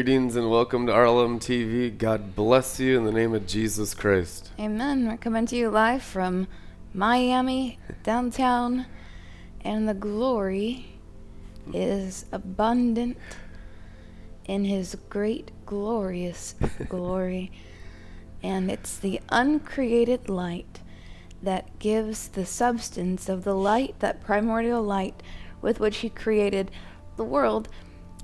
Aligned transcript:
Greetings 0.00 0.34
and 0.34 0.50
welcome 0.50 0.86
to 0.86 0.92
RLM 0.94 1.38
TV. 1.40 1.94
God 1.94 2.34
bless 2.34 2.80
you 2.80 2.96
in 2.96 3.04
the 3.04 3.12
name 3.12 3.34
of 3.34 3.46
Jesus 3.46 3.92
Christ. 3.92 4.48
Amen. 4.58 5.06
We're 5.06 5.18
coming 5.18 5.44
to 5.44 5.54
you 5.54 5.68
live 5.68 6.02
from 6.02 6.48
Miami, 6.94 7.78
downtown, 8.02 8.86
and 9.60 9.86
the 9.86 9.92
glory 9.92 10.86
is 11.74 12.24
abundant 12.32 13.18
in 14.46 14.64
His 14.64 14.96
great, 15.10 15.50
glorious 15.66 16.54
glory. 16.88 17.52
And 18.42 18.70
it's 18.70 18.96
the 18.96 19.20
uncreated 19.28 20.30
light 20.30 20.80
that 21.42 21.78
gives 21.78 22.28
the 22.28 22.46
substance 22.46 23.28
of 23.28 23.44
the 23.44 23.54
light, 23.54 23.96
that 23.98 24.22
primordial 24.22 24.82
light 24.82 25.22
with 25.60 25.78
which 25.78 25.98
He 25.98 26.08
created 26.08 26.70
the 27.16 27.24
world 27.24 27.68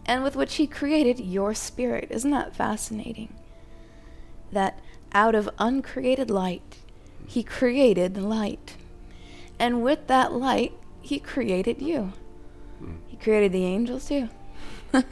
and 0.06 0.22
with 0.22 0.34
which 0.37 0.55
He 0.55 0.67
created 0.67 1.21
your 1.21 1.53
spirit. 1.53 2.09
Isn't 2.11 2.31
that 2.31 2.56
fascinating? 2.56 3.34
That 4.50 4.81
out 5.12 5.34
of 5.34 5.50
uncreated 5.59 6.31
light, 6.31 6.78
He 7.27 7.43
created 7.43 8.17
light. 8.17 8.77
And 9.59 9.83
with 9.83 10.06
that 10.06 10.33
light, 10.33 10.72
He 11.03 11.19
created 11.19 11.83
you. 11.83 12.12
He 13.06 13.17
created 13.17 13.53
the 13.53 13.65
angels 13.65 14.09
too. 14.09 14.28
but 14.93 15.03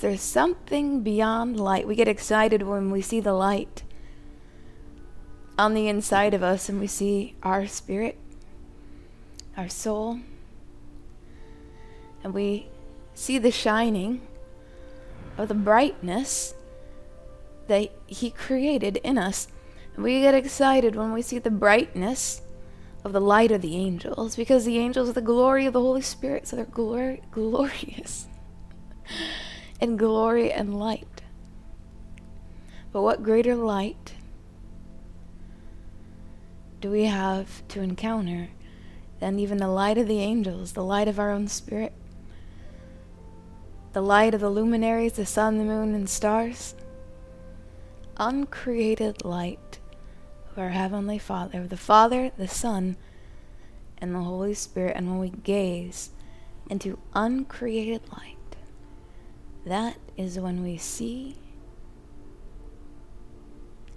there's 0.00 0.20
something 0.20 1.00
beyond 1.02 1.58
light. 1.58 1.88
We 1.88 1.94
get 1.94 2.08
excited 2.08 2.62
when 2.62 2.90
we 2.90 3.00
see 3.00 3.20
the 3.20 3.32
light 3.32 3.82
on 5.58 5.72
the 5.74 5.88
inside 5.88 6.34
of 6.34 6.42
us 6.42 6.68
and 6.68 6.78
we 6.78 6.86
see 6.86 7.34
our 7.42 7.66
spirit, 7.66 8.18
our 9.56 9.68
soul, 9.70 10.20
and 12.26 12.34
we 12.34 12.66
see 13.14 13.38
the 13.38 13.52
shining 13.52 14.20
of 15.38 15.46
the 15.46 15.54
brightness 15.54 16.54
that 17.68 17.92
He 18.08 18.30
created 18.30 18.96
in 18.96 19.16
us. 19.16 19.46
And 19.94 20.02
we 20.02 20.22
get 20.22 20.34
excited 20.34 20.96
when 20.96 21.12
we 21.12 21.22
see 21.22 21.38
the 21.38 21.52
brightness 21.52 22.42
of 23.04 23.12
the 23.12 23.20
light 23.20 23.52
of 23.52 23.62
the 23.62 23.76
angels, 23.76 24.34
because 24.34 24.64
the 24.64 24.76
angels 24.76 25.08
are 25.08 25.12
the 25.12 25.20
glory 25.20 25.66
of 25.66 25.72
the 25.72 25.80
Holy 25.80 26.00
Spirit, 26.00 26.48
so 26.48 26.56
they're 26.56 26.64
glor- 26.64 27.20
glorious 27.30 28.26
in 29.80 29.96
glory 29.96 30.50
and 30.50 30.76
light. 30.80 31.22
But 32.92 33.02
what 33.02 33.22
greater 33.22 33.54
light 33.54 34.14
do 36.80 36.90
we 36.90 37.04
have 37.04 37.62
to 37.68 37.82
encounter 37.82 38.48
than 39.20 39.38
even 39.38 39.58
the 39.58 39.68
light 39.68 39.96
of 39.96 40.08
the 40.08 40.18
angels, 40.18 40.72
the 40.72 40.82
light 40.82 41.06
of 41.06 41.20
our 41.20 41.30
own 41.30 41.46
spirit? 41.46 41.92
The 43.96 44.02
light 44.02 44.34
of 44.34 44.42
the 44.42 44.50
luminaries, 44.50 45.14
the 45.14 45.24
sun, 45.24 45.56
the 45.56 45.64
moon, 45.64 45.94
and 45.94 46.06
stars. 46.06 46.74
Uncreated 48.18 49.24
light 49.24 49.78
of 50.50 50.58
our 50.58 50.68
Heavenly 50.68 51.18
Father, 51.18 51.66
the 51.66 51.78
Father, 51.78 52.30
the 52.36 52.46
Son, 52.46 52.98
and 53.96 54.14
the 54.14 54.20
Holy 54.20 54.52
Spirit. 54.52 54.98
And 54.98 55.08
when 55.08 55.18
we 55.18 55.30
gaze 55.30 56.10
into 56.68 56.98
uncreated 57.14 58.02
light, 58.12 58.56
that 59.64 59.96
is 60.14 60.38
when 60.38 60.62
we 60.62 60.76
see 60.76 61.36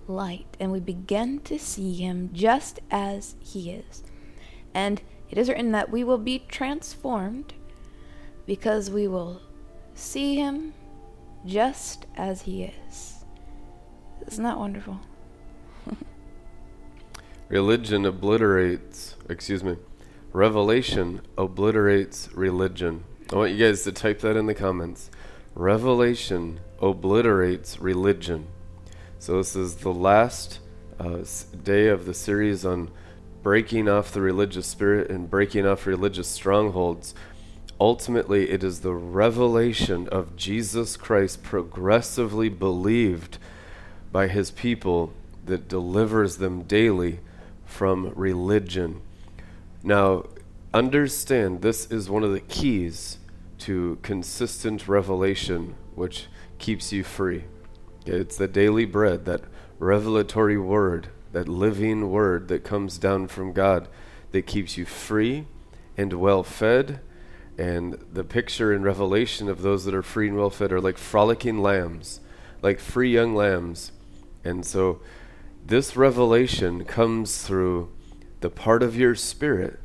light 0.07 0.55
and 0.61 0.71
we 0.71 0.79
begin 0.79 1.39
to 1.41 1.59
see 1.59 1.95
Him 1.95 2.29
just 2.31 2.79
as 2.89 3.35
He 3.41 3.71
is. 3.71 4.01
And 4.73 5.01
it 5.29 5.37
is 5.37 5.49
written 5.49 5.73
that 5.73 5.91
we 5.91 6.05
will 6.05 6.17
be 6.17 6.45
transformed 6.47 7.53
because 8.45 8.89
we 8.89 9.05
will 9.05 9.41
see 9.99 10.35
him 10.35 10.73
just 11.45 12.05
as 12.15 12.43
he 12.43 12.63
is. 12.63 13.25
Isn't 14.27 14.43
that 14.43 14.57
wonderful? 14.57 14.99
religion 17.49 18.05
obliterates, 18.05 19.15
excuse 19.27 19.63
me, 19.63 19.77
revelation 20.33 21.21
obliterates 21.37 22.31
religion. 22.33 23.03
I 23.31 23.35
want 23.35 23.51
you 23.51 23.65
guys 23.65 23.83
to 23.83 23.91
type 23.91 24.19
that 24.21 24.35
in 24.35 24.45
the 24.45 24.55
comments. 24.55 25.11
Revelation 25.55 26.59
obliterates 26.81 27.79
religion. 27.79 28.47
So, 29.19 29.37
this 29.37 29.55
is 29.55 29.77
the 29.77 29.93
last 29.93 30.59
uh, 30.99 31.19
day 31.63 31.87
of 31.87 32.05
the 32.05 32.13
series 32.13 32.65
on 32.65 32.89
breaking 33.41 33.87
off 33.87 34.11
the 34.11 34.21
religious 34.21 34.67
spirit 34.67 35.09
and 35.09 35.29
breaking 35.29 35.65
off 35.65 35.85
religious 35.85 36.27
strongholds 36.27 37.13
ultimately 37.79 38.49
it 38.49 38.63
is 38.63 38.81
the 38.81 38.93
revelation 38.93 40.07
of 40.09 40.35
Jesus 40.35 40.97
Christ 40.97 41.43
progressively 41.43 42.49
believed 42.49 43.37
by 44.11 44.27
his 44.27 44.51
people 44.51 45.13
that 45.45 45.67
delivers 45.67 46.37
them 46.37 46.63
daily 46.63 47.19
from 47.65 48.11
religion. 48.15 49.01
Now, 49.83 50.25
understand 50.73 51.61
this 51.61 51.89
is 51.89 52.09
one 52.09 52.23
of 52.23 52.33
the 52.33 52.39
keys 52.39 53.17
to 53.59 53.97
consistent 54.01 54.87
revelation, 54.87 55.75
which 55.95 56.27
keeps 56.57 56.91
you 56.91 57.03
free. 57.03 57.45
It's 58.05 58.37
the 58.37 58.47
daily 58.47 58.85
bread, 58.85 59.25
that 59.25 59.41
revelatory 59.77 60.57
word, 60.57 61.09
that 61.31 61.47
living 61.47 62.09
word 62.09 62.47
that 62.47 62.63
comes 62.63 62.97
down 62.97 63.27
from 63.27 63.53
God 63.53 63.87
that 64.31 64.47
keeps 64.47 64.77
you 64.77 64.85
free 64.85 65.45
and 65.97 66.13
well 66.13 66.43
fed 66.43 66.99
and 67.59 67.97
the 68.13 68.23
picture 68.23 68.73
in 68.73 68.83
Revelation 68.83 69.49
of 69.49 69.63
those 69.63 69.83
that 69.83 69.93
are 69.93 70.01
free 70.01 70.29
and 70.29 70.37
well 70.37 70.49
fed 70.49 70.71
are 70.71 70.79
like 70.79 70.97
frolicking 70.97 71.59
lambs, 71.61 72.21
like 72.61 72.79
free 72.79 73.13
young 73.13 73.35
lambs. 73.35 73.91
And 74.45 74.65
so 74.65 75.01
this 75.65 75.97
revelation 75.97 76.85
comes 76.85 77.45
through 77.45 77.91
the 78.39 78.49
part 78.49 78.81
of 78.81 78.95
your 78.95 79.13
spirit 79.13 79.77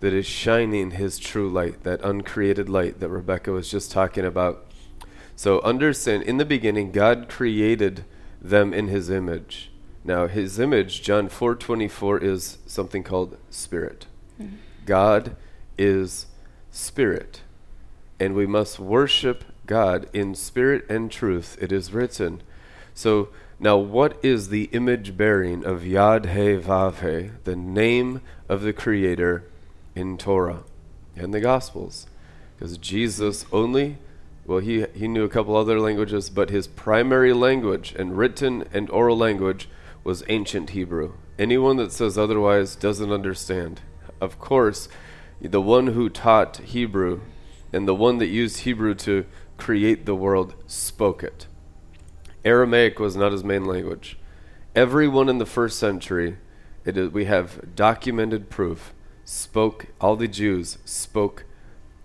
that 0.00 0.12
is 0.12 0.26
shining 0.26 0.90
his 0.90 1.18
true 1.18 1.48
light, 1.48 1.82
that 1.82 2.04
uncreated 2.04 2.68
light 2.68 3.00
that 3.00 3.08
Rebecca 3.08 3.52
was 3.52 3.70
just 3.70 3.90
talking 3.90 4.26
about. 4.26 4.66
So 5.34 5.62
understand, 5.62 6.24
in 6.24 6.36
the 6.36 6.44
beginning, 6.44 6.92
God 6.92 7.30
created 7.30 8.04
them 8.38 8.74
in 8.74 8.88
his 8.88 9.08
image. 9.08 9.70
Now, 10.04 10.26
his 10.26 10.58
image, 10.58 11.00
John 11.00 11.30
4:24 11.30 12.22
is 12.22 12.58
something 12.66 13.02
called 13.02 13.38
spirit. 13.48 14.04
Mm-hmm. 14.38 14.56
God 14.84 15.36
is 15.78 16.26
spirit, 16.74 17.42
and 18.18 18.34
we 18.34 18.46
must 18.46 18.80
worship 18.80 19.44
God 19.64 20.08
in 20.12 20.34
spirit 20.34 20.84
and 20.90 21.10
truth. 21.10 21.56
It 21.60 21.70
is 21.70 21.92
written. 21.92 22.42
So, 22.94 23.28
now 23.60 23.76
what 23.76 24.18
is 24.22 24.48
the 24.48 24.64
image 24.72 25.16
bearing 25.16 25.64
of 25.64 25.86
Yod 25.86 26.26
He 26.26 26.56
Vav 26.56 27.00
He, 27.00 27.30
the 27.44 27.54
name 27.54 28.20
of 28.48 28.62
the 28.62 28.72
Creator 28.72 29.44
in 29.94 30.18
Torah 30.18 30.64
and 31.14 31.32
the 31.32 31.40
Gospels? 31.40 32.08
Because 32.56 32.76
Jesus 32.76 33.46
only, 33.52 33.98
well, 34.44 34.58
he, 34.58 34.86
he 34.94 35.06
knew 35.06 35.22
a 35.22 35.28
couple 35.28 35.56
other 35.56 35.78
languages, 35.78 36.28
but 36.28 36.50
his 36.50 36.66
primary 36.66 37.32
language 37.32 37.94
and 37.96 38.18
written 38.18 38.64
and 38.72 38.90
oral 38.90 39.16
language 39.16 39.68
was 40.02 40.24
ancient 40.28 40.70
Hebrew. 40.70 41.12
Anyone 41.38 41.76
that 41.76 41.92
says 41.92 42.18
otherwise 42.18 42.74
doesn't 42.74 43.12
understand. 43.12 43.80
Of 44.20 44.40
course, 44.40 44.88
the 45.48 45.60
one 45.60 45.88
who 45.88 46.08
taught 46.08 46.56
Hebrew 46.56 47.20
and 47.72 47.86
the 47.86 47.94
one 47.94 48.18
that 48.18 48.26
used 48.26 48.60
Hebrew 48.60 48.94
to 48.94 49.26
create 49.56 50.06
the 50.06 50.14
world 50.14 50.54
spoke 50.66 51.22
it. 51.22 51.46
Aramaic 52.44 52.98
was 52.98 53.14
not 53.14 53.32
his 53.32 53.44
main 53.44 53.64
language. 53.64 54.18
Everyone 54.74 55.28
in 55.28 55.38
the 55.38 55.46
first 55.46 55.78
century, 55.78 56.38
we 56.84 57.26
have 57.26 57.74
documented 57.76 58.50
proof, 58.50 58.92
spoke, 59.24 59.86
all 60.00 60.16
the 60.16 60.28
Jews 60.28 60.78
spoke 60.84 61.44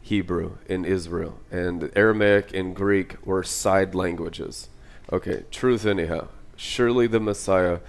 Hebrew 0.01 0.57
in 0.67 0.85
Israel, 0.85 1.39
and 1.51 1.91
Aramaic 1.95 2.53
and 2.53 2.75
Greek 2.75 3.15
were 3.25 3.43
side 3.43 3.95
languages. 3.95 4.69
Okay, 5.11 5.43
truth 5.51 5.85
anyhow. 5.85 6.27
Surely 6.55 7.07
the 7.07 7.19
Messiah 7.19 7.79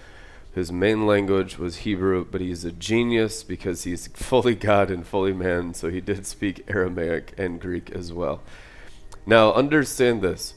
his 0.53 0.73
main 0.73 1.07
language 1.07 1.59
was 1.59 1.79
Hebrew, 1.79 2.27
but 2.29 2.41
he's 2.41 2.65
a 2.65 2.73
genius 2.73 3.45
because 3.45 3.85
he's 3.85 4.07
fully 4.15 4.55
God 4.55 4.91
and 4.91 5.07
fully 5.07 5.33
man, 5.33 5.75
so 5.75 5.91
he 5.91 6.01
did 6.01 6.27
speak 6.27 6.65
Aramaic 6.69 7.33
and 7.39 7.61
Greek 7.61 7.91
as 7.91 8.13
well. 8.13 8.43
Now, 9.27 9.53
understand 9.53 10.23
this 10.23 10.55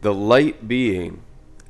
the 0.00 0.14
light 0.14 0.66
being, 0.66 1.22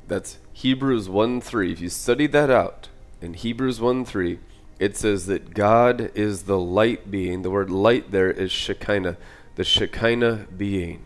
that's 0.07 0.39
Hebrews 0.53 1.07
1 1.07 1.41
3. 1.41 1.71
If 1.71 1.81
you 1.81 1.89
study 1.89 2.27
that 2.27 2.49
out 2.49 2.89
in 3.21 3.33
Hebrews 3.33 3.79
1 3.79 4.05
3, 4.05 4.39
it 4.79 4.97
says 4.97 5.27
that 5.27 5.53
God 5.53 6.11
is 6.15 6.43
the 6.43 6.59
light 6.59 7.09
being. 7.11 7.43
The 7.43 7.51
word 7.51 7.69
light 7.69 8.11
there 8.11 8.31
is 8.31 8.51
Shekinah, 8.51 9.17
the 9.55 9.63
Shekinah 9.63 10.47
being. 10.57 11.05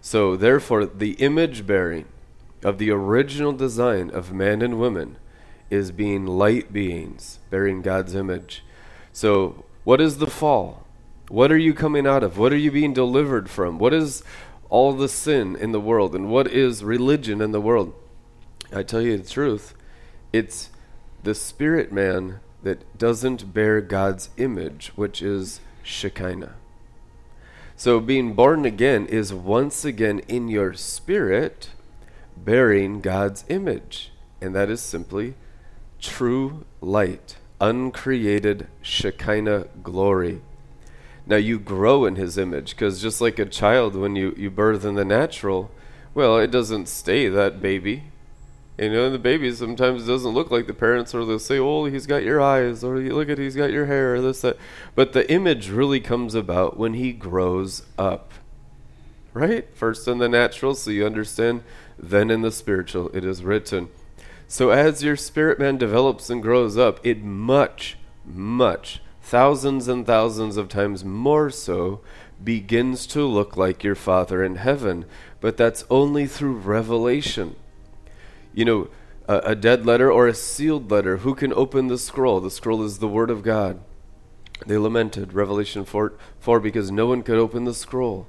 So, 0.00 0.36
therefore, 0.36 0.86
the 0.86 1.12
image 1.12 1.66
bearing 1.66 2.06
of 2.62 2.78
the 2.78 2.90
original 2.90 3.52
design 3.52 4.10
of 4.10 4.32
man 4.32 4.62
and 4.62 4.78
woman 4.78 5.16
is 5.70 5.92
being 5.92 6.26
light 6.26 6.72
beings 6.72 7.38
bearing 7.48 7.80
God's 7.80 8.14
image. 8.14 8.64
So, 9.12 9.64
what 9.84 10.00
is 10.00 10.18
the 10.18 10.26
fall? 10.26 10.86
What 11.28 11.52
are 11.52 11.58
you 11.58 11.74
coming 11.74 12.06
out 12.06 12.22
of? 12.22 12.36
What 12.36 12.52
are 12.52 12.56
you 12.56 12.70
being 12.70 12.92
delivered 12.92 13.48
from? 13.48 13.78
What 13.78 13.94
is 13.94 14.22
all 14.68 14.92
the 14.92 15.08
sin 15.08 15.56
in 15.56 15.72
the 15.72 15.80
world 15.80 16.14
and 16.14 16.28
what 16.28 16.48
is 16.48 16.84
religion 16.84 17.40
in 17.40 17.52
the 17.52 17.60
world? 17.60 17.94
I 18.72 18.82
tell 18.82 19.00
you 19.00 19.16
the 19.16 19.28
truth, 19.28 19.74
it's 20.32 20.70
the 21.22 21.34
spirit 21.34 21.92
man 21.92 22.40
that 22.62 22.98
doesn't 22.98 23.52
bear 23.52 23.80
God's 23.80 24.30
image, 24.36 24.92
which 24.94 25.22
is 25.22 25.60
Shekinah. 25.82 26.54
So 27.76 27.98
being 27.98 28.34
born 28.34 28.64
again 28.64 29.06
is 29.06 29.32
once 29.32 29.84
again 29.84 30.20
in 30.28 30.48
your 30.48 30.74
spirit 30.74 31.70
bearing 32.36 33.00
God's 33.00 33.44
image, 33.48 34.12
and 34.40 34.54
that 34.54 34.70
is 34.70 34.80
simply 34.80 35.34
true 36.00 36.64
light, 36.80 37.36
uncreated 37.60 38.66
Shekinah 38.82 39.68
glory. 39.82 40.40
Now 41.26 41.36
you 41.36 41.58
grow 41.58 42.04
in 42.04 42.16
his 42.16 42.38
image 42.38 42.70
because 42.70 43.00
just 43.00 43.20
like 43.20 43.38
a 43.38 43.44
child 43.44 43.94
when 43.94 44.16
you, 44.16 44.34
you 44.36 44.50
birth 44.50 44.84
in 44.84 44.94
the 44.94 45.04
natural, 45.04 45.70
well, 46.14 46.38
it 46.38 46.50
doesn't 46.50 46.88
stay 46.88 47.28
that 47.28 47.60
baby. 47.60 48.04
You 48.78 48.90
know, 48.90 49.10
the 49.10 49.18
baby 49.18 49.52
sometimes 49.52 50.06
doesn't 50.06 50.32
look 50.32 50.50
like 50.50 50.66
the 50.66 50.72
parents, 50.72 51.14
or 51.14 51.26
they'll 51.26 51.38
say, 51.38 51.58
"Oh, 51.58 51.84
he's 51.84 52.06
got 52.06 52.24
your 52.24 52.40
eyes," 52.40 52.82
or 52.82 52.98
"Look 52.98 53.28
at, 53.28 53.36
he's 53.36 53.54
got 53.54 53.70
your 53.70 53.84
hair," 53.84 54.14
or 54.14 54.22
this 54.22 54.40
that. 54.40 54.56
But 54.94 55.12
the 55.12 55.30
image 55.30 55.68
really 55.68 56.00
comes 56.00 56.34
about 56.34 56.78
when 56.78 56.94
he 56.94 57.12
grows 57.12 57.82
up, 57.98 58.32
right? 59.34 59.68
First 59.74 60.08
in 60.08 60.16
the 60.16 60.30
natural, 60.30 60.74
so 60.74 60.90
you 60.90 61.04
understand. 61.04 61.62
Then 61.98 62.30
in 62.30 62.40
the 62.40 62.50
spiritual, 62.50 63.10
it 63.12 63.22
is 63.22 63.44
written. 63.44 63.88
So 64.50 64.70
as 64.70 65.02
your 65.02 65.14
spirit 65.14 65.60
man 65.60 65.78
develops 65.78 66.28
and 66.28 66.42
grows 66.42 66.76
up, 66.76 66.98
it 67.04 67.22
much, 67.22 67.96
much, 68.26 69.00
thousands 69.22 69.86
and 69.86 70.04
thousands 70.04 70.56
of 70.56 70.68
times 70.68 71.04
more 71.04 71.50
so, 71.50 72.00
begins 72.42 73.06
to 73.06 73.24
look 73.24 73.56
like 73.56 73.84
your 73.84 73.94
Father 73.94 74.42
in 74.42 74.56
heaven. 74.56 75.04
But 75.40 75.56
that's 75.56 75.84
only 75.88 76.26
through 76.26 76.54
revelation 76.54 77.54
you 78.52 78.64
know, 78.64 78.88
a, 79.28 79.38
a 79.38 79.54
dead 79.54 79.86
letter 79.86 80.10
or 80.10 80.26
a 80.26 80.34
sealed 80.34 80.90
letter. 80.90 81.18
Who 81.18 81.34
can 81.34 81.52
open 81.52 81.86
the 81.86 81.98
scroll? 81.98 82.40
The 82.40 82.50
scroll 82.50 82.82
is 82.82 82.98
the 82.98 83.08
Word 83.08 83.30
of 83.30 83.42
God. 83.42 83.80
They 84.66 84.76
lamented, 84.76 85.32
Revelation 85.32 85.84
4, 85.84 86.14
4 86.38 86.60
because 86.60 86.90
no 86.90 87.06
one 87.06 87.22
could 87.22 87.38
open 87.38 87.64
the 87.64 87.74
scroll. 87.74 88.26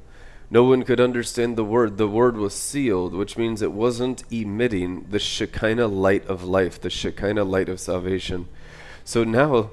No 0.53 0.65
one 0.65 0.83
could 0.83 0.99
understand 0.99 1.55
the 1.55 1.63
word. 1.63 1.97
The 1.97 2.09
word 2.09 2.35
was 2.35 2.53
sealed, 2.53 3.13
which 3.13 3.37
means 3.37 3.61
it 3.61 3.71
wasn't 3.71 4.25
emitting 4.29 5.05
the 5.09 5.17
Shekinah 5.17 5.87
light 5.87 6.27
of 6.27 6.43
life, 6.43 6.79
the 6.79 6.89
Shekinah 6.89 7.45
light 7.45 7.69
of 7.69 7.79
salvation. 7.79 8.49
So 9.05 9.23
now, 9.23 9.71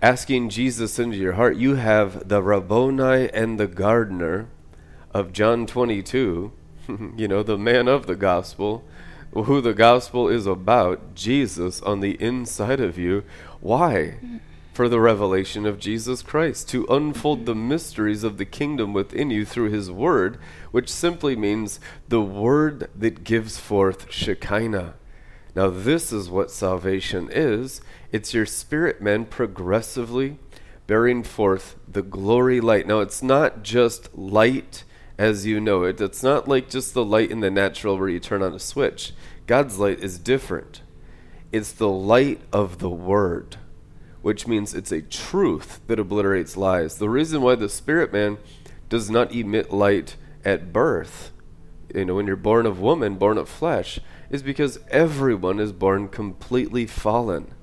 asking 0.00 0.50
Jesus 0.50 1.00
into 1.00 1.16
your 1.16 1.32
heart, 1.32 1.56
you 1.56 1.74
have 1.74 2.28
the 2.28 2.40
Rabboni 2.42 3.28
and 3.34 3.58
the 3.58 3.66
gardener 3.66 4.46
of 5.12 5.32
John 5.32 5.66
22, 5.66 6.52
you 7.16 7.26
know, 7.26 7.42
the 7.42 7.58
man 7.58 7.88
of 7.88 8.06
the 8.06 8.14
gospel, 8.14 8.84
who 9.32 9.60
the 9.60 9.74
gospel 9.74 10.28
is 10.28 10.46
about, 10.46 11.16
Jesus 11.16 11.82
on 11.82 11.98
the 11.98 12.16
inside 12.22 12.78
of 12.80 12.96
you. 12.96 13.24
Why? 13.60 14.18
For 14.80 14.88
the 14.88 14.98
revelation 14.98 15.66
of 15.66 15.78
Jesus 15.78 16.22
Christ, 16.22 16.70
to 16.70 16.86
unfold 16.88 17.44
the 17.44 17.54
mysteries 17.54 18.24
of 18.24 18.38
the 18.38 18.46
kingdom 18.46 18.94
within 18.94 19.28
you 19.28 19.44
through 19.44 19.68
his 19.68 19.90
word, 19.90 20.38
which 20.70 20.88
simply 20.88 21.36
means 21.36 21.80
the 22.08 22.22
word 22.22 22.88
that 22.96 23.22
gives 23.22 23.58
forth 23.58 24.10
Shekinah. 24.10 24.94
Now, 25.54 25.68
this 25.68 26.14
is 26.14 26.30
what 26.30 26.50
salvation 26.50 27.28
is 27.30 27.82
it's 28.10 28.32
your 28.32 28.46
spirit 28.46 29.02
man 29.02 29.26
progressively 29.26 30.38
bearing 30.86 31.24
forth 31.24 31.76
the 31.86 32.00
glory 32.00 32.58
light. 32.58 32.86
Now, 32.86 33.00
it's 33.00 33.22
not 33.22 33.62
just 33.62 34.16
light 34.16 34.84
as 35.18 35.44
you 35.44 35.60
know 35.60 35.82
it. 35.82 36.00
It's 36.00 36.22
not 36.22 36.48
like 36.48 36.70
just 36.70 36.94
the 36.94 37.04
light 37.04 37.30
in 37.30 37.40
the 37.40 37.50
natural 37.50 37.98
where 37.98 38.08
you 38.08 38.18
turn 38.18 38.42
on 38.42 38.54
a 38.54 38.58
switch. 38.58 39.12
God's 39.46 39.78
light 39.78 39.98
is 40.02 40.18
different. 40.18 40.80
It's 41.52 41.72
the 41.72 41.90
light 41.90 42.40
of 42.50 42.78
the 42.78 42.88
Word, 42.88 43.58
which 44.22 44.46
means 44.46 44.74
it's 44.74 44.92
a 44.92 45.02
truth 45.02 45.80
that 45.86 45.98
obliterates 45.98 46.56
lies. 46.56 46.98
The 46.98 47.08
reason 47.08 47.42
why 47.42 47.54
the 47.54 47.68
spirit 47.68 48.12
man 48.12 48.38
does 48.88 49.10
not 49.10 49.34
emit 49.34 49.72
light 49.72 50.16
at 50.44 50.72
birth, 50.72 51.32
you 51.94 52.04
know, 52.04 52.16
when 52.16 52.26
you're 52.26 52.36
born 52.36 52.66
of 52.66 52.80
woman, 52.80 53.16
born 53.16 53.38
of 53.38 53.48
flesh, 53.48 53.98
is 54.30 54.42
because 54.42 54.78
everyone 54.90 55.58
is 55.58 55.72
born 55.72 56.08
completely 56.08 56.86
fallen. 56.86 57.54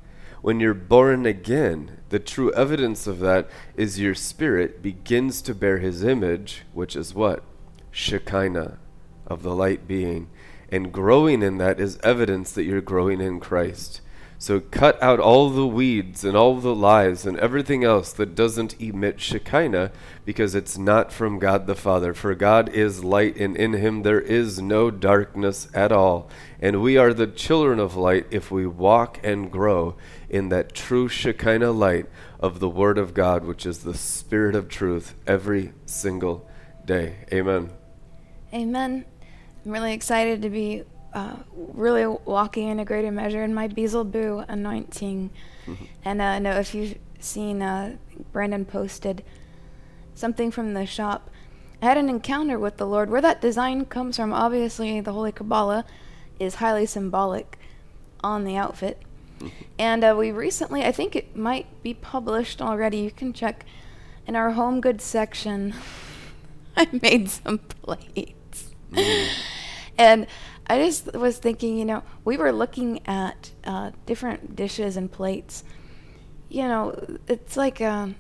When 0.42 0.60
you're 0.60 0.74
born 0.74 1.26
again, 1.26 2.00
the 2.10 2.20
true 2.20 2.54
evidence 2.54 3.08
of 3.08 3.20
that 3.20 3.50
is 3.76 4.00
your 4.00 4.16
spirit 4.16 4.82
begins 4.82 5.42
to 5.44 5.56
bear 5.56 5.80
his 5.80 6.04
image, 6.04 6.64
which 6.74 6.96
is 6.96 7.14
what? 7.14 7.44
Shekinah, 7.92 8.80
of 9.26 9.44
the 9.44 9.56
light 9.56 9.88
being. 9.88 10.30
And 10.70 10.92
growing 10.92 11.42
in 11.42 11.58
that 11.58 11.80
is 11.80 12.00
evidence 12.04 12.52
that 12.52 12.64
you're 12.64 12.82
growing 12.82 13.22
in 13.22 13.40
Christ. 13.40 14.02
So 14.40 14.60
cut 14.60 15.02
out 15.02 15.20
all 15.20 15.50
the 15.50 15.66
weeds 15.66 16.24
and 16.24 16.38
all 16.38 16.58
the 16.58 16.76
lies 16.76 17.26
and 17.26 17.40
everything 17.40 17.84
else 17.84 18.14
that 18.14 18.36
doesn't 18.36 18.80
emit 18.80 19.20
Shekinah 19.20 19.92
because 20.26 20.54
it's 20.54 20.78
not 20.78 21.12
from 21.12 21.40
God 21.40 21.66
the 21.66 21.74
Father. 21.74 22.14
For 22.14 22.36
God 22.36 22.70
is 22.70 23.04
light 23.04 23.36
and 23.38 23.58
in 23.58 23.74
him 23.74 24.04
there 24.04 24.22
is 24.22 24.62
no 24.62 24.92
darkness 24.92 25.68
at 25.74 25.92
all. 25.92 26.30
And 26.62 26.84
we 26.84 26.98
are 26.98 27.14
the 27.14 27.26
children 27.26 27.80
of 27.80 27.96
light 27.96 28.28
if 28.30 28.52
we 28.52 28.68
walk 28.68 29.20
and 29.24 29.52
grow 29.52 29.96
in 30.30 30.50
that 30.50 30.76
true 30.76 31.08
Shekinah 31.08 31.72
light 31.72 32.06
of 32.40 32.60
the 32.60 32.70
Word 32.70 33.00
of 33.00 33.16
God, 33.16 33.44
which 33.44 33.66
is 33.66 33.80
the 33.80 33.96
Spirit 33.96 34.56
of 34.56 34.70
truth, 34.70 35.16
every 35.26 35.74
single 35.88 36.48
day. 36.86 37.26
Amen. 37.34 37.72
Amen. 38.54 39.04
I'm 39.66 39.72
really 39.72 39.94
excited 39.94 40.44
to 40.44 40.50
be 40.50 40.84
uh, 41.18 41.36
really 41.74 42.06
walking 42.06 42.68
in 42.68 42.80
a 42.80 42.86
greater 42.86 43.12
measure 43.12 43.44
in 43.44 43.52
my 43.52 43.68
Beelzebub 43.68 44.46
anointing. 44.48 45.32
Mm-hmm. 45.66 45.86
And 46.06 46.22
uh, 46.22 46.26
I 46.26 46.40
know 46.40 46.52
if 46.52 46.76
you've 46.76 47.00
seen, 47.20 47.64
uh, 47.64 47.96
Brandon 48.32 48.66
posted 48.66 49.24
something 50.14 50.52
from 50.52 50.76
the 50.76 50.86
shop. 50.86 51.32
I 51.82 51.86
had 51.86 51.98
an 51.98 52.08
encounter 52.08 52.60
with 52.60 52.78
the 52.78 52.86
Lord. 52.86 53.10
Where 53.10 53.22
that 53.22 53.42
design 53.42 53.86
comes 53.86 54.18
from, 54.18 54.32
obviously, 54.32 55.02
the 55.02 55.12
Holy 55.12 55.32
Kabbalah 55.32 55.86
is 56.40 56.56
highly 56.56 56.86
symbolic 56.86 57.58
on 58.24 58.44
the 58.44 58.56
outfit. 58.56 59.02
Mm-hmm. 59.40 59.64
And 59.80 60.04
uh, 60.04 60.16
we 60.16 60.32
recently, 60.32 60.84
I 60.84 60.92
think 60.92 61.16
it 61.16 61.36
might 61.36 61.82
be 61.82 61.96
published 61.96 62.62
already. 62.62 62.98
You 62.98 63.12
can 63.12 63.34
check 63.34 63.66
in 64.28 64.36
our 64.36 64.52
home 64.52 64.82
goods 64.82 65.04
section. 65.04 65.74
I 66.78 66.88
made 67.02 67.28
some 67.32 67.58
plates. 67.58 68.76
Mm. 68.92 69.30
and 69.98 70.28
I 70.68 70.80
just 70.80 71.14
was 71.14 71.38
thinking, 71.38 71.78
you 71.78 71.86
know, 71.86 72.04
we 72.26 72.36
were 72.36 72.52
looking 72.52 73.00
at 73.08 73.52
uh, 73.64 73.92
different 74.06 74.56
dishes 74.56 74.98
and 74.98 75.10
plates. 75.10 75.64
You 76.50 76.64
know, 76.64 77.18
it's 77.28 77.56
like, 77.56 77.80
um, 77.80 78.16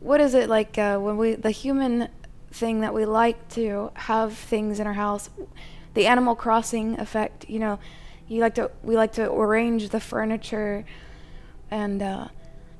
what 0.00 0.20
is 0.20 0.34
it 0.34 0.48
like 0.48 0.76
uh, 0.76 0.98
when 0.98 1.16
we, 1.16 1.34
the 1.34 1.50
human 1.52 2.08
thing 2.50 2.80
that 2.80 2.92
we 2.92 3.04
like 3.04 3.48
to 3.50 3.92
have 3.94 4.34
things 4.34 4.80
in 4.80 4.86
our 4.86 4.92
house, 4.94 5.30
the 5.94 6.06
Animal 6.06 6.34
Crossing 6.34 6.98
effect, 6.98 7.48
you 7.48 7.60
know, 7.60 7.78
you 8.26 8.40
like 8.40 8.56
to, 8.56 8.70
we 8.82 8.96
like 8.96 9.12
to 9.12 9.32
arrange 9.32 9.88
the 9.90 10.00
furniture 10.00 10.84
and 11.70 12.02
uh, 12.02 12.28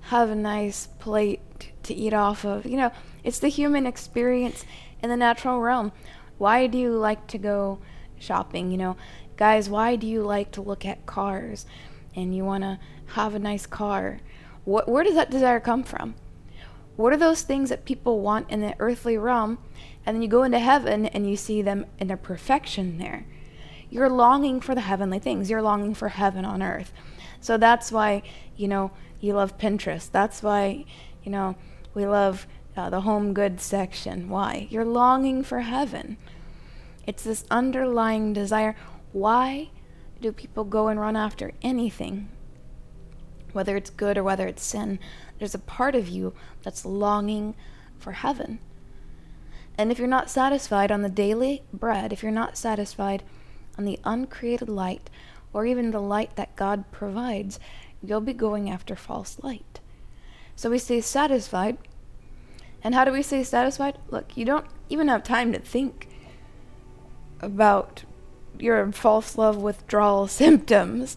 have 0.03 0.31
a 0.31 0.35
nice 0.35 0.89
plate 0.99 1.73
to 1.85 1.95
eat 1.95 2.13
off 2.13 2.45
of. 2.45 2.67
You 2.67 2.77
know, 2.77 2.93
it's 3.23 3.39
the 3.39 3.49
human 3.49 3.87
experience 3.87 4.65
in 5.03 5.11
the 5.11 5.17
natural 5.17 5.61
realm. 5.61 5.93
Why 6.39 6.67
do 6.67 6.79
you 6.79 6.93
like 6.93 7.27
to 7.29 7.39
go 7.39 7.79
shopping? 8.19 8.71
You 8.71 8.79
know, 8.79 8.97
guys, 9.37 9.69
why 9.69 9.97
do 9.97 10.07
you 10.07 10.23
like 10.23 10.51
to 10.53 10.63
look 10.63 10.85
at 10.87 11.07
cars 11.07 11.67
and 12.15 12.35
you 12.35 12.45
want 12.45 12.65
to 12.65 12.79
have 13.09 13.35
a 13.35 13.39
nice 13.39 13.67
car? 13.67 14.21
What, 14.65 14.89
where 14.89 15.05
does 15.05 15.15
that 15.15 15.31
desire 15.31 15.61
come 15.61 15.83
from? 15.83 16.15
What 16.97 17.13
are 17.13 17.19
those 17.19 17.43
things 17.43 17.69
that 17.71 17.85
people 17.85 18.21
want 18.21 18.51
in 18.51 18.61
the 18.61 18.75
earthly 18.79 19.17
realm? 19.17 19.59
And 20.05 20.17
then 20.17 20.23
you 20.23 20.29
go 20.29 20.43
into 20.43 20.59
heaven 20.59 21.07
and 21.07 21.29
you 21.29 21.37
see 21.37 21.63
them 21.63 21.87
in 21.99 22.09
their 22.09 22.17
perfection 22.17 22.99
there. 22.99 23.25
You're 23.91 24.09
longing 24.09 24.61
for 24.61 24.75
the 24.75 24.81
heavenly 24.83 25.19
things. 25.19 25.49
You're 25.49 25.63
longing 25.63 25.95
for 25.95 26.09
heaven 26.09 26.45
on 26.45 26.63
earth. 26.63 26.93
So 27.41 27.57
that's 27.57 27.93
why, 27.93 28.23
you 28.57 28.69
know, 28.69 28.91
you 29.21 29.35
love 29.35 29.59
Pinterest. 29.59 30.11
That's 30.11 30.43
why, 30.43 30.85
you 31.23 31.31
know, 31.31 31.57
we 31.95 32.07
love 32.07 32.47
uh, 32.79 32.89
the 32.89 33.01
home 33.01 33.35
goods 33.35 33.65
section. 33.65 34.29
Why? 34.29 34.69
You're 34.71 34.85
longing 34.85 35.43
for 35.43 35.61
heaven. 35.61 36.17
It's 37.07 37.25
this 37.25 37.45
underlying 37.51 38.33
desire. 38.33 38.77
Why 39.13 39.71
do 40.21 40.31
people 40.31 40.65
go 40.65 40.87
and 40.87 41.01
run 41.01 41.17
after 41.17 41.53
anything? 41.61 42.29
Whether 43.53 43.77
it's 43.77 43.91
good 43.91 44.17
or 44.17 44.23
whether 44.23 44.47
it's 44.47 44.63
sin, 44.63 45.01
there's 45.39 45.55
a 45.55 45.59
part 45.59 45.97
of 45.97 46.09
you 46.09 46.35
that's 46.63 46.85
longing 46.85 47.57
for 47.99 48.13
heaven. 48.13 48.61
And 49.77 49.91
if 49.91 49.99
you're 49.99 50.07
not 50.07 50.31
satisfied 50.31 50.93
on 50.93 51.03
the 51.03 51.09
daily 51.09 51.65
bread, 51.73 52.13
if 52.13 52.23
you're 52.23 52.31
not 52.31 52.57
satisfied 52.57 53.25
on 53.77 53.85
the 53.85 53.99
uncreated 54.05 54.69
light, 54.69 55.11
or 55.53 55.67
even 55.67 55.91
the 55.91 56.01
light 56.01 56.37
that 56.37 56.55
God 56.55 56.91
provides, 56.93 57.59
you'll 58.03 58.21
be 58.21 58.33
going 58.33 58.71
after 58.71 58.95
false 58.95 59.39
light. 59.43 59.81
So 60.55 60.71
we 60.71 60.79
stay 60.79 61.01
satisfied 61.01 61.79
and 62.83 62.95
how 62.95 63.05
do 63.05 63.13
we 63.13 63.23
stay 63.23 63.43
satisfied? 63.43 63.99
Look, 64.09 64.37
you 64.37 64.45
don't 64.45 64.67
even 64.89 65.09
have 65.09 65.23
time 65.23 65.53
to 65.53 65.59
think 65.59 66.09
about 67.41 68.05
your 68.59 68.91
false 68.93 69.37
love 69.39 69.57
withdrawal 69.57 70.27
symptoms 70.29 71.17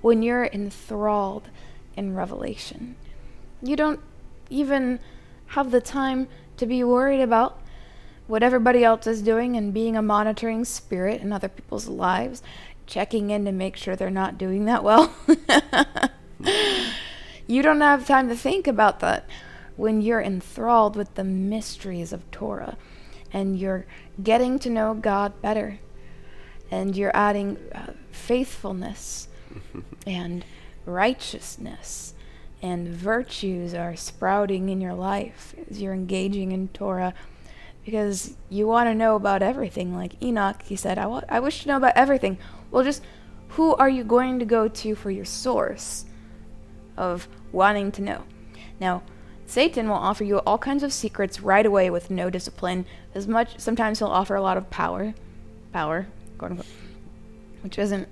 when 0.00 0.22
you're 0.22 0.46
enthralled 0.46 1.48
in 1.96 2.14
Revelation. 2.14 2.96
You 3.62 3.76
don't 3.76 4.00
even 4.50 5.00
have 5.48 5.70
the 5.70 5.80
time 5.80 6.28
to 6.56 6.66
be 6.66 6.84
worried 6.84 7.20
about 7.20 7.60
what 8.26 8.42
everybody 8.42 8.84
else 8.84 9.06
is 9.06 9.22
doing 9.22 9.56
and 9.56 9.72
being 9.72 9.96
a 9.96 10.02
monitoring 10.02 10.64
spirit 10.64 11.20
in 11.20 11.32
other 11.32 11.48
people's 11.48 11.86
lives, 11.88 12.42
checking 12.86 13.30
in 13.30 13.44
to 13.44 13.52
make 13.52 13.76
sure 13.76 13.94
they're 13.94 14.10
not 14.10 14.36
doing 14.36 14.64
that 14.64 14.82
well. 14.82 15.14
you 17.46 17.62
don't 17.62 17.80
have 17.80 18.06
time 18.06 18.28
to 18.28 18.36
think 18.36 18.66
about 18.66 19.00
that 19.00 19.28
when 19.76 20.00
you're 20.00 20.20
enthralled 20.20 20.96
with 20.96 21.14
the 21.14 21.24
mysteries 21.24 22.12
of 22.12 22.30
Torah 22.30 22.76
and 23.32 23.58
you're 23.58 23.86
getting 24.22 24.58
to 24.60 24.70
know 24.70 24.94
God 24.94 25.40
better 25.42 25.78
and 26.70 26.96
you're 26.96 27.14
adding 27.14 27.58
uh, 27.74 27.92
faithfulness 28.10 29.28
and 30.06 30.44
righteousness 30.84 32.14
and 32.62 32.88
virtues 32.88 33.74
are 33.74 33.96
sprouting 33.96 34.68
in 34.68 34.80
your 34.80 34.94
life 34.94 35.54
as 35.70 35.80
you're 35.80 35.92
engaging 35.92 36.52
in 36.52 36.68
Torah 36.68 37.14
because 37.84 38.34
you 38.48 38.66
want 38.66 38.88
to 38.88 38.94
know 38.94 39.14
about 39.14 39.42
everything. 39.42 39.94
Like 39.94 40.20
Enoch, 40.22 40.62
he 40.62 40.74
said, 40.74 40.98
I, 40.98 41.06
wa- 41.06 41.22
I 41.28 41.38
wish 41.38 41.62
to 41.62 41.68
know 41.68 41.76
about 41.76 41.96
everything. 41.96 42.38
Well, 42.70 42.82
just 42.82 43.02
who 43.50 43.74
are 43.76 43.88
you 43.88 44.02
going 44.02 44.38
to 44.40 44.44
go 44.44 44.68
to 44.68 44.94
for 44.94 45.10
your 45.10 45.24
source 45.24 46.04
of 46.96 47.28
wanting 47.52 47.92
to 47.92 48.02
know? 48.02 48.24
Now, 48.80 49.02
Satan 49.46 49.88
will 49.88 49.96
offer 49.96 50.24
you 50.24 50.38
all 50.38 50.58
kinds 50.58 50.82
of 50.82 50.92
secrets 50.92 51.40
right 51.40 51.64
away 51.64 51.88
with 51.88 52.10
no 52.10 52.28
discipline. 52.30 52.84
As 53.14 53.28
much, 53.28 53.58
sometimes 53.58 54.00
he'll 54.00 54.08
offer 54.08 54.34
a 54.34 54.42
lot 54.42 54.56
of 54.56 54.70
power, 54.70 55.14
power, 55.72 56.08
quote 56.36 56.50
unquote, 56.52 56.66
which 57.62 57.78
isn't 57.78 58.08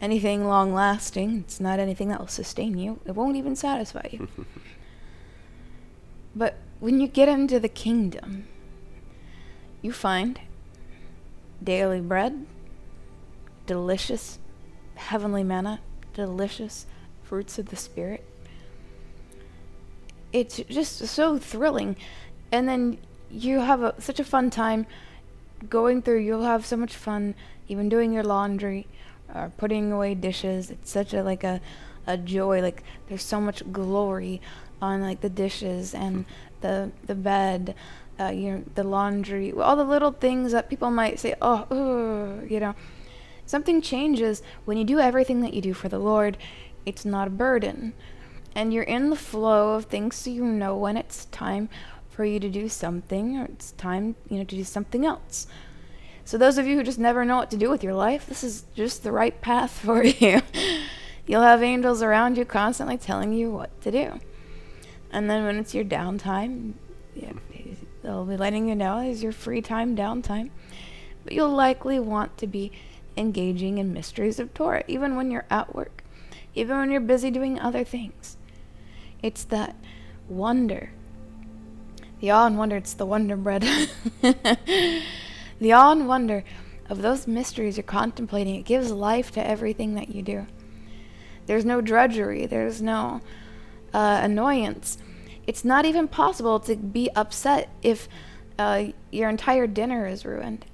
anything 0.00 0.46
long 0.46 0.74
lasting. 0.74 1.38
It's 1.40 1.60
not 1.60 1.78
anything 1.78 2.08
that 2.08 2.18
will 2.18 2.26
sustain 2.26 2.76
you. 2.78 3.00
It 3.06 3.14
won't 3.14 3.36
even 3.36 3.54
satisfy 3.54 4.08
you. 4.10 4.28
but 6.34 6.56
when 6.80 7.00
you 7.00 7.06
get 7.06 7.28
into 7.28 7.60
the 7.60 7.68
kingdom, 7.68 8.48
you 9.82 9.92
find 9.92 10.40
daily 11.62 12.00
bread, 12.00 12.46
delicious 13.66 14.38
heavenly 14.96 15.44
manna, 15.44 15.80
delicious 16.12 16.86
fruits 17.22 17.58
of 17.58 17.68
the 17.68 17.76
Spirit. 17.76 18.24
It's 20.32 20.58
just 20.68 20.98
so 20.98 21.38
thrilling. 21.38 21.96
And 22.52 22.68
then 22.68 22.98
you 23.30 23.60
have 23.60 23.82
a, 23.82 23.94
such 24.00 24.20
a 24.20 24.24
fun 24.24 24.50
time 24.50 24.86
going 25.68 26.02
through. 26.02 26.18
You'll 26.18 26.44
have 26.44 26.66
so 26.66 26.76
much 26.76 26.94
fun 26.94 27.34
even 27.68 27.88
doing 27.88 28.12
your 28.12 28.24
laundry 28.24 28.86
or 29.34 29.52
putting 29.56 29.92
away 29.92 30.14
dishes. 30.14 30.70
It's 30.70 30.90
such 30.90 31.14
a 31.14 31.22
like 31.22 31.44
a 31.44 31.60
a 32.06 32.16
joy. 32.16 32.60
Like 32.60 32.82
there's 33.08 33.22
so 33.22 33.40
much 33.40 33.62
glory 33.72 34.40
on 34.80 35.02
like 35.02 35.20
the 35.20 35.28
dishes 35.28 35.94
and 35.94 36.24
the 36.60 36.90
the 37.06 37.14
bed 37.14 37.74
uh, 38.20 38.28
you 38.28 38.64
the 38.74 38.84
laundry, 38.84 39.52
all 39.52 39.76
the 39.76 39.84
little 39.84 40.12
things 40.12 40.52
that 40.52 40.68
people 40.68 40.90
might 40.90 41.18
say, 41.18 41.34
oh, 41.40 42.42
you 42.48 42.60
know. 42.60 42.74
Something 43.46 43.82
changes 43.82 44.42
when 44.64 44.76
you 44.76 44.84
do 44.84 45.00
everything 45.00 45.40
that 45.40 45.54
you 45.54 45.60
do 45.60 45.74
for 45.74 45.88
the 45.88 45.98
Lord. 45.98 46.36
It's 46.86 47.04
not 47.04 47.26
a 47.26 47.30
burden. 47.30 47.94
And 48.54 48.72
you're 48.72 48.82
in 48.82 49.10
the 49.10 49.16
flow 49.16 49.74
of 49.74 49.86
things 49.86 50.16
so 50.16 50.30
you 50.30 50.44
know 50.44 50.76
when 50.76 50.96
it's 50.96 51.26
time 51.26 51.68
for 52.08 52.24
you 52.24 52.40
to 52.40 52.48
do 52.48 52.68
something 52.68 53.38
or 53.38 53.44
it's 53.44 53.72
time, 53.72 54.16
you 54.28 54.38
know, 54.38 54.44
to 54.44 54.56
do 54.56 54.64
something 54.64 55.06
else. 55.06 55.46
So 56.24 56.36
those 56.36 56.58
of 56.58 56.66
you 56.66 56.76
who 56.76 56.82
just 56.82 56.98
never 56.98 57.24
know 57.24 57.36
what 57.36 57.50
to 57.52 57.56
do 57.56 57.70
with 57.70 57.82
your 57.82 57.94
life, 57.94 58.26
this 58.26 58.44
is 58.44 58.64
just 58.74 59.02
the 59.02 59.12
right 59.12 59.40
path 59.40 59.70
for 59.84 60.04
you. 60.04 60.40
You'll 61.26 61.42
have 61.42 61.62
angels 61.62 62.02
around 62.02 62.36
you 62.36 62.44
constantly 62.44 62.98
telling 62.98 63.32
you 63.32 63.50
what 63.50 63.80
to 63.82 63.90
do. 63.90 64.20
And 65.12 65.30
then 65.30 65.44
when 65.44 65.58
it's 65.58 65.74
your 65.74 65.84
downtime, 65.84 66.74
yeah, 67.14 67.32
They'll 68.02 68.24
be 68.24 68.36
letting 68.36 68.68
you 68.68 68.74
know 68.74 68.98
as 68.98 69.22
your 69.22 69.32
free 69.32 69.60
time 69.60 69.96
downtime. 69.96 70.50
But 71.24 71.32
you'll 71.32 71.50
likely 71.50 71.98
want 71.98 72.38
to 72.38 72.46
be 72.46 72.72
engaging 73.16 73.78
in 73.78 73.92
mysteries 73.92 74.40
of 74.40 74.54
Torah, 74.54 74.84
even 74.88 75.16
when 75.16 75.30
you're 75.30 75.44
at 75.50 75.74
work, 75.74 76.02
even 76.54 76.78
when 76.78 76.90
you're 76.90 77.00
busy 77.00 77.30
doing 77.30 77.58
other 77.58 77.84
things. 77.84 78.36
It's 79.22 79.44
that 79.44 79.76
wonder. 80.28 80.90
The 82.20 82.30
awe 82.30 82.46
and 82.46 82.58
wonder, 82.58 82.76
it's 82.76 82.94
the 82.94 83.06
wonder 83.06 83.36
bread. 83.36 83.62
the 84.22 85.72
awe 85.72 85.92
and 85.92 86.06
wonder 86.06 86.44
of 86.88 87.02
those 87.02 87.26
mysteries 87.26 87.76
you're 87.76 87.84
contemplating, 87.84 88.56
it 88.56 88.64
gives 88.64 88.90
life 88.90 89.30
to 89.32 89.46
everything 89.46 89.94
that 89.94 90.14
you 90.14 90.22
do. 90.22 90.46
There's 91.46 91.64
no 91.64 91.80
drudgery, 91.80 92.46
there's 92.46 92.82
no 92.82 93.20
uh, 93.94 94.20
annoyance 94.22 94.98
it's 95.50 95.64
not 95.64 95.84
even 95.84 96.06
possible 96.06 96.60
to 96.60 96.76
be 96.76 97.10
upset 97.16 97.70
if 97.82 98.08
uh, 98.56 98.84
your 99.10 99.28
entire 99.28 99.66
dinner 99.66 100.06
is 100.06 100.24
ruined 100.24 100.64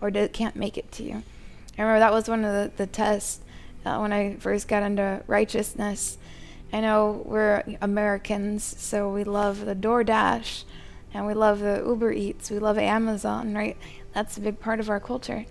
or 0.00 0.10
d- 0.10 0.28
can't 0.28 0.56
make 0.56 0.78
it 0.78 0.90
to 0.92 1.02
you. 1.02 1.22
I 1.76 1.82
remember 1.82 1.98
that 2.00 2.14
was 2.14 2.30
one 2.30 2.42
of 2.42 2.52
the, 2.52 2.72
the 2.78 2.86
tests 2.86 3.40
uh, 3.84 3.98
when 3.98 4.10
I 4.10 4.36
first 4.36 4.68
got 4.68 4.82
into 4.82 5.22
righteousness. 5.26 6.16
I 6.72 6.80
know 6.80 7.22
we're 7.26 7.62
Americans, 7.80 8.64
so 8.78 9.12
we 9.12 9.24
love 9.24 9.66
the 9.66 9.74
DoorDash 9.74 10.64
and 11.12 11.26
we 11.26 11.34
love 11.34 11.58
the 11.58 11.82
Uber 11.84 12.12
Eats, 12.12 12.50
we 12.50 12.58
love 12.58 12.78
Amazon, 12.78 13.54
right? 13.54 13.76
That's 14.14 14.36
a 14.38 14.40
big 14.40 14.60
part 14.60 14.80
of 14.80 14.88
our 14.88 15.00
culture. 15.00 15.44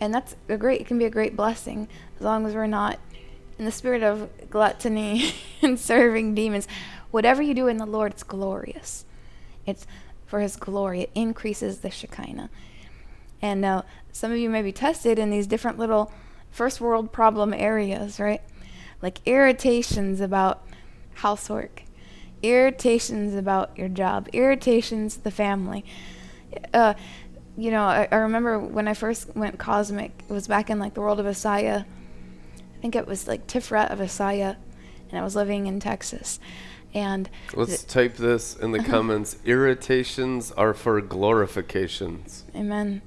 And 0.00 0.12
that's 0.12 0.34
a 0.48 0.56
great, 0.56 0.80
it 0.80 0.86
can 0.86 0.98
be 0.98 1.04
a 1.04 1.10
great 1.10 1.36
blessing 1.36 1.88
as 2.16 2.22
long 2.22 2.46
as 2.46 2.54
we're 2.54 2.66
not 2.66 2.98
in 3.58 3.64
the 3.64 3.72
spirit 3.72 4.02
of 4.02 4.28
gluttony 4.50 5.34
and 5.62 5.78
serving 5.78 6.34
demons 6.34 6.66
whatever 7.10 7.42
you 7.42 7.54
do 7.54 7.68
in 7.68 7.78
the 7.78 7.86
Lord, 7.86 8.12
it's 8.12 8.22
glorious. 8.22 9.04
It's 9.66 9.86
for 10.26 10.40
His 10.40 10.56
glory. 10.56 11.02
It 11.02 11.10
increases 11.14 11.78
the 11.78 11.90
Shekinah. 11.90 12.50
And 13.40 13.60
now, 13.60 13.84
some 14.12 14.32
of 14.32 14.38
you 14.38 14.50
may 14.50 14.62
be 14.62 14.72
tested 14.72 15.18
in 15.18 15.30
these 15.30 15.46
different 15.46 15.78
little 15.78 16.12
first 16.50 16.80
world 16.80 17.12
problem 17.12 17.54
areas, 17.54 18.18
right? 18.18 18.42
Like 19.02 19.18
irritations 19.26 20.20
about 20.20 20.62
housework, 21.14 21.82
irritations 22.42 23.34
about 23.34 23.76
your 23.76 23.88
job, 23.88 24.28
irritations 24.32 25.18
the 25.18 25.30
family. 25.30 25.84
Uh, 26.72 26.94
you 27.56 27.70
know, 27.70 27.82
I, 27.82 28.08
I, 28.10 28.16
remember 28.16 28.58
when 28.58 28.86
I 28.88 28.94
first 28.94 29.34
went 29.36 29.58
cosmic, 29.58 30.12
it 30.28 30.32
was 30.32 30.46
back 30.46 30.70
in 30.70 30.78
like 30.78 30.94
the 30.94 31.00
world 31.00 31.20
of 31.20 31.26
Assiah. 31.26 31.84
I 31.84 32.80
think 32.80 32.94
it 32.94 33.06
was 33.06 33.26
like 33.26 33.46
Tiferet 33.46 33.90
of 33.90 33.98
Assiah, 33.98 34.56
and 35.10 35.18
I 35.18 35.22
was 35.22 35.34
living 35.34 35.66
in 35.66 35.80
Texas. 35.80 36.38
And 36.94 37.28
let's 37.54 37.78
th- 37.78 37.86
type 37.86 38.16
this 38.16 38.56
in 38.56 38.70
the 38.70 38.82
comments. 38.84 39.36
Irritations 39.44 40.52
are 40.52 40.72
for 40.72 41.00
glorifications. 41.02 42.44
Amen. 42.54 43.02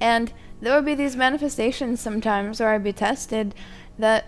and 0.00 0.32
there 0.60 0.74
would 0.76 0.86
be 0.86 0.94
these 0.94 1.16
manifestations 1.16 2.00
sometimes 2.00 2.60
where 2.60 2.70
I'd 2.70 2.84
be 2.84 2.92
tested 2.92 3.54
that 3.98 4.26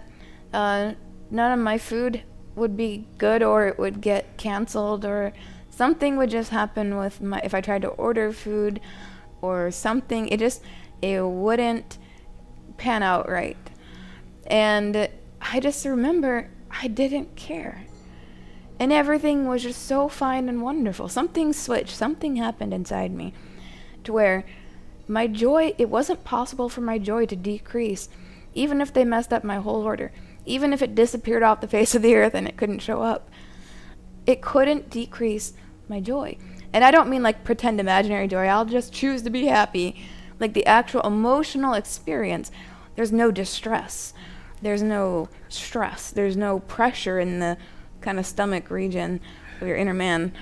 uh, 0.54 0.94
none 1.30 1.52
of 1.52 1.58
my 1.58 1.76
food 1.76 2.22
would 2.54 2.76
be 2.76 3.06
good 3.18 3.42
or 3.42 3.66
it 3.66 3.78
would 3.78 4.00
get 4.00 4.36
canceled 4.36 5.04
or 5.04 5.32
something 5.68 6.16
would 6.16 6.30
just 6.30 6.50
happen 6.50 6.96
with 6.96 7.20
my 7.20 7.40
if 7.42 7.52
I 7.52 7.60
tried 7.60 7.82
to 7.82 7.88
order 7.88 8.32
food 8.32 8.80
or 9.42 9.70
something 9.70 10.28
it 10.28 10.38
just 10.38 10.62
it 11.02 11.20
wouldn't 11.26 11.98
pan 12.76 13.02
out 13.02 13.28
right. 13.28 13.56
And 14.46 15.08
I 15.40 15.60
just 15.60 15.84
remember 15.84 16.50
I 16.70 16.88
didn't 16.88 17.36
care 17.36 17.86
and 18.78 18.92
everything 18.92 19.46
was 19.46 19.62
just 19.62 19.86
so 19.86 20.08
fine 20.08 20.48
and 20.48 20.62
wonderful. 20.62 21.08
Something 21.08 21.52
switched, 21.52 21.94
something 21.94 22.36
happened 22.36 22.74
inside 22.74 23.12
me 23.12 23.32
to 24.04 24.12
where 24.12 24.44
my 25.06 25.26
joy, 25.26 25.74
it 25.78 25.90
wasn't 25.90 26.24
possible 26.24 26.68
for 26.68 26.80
my 26.80 26.98
joy 26.98 27.26
to 27.26 27.36
decrease, 27.36 28.08
even 28.54 28.80
if 28.80 28.92
they 28.92 29.04
messed 29.04 29.32
up 29.32 29.44
my 29.44 29.56
whole 29.56 29.82
order, 29.82 30.12
even 30.46 30.72
if 30.72 30.82
it 30.82 30.94
disappeared 30.94 31.42
off 31.42 31.60
the 31.60 31.68
face 31.68 31.94
of 31.94 32.02
the 32.02 32.14
earth 32.14 32.34
and 32.34 32.46
it 32.46 32.56
couldn't 32.56 32.80
show 32.80 33.02
up. 33.02 33.30
It 34.26 34.42
couldn't 34.42 34.90
decrease 34.90 35.52
my 35.88 36.00
joy. 36.00 36.36
And 36.72 36.84
I 36.84 36.90
don't 36.90 37.08
mean 37.08 37.22
like 37.22 37.44
pretend 37.44 37.78
imaginary 37.78 38.26
joy, 38.26 38.46
I'll 38.46 38.64
just 38.64 38.92
choose 38.92 39.22
to 39.22 39.30
be 39.30 39.46
happy. 39.46 40.04
Like 40.40 40.54
the 40.54 40.66
actual 40.66 41.02
emotional 41.02 41.74
experience, 41.74 42.50
there's 42.96 43.12
no 43.12 43.30
distress, 43.30 44.12
there's 44.60 44.82
no 44.82 45.28
stress, 45.48 46.10
there's 46.10 46.36
no 46.36 46.60
pressure 46.60 47.20
in 47.20 47.38
the 47.38 47.56
kind 48.00 48.18
of 48.18 48.26
stomach 48.26 48.70
region 48.70 49.20
of 49.60 49.68
your 49.68 49.76
inner 49.76 49.94
man. 49.94 50.32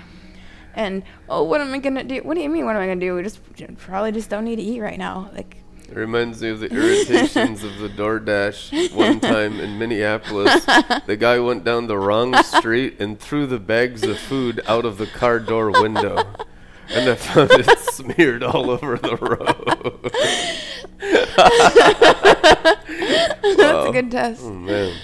And 0.74 1.02
oh, 1.28 1.42
what 1.42 1.60
am 1.60 1.74
I 1.74 1.78
gonna 1.78 2.04
do? 2.04 2.20
What 2.20 2.34
do 2.34 2.40
you 2.40 2.48
mean? 2.48 2.64
What 2.64 2.76
am 2.76 2.82
I 2.82 2.86
gonna 2.86 3.00
do? 3.00 3.14
We 3.14 3.22
just 3.22 3.40
probably 3.76 4.12
just 4.12 4.30
don't 4.30 4.44
need 4.44 4.56
to 4.56 4.62
eat 4.62 4.80
right 4.80 4.98
now. 4.98 5.30
Like 5.34 5.61
it 5.92 5.98
reminds 5.98 6.40
me 6.40 6.48
of 6.48 6.60
the 6.60 6.68
irritations 6.70 7.62
of 7.62 7.78
the 7.78 7.88
DoorDash 7.90 8.94
one 8.94 9.20
time 9.32 9.60
in 9.60 9.78
Minneapolis. 9.78 10.64
The 10.64 11.18
guy 11.20 11.38
went 11.38 11.64
down 11.64 11.86
the 11.86 11.98
wrong 11.98 12.34
street 12.44 12.98
and 12.98 13.20
threw 13.20 13.46
the 13.46 13.58
bags 13.58 14.02
of 14.02 14.18
food 14.18 14.62
out 14.66 14.86
of 14.86 14.96
the 14.96 15.06
car 15.06 15.38
door 15.38 15.70
window. 15.70 16.24
and 16.88 17.10
I 17.10 17.14
found 17.14 17.50
it 17.52 17.78
smeared 17.92 18.42
all 18.42 18.70
over 18.70 18.96
the 18.96 19.16
road. 19.16 20.10
That's 23.56 23.88
a 23.88 23.92
good 23.92 24.10
test. 24.10 24.40
Oh 24.44 24.50
man. 24.50 24.96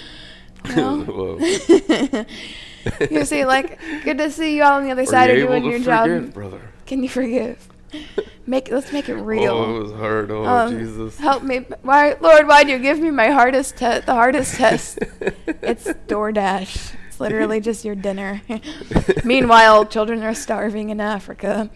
You 3.11 3.25
see, 3.25 3.45
like, 3.45 3.79
good 4.03 4.17
to 4.17 4.31
see 4.31 4.55
you 4.55 4.63
all 4.63 4.77
on 4.77 4.85
the 4.85 4.91
other 4.91 5.03
Are 5.03 5.05
side 5.05 5.29
of 5.29 5.37
you 5.37 5.45
doing 5.45 5.65
your 5.65 5.79
job. 5.79 6.33
brother? 6.33 6.61
Can 6.87 7.03
you 7.03 7.09
forgive? 7.09 7.67
Make 8.45 8.71
let's 8.71 8.91
make 8.91 9.09
it 9.09 9.15
real. 9.15 9.53
Oh, 9.53 9.75
it 9.77 9.83
was 9.83 9.91
hard. 9.91 10.31
Oh, 10.31 10.43
Um, 10.43 10.77
Jesus. 10.77 11.17
Help 11.19 11.43
me, 11.43 11.59
why, 11.83 12.15
Lord? 12.19 12.47
Why 12.47 12.63
do 12.63 12.71
you 12.71 12.79
give 12.79 12.99
me 12.99 13.11
my 13.11 13.27
hardest 13.27 13.77
test? 13.77 14.07
The 14.07 14.13
hardest 14.13 14.55
test. 14.57 14.99
It's 15.61 15.85
DoorDash. 15.85 16.95
It's 17.07 17.19
literally 17.19 17.59
just 17.59 17.85
your 17.85 17.95
dinner. 17.95 18.41
Meanwhile, 19.23 19.85
children 19.85 20.23
are 20.23 20.33
starving 20.33 20.89
in 20.89 20.99
Africa, 20.99 21.69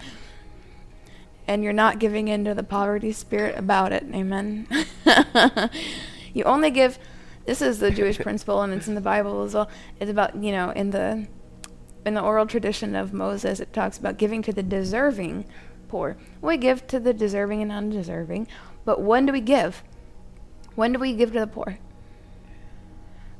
and 1.47 1.63
you're 1.63 1.73
not 1.73 1.99
giving 1.99 2.27
in 2.27 2.43
to 2.45 2.53
the 2.55 2.63
poverty 2.63 3.11
spirit 3.11 3.55
about 3.57 3.91
it. 3.91 4.03
Amen. 4.13 4.67
you 6.33 6.43
only 6.45 6.71
give. 6.71 6.97
This 7.45 7.61
is 7.61 7.79
the 7.79 7.91
Jewish 7.91 8.17
principle, 8.17 8.61
and 8.61 8.73
it's 8.73 8.87
in 8.87 8.95
the 8.95 9.01
Bible 9.01 9.43
as 9.43 9.53
well. 9.53 9.69
It's 9.99 10.09
about 10.09 10.35
you 10.41 10.51
know 10.53 10.71
in 10.71 10.91
the 10.91 11.27
in 12.05 12.13
the 12.15 12.21
oral 12.21 12.45
tradition 12.45 12.95
of 12.95 13.13
Moses, 13.13 13.59
it 13.59 13.73
talks 13.73 13.97
about 13.97 14.17
giving 14.17 14.41
to 14.43 14.53
the 14.53 14.63
deserving 14.63 15.45
poor. 15.93 16.17
We 16.41 16.57
give 16.57 16.87
to 16.87 16.99
the 16.99 17.13
deserving 17.13 17.61
and 17.61 17.71
undeserving, 17.71 18.47
but 18.83 18.99
when 18.99 19.27
do 19.27 19.31
we 19.31 19.41
give? 19.41 19.83
When 20.73 20.91
do 20.93 20.97
we 20.97 21.13
give 21.13 21.31
to 21.33 21.39
the 21.41 21.45
poor? 21.47 21.77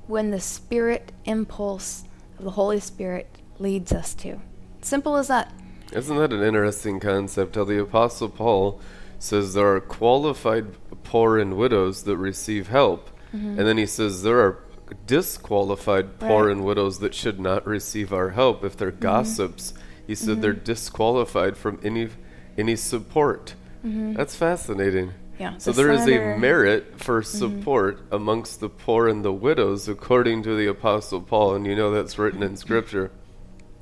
When 0.05 0.29
the 0.29 0.39
spirit 0.39 1.11
impulse 1.25 2.03
of 2.37 2.43
the 2.45 2.51
Holy 2.51 2.79
Spirit 2.79 3.39
leads 3.57 3.91
us 3.91 4.13
to. 4.15 4.39
Simple 4.81 5.15
as 5.15 5.29
that. 5.29 5.51
Isn't 5.93 6.17
that 6.17 6.31
an 6.31 6.43
interesting 6.43 6.99
concept? 6.99 7.55
How 7.55 7.63
the 7.63 7.81
Apostle 7.81 8.29
Paul 8.29 8.79
says 9.17 9.53
there 9.55 9.73
are 9.75 9.79
qualified 9.79 10.67
poor 11.03 11.39
and 11.39 11.57
widows 11.57 12.03
that 12.03 12.17
receive 12.17 12.67
help, 12.67 13.09
and 13.31 13.57
then 13.57 13.77
he 13.79 13.87
says 13.87 14.21
there 14.21 14.39
are 14.41 14.63
disqualified 15.07 16.19
poor 16.19 16.29
Mm-hmm. 16.29 16.45
Right. 16.45 16.51
and 16.51 16.63
widows 16.65 16.99
that 16.99 17.15
should 17.15 17.39
not 17.39 17.65
receive 17.65 18.13
our 18.13 18.29
help 18.29 18.63
if 18.63 18.77
they're 18.77 18.91
gossips. 18.91 19.73
He 20.05 20.13
said 20.13 20.41
they're 20.41 20.53
Mm-hmm. 20.53 20.65
disqualified 20.65 21.57
from 21.57 21.79
any 21.83 22.09
any 22.57 22.75
support. 22.75 23.55
That's 23.83 24.35
fascinating. 24.35 25.07
Mm-hmm. 25.07 25.17
Yeah. 25.39 25.57
So 25.57 25.71
the 25.71 25.83
there 25.83 25.91
is 25.91 26.07
a 26.07 26.37
merit 26.37 26.99
for 27.01 27.21
Mm-hmm. 27.21 27.37
support 27.37 27.99
amongst 28.11 28.59
the 28.59 28.69
poor 28.69 29.07
and 29.07 29.25
the 29.25 29.33
widows, 29.33 29.87
according 29.89 30.43
to 30.43 30.55
the 30.55 30.67
Apostle 30.67 31.21
Paul, 31.21 31.55
and 31.55 31.65
you 31.65 31.75
know 31.75 31.91
that's 31.91 32.17
written 32.17 32.43
in 32.43 32.55
Scripture. 32.55 33.11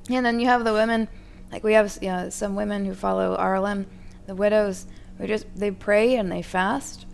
And 0.09 0.25
then 0.25 0.39
you 0.39 0.47
have 0.47 0.63
the 0.63 0.73
women, 0.73 1.07
like 1.51 1.63
we 1.63 1.73
have 1.73 1.97
you 2.01 2.09
know, 2.09 2.29
some 2.29 2.55
women 2.55 2.85
who 2.85 2.93
follow 2.95 3.37
RLM, 3.37 3.85
the 4.25 4.33
widows 4.35 4.87
who 5.17 5.27
just 5.27 5.45
they 5.55 5.71
pray 5.71 6.15
and 6.15 6.31
they 6.31 6.41
fast, 6.41 7.05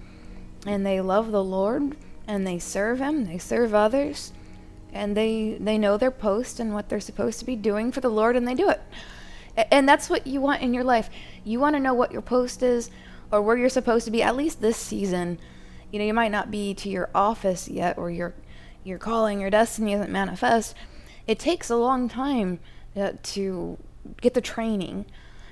and 0.66 0.86
they 0.86 1.02
love 1.02 1.32
the 1.32 1.44
Lord 1.44 1.98
and 2.28 2.46
they 2.46 2.60
serve 2.60 3.00
Him, 3.00 3.26
they 3.26 3.38
serve 3.38 3.74
others, 3.74 4.32
and 4.94 5.18
they 5.18 5.58
they 5.60 5.78
know 5.78 5.98
their 5.98 6.12
post 6.12 6.60
and 6.60 6.74
what 6.74 6.90
they're 6.90 7.00
supposed 7.00 7.40
to 7.40 7.46
be 7.46 7.56
doing 7.56 7.92
for 7.92 8.02
the 8.02 8.10
Lord, 8.10 8.36
and 8.36 8.48
they 8.48 8.54
do 8.56 8.70
it. 8.70 8.82
And 9.58 9.90
that's 9.90 10.10
what 10.10 10.28
you 10.28 10.40
want 10.40 10.62
in 10.62 10.74
your 10.74 10.84
life. 10.84 11.10
You 11.44 11.60
want 11.60 11.76
to 11.76 11.80
know 11.80 11.94
what 11.94 12.12
your 12.12 12.22
post 12.22 12.62
is 12.62 12.90
or 13.32 13.42
where 13.42 13.58
you're 13.58 13.70
supposed 13.70 14.06
to 14.06 14.12
be 14.12 14.24
at 14.24 14.36
least 14.36 14.62
this 14.62 14.78
season. 14.78 15.40
You 15.92 16.00
know, 16.00 16.06
you 16.06 16.14
might 16.14 16.32
not 16.32 16.52
be 16.52 16.74
to 16.76 16.90
your 16.90 17.10
office 17.16 17.68
yet 17.68 17.98
or 17.98 18.12
your 18.12 18.34
your 18.84 18.98
calling, 18.98 19.42
your 19.42 19.50
destiny 19.50 19.92
isn't 19.94 20.12
manifest. 20.12 20.74
It 21.26 21.40
takes 21.40 21.70
a 21.70 21.76
long 21.76 22.08
time 22.08 22.60
uh, 22.96 23.12
to 23.22 23.78
get 24.22 24.34
the 24.34 24.40
training 24.40 25.06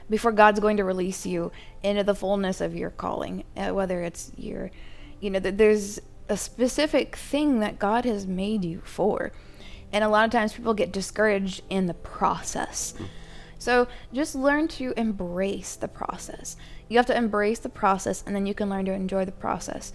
before 0.09 0.31
God's 0.31 0.61
going 0.61 0.77
to 0.77 0.85
release 0.85 1.25
you 1.25 1.51
into 1.83 2.03
the 2.05 2.15
fullness 2.15 2.61
of 2.61 2.73
your 2.73 2.91
calling, 2.91 3.43
uh, 3.57 3.71
whether 3.71 4.01
it's 4.01 4.31
your 4.37 4.71
you 5.19 5.29
know, 5.29 5.39
th- 5.39 5.55
there's 5.57 5.99
a 6.29 6.37
specific 6.37 7.15
thing 7.15 7.59
that 7.59 7.79
God 7.79 8.05
has 8.05 8.25
made 8.25 8.63
you 8.63 8.81
for. 8.83 9.31
And 9.91 10.03
a 10.03 10.09
lot 10.09 10.25
of 10.25 10.31
times 10.31 10.53
people 10.53 10.73
get 10.73 10.91
discouraged 10.91 11.61
in 11.69 11.85
the 11.87 11.93
process. 11.93 12.93
So 13.65 13.87
just 14.13 14.35
learn 14.35 14.67
to 14.79 14.93
embrace 14.95 15.75
the 15.75 15.87
process. 15.87 16.55
You 16.87 16.97
have 16.97 17.07
to 17.07 17.17
embrace 17.17 17.57
the 17.57 17.69
process, 17.83 18.23
and 18.25 18.35
then 18.35 18.45
you 18.45 18.53
can 18.53 18.69
learn 18.69 18.85
to 18.85 18.91
enjoy 18.93 19.25
the 19.25 19.31
process. 19.31 19.91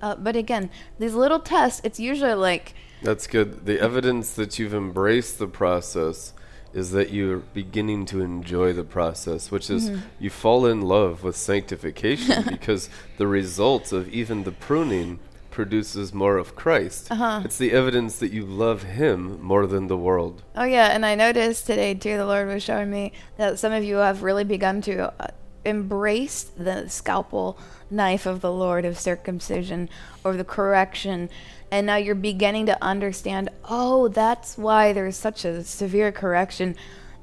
Uh, 0.00 0.16
but 0.16 0.34
again, 0.34 0.70
these 0.98 1.12
little 1.12 1.38
tests, 1.38 1.82
it's 1.84 2.00
usually 2.00 2.32
like, 2.32 2.74
That's 3.02 3.26
good. 3.26 3.66
The 3.66 3.78
evidence 3.78 4.32
that 4.32 4.58
you've 4.58 4.72
embraced 4.72 5.38
the 5.38 5.46
process 5.46 6.32
is 6.72 6.92
that 6.92 7.10
you're 7.12 7.36
beginning 7.52 8.06
to 8.06 8.22
enjoy 8.22 8.72
the 8.72 8.82
process, 8.98 9.50
which 9.50 9.68
is 9.68 9.90
Mm-hmm. 9.90 10.00
you 10.18 10.30
fall 10.30 10.64
in 10.64 10.80
love 10.80 11.22
with 11.22 11.36
sanctification 11.36 12.44
because 12.48 12.88
the 13.18 13.26
results 13.26 13.92
of 13.92 14.08
even 14.08 14.44
the 14.44 14.52
pruning 14.52 15.18
produces 15.52 16.12
more 16.12 16.36
of 16.38 16.56
Christ. 16.56 17.12
Uh-huh. 17.12 17.42
It's 17.44 17.58
the 17.58 17.72
evidence 17.72 18.18
that 18.18 18.32
you 18.32 18.44
love 18.44 18.82
Him 18.82 19.40
more 19.40 19.66
than 19.66 19.86
the 19.86 19.96
world. 19.96 20.42
oh 20.56 20.64
yeah, 20.64 20.88
and 20.88 21.06
I 21.06 21.14
noticed 21.14 21.66
today 21.66 21.94
too, 21.94 22.16
the 22.16 22.26
Lord 22.26 22.48
was 22.48 22.62
showing 22.62 22.90
me 22.90 23.12
that 23.36 23.58
some 23.58 23.72
of 23.72 23.84
you 23.84 23.96
have 23.96 24.22
really 24.24 24.44
begun 24.44 24.80
to 24.82 25.12
uh, 25.20 25.28
embrace 25.64 26.42
the 26.56 26.88
scalpel 26.88 27.56
knife 27.90 28.26
of 28.26 28.40
the 28.40 28.50
Lord 28.50 28.84
of 28.84 28.98
circumcision 28.98 29.88
or 30.24 30.36
the 30.36 30.44
correction. 30.44 31.30
And 31.70 31.86
now 31.86 31.96
you're 31.96 32.14
beginning 32.14 32.66
to 32.66 32.82
understand, 32.82 33.48
oh, 33.68 34.08
that's 34.08 34.58
why 34.58 34.92
there's 34.92 35.16
such 35.16 35.44
a 35.44 35.62
severe 35.62 36.10
correction. 36.10 36.74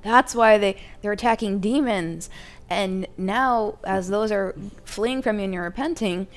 That's 0.01 0.33
why 0.33 0.57
they, 0.57 0.77
they're 1.01 1.11
attacking 1.11 1.59
demons. 1.59 2.29
And 2.69 3.07
now, 3.17 3.79
as 3.83 4.09
those 4.09 4.31
are 4.31 4.55
fleeing 4.85 5.21
from 5.21 5.39
you 5.39 5.45
and 5.45 5.53
you're 5.53 5.63
repenting, 5.63 6.27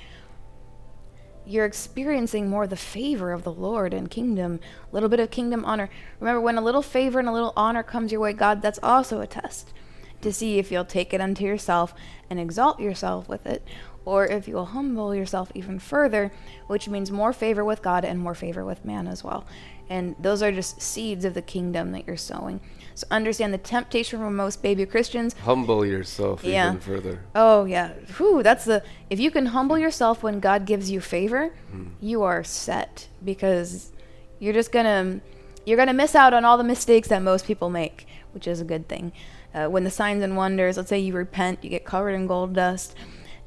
you're 1.46 1.64
experiencing 1.64 2.48
more 2.48 2.66
the 2.66 2.76
favor 2.76 3.33
of 3.33 3.44
the 3.44 3.52
Lord 3.52 3.92
and 3.92 4.11
kingdom, 4.11 4.61
a 4.90 4.94
little 4.94 5.09
bit 5.09 5.20
of 5.20 5.31
kingdom 5.31 5.64
honor. 5.64 5.90
Remember, 6.20 6.40
when 6.40 6.59
a 6.59 6.62
little 6.62 6.83
favor 6.83 7.18
and 7.18 7.28
a 7.28 7.33
little 7.33 7.52
honor 7.57 7.83
comes 7.83 8.12
your 8.12 8.20
way, 8.20 8.33
God, 8.33 8.62
that's 8.62 8.78
also 8.83 9.20
a 9.20 9.26
test 9.26 9.72
to 10.20 10.33
see 10.33 10.59
if 10.59 10.70
you'll 10.70 10.85
take 10.85 11.12
it 11.12 11.20
unto 11.20 11.44
yourself 11.44 11.94
and 12.31 12.38
exalt 12.38 12.81
yourself 12.81 13.28
with 13.28 13.44
it, 13.44 13.66
or 14.05 14.24
if 14.24 14.48
you'll 14.48 14.66
humble 14.66 15.14
yourself 15.14 15.50
even 15.55 15.78
further, 15.78 16.33
which 16.68 16.88
means 16.88 17.11
more 17.11 17.33
favor 17.33 17.64
with 17.64 17.83
God 17.83 18.05
and 18.05 18.20
more 18.20 18.35
favor 18.35 18.64
with 18.64 18.85
man 18.85 19.07
as 19.07 19.22
well. 19.24 19.44
And 19.90 20.14
those 20.18 20.42
are 20.42 20.52
just 20.52 20.81
seeds 20.81 21.24
of 21.24 21.35
the 21.35 21.42
kingdom 21.42 21.92
that 21.92 22.07
you're 22.07 22.16
sowing. 22.16 22.61
So 22.94 23.07
understand 23.11 23.55
the 23.55 23.59
temptation 23.59 24.18
for 24.18 24.31
most 24.31 24.62
baby 24.62 24.85
Christians 24.87 25.35
Humble 25.44 25.85
yourself 25.87 26.44
Yeah. 26.44 26.68
even 26.68 26.81
further. 26.81 27.20
Oh 27.35 27.64
yeah. 27.64 27.92
Whew, 28.16 28.42
that's 28.42 28.64
the 28.64 28.83
if 29.11 29.18
you 29.18 29.31
can 29.31 29.46
humble 29.46 29.78
yourself 29.78 30.22
when 30.22 30.40
God 30.40 30.66
gives 30.66 30.90
you 30.90 31.00
favor, 31.00 31.55
you 32.00 32.22
are 32.22 32.44
set 32.44 33.09
because 33.24 33.92
you're 34.38 34.52
just 34.55 34.72
gonna 34.72 35.20
you're 35.64 35.76
gonna 35.76 35.92
miss 35.92 36.14
out 36.14 36.35
on 36.35 36.44
all 36.44 36.59
the 36.59 36.64
mistakes 36.64 37.09
that 37.09 37.22
most 37.22 37.46
people 37.46 37.70
make, 37.70 38.07
which 38.33 38.46
is 38.46 38.61
a 38.61 38.64
good 38.64 38.88
thing. 38.88 39.12
Uh, 39.55 39.66
when 39.68 39.85
the 39.85 39.90
signs 39.90 40.22
and 40.22 40.37
wonders, 40.37 40.76
let's 40.76 40.88
say 40.88 40.98
you 40.98 41.12
repent, 41.14 41.62
you 41.62 41.70
get 41.70 41.85
covered 41.85 42.11
in 42.11 42.26
gold 42.26 42.55
dust, 42.55 42.94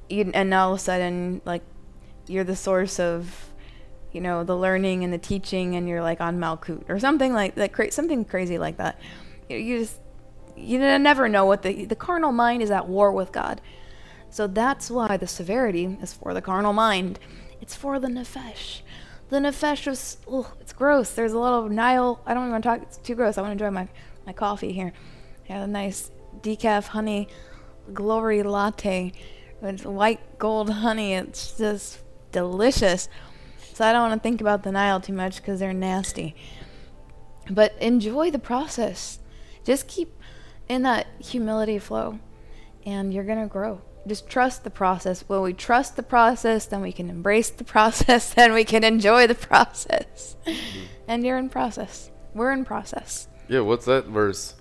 you, 0.07 0.29
and 0.33 0.49
now 0.49 0.67
all 0.67 0.73
of 0.73 0.79
a 0.79 0.81
sudden, 0.81 1.41
like 1.45 1.63
you're 2.27 2.43
the 2.43 2.55
source 2.55 2.99
of, 2.99 3.51
you 4.11 4.21
know, 4.21 4.43
the 4.43 4.55
learning 4.55 5.03
and 5.03 5.11
the 5.11 5.17
teaching, 5.17 5.75
and 5.75 5.89
you're 5.89 6.01
like 6.03 6.21
on 6.21 6.39
Malkut 6.39 6.87
or 6.89 6.99
something 6.99 7.33
like 7.33 7.55
that, 7.55 7.73
cra- 7.73 7.91
something 7.91 8.23
crazy 8.23 8.57
like 8.57 8.77
that. 8.77 8.99
You, 9.49 9.79
just 9.79 9.99
you 10.55 10.79
never 10.79 11.27
know 11.27 11.45
what 11.45 11.61
the 11.61 11.85
the 11.85 11.95
carnal 11.95 12.31
mind 12.31 12.61
is 12.61 12.71
at 12.71 12.87
war 12.87 13.11
with 13.11 13.31
God. 13.31 13.61
So 14.29 14.47
that's 14.47 14.89
why 14.91 15.17
the 15.17 15.27
severity 15.27 15.97
is 16.01 16.13
for 16.13 16.33
the 16.33 16.41
carnal 16.41 16.73
mind. 16.73 17.19
It's 17.61 17.75
for 17.75 17.99
the 17.99 18.07
nefesh. 18.07 18.81
The 19.29 19.37
nefesh 19.37 19.87
is 19.87 20.17
ugh, 20.31 20.47
it's 20.59 20.73
gross. 20.73 21.11
There's 21.11 21.33
a 21.33 21.39
little 21.39 21.69
Nile. 21.69 22.21
I 22.25 22.33
don't 22.33 22.43
even 22.43 22.51
want 22.51 22.63
to 22.63 22.69
talk. 22.69 22.81
It's 22.81 22.97
too 22.97 23.15
gross. 23.15 23.37
I 23.37 23.41
want 23.41 23.57
to 23.57 23.65
enjoy 23.65 23.73
my 23.73 23.87
my 24.25 24.33
coffee 24.33 24.71
here. 24.71 24.93
I 25.49 25.53
have 25.53 25.63
a 25.63 25.67
nice 25.67 26.11
decaf 26.41 26.87
honey 26.87 27.27
glory 27.93 28.43
latte 28.43 29.13
with 29.61 29.85
white 29.85 30.37
gold 30.37 30.69
honey. 30.69 31.13
It's 31.13 31.57
just 31.57 31.99
delicious. 32.31 33.07
So 33.73 33.85
I 33.85 33.91
don't 33.91 34.09
want 34.09 34.21
to 34.21 34.23
think 34.23 34.41
about 34.41 34.63
the 34.63 34.71
Nile 34.71 35.01
too 35.01 35.13
much 35.13 35.37
because 35.37 35.59
they're 35.59 35.73
nasty. 35.73 36.35
But 37.49 37.75
enjoy 37.79 38.31
the 38.31 38.39
process. 38.39 39.19
Just 39.65 39.87
keep 39.87 40.21
in 40.69 40.83
that 40.83 41.07
humility 41.19 41.79
flow, 41.79 42.19
and 42.85 43.13
you're 43.13 43.23
going 43.23 43.41
to 43.41 43.47
grow. 43.47 43.81
Just 44.07 44.29
trust 44.29 44.63
the 44.63 44.69
process. 44.69 45.23
When 45.27 45.41
we 45.41 45.53
trust 45.53 45.95
the 45.95 46.03
process, 46.03 46.67
then 46.67 46.81
we 46.81 46.91
can 46.91 47.09
embrace 47.09 47.49
the 47.49 47.63
process, 47.75 48.33
then 48.33 48.53
we 48.53 48.63
can 48.63 48.83
enjoy 48.83 49.27
the 49.27 49.35
process. 49.35 50.37
Mm-hmm. 50.45 50.79
And 51.07 51.25
you're 51.25 51.37
in 51.37 51.49
process. 51.49 52.11
We're 52.33 52.51
in 52.51 52.63
process. 52.63 53.27
Yeah, 53.47 53.61
what's 53.61 53.85
that 53.85 54.05
verse? 54.05 54.55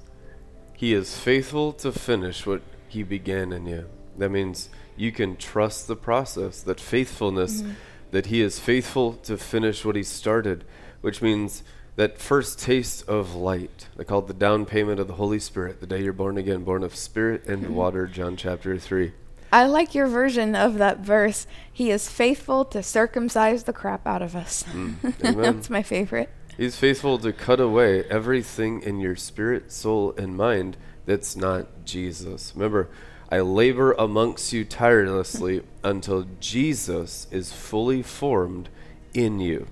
He 0.74 0.94
is 0.94 1.18
faithful 1.18 1.72
to 1.74 1.92
finish 1.92 2.46
what 2.46 2.62
he 2.88 3.02
began 3.02 3.52
in 3.52 3.66
you. 3.66 3.86
That 4.16 4.30
means 4.30 4.70
you 4.96 5.12
can 5.12 5.36
trust 5.36 5.86
the 5.86 5.96
process, 5.96 6.62
that 6.62 6.80
faithfulness, 6.80 7.62
mm-hmm. 7.62 7.72
that 8.10 8.26
he 8.26 8.40
is 8.40 8.58
faithful 8.58 9.14
to 9.14 9.36
finish 9.36 9.84
what 9.84 9.96
he 9.96 10.02
started, 10.02 10.64
which 11.00 11.20
means 11.20 11.62
that 11.96 12.18
first 12.18 12.58
taste 12.58 13.08
of 13.08 13.34
light. 13.34 13.88
They 13.96 14.04
call 14.04 14.20
it 14.20 14.26
the 14.26 14.34
down 14.34 14.66
payment 14.66 15.00
of 15.00 15.06
the 15.06 15.14
Holy 15.14 15.38
Spirit, 15.38 15.80
the 15.80 15.86
day 15.86 16.02
you're 16.02 16.12
born 16.12 16.38
again, 16.38 16.64
born 16.64 16.82
of 16.82 16.96
spirit 16.96 17.46
and 17.46 17.74
water, 17.74 18.06
John 18.06 18.36
chapter 18.36 18.76
3. 18.78 19.12
I 19.52 19.66
like 19.66 19.94
your 19.94 20.08
version 20.08 20.56
of 20.56 20.78
that 20.78 20.98
verse. 20.98 21.46
He 21.72 21.90
is 21.90 22.08
faithful 22.08 22.64
to 22.66 22.82
circumcise 22.82 23.64
the 23.64 23.72
crap 23.72 24.06
out 24.06 24.22
of 24.22 24.34
us. 24.34 24.64
Mm. 24.64 24.96
That's 25.54 25.70
my 25.70 25.82
favorite. 25.82 26.30
He's 26.56 26.76
faithful 26.76 27.18
to 27.18 27.32
cut 27.32 27.60
away 27.60 28.04
everything 28.04 28.82
in 28.82 29.00
your 29.00 29.16
spirit, 29.16 29.72
soul, 29.72 30.14
and 30.16 30.36
mind 30.36 30.76
that's 31.06 31.36
not 31.36 31.84
Jesus. 31.84 32.52
Remember, 32.54 32.88
I 33.30 33.40
labor 33.40 33.92
amongst 33.92 34.52
you 34.52 34.64
tirelessly 34.64 35.62
until 35.84 36.26
Jesus 36.40 37.26
is 37.30 37.52
fully 37.52 38.02
formed 38.02 38.68
in 39.12 39.40
you. 39.40 39.66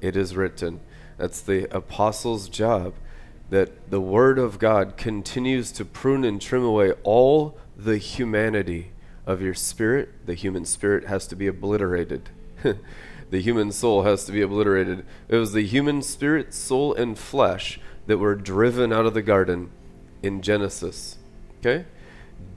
It 0.00 0.16
is 0.16 0.36
written. 0.36 0.80
That's 1.20 1.42
the 1.42 1.64
apostle's 1.76 2.48
job. 2.48 2.94
That 3.50 3.90
the 3.90 4.00
Word 4.00 4.38
of 4.38 4.58
God 4.58 4.96
continues 4.96 5.70
to 5.72 5.84
prune 5.84 6.24
and 6.24 6.40
trim 6.40 6.64
away 6.64 6.92
all 7.02 7.58
the 7.76 7.98
humanity 7.98 8.92
of 9.26 9.42
your 9.42 9.52
spirit. 9.52 10.24
The 10.24 10.32
human 10.32 10.64
spirit 10.64 11.04
has 11.04 11.26
to 11.26 11.36
be 11.36 11.46
obliterated. 11.46 12.30
the 13.30 13.40
human 13.40 13.70
soul 13.70 14.04
has 14.04 14.24
to 14.24 14.32
be 14.32 14.40
obliterated. 14.40 15.04
It 15.28 15.36
was 15.36 15.52
the 15.52 15.66
human 15.66 16.00
spirit, 16.00 16.54
soul, 16.54 16.94
and 16.94 17.18
flesh 17.18 17.78
that 18.06 18.16
were 18.16 18.34
driven 18.34 18.90
out 18.90 19.04
of 19.04 19.12
the 19.12 19.20
garden 19.20 19.70
in 20.22 20.40
Genesis. 20.40 21.18
Okay? 21.58 21.84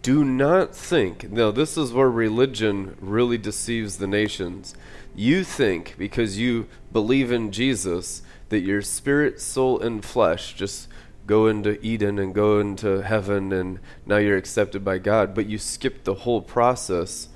Do 0.01 0.23
not 0.23 0.73
think, 0.73 1.29
now, 1.29 1.51
this 1.51 1.75
is 1.75 1.91
where 1.91 2.09
religion 2.09 2.95
really 3.01 3.37
deceives 3.37 3.97
the 3.97 4.07
nations. 4.07 4.73
You 5.15 5.43
think 5.43 5.95
because 5.97 6.37
you 6.37 6.67
believe 6.93 7.29
in 7.29 7.51
Jesus 7.51 8.22
that 8.49 8.59
your 8.59 8.81
spirit, 8.81 9.39
soul, 9.39 9.79
and 9.79 10.03
flesh 10.03 10.53
just 10.53 10.87
go 11.25 11.47
into 11.47 11.79
Eden 11.85 12.19
and 12.19 12.33
go 12.33 12.59
into 12.59 13.01
heaven 13.01 13.51
and 13.53 13.79
now 14.05 14.17
you're 14.17 14.37
accepted 14.37 14.83
by 14.83 14.97
God, 14.97 15.33
but 15.33 15.45
you 15.45 15.57
skip 15.57 16.03
the 16.03 16.13
whole 16.15 16.41
process 16.41 17.29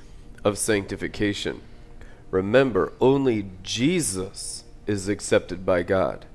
of 0.43 0.58
sanctification. 0.58 1.62
Remember, 2.32 2.91
only 3.00 3.50
Jesus 3.63 4.65
is 4.86 5.08
accepted 5.08 5.65
by 5.65 5.84
God. 5.84 6.26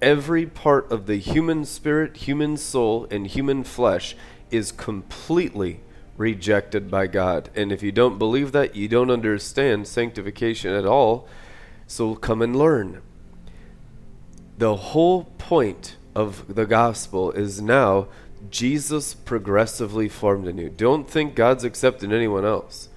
Every 0.00 0.46
part 0.46 0.90
of 0.90 1.06
the 1.06 1.18
human 1.18 1.64
spirit, 1.64 2.18
human 2.18 2.56
soul, 2.56 3.06
and 3.10 3.26
human 3.26 3.64
flesh 3.64 4.16
is 4.50 4.72
completely 4.72 5.80
rejected 6.16 6.90
by 6.90 7.06
God. 7.06 7.50
And 7.54 7.72
if 7.72 7.82
you 7.82 7.92
don't 7.92 8.18
believe 8.18 8.52
that, 8.52 8.76
you 8.76 8.88
don't 8.88 9.10
understand 9.10 9.86
sanctification 9.86 10.72
at 10.72 10.86
all. 10.86 11.28
So 11.86 12.14
come 12.14 12.42
and 12.42 12.56
learn. 12.56 13.02
The 14.58 14.76
whole 14.76 15.24
point 15.36 15.96
of 16.14 16.54
the 16.54 16.64
gospel 16.64 17.30
is 17.30 17.60
now 17.60 18.08
Jesus 18.50 19.12
progressively 19.12 20.08
formed 20.08 20.48
in 20.48 20.56
you. 20.56 20.70
Don't 20.70 21.08
think 21.08 21.34
God's 21.34 21.64
accepting 21.64 22.10
anyone 22.10 22.44
else. 22.44 22.88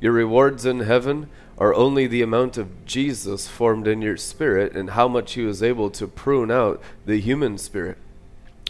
Your 0.00 0.12
rewards 0.12 0.64
in 0.64 0.80
heaven 0.80 1.28
are 1.58 1.74
only 1.74 2.06
the 2.06 2.22
amount 2.22 2.56
of 2.56 2.86
Jesus 2.86 3.46
formed 3.46 3.86
in 3.86 4.02
your 4.02 4.16
spirit 4.16 4.74
and 4.74 4.90
how 4.90 5.06
much 5.06 5.34
he 5.34 5.42
was 5.42 5.62
able 5.62 5.90
to 5.90 6.06
prune 6.06 6.50
out 6.50 6.82
the 7.04 7.20
human 7.20 7.58
spirit. 7.58 7.98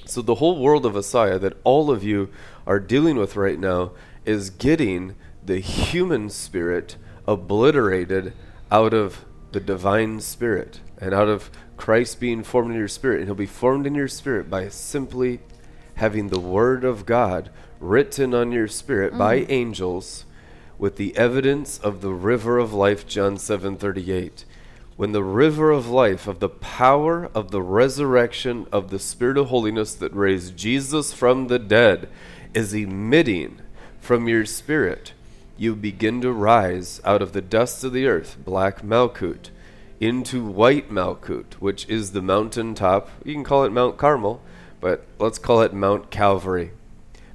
So, 0.05 0.21
the 0.21 0.37
whole 0.37 0.59
world 0.59 0.85
of 0.85 0.95
Assiah 0.95 1.41
that 1.41 1.57
all 1.65 1.91
of 1.91 2.05
you 2.05 2.31
are 2.67 2.81
dealing 2.81 3.17
with 3.17 3.37
right 3.37 3.59
now 3.59 3.93
is 4.25 4.51
getting 4.51 5.15
the 5.45 5.61
human 5.61 6.29
spirit 6.31 6.97
obliterated 7.27 8.33
out 8.71 8.93
of 8.93 9.25
the 9.53 9.61
divine 9.61 10.21
spirit 10.21 10.81
and 10.99 11.15
out 11.15 11.29
of 11.29 11.51
Christ 11.85 12.19
being 12.19 12.43
formed 12.43 12.71
in 12.71 12.79
your 12.79 12.89
spirit. 12.89 13.19
And 13.19 13.27
he'll 13.27 13.35
be 13.35 13.45
formed 13.45 13.87
in 13.87 13.95
your 13.95 14.09
spirit 14.09 14.49
by 14.49 14.71
simply 14.71 15.41
having 15.97 16.31
the 16.31 16.41
word 16.41 16.83
of 16.83 17.05
God 17.05 17.51
written 17.79 18.33
on 18.33 18.53
your 18.53 18.69
spirit 18.69 19.13
mm. 19.13 19.19
by 19.19 19.35
angels 19.51 20.25
with 20.79 20.97
the 20.97 21.15
evidence 21.15 21.77
of 21.77 22.01
the 22.01 22.15
river 22.15 22.57
of 22.57 22.73
life 22.73 23.07
John 23.07 23.37
7:38 23.37 24.47
when 24.97 25.13
the 25.13 25.23
river 25.23 25.73
of 25.73 25.87
life 25.87 26.27
of 26.27 26.41
the 26.41 26.49
power 26.49 27.29
of 27.35 27.51
the 27.51 27.61
resurrection 27.61 28.67
of 28.73 28.89
the 28.89 28.99
spirit 28.99 29.37
of 29.37 29.49
holiness 29.49 29.93
that 29.93 30.15
raised 30.15 30.57
Jesus 30.57 31.13
from 31.13 31.49
the 31.49 31.59
dead 31.59 32.09
is 32.55 32.73
emitting 32.73 33.61
from 34.01 34.27
your 34.27 34.47
spirit 34.47 35.13
you 35.59 35.77
begin 35.77 36.23
to 36.23 36.33
rise 36.33 37.03
out 37.05 37.21
of 37.21 37.35
the 37.35 37.43
dust 37.43 37.85
of 37.85 37.93
the 37.93 38.07
earth 38.07 38.39
black 38.43 38.81
malkut 38.81 39.51
into 40.01 40.45
white 40.45 40.91
malkut 40.91 41.55
which 41.55 41.89
is 41.89 42.13
the 42.13 42.23
mountain 42.23 42.75
top 42.75 43.09
you 43.25 43.33
can 43.33 43.45
call 43.45 43.65
it 43.65 43.71
mount 43.71 43.97
carmel 43.97 44.41
but 44.81 45.07
let's 45.19 45.39
call 45.39 45.63
it 45.63 45.73
mount 45.73 46.11
calvary 46.11 46.73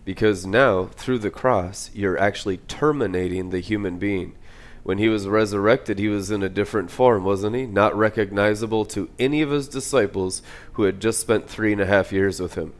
because 0.09 0.43
now, 0.43 0.85
through 0.85 1.19
the 1.19 1.29
cross, 1.29 1.91
you're 1.93 2.17
actually 2.17 2.57
terminating 2.57 3.51
the 3.51 3.59
human 3.59 3.99
being. 3.99 4.35
When 4.81 4.97
he 4.97 5.07
was 5.07 5.27
resurrected, 5.27 5.99
he 5.99 6.07
was 6.07 6.31
in 6.31 6.41
a 6.41 6.49
different 6.49 6.89
form, 6.89 7.23
wasn't 7.23 7.55
he? 7.55 7.67
Not 7.67 7.95
recognizable 7.95 8.85
to 8.85 9.11
any 9.19 9.43
of 9.43 9.51
his 9.51 9.67
disciples 9.67 10.41
who 10.73 10.85
had 10.85 10.99
just 10.99 11.19
spent 11.19 11.47
three 11.47 11.71
and 11.73 11.79
a 11.79 11.85
half 11.85 12.11
years 12.11 12.39
with 12.39 12.55
him. 12.55 12.73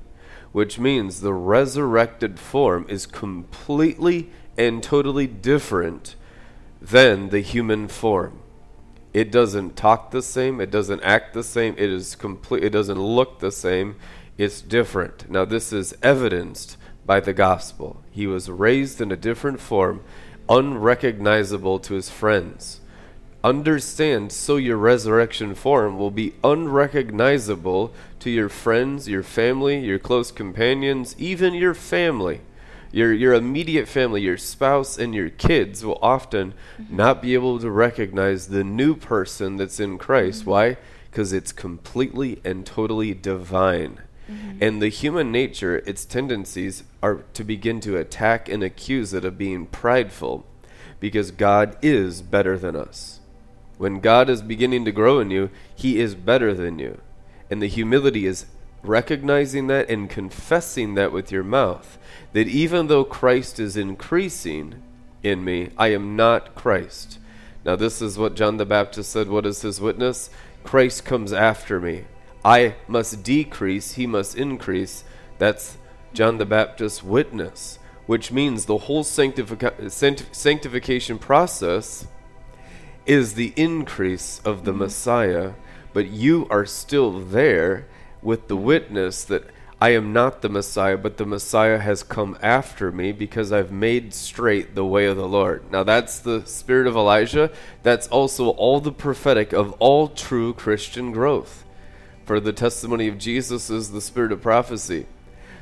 Which 0.53 0.79
means 0.79 1.21
the 1.21 1.35
resurrected 1.35 2.39
form 2.39 2.87
is 2.89 3.05
completely 3.05 4.31
and 4.57 4.81
totally 4.81 5.27
different 5.27 6.15
than 6.81 7.29
the 7.29 7.41
human 7.41 7.87
form. 7.89 8.39
It 9.13 9.31
doesn't 9.31 9.75
talk 9.75 10.11
the 10.11 10.21
same, 10.21 10.61
it 10.61 10.69
doesn't 10.69 11.01
act 11.03 11.33
the 11.33 11.43
same, 11.43 11.73
it 11.77 11.89
is 11.89 12.15
complete 12.15 12.63
it 12.63 12.69
doesn't 12.69 12.99
look 12.99 13.39
the 13.39 13.51
same, 13.51 13.95
it's 14.37 14.61
different. 14.61 15.29
Now 15.29 15.45
this 15.45 15.73
is 15.73 15.95
evidenced 16.03 16.77
by 17.05 17.19
the 17.19 17.33
gospel. 17.33 18.03
He 18.11 18.27
was 18.27 18.49
raised 18.49 19.01
in 19.01 19.11
a 19.11 19.17
different 19.17 19.59
form, 19.59 20.03
unrecognizable 20.47 21.79
to 21.79 21.95
his 21.95 22.09
friends. 22.09 22.81
Understand 23.43 24.31
so 24.31 24.57
your 24.57 24.77
resurrection 24.77 25.55
form 25.55 25.97
will 25.97 26.11
be 26.11 26.35
unrecognizable 26.43 27.93
to 28.19 28.29
your 28.29 28.49
friends, 28.49 29.07
your 29.07 29.23
family, 29.23 29.79
your 29.79 29.97
close 29.97 30.29
companions, 30.29 31.15
even 31.17 31.53
your 31.53 31.73
family. 31.73 32.41
Your, 32.91 33.13
your 33.13 33.33
immediate 33.33 33.87
family, 33.87 34.21
your 34.21 34.37
spouse, 34.37 34.97
and 34.97 35.13
your 35.13 35.29
kids 35.29 35.85
will 35.85 35.99
often 36.01 36.53
mm-hmm. 36.79 36.95
not 36.95 37.21
be 37.21 37.33
able 37.33 37.59
to 37.59 37.69
recognize 37.69 38.47
the 38.47 38.63
new 38.63 38.95
person 38.95 39.57
that's 39.57 39.79
in 39.79 39.97
Christ. 39.97 40.41
Mm-hmm. 40.41 40.49
Why? 40.49 40.77
Because 41.09 41.33
it's 41.33 41.51
completely 41.51 42.41
and 42.43 42.65
totally 42.65 43.13
divine. 43.13 44.01
Mm-hmm. 44.29 44.57
And 44.61 44.81
the 44.81 44.89
human 44.89 45.31
nature, 45.31 45.77
its 45.85 46.05
tendencies 46.05 46.83
are 47.01 47.23
to 47.33 47.43
begin 47.43 47.79
to 47.81 47.97
attack 47.97 48.49
and 48.49 48.63
accuse 48.63 49.13
it 49.13 49.25
of 49.25 49.37
being 49.37 49.65
prideful 49.65 50.45
because 50.99 51.31
God 51.31 51.77
is 51.81 52.21
better 52.21 52.57
than 52.57 52.75
us. 52.75 53.19
When 53.77 54.01
God 54.01 54.29
is 54.29 54.41
beginning 54.41 54.85
to 54.85 54.91
grow 54.91 55.19
in 55.19 55.31
you, 55.31 55.49
He 55.73 55.99
is 55.99 56.13
better 56.13 56.53
than 56.53 56.79
you. 56.79 56.99
And 57.49 57.61
the 57.61 57.67
humility 57.67 58.25
is 58.25 58.45
recognizing 58.83 59.67
that 59.67 59.89
and 59.89 60.09
confessing 60.09 60.95
that 60.95 61.11
with 61.11 61.31
your 61.31 61.43
mouth. 61.43 61.97
That 62.33 62.47
even 62.47 62.87
though 62.87 63.03
Christ 63.03 63.59
is 63.59 63.75
increasing 63.75 64.81
in 65.23 65.43
me, 65.43 65.69
I 65.77 65.87
am 65.89 66.15
not 66.15 66.55
Christ. 66.55 67.19
Now, 67.65 67.75
this 67.75 68.01
is 68.01 68.17
what 68.17 68.35
John 68.35 68.57
the 68.57 68.65
Baptist 68.65 69.11
said. 69.11 69.27
What 69.27 69.45
is 69.45 69.61
his 69.61 69.81
witness? 69.81 70.29
Christ 70.63 71.05
comes 71.05 71.33
after 71.33 71.79
me. 71.79 72.05
I 72.43 72.75
must 72.87 73.23
decrease, 73.23 73.93
he 73.93 74.07
must 74.07 74.37
increase. 74.37 75.03
That's 75.39 75.77
John 76.13 76.37
the 76.37 76.45
Baptist's 76.45 77.03
witness, 77.03 77.79
which 78.05 78.31
means 78.31 78.65
the 78.65 78.77
whole 78.77 79.03
sanctific- 79.03 79.91
sanctification 80.35 81.19
process 81.19 82.07
is 83.05 83.33
the 83.33 83.53
increase 83.55 84.41
of 84.45 84.65
the 84.65 84.71
mm-hmm. 84.71 84.81
Messiah, 84.81 85.53
but 85.93 86.07
you 86.07 86.47
are 86.49 86.65
still 86.65 87.19
there 87.19 87.87
with 88.21 88.47
the 88.47 88.57
witness 88.57 89.23
that 89.25 89.43
I 89.81 89.91
am 89.91 90.11
not 90.11 90.41
the 90.41 90.49
Messiah, 90.49 90.97
but 90.97 91.15
the 91.15 91.25
Messiah 91.25 91.77
has 91.77 92.03
come 92.03 92.37
after 92.41 92.91
me 92.91 93.13
because 93.13 93.53
I've 93.53 93.71
made 93.71 94.13
straight 94.13 94.75
the 94.75 94.83
way 94.83 95.05
of 95.05 95.15
the 95.15 95.27
Lord. 95.27 95.71
Now, 95.71 95.83
that's 95.83 96.19
the 96.19 96.45
spirit 96.45 96.85
of 96.85 96.97
Elijah. 96.97 97.49
That's 97.81 98.07
also 98.09 98.49
all 98.49 98.81
the 98.81 98.91
prophetic 98.91 99.53
of 99.53 99.71
all 99.79 100.09
true 100.09 100.53
Christian 100.53 101.13
growth. 101.13 101.63
For 102.25 102.41
the 102.41 102.51
testimony 102.51 103.07
of 103.07 103.17
Jesus 103.17 103.69
is 103.69 103.91
the 103.91 104.01
spirit 104.01 104.33
of 104.33 104.41
prophecy. 104.41 105.05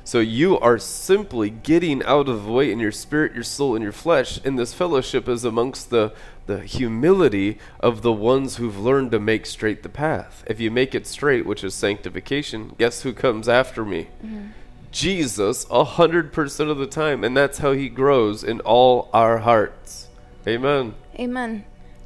So 0.08 0.20
you 0.20 0.58
are 0.60 0.78
simply 0.78 1.50
getting 1.50 2.02
out 2.04 2.30
of 2.30 2.46
the 2.46 2.52
way 2.54 2.72
in 2.72 2.80
your 2.80 2.94
spirit, 2.94 3.36
your 3.36 3.44
soul, 3.44 3.76
and 3.76 3.84
your 3.84 3.92
flesh. 3.92 4.40
And 4.46 4.58
this 4.58 4.74
fellowship 4.74 5.28
is 5.28 5.44
amongst 5.44 5.90
the, 5.90 6.14
the 6.46 6.62
humility 6.62 7.60
of 7.82 8.04
the 8.04 8.14
ones 8.14 8.56
who've 8.56 8.80
learned 8.80 9.12
to 9.12 9.20
make 9.20 9.46
straight 9.46 9.84
the 9.84 9.90
path. 9.90 10.46
If 10.48 10.62
you 10.62 10.72
make 10.72 10.96
it 10.96 11.08
straight, 11.08 11.46
which 11.46 11.62
is 11.62 11.76
sanctification, 11.76 12.74
guess 12.78 13.02
who 13.02 13.12
comes 13.12 13.50
after 13.50 13.84
me? 13.84 14.08
Mm-hmm. 14.26 14.46
Jesus, 14.94 15.68
a 15.70 15.84
hundred 15.84 16.32
percent 16.32 16.70
of 16.70 16.78
the 16.78 16.88
time. 16.88 17.26
And 17.26 17.36
that's 17.36 17.58
how 17.58 17.74
he 17.74 17.90
grows 17.90 18.46
in 18.46 18.62
all 18.62 19.10
our 19.12 19.40
hearts. 19.40 20.08
Amen. 20.48 20.96
Amen. 21.20 21.66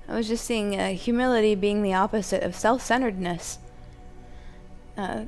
I 0.10 0.16
was 0.16 0.28
just 0.28 0.44
seeing 0.44 0.76
uh, 0.76 0.94
humility 0.94 1.54
being 1.54 1.84
the 1.84 1.94
opposite 1.94 2.42
of 2.42 2.56
self 2.56 2.82
centeredness 2.82 3.60
Uh, 4.98 5.26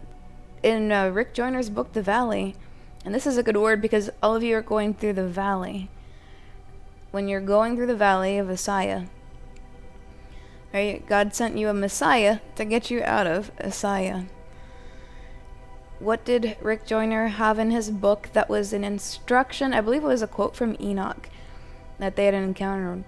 in 0.64 0.92
uh, 0.92 1.10
Rick 1.10 1.34
Joyner's 1.36 1.70
book, 1.70 1.92
The 1.94 2.02
Valley, 2.02 2.56
and 3.06 3.14
this 3.14 3.28
is 3.28 3.38
a 3.38 3.44
good 3.44 3.58
word 3.58 3.82
because 3.82 4.10
all 4.22 4.36
of 4.36 4.44
you 4.44 4.56
are 4.56 4.62
going 4.62 4.94
through 4.94 5.14
the 5.14 5.28
valley. 5.28 5.90
When 7.12 7.28
you're 7.28 7.42
going 7.42 7.76
through 7.76 7.88
the 7.88 7.96
valley 7.96 8.38
of 8.38 8.48
Assiah, 8.48 9.08
right? 10.74 11.06
God 11.06 11.36
sent 11.36 11.58
you 11.58 11.70
a 11.70 11.74
Messiah 11.74 12.40
to 12.56 12.66
get 12.66 12.90
you 12.90 13.04
out 13.04 13.28
of 13.28 13.56
Assiah. 13.58 14.28
What 16.00 16.26
did 16.26 16.58
Rick 16.60 16.86
Joyner 16.86 17.28
have 17.28 17.60
in 17.60 17.72
his 17.72 17.92
book 17.92 18.30
that 18.34 18.50
was 18.50 18.74
an 18.74 18.84
instruction? 18.84 19.74
I 19.74 19.82
believe 19.82 20.04
it 20.04 20.08
was 20.08 20.22
a 20.22 20.28
quote 20.28 20.56
from 20.56 20.76
Enoch 20.82 21.30
that 22.00 22.16
they 22.16 22.26
had 22.26 22.34
encountered. 22.34 23.04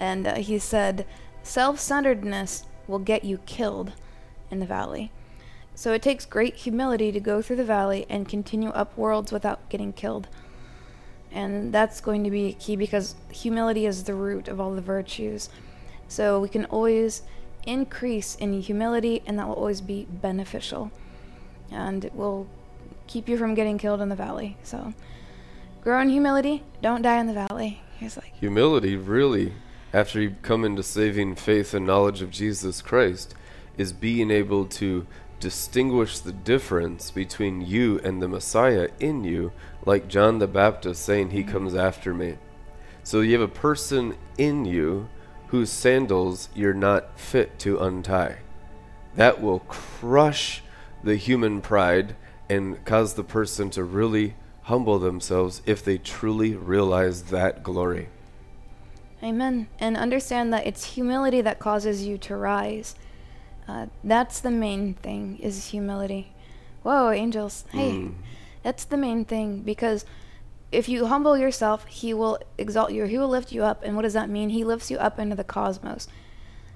And 0.00 0.26
uh, 0.26 0.34
he 0.36 0.58
said, 0.58 1.06
Self 1.42 1.78
centeredness 1.78 2.64
will 2.88 2.98
get 2.98 3.24
you 3.24 3.38
killed 3.38 3.92
in 4.50 4.58
the 4.58 4.66
valley. 4.66 5.10
So 5.74 5.92
it 5.92 6.02
takes 6.02 6.24
great 6.24 6.54
humility 6.54 7.10
to 7.12 7.20
go 7.20 7.42
through 7.42 7.56
the 7.56 7.64
valley 7.64 8.06
and 8.08 8.28
continue 8.28 8.70
up 8.70 8.96
worlds 8.96 9.32
without 9.32 9.68
getting 9.68 9.92
killed. 9.92 10.28
And 11.32 11.72
that's 11.72 12.00
going 12.00 12.22
to 12.24 12.30
be 12.30 12.52
key 12.54 12.76
because 12.76 13.16
humility 13.30 13.86
is 13.86 14.04
the 14.04 14.14
root 14.14 14.46
of 14.46 14.60
all 14.60 14.72
the 14.74 14.80
virtues. 14.80 15.48
So 16.06 16.38
we 16.38 16.48
can 16.48 16.64
always 16.66 17.22
increase 17.66 18.36
in 18.36 18.60
humility, 18.60 19.22
and 19.26 19.38
that 19.38 19.48
will 19.48 19.54
always 19.54 19.80
be 19.80 20.06
beneficial. 20.08 20.92
And 21.72 22.04
it 22.04 22.14
will 22.14 22.46
keep 23.06 23.28
you 23.28 23.36
from 23.36 23.54
getting 23.54 23.78
killed 23.78 24.00
in 24.00 24.08
the 24.08 24.16
valley. 24.16 24.56
So 24.62 24.94
grow 25.82 26.00
in 26.00 26.08
humility, 26.08 26.62
don't 26.82 27.02
die 27.02 27.18
in 27.18 27.26
the 27.26 27.32
valley. 27.32 27.80
He's 27.98 28.16
like 28.16 28.32
humility 28.38 28.96
really 28.96 29.54
after 29.92 30.20
you 30.20 30.34
come 30.42 30.64
into 30.64 30.82
saving 30.82 31.36
faith 31.36 31.72
and 31.72 31.86
knowledge 31.86 32.20
of 32.20 32.30
Jesus 32.30 32.82
Christ 32.82 33.34
is 33.76 33.92
being 33.92 34.30
able 34.30 34.66
to 34.66 35.06
distinguish 35.40 36.18
the 36.18 36.32
difference 36.32 37.10
between 37.10 37.60
you 37.60 38.00
and 38.04 38.20
the 38.20 38.28
Messiah 38.28 38.88
in 39.00 39.24
you, 39.24 39.52
like 39.84 40.08
John 40.08 40.38
the 40.38 40.46
Baptist 40.46 41.04
saying, 41.04 41.30
He 41.30 41.42
comes 41.42 41.74
after 41.74 42.14
me. 42.14 42.38
So 43.02 43.20
you 43.20 43.32
have 43.32 43.48
a 43.48 43.48
person 43.48 44.16
in 44.38 44.64
you 44.64 45.08
whose 45.48 45.70
sandals 45.70 46.48
you're 46.54 46.74
not 46.74 47.18
fit 47.18 47.58
to 47.60 47.78
untie. 47.78 48.38
That 49.14 49.40
will 49.40 49.60
crush 49.60 50.62
the 51.02 51.16
human 51.16 51.60
pride 51.60 52.16
and 52.48 52.84
cause 52.84 53.14
the 53.14 53.24
person 53.24 53.70
to 53.70 53.84
really 53.84 54.34
humble 54.62 54.98
themselves 54.98 55.62
if 55.66 55.84
they 55.84 55.98
truly 55.98 56.54
realize 56.54 57.24
that 57.24 57.62
glory. 57.62 58.08
Amen. 59.22 59.68
And 59.78 59.96
understand 59.96 60.52
that 60.52 60.66
it's 60.66 60.94
humility 60.94 61.40
that 61.42 61.58
causes 61.58 62.04
you 62.04 62.18
to 62.18 62.36
rise. 62.36 62.94
Uh, 63.66 63.86
that's 64.02 64.40
the 64.40 64.50
main 64.50 64.94
thing 64.94 65.38
is 65.40 65.68
humility. 65.68 66.32
Whoa, 66.82 67.10
angels. 67.10 67.64
Hey, 67.70 67.92
mm. 67.92 68.14
that's 68.62 68.84
the 68.84 68.96
main 68.96 69.24
thing 69.24 69.60
because 69.62 70.04
if 70.70 70.88
you 70.88 71.06
humble 71.06 71.38
yourself, 71.38 71.86
he 71.86 72.12
will 72.12 72.38
exalt 72.58 72.92
you. 72.92 73.04
He 73.04 73.16
will 73.16 73.28
lift 73.28 73.52
you 73.52 73.64
up. 73.64 73.82
And 73.84 73.96
what 73.96 74.02
does 74.02 74.12
that 74.12 74.28
mean? 74.28 74.50
He 74.50 74.64
lifts 74.64 74.90
you 74.90 74.98
up 74.98 75.18
into 75.18 75.36
the 75.36 75.44
cosmos. 75.44 76.08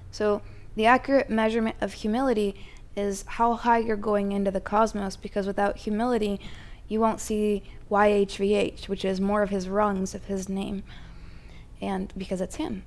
So 0.09 0.41
the 0.75 0.85
accurate 0.85 1.29
measurement 1.29 1.75
of 1.81 1.93
humility 1.93 2.55
is 2.95 3.23
how 3.27 3.53
high 3.53 3.79
you're 3.79 3.97
going 3.97 4.31
into 4.31 4.51
the 4.51 4.61
cosmos 4.61 5.15
because 5.15 5.45
without 5.45 5.77
humility, 5.77 6.39
you 6.87 6.99
won't 6.99 7.19
see 7.19 7.63
YHVH, 7.91 8.87
which 8.87 9.05
is 9.05 9.21
more 9.21 9.43
of 9.43 9.49
his 9.49 9.69
rungs 9.69 10.15
of 10.15 10.25
his 10.25 10.49
name. 10.49 10.83
And 11.81 12.11
because 12.17 12.41
it's 12.41 12.55
him. 12.55 12.83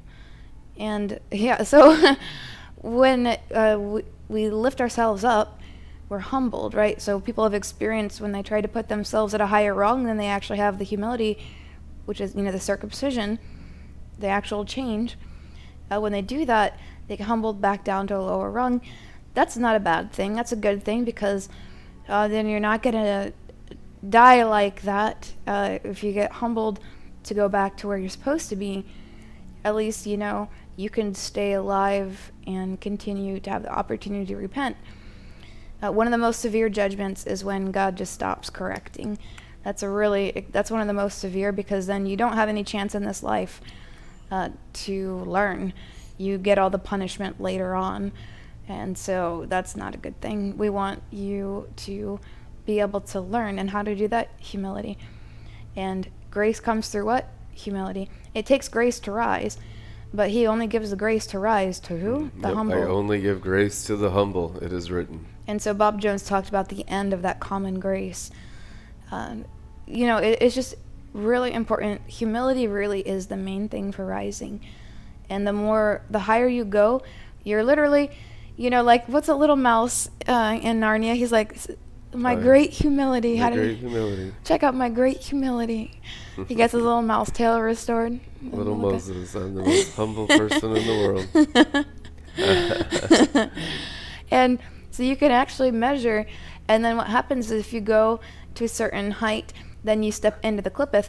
And 0.76 1.20
yeah, 1.30 1.62
so 1.62 2.16
when 2.82 3.38
uh, 3.54 4.00
we, 4.28 4.50
lift 4.50 4.80
ourselves 4.80 5.24
up, 5.24 5.60
we're 6.08 6.18
humbled, 6.18 6.74
right? 6.74 7.00
So 7.00 7.20
people 7.20 7.44
have 7.44 7.54
experienced 7.54 8.20
when 8.20 8.32
they 8.32 8.42
try 8.42 8.60
to 8.60 8.68
put 8.68 8.88
themselves 8.88 9.34
at 9.34 9.40
a 9.40 9.46
higher 9.46 9.72
rung 9.72 10.04
than 10.04 10.16
they 10.16 10.26
actually 10.26 10.58
have 10.58 10.78
the 10.78 10.84
humility, 10.84 11.38
which 12.04 12.20
is, 12.20 12.34
you 12.34 12.42
know, 12.42 12.52
the 12.52 12.60
circumcision, 12.60 13.38
the 14.18 14.26
actual 14.26 14.64
change. 14.64 15.16
Uh, 15.90 16.00
when 16.00 16.12
they 16.12 16.22
do 16.22 16.44
that, 16.44 16.78
they 17.08 17.16
get 17.16 17.26
humbled 17.26 17.60
back 17.60 17.84
down 17.84 18.06
to 18.08 18.16
a 18.16 18.18
lower 18.18 18.50
rung. 18.50 18.80
That's 19.34 19.56
not 19.56 19.76
a 19.76 19.80
bad 19.80 20.12
thing. 20.12 20.34
That's 20.34 20.52
a 20.52 20.56
good 20.56 20.82
thing 20.82 21.04
because 21.04 21.48
uh, 22.08 22.28
then 22.28 22.48
you're 22.48 22.60
not 22.60 22.82
going 22.82 22.94
to 22.94 23.32
die 24.08 24.42
like 24.42 24.82
that. 24.82 25.32
Uh, 25.46 25.78
if 25.84 26.02
you 26.02 26.12
get 26.12 26.32
humbled 26.32 26.80
to 27.24 27.34
go 27.34 27.48
back 27.48 27.76
to 27.78 27.88
where 27.88 27.96
you're 27.96 28.10
supposed 28.10 28.48
to 28.50 28.56
be, 28.56 28.84
at 29.64 29.74
least, 29.74 30.06
you 30.06 30.16
know, 30.16 30.48
you 30.76 30.90
can 30.90 31.14
stay 31.14 31.52
alive 31.52 32.32
and 32.46 32.80
continue 32.80 33.40
to 33.40 33.50
have 33.50 33.62
the 33.62 33.72
opportunity 33.72 34.26
to 34.26 34.36
repent. 34.36 34.76
Uh, 35.82 35.90
one 35.90 36.06
of 36.06 36.12
the 36.12 36.18
most 36.18 36.40
severe 36.40 36.68
judgments 36.68 37.26
is 37.26 37.44
when 37.44 37.72
God 37.72 37.96
just 37.96 38.12
stops 38.12 38.50
correcting. 38.50 39.18
That's 39.64 39.82
a 39.82 39.88
really 39.88 40.46
that's 40.50 40.70
one 40.70 40.80
of 40.80 40.86
the 40.86 40.92
most 40.92 41.18
severe 41.18 41.52
because 41.52 41.86
then 41.86 42.06
you 42.06 42.16
don't 42.16 42.34
have 42.34 42.48
any 42.48 42.64
chance 42.64 42.94
in 42.94 43.04
this 43.04 43.22
life 43.22 43.60
uh, 44.30 44.50
to 44.72 45.18
learn. 45.18 45.72
You 46.18 46.38
get 46.38 46.58
all 46.58 46.70
the 46.70 46.78
punishment 46.78 47.40
later 47.40 47.74
on, 47.74 48.12
and 48.68 48.96
so 48.96 49.44
that's 49.48 49.76
not 49.76 49.94
a 49.94 49.98
good 49.98 50.20
thing. 50.20 50.56
We 50.56 50.70
want 50.70 51.02
you 51.10 51.68
to 51.76 52.20
be 52.64 52.80
able 52.80 53.00
to 53.00 53.20
learn, 53.20 53.58
and 53.58 53.70
how 53.70 53.82
to 53.82 53.94
do 53.94 54.08
that? 54.08 54.30
Humility, 54.38 54.98
and 55.76 56.08
grace 56.30 56.60
comes 56.60 56.88
through 56.88 57.06
what? 57.06 57.28
Humility. 57.52 58.08
It 58.34 58.46
takes 58.46 58.68
grace 58.68 59.00
to 59.00 59.12
rise. 59.12 59.58
But 60.14 60.30
he 60.30 60.46
only 60.46 60.66
gives 60.66 60.90
the 60.90 60.96
grace 60.96 61.26
to 61.28 61.38
rise 61.38 61.80
to 61.80 61.96
who? 61.96 62.30
The 62.40 62.48
yep, 62.48 62.56
humble. 62.56 62.74
I 62.74 62.82
only 62.82 63.20
give 63.20 63.40
grace 63.40 63.84
to 63.84 63.96
the 63.96 64.10
humble, 64.10 64.58
it 64.60 64.72
is 64.72 64.90
written. 64.90 65.26
And 65.46 65.60
so 65.60 65.72
Bob 65.74 66.00
Jones 66.00 66.22
talked 66.22 66.48
about 66.48 66.68
the 66.68 66.86
end 66.86 67.12
of 67.12 67.22
that 67.22 67.40
common 67.40 67.80
grace. 67.80 68.30
Um, 69.10 69.44
you 69.86 70.06
know, 70.06 70.18
it, 70.18 70.38
it's 70.40 70.54
just 70.54 70.74
really 71.12 71.52
important. 71.52 72.02
Humility 72.08 72.66
really 72.66 73.00
is 73.00 73.26
the 73.26 73.36
main 73.36 73.68
thing 73.68 73.92
for 73.92 74.04
rising. 74.04 74.60
And 75.28 75.46
the 75.46 75.52
more, 75.52 76.02
the 76.10 76.20
higher 76.20 76.46
you 76.46 76.64
go, 76.64 77.02
you're 77.42 77.64
literally, 77.64 78.10
you 78.56 78.70
know, 78.70 78.82
like 78.82 79.08
what's 79.08 79.28
a 79.28 79.34
little 79.34 79.56
mouse 79.56 80.10
uh, 80.28 80.58
in 80.62 80.80
Narnia? 80.80 81.14
He's 81.14 81.32
like, 81.32 81.56
my 82.14 82.34
great 82.34 82.70
humility. 82.70 83.36
How 83.36 83.50
great 83.50 83.78
humility. 83.78 84.34
Check 84.44 84.62
out 84.62 84.74
my 84.74 84.88
great 84.88 85.18
humility. 85.18 86.00
he 86.46 86.54
gets 86.54 86.72
his 86.72 86.82
little 86.82 87.02
mouse 87.02 87.30
tail 87.30 87.60
restored. 87.60 88.20
Little 88.42 88.74
Moses, 88.76 89.34
I'm 89.34 89.54
the 89.54 89.62
most 89.62 89.94
humble 89.94 90.26
person 90.26 90.76
in 90.76 90.86
the 90.86 91.84
world. 92.36 93.50
and 94.30 94.58
so 94.90 95.02
you 95.02 95.16
can 95.16 95.30
actually 95.30 95.70
measure, 95.70 96.26
and 96.68 96.84
then 96.84 96.96
what 96.96 97.06
happens 97.06 97.50
is 97.50 97.60
if 97.60 97.72
you 97.72 97.80
go 97.80 98.20
to 98.54 98.64
a 98.64 98.68
certain 98.68 99.12
height, 99.12 99.52
then 99.84 100.02
you 100.02 100.12
step 100.12 100.38
into 100.44 100.62
the 100.62 100.70
Qliphoth. 100.70 101.08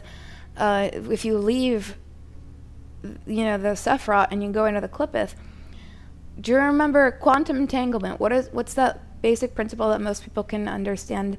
Uh, 0.56 0.90
if 0.92 1.24
you 1.24 1.36
leave, 1.38 1.96
you 3.26 3.44
know, 3.44 3.58
the 3.58 3.70
Sephiroth 3.70 4.28
and 4.30 4.42
you 4.42 4.50
go 4.50 4.66
into 4.66 4.80
the 4.80 4.88
Qliphoth, 4.88 5.34
do 6.40 6.52
you 6.52 6.58
remember 6.58 7.10
quantum 7.10 7.56
entanglement? 7.56 8.20
What 8.20 8.32
is 8.32 8.48
what's 8.52 8.74
that 8.74 9.00
basic 9.24 9.54
principle 9.54 9.88
that 9.88 10.02
most 10.02 10.22
people 10.22 10.44
can 10.44 10.68
understand. 10.68 11.38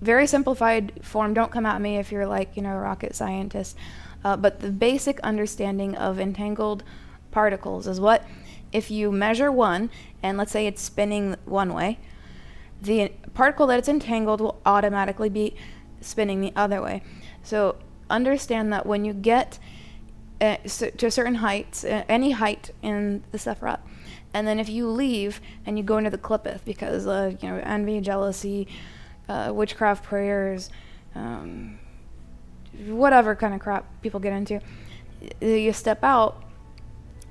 Very 0.00 0.26
simplified 0.26 0.92
form. 1.02 1.34
Don't 1.34 1.52
come 1.52 1.66
at 1.66 1.78
me 1.78 1.98
if 1.98 2.10
you're 2.10 2.26
like, 2.26 2.56
you 2.56 2.62
know, 2.62 2.74
a 2.74 2.80
rocket 2.80 3.14
scientist. 3.14 3.76
Uh, 4.24 4.34
but 4.34 4.60
the 4.60 4.70
basic 4.70 5.20
understanding 5.20 5.94
of 5.94 6.18
entangled 6.18 6.82
particles 7.30 7.86
is 7.86 8.00
what? 8.00 8.24
If 8.72 8.90
you 8.90 9.12
measure 9.12 9.52
one, 9.52 9.90
and 10.22 10.38
let's 10.38 10.52
say 10.52 10.66
it's 10.66 10.80
spinning 10.80 11.36
one 11.44 11.74
way, 11.74 11.98
the 12.80 13.12
particle 13.34 13.66
that 13.66 13.78
it's 13.78 13.90
entangled 13.90 14.40
will 14.40 14.58
automatically 14.64 15.28
be 15.28 15.54
spinning 16.00 16.40
the 16.40 16.54
other 16.56 16.80
way. 16.80 17.02
So 17.42 17.76
understand 18.08 18.72
that 18.72 18.86
when 18.86 19.04
you 19.04 19.12
get 19.12 19.58
uh, 20.40 20.56
to 20.96 21.06
a 21.06 21.10
certain 21.10 21.36
height, 21.36 21.84
uh, 21.84 22.04
any 22.08 22.30
height 22.30 22.70
in 22.80 23.22
the 23.32 23.38
Sephiroth, 23.38 23.80
and 24.38 24.46
then 24.46 24.60
if 24.60 24.68
you 24.68 24.86
leave 24.88 25.40
and 25.66 25.76
you 25.76 25.82
go 25.82 25.98
into 25.98 26.10
the 26.10 26.18
Qliphoth 26.18 26.64
because 26.64 27.08
of 27.08 27.42
you 27.42 27.48
know 27.48 27.60
envy, 27.64 28.00
jealousy, 28.00 28.68
uh, 29.28 29.50
witchcraft 29.52 30.04
prayers, 30.04 30.70
um, 31.16 31.80
whatever 32.86 33.34
kind 33.34 33.52
of 33.52 33.58
crap 33.58 33.84
people 34.00 34.20
get 34.20 34.32
into, 34.32 34.60
you 35.40 35.72
step 35.72 36.04
out. 36.04 36.40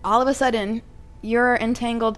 All 0.03 0.21
of 0.21 0.27
a 0.27 0.33
sudden, 0.33 0.81
you're 1.21 1.55
entangled 1.55 2.17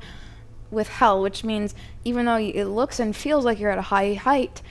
with 0.71 0.88
hell, 0.88 1.21
which 1.21 1.43
means 1.43 1.75
even 2.04 2.25
though 2.25 2.38
it 2.38 2.65
looks 2.65 2.99
and 2.99 3.15
feels 3.15 3.45
like 3.45 3.60
you're 3.60 3.69
at 3.69 3.78
a 3.78 3.84
high 3.84 4.15
height, 4.15 4.63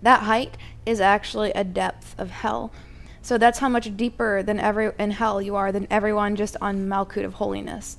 that 0.00 0.22
height 0.22 0.56
is 0.86 1.02
actually 1.02 1.52
a 1.52 1.64
depth 1.64 2.14
of 2.16 2.30
hell. 2.30 2.72
So 3.20 3.36
that's 3.36 3.58
how 3.58 3.68
much 3.68 3.94
deeper 3.94 4.42
than 4.42 4.58
every 4.58 4.92
in 4.98 5.10
hell 5.10 5.42
you 5.42 5.54
are 5.54 5.70
than 5.70 5.86
everyone 5.90 6.34
just 6.34 6.56
on 6.62 6.86
Malkut 6.86 7.26
of 7.26 7.34
holiness. 7.34 7.98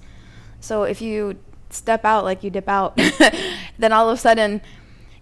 So 0.60 0.84
if 0.84 1.02
you 1.02 1.38
step 1.70 2.06
out 2.06 2.24
like 2.24 2.44
you 2.44 2.50
dip 2.50 2.68
out, 2.68 3.00
then 3.78 3.92
all 3.92 4.10
of 4.10 4.18
a 4.18 4.22
sudden 4.22 4.62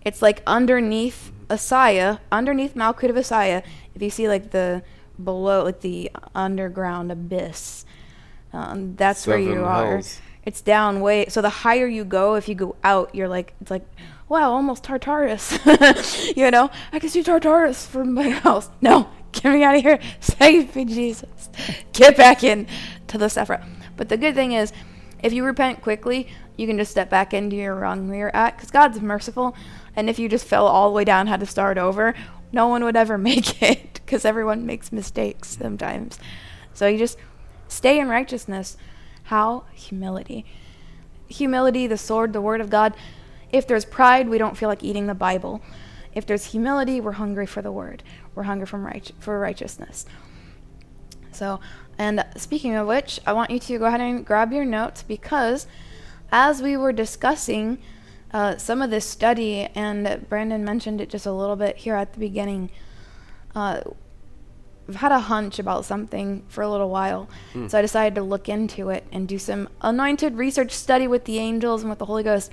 it's 0.03 0.21
like 0.21 0.41
underneath 0.45 1.31
Assiah, 1.47 2.19
underneath 2.31 2.75
Malkut 2.75 3.09
of 3.09 3.15
Assiah, 3.15 3.63
if 3.93 4.01
you 4.01 4.09
see 4.09 4.27
like 4.27 4.51
the 4.51 4.83
below, 5.23 5.63
like 5.63 5.81
the 5.81 6.11
underground 6.33 7.11
abyss, 7.11 7.85
um, 8.53 8.95
that's 8.95 9.21
Seven 9.21 9.45
where 9.45 9.55
you 9.55 9.65
are. 9.65 10.01
It's 10.45 10.61
down 10.61 11.01
way. 11.01 11.25
So 11.29 11.41
the 11.41 11.49
higher 11.49 11.87
you 11.87 12.05
go, 12.05 12.35
if 12.35 12.47
you 12.47 12.53
go 12.53 12.75
out, 12.83 13.13
you're 13.15 13.27
like 13.27 13.53
it's 13.61 13.71
like 13.71 13.85
wow, 14.27 14.51
almost 14.51 14.83
Tartarus. 14.83 15.57
you 16.35 16.49
know, 16.51 16.69
I 16.91 16.99
can 16.99 17.09
see 17.09 17.23
Tartarus 17.23 17.85
from 17.85 18.13
my 18.13 18.29
house. 18.29 18.69
No, 18.81 19.09
get 19.31 19.53
me 19.53 19.63
out 19.63 19.75
of 19.75 19.81
here. 19.81 19.99
Save 20.19 20.75
me, 20.75 20.85
Jesus. 20.85 21.49
Get 21.93 22.17
back 22.17 22.43
in 22.43 22.67
to 23.07 23.17
the 23.17 23.27
Sephira. 23.27 23.65
But 23.97 24.09
the 24.09 24.17
good 24.17 24.35
thing 24.35 24.51
is, 24.51 24.73
if 25.21 25.33
you 25.33 25.43
repent 25.43 25.81
quickly, 25.81 26.27
you 26.57 26.67
can 26.67 26.77
just 26.77 26.91
step 26.91 27.09
back 27.09 27.33
into 27.33 27.55
your 27.55 27.75
wrong 27.75 28.07
where 28.07 28.17
you're 28.17 28.35
at 28.35 28.55
because 28.55 28.71
God's 28.71 29.01
merciful. 29.01 29.55
And 29.95 30.09
if 30.09 30.19
you 30.19 30.29
just 30.29 30.45
fell 30.45 30.67
all 30.67 30.89
the 30.89 30.95
way 30.95 31.03
down, 31.03 31.27
had 31.27 31.39
to 31.39 31.45
start 31.45 31.77
over, 31.77 32.13
no 32.51 32.67
one 32.67 32.83
would 32.83 32.95
ever 32.95 33.17
make 33.19 33.61
it 33.61 33.93
because 33.93 34.25
everyone 34.25 34.65
makes 34.65 34.91
mistakes 34.91 35.57
sometimes. 35.57 36.19
So 36.73 36.87
you 36.87 36.97
just 36.97 37.17
stay 37.67 37.99
in 37.99 38.07
righteousness. 38.07 38.77
How? 39.23 39.63
Humility. 39.73 40.45
Humility, 41.27 41.87
the 41.87 41.97
sword, 41.97 42.33
the 42.33 42.41
word 42.41 42.61
of 42.61 42.69
God. 42.69 42.93
If 43.51 43.67
there's 43.67 43.85
pride, 43.85 44.29
we 44.29 44.37
don't 44.37 44.57
feel 44.57 44.69
like 44.69 44.83
eating 44.83 45.07
the 45.07 45.15
Bible. 45.15 45.61
If 46.13 46.25
there's 46.25 46.45
humility, 46.45 47.01
we're 47.01 47.13
hungry 47.13 47.45
for 47.45 47.61
the 47.61 47.71
word. 47.71 48.03
We're 48.35 48.43
hungry 48.43 48.67
from 48.67 48.85
right- 48.85 49.11
for 49.19 49.39
righteousness. 49.39 50.05
So, 51.31 51.59
and 51.97 52.25
speaking 52.35 52.75
of 52.75 52.87
which, 52.87 53.19
I 53.25 53.33
want 53.33 53.51
you 53.51 53.59
to 53.59 53.79
go 53.79 53.85
ahead 53.85 54.01
and 54.01 54.25
grab 54.25 54.51
your 54.51 54.65
notes 54.65 55.03
because 55.03 55.67
as 56.31 56.61
we 56.61 56.75
were 56.75 56.91
discussing 56.91 57.77
uh, 58.33 58.57
some 58.57 58.81
of 58.81 58.89
this 58.89 59.05
study, 59.05 59.69
and 59.75 60.25
Brandon 60.27 60.65
mentioned 60.65 60.99
it 60.99 61.09
just 61.09 61.25
a 61.25 61.31
little 61.31 61.55
bit 61.55 61.77
here 61.77 61.95
at 61.95 62.13
the 62.13 62.19
beginning, 62.19 62.69
uh, 63.55 63.81
I've 64.87 64.95
had 64.97 65.11
a 65.11 65.19
hunch 65.19 65.57
about 65.57 65.85
something 65.85 66.43
for 66.47 66.61
a 66.61 66.69
little 66.69 66.89
while. 66.89 67.29
Mm. 67.53 67.71
So 67.71 67.79
I 67.79 67.81
decided 67.81 68.15
to 68.15 68.21
look 68.21 68.49
into 68.49 68.89
it 68.89 69.05
and 69.11 69.27
do 69.27 69.39
some 69.39 69.69
anointed 69.81 70.37
research 70.37 70.71
study 70.71 71.07
with 71.07 71.25
the 71.25 71.39
angels 71.39 71.81
and 71.81 71.89
with 71.89 71.99
the 71.99 72.05
Holy 72.05 72.23
Ghost. 72.23 72.51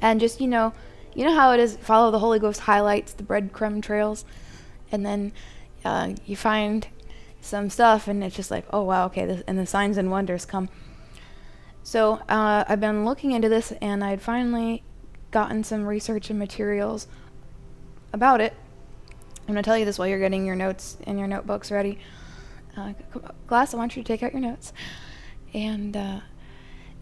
And 0.00 0.20
just, 0.20 0.40
you 0.40 0.46
know, 0.46 0.72
you 1.14 1.24
know 1.24 1.34
how 1.34 1.52
it 1.52 1.60
is 1.60 1.76
follow 1.78 2.10
the 2.10 2.20
Holy 2.20 2.38
Ghost 2.38 2.60
highlights, 2.60 3.14
the 3.14 3.24
breadcrumb 3.24 3.82
trails. 3.82 4.24
And 4.92 5.04
then 5.04 5.32
uh, 5.84 6.14
you 6.24 6.36
find 6.36 6.86
some 7.40 7.70
stuff 7.70 8.08
and 8.08 8.22
it's 8.22 8.36
just 8.36 8.50
like, 8.50 8.64
oh, 8.70 8.82
wow, 8.82 9.06
okay. 9.06 9.26
This, 9.26 9.42
and 9.46 9.58
the 9.58 9.66
signs 9.66 9.96
and 9.96 10.10
wonders 10.10 10.44
come. 10.44 10.68
So 11.82 12.20
uh, 12.28 12.64
I've 12.68 12.80
been 12.80 13.04
looking 13.04 13.32
into 13.32 13.48
this 13.48 13.72
and 13.80 14.04
I'd 14.04 14.22
finally 14.22 14.82
gotten 15.30 15.64
some 15.64 15.86
research 15.86 16.30
and 16.30 16.38
materials 16.38 17.06
about 18.12 18.40
it 18.40 18.54
I'm 19.50 19.54
going 19.54 19.64
to 19.64 19.68
tell 19.68 19.78
you 19.78 19.84
this 19.84 19.98
while 19.98 20.06
you're 20.06 20.20
getting 20.20 20.46
your 20.46 20.54
notes 20.54 20.96
and 21.08 21.18
your 21.18 21.26
notebooks 21.26 21.72
ready. 21.72 21.98
Uh, 22.76 22.92
Glass, 23.48 23.74
I 23.74 23.78
want 23.78 23.96
you 23.96 24.02
to 24.04 24.06
take 24.06 24.22
out 24.22 24.32
your 24.32 24.40
notes. 24.40 24.72
And 25.52 25.96
uh, 25.96 26.20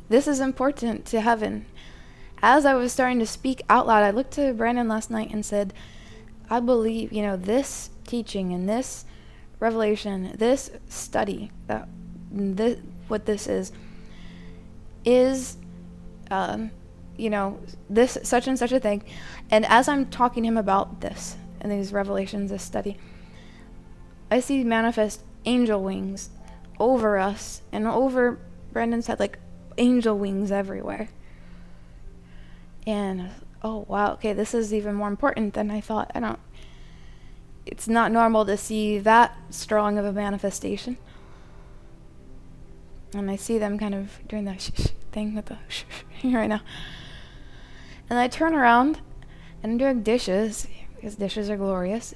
this 0.09 0.27
is 0.27 0.41
important 0.41 1.05
to 1.07 1.21
heaven. 1.21 1.67
As 2.41 2.65
I 2.65 2.73
was 2.73 2.91
starting 2.91 3.19
to 3.19 3.27
speak 3.27 3.61
out 3.69 3.87
loud, 3.87 4.03
I 4.03 4.13
looked 4.13 4.31
to 4.33 4.55
Brandon 4.55 4.89
last 4.89 5.11
night 5.11 5.31
and 5.31 5.45
said, 5.45 5.75
I 6.49 6.61
believe, 6.61 7.13
you 7.13 7.21
know, 7.21 7.37
this 7.37 7.91
teaching 8.07 8.55
and 8.55 8.67
this 8.67 9.05
revelation, 9.61 10.35
this 10.37 10.71
study, 10.89 11.51
that 11.67 11.89
this, 12.31 12.79
what 13.09 13.27
this 13.27 13.47
is, 13.47 13.73
is, 15.05 15.57
um, 16.31 16.71
you 17.17 17.31
know, 17.31 17.59
this 17.89 18.19
such 18.23 18.47
and 18.47 18.59
such 18.59 18.73
a 18.73 18.81
thing. 18.81 19.03
And 19.51 19.65
as 19.67 19.89
I'm 19.89 20.07
talking 20.07 20.43
to 20.45 20.49
him 20.49 20.57
about 20.57 21.01
this, 21.01 21.37
and 21.61 21.73
these 21.73 21.93
revelations, 21.93 22.51
this 22.51 22.63
study, 22.63 22.97
I 24.31 24.41
see 24.41 24.63
manifest 24.65 25.23
angel 25.45 25.83
wings 25.83 26.31
over 26.79 27.19
us 27.19 27.63
and 27.73 27.87
over 27.87 28.39
Brandon's 28.73 29.07
head, 29.07 29.19
like 29.19 29.39
angel 29.77 30.19
wings 30.19 30.51
everywhere. 30.53 31.09
And 32.87 33.31
oh 33.63 33.85
wow, 33.89 34.13
okay, 34.15 34.33
this 34.33 34.55
is 34.55 34.73
even 34.73 34.95
more 34.95 35.09
important 35.09 35.55
than 35.55 35.71
I 35.71 35.81
thought. 35.81 36.11
I 36.15 36.21
don't. 36.21 36.39
It's 37.69 37.89
not 37.89 38.11
normal 38.11 38.45
to 38.47 38.57
see 38.57 38.99
that 38.99 39.37
strong 39.51 39.99
of 39.99 40.05
a 40.05 40.13
manifestation. 40.13 40.97
And 43.15 43.31
I 43.31 43.37
see 43.37 43.59
them 43.59 43.79
kind 43.79 43.95
of 43.95 44.19
doing 44.29 44.45
that 44.45 44.61
thing 45.13 45.35
with 45.35 45.47
the 45.47 45.59
right 46.25 46.49
now. 46.49 46.61
And 48.11 48.19
I 48.19 48.29
turn 48.29 48.55
around 48.55 49.01
and 49.63 49.73
I'm 49.73 49.79
doing 49.79 50.03
dishes 50.03 50.67
because 50.97 51.17
dishes 51.17 51.51
are 51.51 51.57
glorious. 51.57 52.13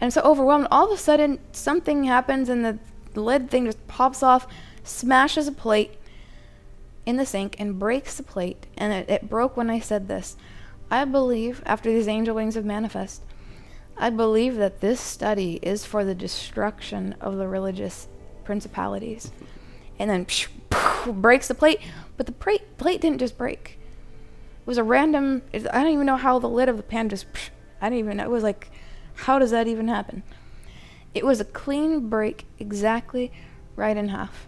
And 0.00 0.06
I'm 0.06 0.10
so 0.10 0.20
overwhelmed, 0.22 0.68
all 0.70 0.86
of 0.86 0.98
a 0.98 1.00
sudden 1.00 1.38
something 1.52 2.04
happens 2.04 2.48
and 2.48 2.64
the 2.64 2.78
lid 3.14 3.50
thing 3.50 3.64
just 3.64 3.86
pops 3.88 4.22
off, 4.22 4.46
smashes 4.84 5.48
a 5.48 5.52
plate 5.52 5.92
in 7.04 7.16
the 7.16 7.26
sink, 7.26 7.56
and 7.58 7.78
breaks 7.78 8.16
the 8.16 8.22
plate. 8.22 8.66
And 8.76 8.92
it, 8.92 9.08
it 9.08 9.28
broke 9.28 9.56
when 9.56 9.70
I 9.70 9.80
said 9.80 10.08
this. 10.08 10.36
I 10.90 11.04
believe, 11.04 11.62
after 11.66 11.90
these 11.90 12.08
angel 12.08 12.34
wings 12.34 12.54
have 12.54 12.64
manifest, 12.64 13.22
I 13.98 14.10
believe 14.10 14.56
that 14.56 14.80
this 14.80 15.00
study 15.00 15.58
is 15.62 15.84
for 15.84 16.04
the 16.04 16.14
destruction 16.14 17.16
of 17.20 17.36
the 17.36 17.48
religious 17.48 18.06
principalities. 18.44 19.32
And 19.98 20.08
then 20.08 20.24
psh, 20.26 20.48
psh, 20.70 21.20
breaks 21.20 21.48
the 21.48 21.54
plate, 21.54 21.80
but 22.16 22.26
the 22.26 22.32
plate, 22.32 22.78
plate 22.78 23.00
didn't 23.00 23.18
just 23.18 23.36
break 23.36 23.78
It 24.60 24.66
was 24.66 24.78
a 24.78 24.84
random. 24.84 25.42
I 25.52 25.58
don't 25.58 25.92
even 25.92 26.06
know 26.06 26.16
how 26.16 26.38
the 26.38 26.48
lid 26.48 26.68
of 26.68 26.76
the 26.76 26.82
pan 26.82 27.08
just. 27.08 27.26
I 27.80 27.90
didn't 27.90 27.98
even 27.98 28.16
know. 28.18 28.24
It 28.24 28.30
was 28.30 28.44
like, 28.44 28.70
how 29.14 29.38
does 29.38 29.50
that 29.50 29.66
even 29.66 29.88
happen? 29.88 30.22
It 31.14 31.26
was 31.26 31.40
a 31.40 31.44
clean 31.44 32.08
break, 32.08 32.44
exactly 32.60 33.32
right 33.74 33.96
in 33.96 34.08
half. 34.08 34.46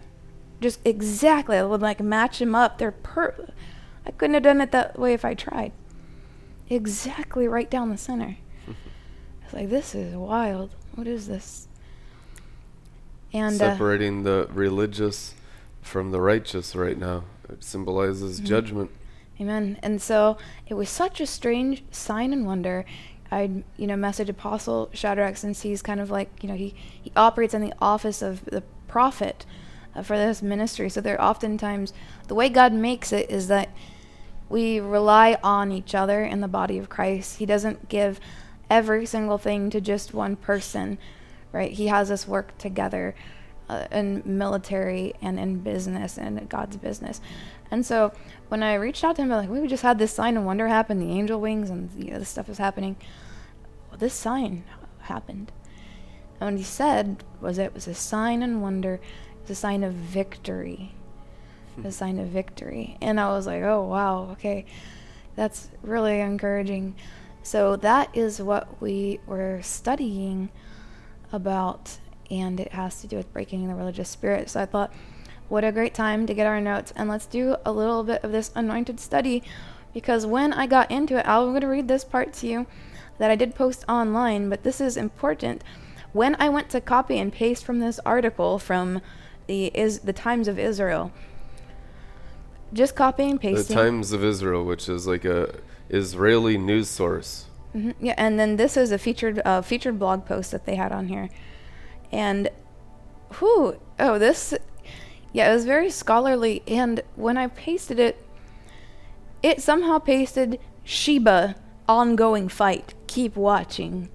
Just 0.61 0.79
exactly. 0.85 1.57
I 1.57 1.63
would 1.63 1.81
like 1.81 1.99
match 1.99 2.39
them 2.39 2.55
up. 2.55 2.77
They're 2.77 2.91
per. 2.91 3.49
I 4.05 4.11
couldn't 4.11 4.35
have 4.35 4.43
done 4.43 4.61
it 4.61 4.71
that 4.71 4.97
way 4.97 5.13
if 5.13 5.25
I 5.25 5.33
tried. 5.33 5.73
Exactly 6.69 7.47
right 7.47 7.69
down 7.69 7.89
the 7.89 7.97
center. 7.97 8.37
I 9.53 9.57
like, 9.57 9.69
this 9.69 9.95
is 9.95 10.15
wild. 10.15 10.75
What 10.95 11.07
is 11.07 11.27
this? 11.27 11.67
And 13.33 13.55
uh, 13.55 13.73
separating 13.73 14.21
uh, 14.21 14.23
the 14.23 14.49
religious 14.51 15.35
from 15.81 16.11
the 16.11 16.21
righteous 16.21 16.75
right 16.75 16.97
now. 16.97 17.23
It 17.49 17.63
symbolizes 17.63 18.37
mm-hmm. 18.37 18.45
judgment. 18.45 18.91
Amen. 19.39 19.79
And 19.81 20.01
so 20.01 20.37
it 20.67 20.75
was 20.75 20.89
such 20.89 21.19
a 21.19 21.25
strange 21.25 21.83
sign 21.91 22.31
and 22.33 22.45
wonder. 22.45 22.85
I'd, 23.31 23.63
you 23.77 23.87
know, 23.87 23.95
message 23.95 24.29
Apostle 24.29 24.89
Shadrach 24.93 25.37
since 25.37 25.61
he's 25.61 25.81
kind 25.81 25.99
of 25.99 26.11
like, 26.11 26.29
you 26.43 26.49
know, 26.49 26.55
he, 26.55 26.75
he 27.01 27.11
operates 27.15 27.53
in 27.53 27.61
the 27.61 27.73
office 27.81 28.21
of 28.21 28.45
the 28.45 28.61
prophet 28.87 29.45
uh, 29.95 30.03
for 30.03 30.17
this 30.17 30.41
ministry. 30.41 30.89
So 30.89 31.01
there 31.01 31.21
oftentimes, 31.21 31.93
the 32.27 32.35
way 32.35 32.49
God 32.49 32.73
makes 32.73 33.11
it 33.11 33.29
is 33.29 33.47
that 33.47 33.69
we 34.49 34.81
rely 34.81 35.37
on 35.41 35.71
each 35.71 35.95
other 35.95 36.23
in 36.23 36.41
the 36.41 36.47
body 36.47 36.77
of 36.77 36.89
Christ. 36.89 37.37
He 37.37 37.45
doesn't 37.45 37.87
give 37.87 38.19
every 38.71 39.05
single 39.05 39.37
thing 39.37 39.69
to 39.69 39.81
just 39.81 40.13
one 40.13 40.37
person, 40.37 40.97
right? 41.51 41.73
He 41.73 41.87
has 41.87 42.09
us 42.09 42.25
work 42.25 42.57
together 42.57 43.13
uh, 43.67 43.85
in 43.91 44.23
military 44.25 45.13
and 45.21 45.37
in 45.37 45.59
business 45.59 46.17
and 46.17 46.47
God's 46.47 46.77
business. 46.77 47.19
And 47.69 47.85
so 47.85 48.13
when 48.47 48.63
I 48.63 48.75
reached 48.75 49.03
out 49.03 49.17
to 49.17 49.23
him, 49.23 49.31
I'm 49.33 49.39
like, 49.41 49.49
we 49.49 49.67
just 49.67 49.83
had 49.83 49.99
this 49.99 50.13
sign 50.13 50.37
of 50.37 50.45
wonder 50.45 50.69
happen, 50.69 50.99
the 50.99 51.11
angel 51.11 51.41
wings, 51.41 51.69
and 51.69 51.89
you 52.01 52.11
know, 52.11 52.19
this 52.19 52.29
stuff 52.29 52.47
is 52.47 52.59
happening. 52.59 52.95
Well, 53.89 53.97
this 53.97 54.13
sign 54.13 54.63
happened. 55.01 55.51
And 56.39 56.51
what 56.51 56.57
he 56.57 56.63
said 56.63 57.25
was 57.41 57.57
it 57.57 57.73
was 57.73 57.87
a 57.87 57.93
sign 57.93 58.41
and 58.41 58.61
wonder, 58.61 58.95
it 58.95 59.41
was 59.41 59.51
a 59.51 59.55
sign 59.55 59.83
of 59.83 59.93
victory. 59.93 60.95
a 61.83 61.91
sign 61.91 62.19
of 62.19 62.29
victory. 62.29 62.97
And 63.01 63.19
I 63.19 63.29
was 63.29 63.47
like, 63.47 63.63
oh, 63.63 63.83
wow, 63.83 64.29
okay. 64.31 64.65
That's 65.35 65.69
really 65.81 66.21
encouraging. 66.21 66.95
So 67.43 67.75
that 67.77 68.09
is 68.15 68.41
what 68.41 68.81
we 68.81 69.19
were 69.25 69.61
studying 69.61 70.49
about, 71.31 71.97
and 72.29 72.59
it 72.59 72.73
has 72.73 73.01
to 73.01 73.07
do 73.07 73.17
with 73.17 73.31
breaking 73.33 73.67
the 73.67 73.75
religious 73.75 74.09
spirit. 74.09 74.49
So 74.49 74.61
I 74.61 74.65
thought, 74.65 74.93
what 75.49 75.63
a 75.63 75.71
great 75.71 75.93
time 75.93 76.25
to 76.27 76.33
get 76.33 76.47
our 76.47 76.61
notes. 76.61 76.93
And 76.95 77.09
let's 77.09 77.25
do 77.25 77.57
a 77.65 77.71
little 77.71 78.03
bit 78.03 78.23
of 78.23 78.31
this 78.31 78.51
anointed 78.55 78.99
study 78.99 79.43
because 79.93 80.25
when 80.25 80.53
I 80.53 80.67
got 80.67 80.89
into 80.89 81.17
it, 81.17 81.27
I'm 81.27 81.49
going 81.49 81.61
to 81.61 81.67
read 81.67 81.87
this 81.87 82.03
part 82.03 82.31
to 82.33 82.47
you 82.47 82.67
that 83.17 83.29
I 83.29 83.35
did 83.35 83.55
post 83.55 83.83
online, 83.89 84.49
but 84.49 84.63
this 84.63 84.79
is 84.79 84.95
important. 84.95 85.63
When 86.13 86.35
I 86.39 86.49
went 86.49 86.69
to 86.69 86.81
copy 86.81 87.17
and 87.19 87.31
paste 87.31 87.65
from 87.65 87.79
this 87.79 87.99
article 88.05 88.59
from 88.59 89.01
the 89.47 89.65
is 89.77 89.99
the 89.99 90.13
Times 90.13 90.47
of 90.47 90.57
Israel, 90.57 91.11
just 92.73 92.95
copy 92.95 93.29
and 93.29 93.39
pasting. 93.39 93.75
The 93.75 93.81
Times 93.83 94.13
of 94.13 94.23
Israel, 94.23 94.63
which 94.63 94.87
is 94.87 95.07
like 95.07 95.25
a 95.25 95.53
Israeli 95.91 96.57
news 96.57 96.89
source. 96.89 97.45
Mm-hmm. 97.75 98.05
Yeah, 98.05 98.15
and 98.17 98.39
then 98.39 98.57
this 98.57 98.75
is 98.75 98.91
a 98.91 98.97
featured 98.97 99.41
uh, 99.45 99.61
featured 99.61 99.99
blog 99.99 100.25
post 100.25 100.51
that 100.51 100.65
they 100.65 100.75
had 100.75 100.91
on 100.91 101.07
here, 101.07 101.29
and 102.11 102.49
who 103.33 103.77
oh 103.99 104.17
this 104.17 104.53
yeah, 105.33 105.49
it 105.49 105.53
was 105.53 105.65
very 105.65 105.89
scholarly, 105.89 106.61
and 106.67 107.01
when 107.15 107.37
I 107.37 107.47
pasted 107.47 107.99
it, 107.99 108.23
it 109.41 109.61
somehow 109.61 109.99
pasted 109.99 110.59
Sheba 110.83 111.55
ongoing 111.87 112.49
fight. 112.49 112.93
Keep 113.07 113.35
watching. 113.35 114.09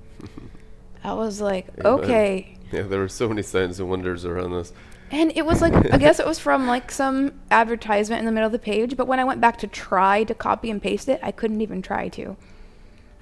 I 1.04 1.14
was 1.14 1.40
like, 1.40 1.68
Amen. 1.78 1.86
okay. 1.86 2.58
Yeah, 2.72 2.82
there 2.82 2.98
were 2.98 3.08
so 3.08 3.28
many 3.28 3.42
signs 3.42 3.80
and 3.80 3.88
wonders 3.88 4.24
around 4.24 4.52
this. 4.52 4.72
And 5.10 5.32
it 5.36 5.46
was 5.46 5.60
like, 5.62 5.72
I 5.92 5.98
guess 5.98 6.18
it 6.18 6.26
was 6.26 6.38
from 6.38 6.66
like 6.66 6.90
some 6.90 7.32
advertisement 7.50 8.18
in 8.20 8.26
the 8.26 8.32
middle 8.32 8.46
of 8.46 8.52
the 8.52 8.58
page. 8.58 8.96
But 8.96 9.06
when 9.06 9.20
I 9.20 9.24
went 9.24 9.40
back 9.40 9.56
to 9.58 9.66
try 9.66 10.24
to 10.24 10.34
copy 10.34 10.70
and 10.70 10.82
paste 10.82 11.08
it, 11.08 11.20
I 11.22 11.30
couldn't 11.30 11.60
even 11.60 11.80
try 11.80 12.08
to. 12.08 12.36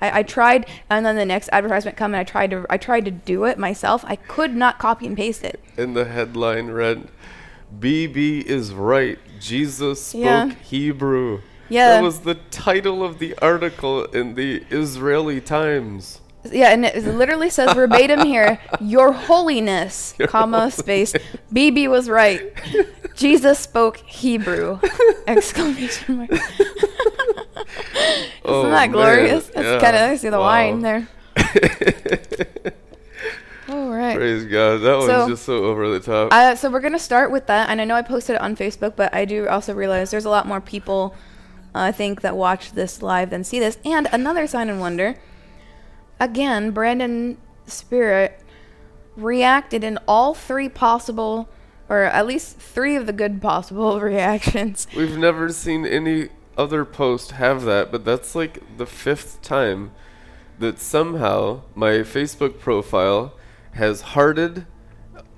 I, 0.00 0.20
I 0.20 0.22
tried, 0.22 0.66
and 0.90 1.04
then 1.04 1.16
the 1.16 1.24
next 1.24 1.48
advertisement 1.52 1.96
come, 1.96 2.14
and 2.14 2.20
I 2.20 2.24
tried 2.24 2.50
to, 2.50 2.66
I 2.68 2.78
tried 2.78 3.04
to 3.04 3.10
do 3.10 3.44
it 3.44 3.58
myself. 3.58 4.04
I 4.06 4.16
could 4.16 4.54
not 4.54 4.78
copy 4.78 5.06
and 5.06 5.16
paste 5.16 5.44
it. 5.44 5.62
And 5.76 5.96
the 5.96 6.04
headline 6.04 6.68
read, 6.70 7.08
"Bibi 7.78 8.40
is 8.40 8.72
right. 8.72 9.18
Jesus 9.38 10.06
spoke 10.06 10.22
Yeah. 10.22 10.50
Hebrew." 10.62 11.40
Yeah. 11.68 11.88
That 11.88 12.02
was 12.02 12.20
the 12.20 12.34
title 12.50 13.02
of 13.02 13.18
the 13.18 13.34
article 13.40 14.04
in 14.04 14.34
the 14.34 14.64
Israeli 14.70 15.40
Times. 15.40 16.20
Yeah, 16.52 16.68
and 16.70 16.84
it 16.84 17.04
literally 17.06 17.48
says 17.50 17.72
verbatim 17.72 18.24
here, 18.26 18.58
"Your 18.80 19.12
Holiness, 19.12 20.14
Your 20.18 20.28
comma 20.28 20.58
Holiness. 20.58 20.74
space, 20.76 21.14
Bibi 21.52 21.88
was 21.88 22.08
right. 22.08 22.42
Jesus 23.14 23.58
spoke 23.58 23.96
Hebrew!" 23.98 24.78
Exclamation 25.26 26.16
mark. 26.18 26.30
Isn't 26.32 26.42
Oh, 28.44 28.68
that 28.70 28.92
glorious? 28.92 29.44
man. 29.54 29.64
That's 29.64 29.82
Yeah. 29.82 29.90
kind 29.90 29.96
of 29.96 30.10
I 30.10 30.16
see 30.16 30.28
the 30.28 30.38
Wow. 30.38 30.44
wine 30.44 30.80
there. 30.80 31.08
All 33.68 33.88
right. 33.88 34.14
Praise 34.16 34.44
God. 34.44 34.82
That 34.82 35.02
So- 35.06 35.18
one's 35.20 35.30
just 35.32 35.44
so 35.46 35.64
over 35.64 35.88
the 35.88 36.00
top. 36.00 36.28
Uh, 36.32 36.54
so 36.54 36.68
we're 36.70 36.80
gonna 36.80 36.98
start 36.98 37.30
with 37.30 37.46
that, 37.46 37.70
and 37.70 37.80
I 37.80 37.84
know 37.84 37.94
I 37.94 38.02
posted 38.02 38.36
it 38.36 38.42
on 38.42 38.54
Facebook, 38.56 38.92
but 38.96 39.14
I 39.14 39.24
do 39.24 39.48
also 39.48 39.72
realize 39.72 40.10
there's 40.10 40.26
a 40.26 40.30
lot 40.30 40.46
more 40.46 40.60
people, 40.60 41.14
uh, 41.74 41.78
I 41.80 41.92
think, 41.92 42.20
that 42.20 42.36
watch 42.36 42.72
this 42.72 43.00
live 43.02 43.30
than 43.30 43.42
see 43.44 43.58
this. 43.58 43.78
And 43.84 44.06
another 44.12 44.46
sign 44.46 44.68
and 44.68 44.80
wonder, 44.80 45.16
again, 46.24 46.70
Brandon 46.70 47.36
Spirit 47.66 48.40
reacted 49.16 49.84
in 49.84 49.98
all 50.08 50.34
three 50.34 50.68
possible, 50.68 51.48
or 51.88 52.02
at 52.02 52.26
least 52.26 52.56
three 52.58 52.96
of 52.96 53.06
the 53.06 53.12
good 53.12 53.40
possible 53.40 54.00
reactions. 54.12 54.86
We've 54.96 55.16
never 55.18 55.50
seen 55.50 55.86
any 55.86 56.28
other 56.56 56.84
post 56.84 57.32
have 57.32 57.62
that, 57.64 57.90
but 57.92 58.04
that's 58.04 58.34
like 58.34 58.58
the 58.76 58.86
fifth 58.86 59.42
time 59.42 59.92
that 60.58 60.78
somehow 60.78 61.62
my 61.74 61.90
Facebook 61.98 62.58
profile 62.60 63.34
has 63.72 64.00
hearted, 64.00 64.66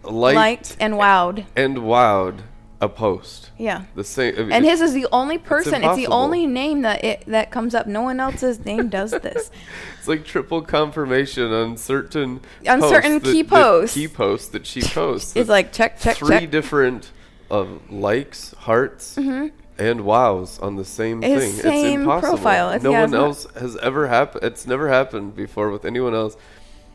liked, 0.02 0.36
Liked 0.36 0.76
and 0.78 0.94
wowed. 0.94 1.46
and 1.56 1.78
wowed 1.78 2.42
a 2.80 2.88
post. 2.88 3.50
Yeah. 3.58 3.84
The 3.94 4.04
same. 4.04 4.34
I 4.36 4.38
mean, 4.42 4.52
And 4.52 4.64
his 4.64 4.80
is 4.82 4.92
the 4.92 5.06
only 5.10 5.38
person. 5.38 5.82
It's, 5.82 5.96
the 5.96 6.08
only 6.08 6.46
name 6.46 6.82
that 6.82 7.02
it 7.04 7.24
that 7.26 7.50
comes 7.50 7.74
up. 7.74 7.86
No 7.86 8.02
one 8.02 8.20
else's 8.20 8.64
name 8.64 8.88
does 8.98 9.12
this. 9.12 9.50
It's 9.98 10.08
like 10.08 10.24
triple 10.26 10.60
confirmation 10.62 11.52
on 11.52 11.76
certain 11.78 12.40
On 12.68 12.80
posts 12.80 12.94
certain 12.94 13.12
that- 13.14 13.22
key 13.24 13.42
that 13.42 13.48
posts. 13.50 13.94
Key 13.94 14.08
posts 14.08 14.48
that 14.48 14.66
she 14.66 14.82
posts. 15.00 15.34
It's 15.36 15.48
like 15.48 15.72
check, 15.72 15.98
check, 15.98 16.16
three 16.18 16.40
check. 16.40 16.50
different 16.50 17.10
uh, 17.50 17.64
likes, 17.88 18.52
hearts, 18.58 19.16
and 19.16 20.00
wows 20.02 20.58
on 20.58 20.76
the 20.76 20.84
same 20.84 21.22
His 21.22 21.42
thing. 21.42 21.62
same 21.62 21.86
it's 21.86 21.94
impossible. 22.02 22.36
profile. 22.36 22.68
It's- 22.68 22.82
no 22.82 22.90
yeah, 22.90 23.00
one 23.02 23.14
else 23.14 23.46
has 23.58 23.76
ever 23.78 24.08
happened. 24.08 24.44
It's 24.44 24.66
never 24.66 24.88
happened 24.88 25.34
before 25.34 25.70
with 25.70 25.84
anyone 25.86 26.14
else. 26.14 26.36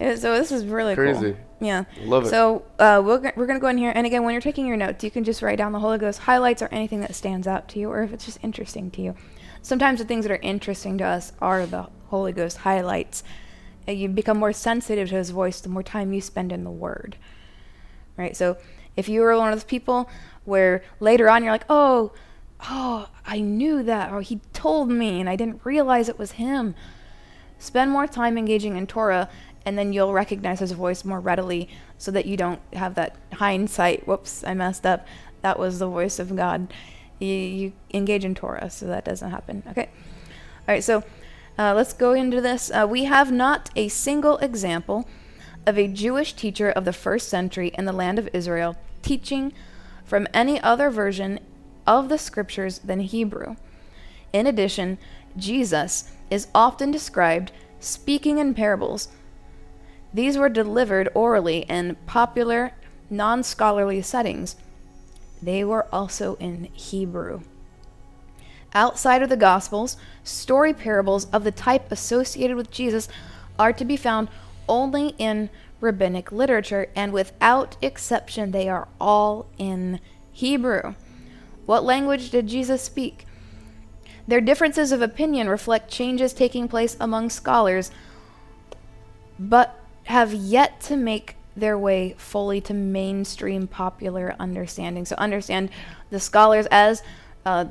So 0.17 0.35
this 0.37 0.51
is 0.51 0.65
really 0.65 0.95
Crazy. 0.95 1.33
cool. 1.33 1.37
Yeah. 1.59 1.83
Love 2.03 2.25
it. 2.25 2.29
So 2.29 2.65
uh, 2.79 3.01
we're, 3.05 3.19
go- 3.19 3.31
we're 3.35 3.45
going 3.45 3.59
to 3.59 3.61
go 3.61 3.67
in 3.67 3.77
here. 3.77 3.91
And 3.93 4.07
again, 4.07 4.23
when 4.23 4.33
you're 4.33 4.41
taking 4.41 4.65
your 4.65 4.77
notes, 4.77 5.03
you 5.03 5.11
can 5.11 5.23
just 5.23 5.41
write 5.41 5.57
down 5.57 5.71
the 5.71 5.79
Holy 5.79 5.97
Ghost 5.97 6.19
highlights 6.19 6.61
or 6.61 6.67
anything 6.67 7.01
that 7.01 7.13
stands 7.13 7.47
out 7.47 7.67
to 7.69 7.79
you 7.79 7.89
or 7.89 8.03
if 8.03 8.11
it's 8.11 8.25
just 8.25 8.39
interesting 8.41 8.89
to 8.91 9.01
you. 9.01 9.15
Sometimes 9.61 9.99
the 9.99 10.05
things 10.05 10.25
that 10.25 10.31
are 10.31 10.41
interesting 10.41 10.97
to 10.97 11.03
us 11.03 11.33
are 11.39 11.65
the 11.65 11.87
Holy 12.07 12.31
Ghost 12.31 12.57
highlights. 12.57 13.23
And 13.85 13.97
you 13.97 14.09
become 14.09 14.37
more 14.37 14.53
sensitive 14.53 15.09
to 15.09 15.15
his 15.15 15.29
voice 15.29 15.61
the 15.61 15.69
more 15.69 15.83
time 15.83 16.13
you 16.13 16.21
spend 16.21 16.51
in 16.51 16.63
the 16.63 16.71
Word. 16.71 17.17
Right? 18.17 18.35
So 18.35 18.57
if 18.95 19.07
you 19.07 19.21
were 19.21 19.37
one 19.37 19.53
of 19.53 19.55
those 19.55 19.63
people 19.63 20.09
where 20.45 20.83
later 20.99 21.29
on 21.29 21.43
you're 21.43 21.51
like, 21.53 21.65
oh, 21.69 22.11
oh, 22.69 23.07
I 23.25 23.39
knew 23.39 23.81
that, 23.83 24.11
or 24.11 24.21
he 24.21 24.39
told 24.53 24.89
me 24.89 25.19
and 25.19 25.29
I 25.29 25.35
didn't 25.35 25.61
realize 25.63 26.09
it 26.09 26.19
was 26.19 26.33
him 26.33 26.75
spend 27.61 27.91
more 27.91 28.07
time 28.07 28.37
engaging 28.37 28.75
in 28.75 28.87
Torah, 28.87 29.29
and 29.65 29.77
then 29.77 29.93
you'll 29.93 30.13
recognize 30.13 30.59
his 30.59 30.71
voice 30.71 31.05
more 31.05 31.19
readily 31.19 31.69
so 31.97 32.11
that 32.11 32.25
you 32.25 32.37
don't 32.37 32.59
have 32.73 32.95
that 32.95 33.15
hindsight. 33.33 34.07
Whoops, 34.07 34.43
I 34.43 34.53
messed 34.53 34.85
up. 34.85 35.05
That 35.41 35.59
was 35.59 35.79
the 35.79 35.87
voice 35.87 36.19
of 36.19 36.35
God. 36.35 36.73
You, 37.19 37.27
you 37.27 37.73
engage 37.93 38.25
in 38.25 38.35
Torah 38.35 38.69
so 38.69 38.87
that 38.87 39.05
doesn't 39.05 39.29
happen. 39.29 39.63
Okay. 39.69 39.89
All 40.67 40.75
right, 40.75 40.83
so 40.83 41.03
uh, 41.57 41.73
let's 41.73 41.93
go 41.93 42.13
into 42.13 42.41
this. 42.41 42.71
Uh, 42.71 42.87
we 42.89 43.03
have 43.03 43.31
not 43.31 43.69
a 43.75 43.87
single 43.87 44.37
example 44.37 45.07
of 45.67 45.77
a 45.77 45.87
Jewish 45.87 46.33
teacher 46.33 46.69
of 46.69 46.85
the 46.85 46.93
first 46.93 47.29
century 47.29 47.71
in 47.77 47.85
the 47.85 47.93
land 47.93 48.17
of 48.17 48.29
Israel 48.33 48.75
teaching 49.01 49.53
from 50.03 50.27
any 50.33 50.59
other 50.61 50.89
version 50.89 51.39
of 51.85 52.09
the 52.09 52.17
scriptures 52.17 52.79
than 52.79 52.99
Hebrew. 52.99 53.55
In 54.33 54.47
addition, 54.47 54.97
Jesus 55.37 56.11
is 56.29 56.47
often 56.53 56.91
described 56.91 57.51
speaking 57.79 58.37
in 58.37 58.53
parables. 58.53 59.09
These 60.13 60.37
were 60.37 60.49
delivered 60.49 61.09
orally 61.13 61.59
in 61.69 61.95
popular, 62.05 62.73
non 63.09 63.43
scholarly 63.43 64.01
settings. 64.01 64.55
They 65.41 65.63
were 65.63 65.87
also 65.91 66.35
in 66.35 66.65
Hebrew. 66.73 67.41
Outside 68.73 69.21
of 69.21 69.29
the 69.29 69.37
Gospels, 69.37 69.97
story 70.23 70.73
parables 70.73 71.25
of 71.25 71.43
the 71.43 71.51
type 71.51 71.91
associated 71.91 72.55
with 72.55 72.71
Jesus 72.71 73.09
are 73.59 73.73
to 73.73 73.83
be 73.83 73.97
found 73.97 74.29
only 74.69 75.09
in 75.17 75.49
rabbinic 75.81 76.31
literature, 76.31 76.87
and 76.95 77.11
without 77.11 77.75
exception, 77.81 78.51
they 78.51 78.69
are 78.69 78.87
all 78.99 79.47
in 79.57 79.99
Hebrew. 80.31 80.93
What 81.65 81.83
language 81.83 82.29
did 82.29 82.47
Jesus 82.47 82.81
speak? 82.81 83.25
Their 84.27 84.41
differences 84.41 84.91
of 84.91 85.01
opinion 85.01 85.49
reflect 85.49 85.91
changes 85.91 86.31
taking 86.31 86.67
place 86.67 86.95
among 86.99 87.29
scholars, 87.29 87.91
but 89.39 89.80
have 90.03 90.33
yet 90.33 90.81
to 90.81 90.97
make 90.97 91.35
their 91.55 91.77
way 91.77 92.15
fully 92.17 92.61
to 92.61 92.73
mainstream 92.73 93.67
popular 93.67 94.35
understanding. 94.39 95.05
So, 95.05 95.15
understand 95.17 95.69
the 96.09 96.19
scholars 96.19 96.67
as 96.71 97.03
uh, 97.45 97.65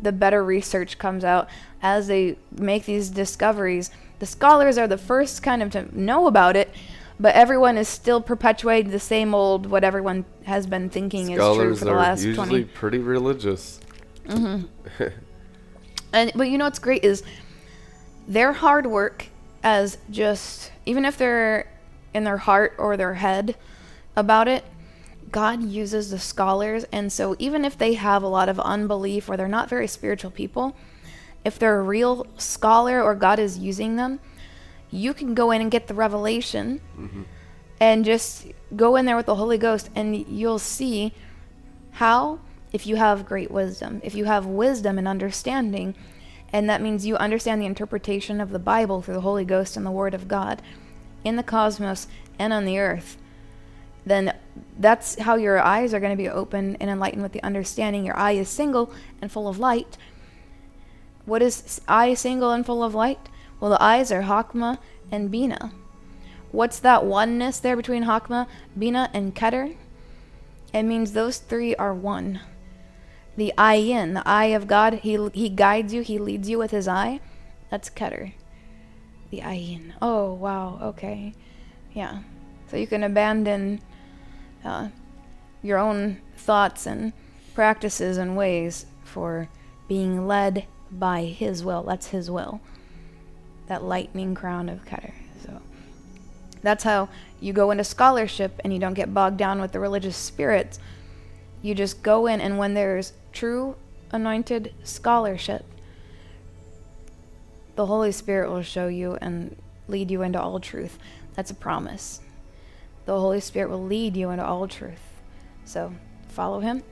the 0.00 0.12
better 0.12 0.42
research 0.44 0.98
comes 0.98 1.24
out, 1.24 1.48
as 1.82 2.06
they 2.08 2.36
make 2.50 2.84
these 2.84 3.08
discoveries. 3.10 3.90
The 4.18 4.26
scholars 4.26 4.76
are 4.76 4.86
the 4.86 4.98
first 4.98 5.42
kind 5.42 5.62
of 5.62 5.70
to 5.70 5.98
know 5.98 6.26
about 6.26 6.56
it, 6.56 6.70
but 7.18 7.34
everyone 7.34 7.78
is 7.78 7.88
still 7.88 8.20
perpetuating 8.20 8.90
the 8.90 9.00
same 9.00 9.34
old 9.34 9.66
what 9.66 9.84
everyone 9.84 10.24
has 10.44 10.66
been 10.66 10.90
thinking 10.90 11.30
is 11.30 11.38
true 11.38 11.74
for 11.74 11.84
the 11.84 11.92
are 11.92 11.96
last 11.96 12.24
usually 12.24 12.64
20 12.64 12.64
pretty 12.64 12.98
religious. 12.98 13.80
And 16.12 16.32
but 16.34 16.48
you 16.48 16.58
know 16.58 16.64
what's 16.64 16.78
great 16.78 17.04
is 17.04 17.22
their 18.26 18.52
hard 18.52 18.86
work 18.86 19.26
as 19.62 19.98
just 20.10 20.72
even 20.86 21.04
if 21.04 21.16
they're 21.16 21.70
in 22.14 22.24
their 22.24 22.38
heart 22.38 22.74
or 22.78 22.96
their 22.96 23.14
head 23.14 23.56
about 24.16 24.48
it, 24.48 24.64
God 25.30 25.62
uses 25.62 26.10
the 26.10 26.18
scholars. 26.18 26.84
And 26.92 27.12
so 27.12 27.36
even 27.38 27.64
if 27.64 27.78
they 27.78 27.94
have 27.94 28.22
a 28.22 28.28
lot 28.28 28.48
of 28.48 28.58
unbelief 28.58 29.28
or 29.28 29.36
they're 29.36 29.48
not 29.48 29.68
very 29.68 29.86
spiritual 29.86 30.30
people, 30.30 30.76
if 31.44 31.58
they're 31.58 31.78
a 31.78 31.82
real 31.82 32.26
scholar 32.36 33.02
or 33.02 33.14
God 33.14 33.38
is 33.38 33.58
using 33.58 33.96
them, 33.96 34.20
you 34.90 35.14
can 35.14 35.34
go 35.34 35.50
in 35.50 35.60
and 35.60 35.70
get 35.70 35.86
the 35.86 35.94
revelation 35.94 36.80
mm-hmm. 36.98 37.22
and 37.78 38.04
just 38.04 38.46
go 38.74 38.96
in 38.96 39.04
there 39.06 39.16
with 39.16 39.26
the 39.26 39.36
Holy 39.36 39.58
Ghost 39.58 39.88
and 39.94 40.16
you'll 40.26 40.58
see 40.58 41.12
how 41.92 42.40
if 42.72 42.86
you 42.86 42.96
have 42.96 43.26
great 43.26 43.50
wisdom, 43.50 44.00
if 44.04 44.14
you 44.14 44.24
have 44.24 44.46
wisdom 44.46 44.98
and 44.98 45.06
understanding, 45.06 45.94
and 46.52 46.68
that 46.68 46.82
means 46.82 47.06
you 47.06 47.16
understand 47.16 47.60
the 47.60 47.66
interpretation 47.66 48.40
of 48.40 48.50
the 48.50 48.58
Bible 48.58 49.02
through 49.02 49.14
the 49.14 49.20
Holy 49.20 49.44
Ghost 49.44 49.76
and 49.76 49.86
the 49.86 49.90
Word 49.90 50.14
of 50.14 50.28
God 50.28 50.62
in 51.24 51.36
the 51.36 51.42
cosmos 51.42 52.08
and 52.38 52.52
on 52.52 52.64
the 52.64 52.78
earth, 52.78 53.16
then 54.04 54.34
that's 54.78 55.18
how 55.20 55.36
your 55.36 55.60
eyes 55.60 55.92
are 55.92 56.00
going 56.00 56.16
to 56.16 56.22
be 56.22 56.28
open 56.28 56.76
and 56.80 56.90
enlightened 56.90 57.22
with 57.22 57.32
the 57.32 57.42
understanding. 57.42 58.04
Your 58.04 58.16
eye 58.16 58.32
is 58.32 58.48
single 58.48 58.92
and 59.20 59.30
full 59.30 59.46
of 59.46 59.58
light. 59.58 59.96
What 61.26 61.42
is 61.42 61.80
eye 61.86 62.14
single 62.14 62.50
and 62.50 62.64
full 62.64 62.82
of 62.82 62.94
light? 62.94 63.28
Well, 63.60 63.70
the 63.70 63.82
eyes 63.82 64.10
are 64.10 64.22
Hakma 64.22 64.78
and 65.12 65.30
Bina. 65.30 65.72
What's 66.50 66.80
that 66.80 67.04
oneness 67.04 67.60
there 67.60 67.76
between 67.76 68.04
Hakma, 68.04 68.48
Bina, 68.76 69.10
and 69.12 69.34
Keter? 69.34 69.76
It 70.72 70.82
means 70.82 71.12
those 71.12 71.38
three 71.38 71.76
are 71.76 71.94
one. 71.94 72.40
The 73.36 73.52
ayin, 73.56 74.14
the 74.14 74.22
eye 74.26 74.46
of 74.46 74.66
God, 74.66 74.94
he 74.94 75.28
he 75.32 75.48
guides 75.48 75.94
you, 75.94 76.02
he 76.02 76.18
leads 76.18 76.48
you 76.48 76.58
with 76.58 76.70
his 76.70 76.88
eye. 76.88 77.20
That's 77.70 77.88
Keter. 77.88 78.32
The 79.30 79.40
ayin. 79.40 79.92
Oh 80.02 80.32
wow, 80.32 80.78
okay, 80.82 81.34
yeah. 81.92 82.22
So 82.70 82.76
you 82.76 82.86
can 82.86 83.02
abandon 83.02 83.80
uh, 84.64 84.88
your 85.62 85.78
own 85.78 86.18
thoughts 86.36 86.86
and 86.86 87.12
practices 87.54 88.16
and 88.16 88.36
ways 88.36 88.86
for 89.04 89.48
being 89.88 90.26
led 90.26 90.66
by 90.90 91.24
His 91.24 91.64
will. 91.64 91.82
That's 91.82 92.08
His 92.08 92.30
will. 92.30 92.60
That 93.66 93.82
lightning 93.82 94.34
crown 94.34 94.68
of 94.68 94.84
Keter. 94.84 95.12
So, 95.44 95.60
That's 96.62 96.84
how 96.84 97.08
you 97.40 97.52
go 97.52 97.70
into 97.70 97.84
scholarship 97.84 98.60
and 98.62 98.72
you 98.72 98.78
don't 98.78 98.94
get 98.94 99.12
bogged 99.14 99.36
down 99.36 99.60
with 99.60 99.72
the 99.72 99.80
religious 99.80 100.16
spirits. 100.16 100.78
You 101.62 101.74
just 101.74 102.02
go 102.02 102.26
in, 102.26 102.40
and 102.40 102.56
when 102.56 102.74
there's 102.74 103.12
true 103.32 103.76
anointed 104.12 104.74
scholarship, 104.82 105.64
the 107.76 107.86
Holy 107.86 108.12
Spirit 108.12 108.50
will 108.50 108.62
show 108.62 108.88
you 108.88 109.16
and 109.20 109.56
lead 109.88 110.10
you 110.10 110.22
into 110.22 110.40
all 110.40 110.60
truth. 110.60 110.98
That's 111.34 111.50
a 111.50 111.54
promise. 111.54 112.20
The 113.06 113.18
Holy 113.18 113.40
Spirit 113.40 113.70
will 113.70 113.82
lead 113.82 114.16
you 114.16 114.30
into 114.30 114.44
all 114.44 114.68
truth. 114.68 115.00
So 115.64 115.94
follow 116.28 116.60
Him 116.60 116.82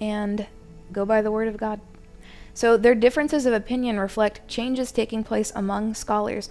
and 0.00 0.46
go 0.92 1.04
by 1.04 1.22
the 1.22 1.30
Word 1.30 1.48
of 1.48 1.56
God. 1.56 1.80
So 2.54 2.76
their 2.76 2.94
differences 2.94 3.46
of 3.46 3.52
opinion 3.52 4.00
reflect 4.00 4.48
changes 4.48 4.90
taking 4.90 5.22
place 5.22 5.52
among 5.54 5.94
scholars, 5.94 6.48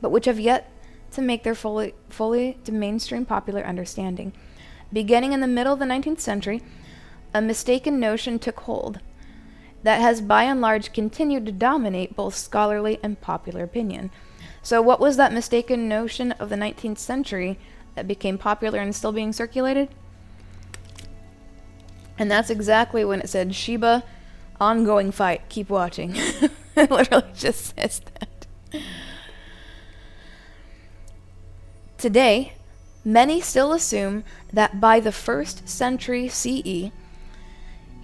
but 0.00 0.10
which 0.10 0.24
have 0.24 0.40
yet 0.40 0.70
to 1.12 1.20
make 1.20 1.42
their 1.42 1.54
fully, 1.54 1.94
fully 2.08 2.58
to 2.64 2.72
mainstream 2.72 3.26
popular 3.26 3.62
understanding. 3.62 4.32
Beginning 4.92 5.32
in 5.32 5.40
the 5.40 5.46
middle 5.46 5.72
of 5.72 5.78
the 5.78 5.84
19th 5.84 6.20
century, 6.20 6.62
a 7.34 7.40
mistaken 7.40 7.98
notion 7.98 8.38
took 8.38 8.60
hold 8.60 9.00
that 9.82 10.00
has 10.00 10.20
by 10.20 10.44
and 10.44 10.60
large 10.60 10.92
continued 10.92 11.46
to 11.46 11.52
dominate 11.52 12.16
both 12.16 12.34
scholarly 12.34 12.98
and 13.02 13.20
popular 13.20 13.64
opinion. 13.64 14.10
So, 14.62 14.80
what 14.80 15.00
was 15.00 15.16
that 15.16 15.32
mistaken 15.32 15.88
notion 15.88 16.32
of 16.32 16.48
the 16.48 16.56
19th 16.56 16.98
century 16.98 17.58
that 17.94 18.06
became 18.06 18.38
popular 18.38 18.78
and 18.78 18.94
still 18.94 19.12
being 19.12 19.32
circulated? 19.32 19.88
And 22.18 22.30
that's 22.30 22.50
exactly 22.50 23.04
when 23.04 23.20
it 23.20 23.28
said 23.28 23.54
Sheba, 23.54 24.04
ongoing 24.60 25.10
fight, 25.10 25.48
keep 25.48 25.68
watching. 25.68 26.12
it 26.76 26.90
literally 26.90 27.24
just 27.34 27.76
says 27.76 28.00
that. 28.14 28.46
Today, 31.98 32.52
many 33.04 33.40
still 33.40 33.72
assume 33.72 34.22
that 34.52 34.80
by 34.80 35.00
the 35.00 35.12
first 35.12 35.68
century 35.68 36.28
CE, 36.28 36.92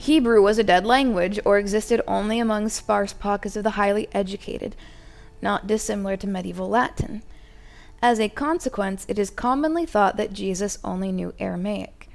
Hebrew 0.00 0.40
was 0.40 0.58
a 0.58 0.64
dead 0.64 0.86
language 0.86 1.40
or 1.44 1.58
existed 1.58 2.00
only 2.06 2.38
among 2.38 2.68
sparse 2.68 3.12
pockets 3.12 3.56
of 3.56 3.64
the 3.64 3.70
highly 3.70 4.08
educated, 4.12 4.76
not 5.42 5.66
dissimilar 5.66 6.16
to 6.18 6.28
medieval 6.28 6.68
Latin. 6.68 7.24
As 8.00 8.20
a 8.20 8.28
consequence, 8.28 9.04
it 9.08 9.18
is 9.18 9.28
commonly 9.28 9.84
thought 9.84 10.16
that 10.16 10.32
Jesus 10.32 10.78
only 10.84 11.10
knew 11.10 11.34
Aramaic. 11.40 12.08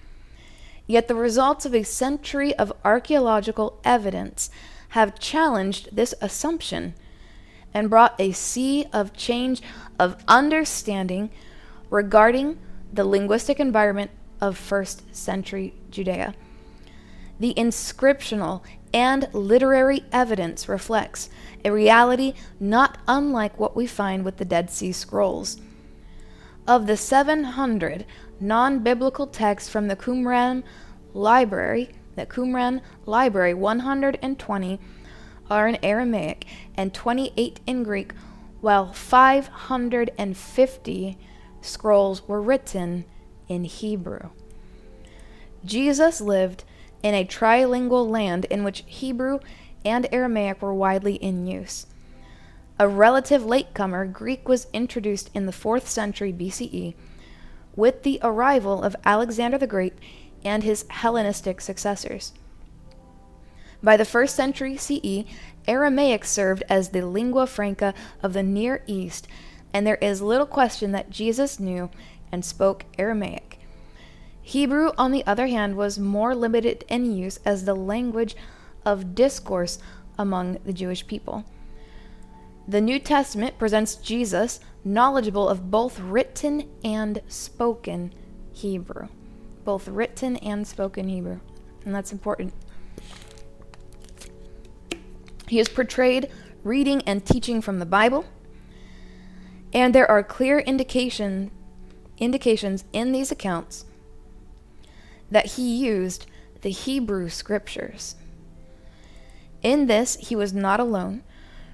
Yet 0.87 1.09
the 1.09 1.15
results 1.15 1.65
of 1.65 1.75
a 1.75 1.83
century 1.83 2.55
of 2.55 2.71
archaeological 2.85 3.77
evidence 3.83 4.49
have 4.89 5.19
challenged 5.19 5.93
this 5.93 6.13
assumption 6.21 6.93
and 7.73 7.89
brought 7.89 8.15
a 8.17 8.31
sea 8.31 8.85
of 8.93 9.11
change 9.11 9.61
of 9.99 10.15
understanding 10.25 11.31
regarding 11.89 12.59
the 12.93 13.03
linguistic 13.03 13.59
environment 13.59 14.11
of 14.39 14.57
first 14.57 15.13
century 15.13 15.73
Judea. 15.91 16.33
The 17.43 17.53
inscriptional 17.55 18.63
and 18.93 19.27
literary 19.33 20.05
evidence 20.13 20.69
reflects 20.69 21.29
a 21.65 21.73
reality 21.73 22.35
not 22.57 22.97
unlike 23.05 23.59
what 23.59 23.75
we 23.75 23.85
find 23.85 24.23
with 24.23 24.37
the 24.37 24.45
Dead 24.45 24.69
Sea 24.69 24.93
Scrolls. 24.93 25.59
Of 26.65 26.87
the 26.87 26.95
700 26.95 28.05
non 28.39 28.79
biblical 28.79 29.27
texts 29.27 29.69
from 29.69 29.89
the 29.89 29.97
Qumran 29.97 30.63
Library, 31.13 31.89
the 32.15 32.25
Qumran 32.25 32.79
Library, 33.05 33.53
120 33.53 34.79
are 35.49 35.67
in 35.67 35.77
Aramaic 35.83 36.45
and 36.77 36.93
28 36.93 37.59
in 37.67 37.83
Greek, 37.83 38.13
while 38.61 38.93
550 38.93 41.17
scrolls 41.59 42.25
were 42.25 42.41
written 42.41 43.03
in 43.49 43.65
Hebrew. 43.65 44.29
Jesus 45.65 46.21
lived 46.21 46.63
in 47.03 47.13
a 47.13 47.25
trilingual 47.25 48.09
land 48.09 48.45
in 48.45 48.63
which 48.63 48.83
Hebrew 48.87 49.39
and 49.85 50.07
Aramaic 50.11 50.61
were 50.61 50.73
widely 50.73 51.15
in 51.15 51.45
use. 51.45 51.85
A 52.79 52.87
relative 52.87 53.45
latecomer, 53.45 54.05
Greek 54.05 54.47
was 54.47 54.67
introduced 54.73 55.29
in 55.33 55.45
the 55.45 55.51
4th 55.51 55.85
century 55.85 56.33
BCE 56.33 56.95
with 57.75 58.03
the 58.03 58.19
arrival 58.23 58.81
of 58.81 58.95
Alexander 59.05 59.57
the 59.57 59.67
Great 59.67 59.93
and 60.43 60.63
his 60.63 60.85
Hellenistic 60.89 61.61
successors. 61.61 62.33
By 63.83 63.97
the 63.97 64.05
1st 64.05 64.29
century 64.29 64.77
CE, 64.77 65.25
Aramaic 65.67 66.25
served 66.25 66.63
as 66.69 66.89
the 66.89 67.05
lingua 67.05 67.45
franca 67.47 67.93
of 68.21 68.33
the 68.33 68.43
Near 68.43 68.83
East 68.87 69.27
and 69.73 69.87
there 69.87 69.95
is 69.95 70.21
little 70.21 70.45
question 70.45 70.91
that 70.91 71.09
Jesus 71.09 71.59
knew 71.59 71.89
and 72.31 72.45
spoke 72.45 72.85
Aramaic. 72.97 73.52
Hebrew, 74.45 74.91
on 74.97 75.11
the 75.11 75.25
other 75.25 75.47
hand, 75.47 75.77
was 75.77 75.97
more 75.97 76.35
limited 76.35 76.83
in 76.89 77.15
use 77.15 77.39
as 77.45 77.63
the 77.63 77.73
language 77.73 78.35
of 78.85 79.15
discourse 79.15 79.79
among 80.19 80.57
the 80.65 80.73
Jewish 80.73 81.07
people. 81.07 81.45
The 82.67 82.81
New 82.81 82.99
Testament 82.99 83.57
presents 83.57 83.95
Jesus 83.95 84.59
knowledgeable 84.83 85.47
of 85.47 85.71
both 85.71 85.97
written 85.97 86.69
and 86.83 87.21
spoken 87.29 88.13
Hebrew. 88.51 89.07
Both 89.63 89.87
written 89.87 90.35
and 90.37 90.67
spoken 90.67 91.07
Hebrew. 91.07 91.39
And 91.85 91.95
that's 91.95 92.11
important. 92.11 92.53
He 95.47 95.57
is 95.57 95.69
portrayed 95.69 96.29
reading 96.65 97.01
and 97.03 97.25
teaching 97.25 97.61
from 97.61 97.79
the 97.79 97.85
Bible. 97.85 98.25
And 99.73 99.95
there 99.95 100.09
are 100.09 100.21
clear 100.21 100.59
indication, 100.59 101.49
indications 102.17 102.83
in 102.91 103.13
these 103.13 103.31
accounts 103.31 103.85
that 105.33 105.53
he 105.53 105.75
used 105.75 106.27
the 106.61 106.69
Hebrew 106.69 107.27
scriptures. 107.27 108.15
In 109.63 109.87
this, 109.87 110.15
he 110.15 110.35
was 110.35 110.53
not 110.53 110.79
alone. 110.79 111.23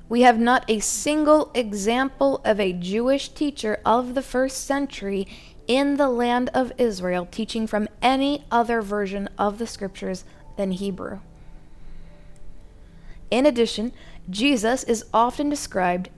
We 0.07 0.21
have 0.21 0.39
not 0.39 0.63
a 0.69 0.79
single 0.79 1.51
example 1.53 2.41
of 2.45 2.59
a 2.59 2.73
Jewish 2.73 3.29
teacher 3.29 3.79
of 3.85 4.15
the 4.15 4.21
first 4.21 4.65
century 4.65 5.27
in 5.67 5.97
the 5.97 6.09
land 6.09 6.49
of 6.53 6.71
Israel 6.77 7.27
teaching 7.29 7.67
from 7.67 7.89
any 8.01 8.45
other 8.49 8.81
version 8.81 9.29
of 9.37 9.59
the 9.59 9.67
scriptures 9.67 10.23
than 10.55 10.71
Hebrew. 10.71 11.19
In 13.29 13.45
addition, 13.45 13.91
Jesus 14.29 14.83
is 14.83 15.05
often 15.13 15.49
described 15.49 16.09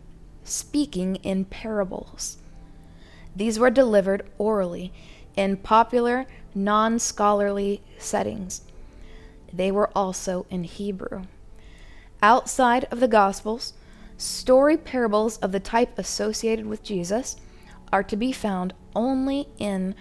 speaking 0.43 1.15
in 1.17 1.45
parables. 1.45 2.37
These 3.35 3.57
were 3.57 3.71
delivered 3.71 4.29
orally 4.37 4.93
in 5.35 5.57
popular, 5.57 6.27
non 6.55 6.99
scholarly 6.99 7.81
settings. 7.97 8.61
They 9.53 9.71
were 9.71 9.89
also 9.95 10.45
in 10.49 10.63
Hebrew. 10.63 11.23
Outside 12.21 12.85
of 12.85 12.99
the 12.99 13.07
Gospels, 13.07 13.73
story 14.17 14.77
parables 14.77 15.37
of 15.37 15.51
the 15.51 15.59
type 15.59 15.97
associated 15.97 16.67
with 16.67 16.83
Jesus 16.83 17.35
are 17.91 18.03
to 18.03 18.15
be 18.15 18.31
found 18.31 18.73
only 18.95 19.47
in 19.57 19.95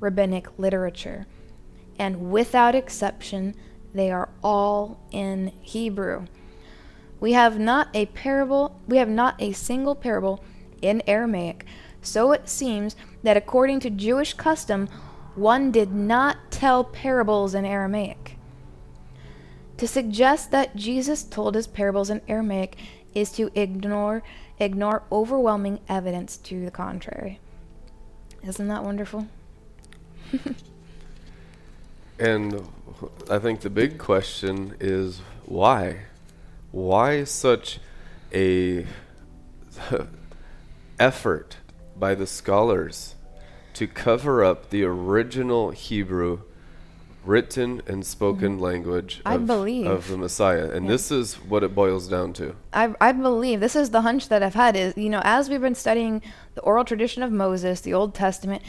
rabbinic 0.00 0.58
literature, 0.58 1.26
and 1.98 2.30
without 2.30 2.74
exception, 2.74 3.54
they 3.92 4.10
are 4.10 4.28
all 4.42 5.00
in 5.10 5.52
Hebrew. 5.60 6.26
We 7.20 7.32
have 7.32 7.58
not 7.58 7.88
a 7.94 8.06
parable, 8.06 8.80
we 8.86 8.98
have 8.98 9.08
not 9.08 9.34
a 9.40 9.52
single 9.52 9.94
parable 9.94 10.42
in 10.80 11.02
Aramaic. 11.06 11.64
So 12.00 12.32
it 12.32 12.48
seems 12.48 12.94
that 13.22 13.36
according 13.36 13.80
to 13.80 13.90
Jewish 13.90 14.34
custom, 14.34 14.88
one 15.38 15.70
did 15.70 15.92
not 15.92 16.50
tell 16.50 16.84
parables 16.84 17.54
in 17.54 17.64
Aramaic. 17.64 18.36
To 19.78 19.86
suggest 19.86 20.50
that 20.50 20.76
Jesus 20.76 21.22
told 21.22 21.54
his 21.54 21.66
parables 21.66 22.10
in 22.10 22.20
Aramaic 22.28 22.76
is 23.14 23.30
to 23.32 23.50
ignore 23.54 24.22
ignore 24.60 25.04
overwhelming 25.12 25.78
evidence 25.88 26.36
to 26.36 26.64
the 26.64 26.70
contrary. 26.70 27.38
Isn't 28.44 28.66
that 28.66 28.82
wonderful? 28.82 29.28
and 32.18 32.68
I 33.30 33.38
think 33.38 33.60
the 33.60 33.70
big 33.70 33.98
question 33.98 34.74
is 34.80 35.20
why? 35.46 36.00
why 36.70 37.24
such 37.24 37.78
a 38.32 38.86
effort 40.98 41.56
by 41.96 42.14
the 42.14 42.26
scholars 42.26 43.14
to 43.78 43.86
cover 43.86 44.42
up 44.42 44.70
the 44.70 44.82
original 44.82 45.70
Hebrew 45.70 46.40
written 47.24 47.80
and 47.86 48.04
spoken 48.04 48.54
mm-hmm. 48.54 48.62
language 48.62 49.20
I 49.24 49.36
of, 49.36 49.46
believe. 49.46 49.86
of 49.86 50.08
the 50.08 50.16
Messiah. 50.16 50.70
And 50.70 50.86
yeah. 50.86 50.92
this 50.92 51.10
is 51.10 51.34
what 51.34 51.62
it 51.62 51.74
boils 51.74 52.08
down 52.08 52.32
to. 52.34 52.56
I, 52.72 52.94
I 53.00 53.12
believe 53.12 53.60
this 53.60 53.76
is 53.76 53.90
the 53.90 54.00
hunch 54.00 54.28
that 54.30 54.42
I've 54.42 54.54
had 54.54 54.74
is, 54.74 54.96
you 54.96 55.08
know, 55.08 55.20
as 55.22 55.48
we've 55.48 55.60
been 55.60 55.76
studying 55.76 56.22
the 56.54 56.60
oral 56.62 56.84
tradition 56.84 57.22
of 57.22 57.30
Moses, 57.30 57.80
the 57.80 57.94
Old 57.94 58.14
Testament, 58.14 58.62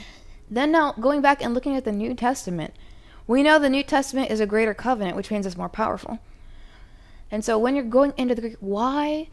then 0.49 0.71
now 0.71 0.91
going 0.99 1.21
back 1.21 1.41
and 1.43 1.55
looking 1.55 1.75
at 1.75 1.85
the 1.85 1.91
New 1.91 2.13
Testament, 2.13 2.75
we 3.25 3.41
know 3.41 3.57
the 3.57 3.69
New 3.69 3.83
Testament 3.83 4.29
is 4.29 4.39
a 4.39 4.45
greater 4.45 4.75
covenant, 4.75 5.15
which 5.15 5.31
means 5.31 5.45
it's 5.45 5.57
more 5.57 5.69
powerful. 5.69 6.19
And 7.31 7.43
so 7.43 7.57
when 7.57 7.75
you're 7.75 7.85
going 7.85 8.13
into 8.15 8.35
the 8.35 8.41
Greek, 8.41 8.57
why 8.59 9.29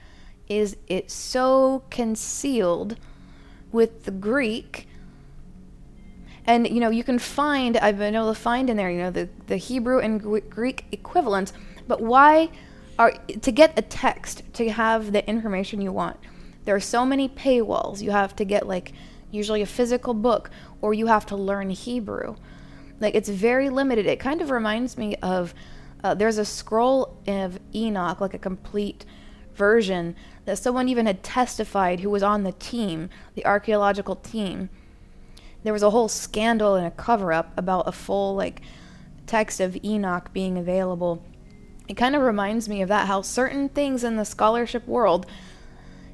is 0.48 0.76
it 0.86 1.10
so 1.10 1.82
concealed 1.90 2.96
with 3.72 4.04
the 4.04 4.10
Greek. 4.10 4.88
And 6.46 6.68
you 6.68 6.80
know, 6.80 6.90
you 6.90 7.04
can 7.04 7.18
find 7.18 7.76
I've 7.76 7.98
been 7.98 8.14
able 8.14 8.32
to 8.32 8.38
find 8.38 8.70
in 8.70 8.76
there, 8.76 8.90
you 8.90 8.98
know, 8.98 9.10
the 9.10 9.28
the 9.46 9.56
Hebrew 9.56 9.98
and 9.98 10.20
Greek 10.50 10.84
equivalents. 10.92 11.52
But 11.88 12.00
why 12.00 12.50
are 12.98 13.12
to 13.12 13.52
get 13.52 13.78
a 13.78 13.82
text 13.82 14.42
to 14.54 14.70
have 14.70 15.12
the 15.12 15.28
information 15.28 15.80
you 15.80 15.92
want? 15.92 16.18
There 16.64 16.74
are 16.74 16.80
so 16.80 17.04
many 17.04 17.28
paywalls. 17.28 18.02
You 18.02 18.10
have 18.10 18.34
to 18.36 18.44
get 18.44 18.66
like 18.66 18.92
usually 19.30 19.62
a 19.62 19.66
physical 19.66 20.14
book, 20.14 20.50
or 20.80 20.94
you 20.94 21.06
have 21.06 21.26
to 21.26 21.36
learn 21.36 21.70
Hebrew. 21.70 22.36
Like 23.00 23.14
it's 23.14 23.28
very 23.28 23.68
limited. 23.68 24.06
It 24.06 24.20
kind 24.20 24.40
of 24.40 24.50
reminds 24.50 24.96
me 24.96 25.16
of 25.16 25.54
uh, 26.02 26.14
there's 26.14 26.38
a 26.38 26.44
scroll 26.44 27.18
of 27.26 27.58
Enoch, 27.74 28.20
like 28.20 28.34
a 28.34 28.38
complete 28.38 29.04
version 29.54 30.14
that 30.44 30.58
someone 30.58 30.88
even 30.88 31.06
had 31.06 31.22
testified 31.22 32.00
who 32.00 32.10
was 32.10 32.22
on 32.22 32.44
the 32.44 32.52
team, 32.52 33.10
the 33.34 33.44
archaeological 33.44 34.16
team. 34.16 34.68
There 35.66 35.72
was 35.72 35.82
a 35.82 35.90
whole 35.90 36.06
scandal 36.06 36.76
and 36.76 36.86
a 36.86 36.92
cover 36.92 37.32
up 37.32 37.50
about 37.58 37.88
a 37.88 37.92
full 37.92 38.36
like 38.36 38.60
text 39.26 39.58
of 39.58 39.76
Enoch 39.84 40.32
being 40.32 40.56
available. 40.56 41.24
It 41.88 41.94
kind 41.94 42.14
of 42.14 42.22
reminds 42.22 42.68
me 42.68 42.82
of 42.82 42.88
that 42.88 43.08
how 43.08 43.22
certain 43.22 43.68
things 43.68 44.04
in 44.04 44.14
the 44.14 44.24
scholarship 44.24 44.86
world 44.86 45.26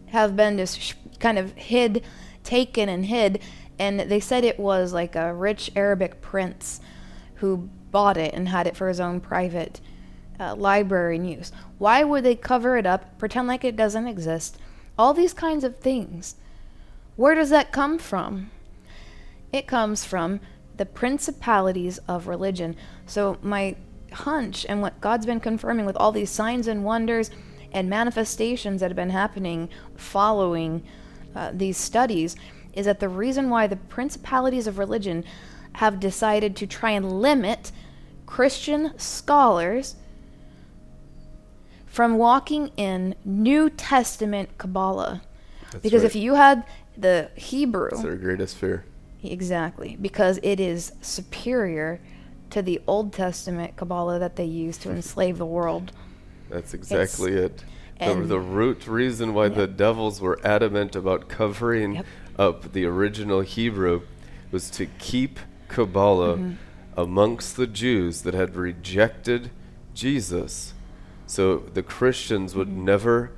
have 0.07 0.37
been 0.37 0.57
just 0.57 0.95
kind 1.21 1.39
of 1.39 1.53
hid, 1.53 2.03
taken 2.43 2.89
and 2.89 3.05
hid, 3.05 3.43
and 3.79 4.01
they 4.01 4.21
said 4.21 4.43
it 4.43 4.59
was 4.59 4.95
like 4.95 5.15
a 5.15 5.35
rich 5.35 5.71
Arabic 5.77 6.23
prince 6.23 6.81
who 7.35 7.69
bought 7.91 8.17
it 8.17 8.33
and 8.33 8.49
had 8.49 8.67
it 8.67 8.75
for 8.75 8.89
his 8.89 9.01
own 9.01 9.21
private 9.21 9.83
uh, 10.41 10.55
library 10.55 11.17
and 11.17 11.29
use. 11.29 11.53
Why 11.77 12.05
would 12.05 12.25
they 12.25 12.37
cover 12.37 12.79
it 12.79 12.87
up, 12.87 13.19
pretend 13.19 13.49
like 13.49 13.65
it 13.65 13.77
doesn't 13.77 14.07
exist? 14.07 14.57
All 14.97 15.13
these 15.13 15.35
kinds 15.35 15.63
of 15.63 15.79
things. 15.79 16.37
Where 17.17 17.35
does 17.35 17.51
that 17.51 17.71
come 17.71 17.99
from? 17.99 18.51
It 19.53 19.67
comes 19.67 20.05
from 20.05 20.41
the 20.77 20.87
principalities 20.87 21.99
of 22.09 22.27
religion. 22.27 22.77
So, 23.07 23.39
my 23.43 23.77
hunch 24.13 24.67
and 24.69 24.83
what 24.83 25.01
God's 25.01 25.27
been 25.27 25.41
confirming 25.41 25.87
with 25.87 25.97
all 25.97 26.13
these 26.13 26.31
signs 26.31 26.67
and 26.67 26.85
wonders 26.85 27.31
and 27.73 27.89
manifestations 27.89 28.81
that 28.81 28.91
have 28.91 28.97
been 28.97 29.11
happening 29.11 29.69
following 29.97 30.83
uh, 31.35 31.51
these 31.55 31.77
studies 31.77 32.37
is 32.75 32.87
that 32.87 33.01
the 33.01 33.09
reason 33.09 33.51
why 33.51 33.67
the 33.67 33.77
principalities 33.77 34.67
of 34.67 34.79
religion 34.79 35.25
have 35.75 36.01
decided 36.01 36.57
to 36.57 36.67
try 36.67 36.91
and 36.91 37.21
limit 37.21 37.73
Christian 38.27 38.99
scholars 38.99 39.97
from 41.87 42.17
walking 42.17 42.71
in 42.77 43.15
New 43.25 43.69
Testament 43.69 44.57
Kabbalah. 44.59 45.23
That's 45.71 45.83
because 45.83 46.03
right. 46.03 46.11
if 46.11 46.17
you 46.17 46.35
had 46.35 46.65
the 46.97 47.31
Hebrew, 47.35 47.89
It's 47.93 48.03
their 48.03 48.17
greatest 48.17 48.57
fear. 48.57 48.85
Exactly, 49.23 49.97
because 50.01 50.39
it 50.43 50.61
is 50.61 50.93
superior 51.01 52.01
to 52.51 52.63
the 52.63 52.81
Old 52.87 53.13
Testament 53.13 53.77
Kabbalah 53.77 54.19
that 54.19 54.37
they 54.37 54.45
used 54.45 54.83
to 54.83 54.91
enslave 54.91 55.39
the 55.39 55.47
world. 55.47 55.93
That's 56.51 56.75
exactly 56.75 57.33
it. 57.33 57.65
The, 57.99 58.15
the 58.15 58.41
root 58.41 58.87
reason 58.87 59.33
why 59.33 59.49
the 59.49 59.67
devils 59.69 60.21
were 60.21 60.39
adamant 60.45 60.97
about 60.97 61.29
covering 61.29 61.95
Yep. 61.95 62.07
up 62.39 62.73
the 62.73 62.85
original 62.85 63.43
Hebrew 63.43 64.03
was 64.51 64.69
to 64.71 64.87
keep 64.99 65.39
Kabbalah 65.69 66.37
Mm-hmm. 66.39 66.53
amongst 66.97 67.57
the 67.57 67.67
Jews 67.67 68.23
that 68.23 68.35
had 68.35 68.57
rejected 68.57 69.51
Jesus. 69.95 70.75
So 71.27 71.59
the 71.59 71.83
Christians 71.83 72.55
would 72.55 72.69
Mm-hmm. 72.69 72.85
never 72.85 73.31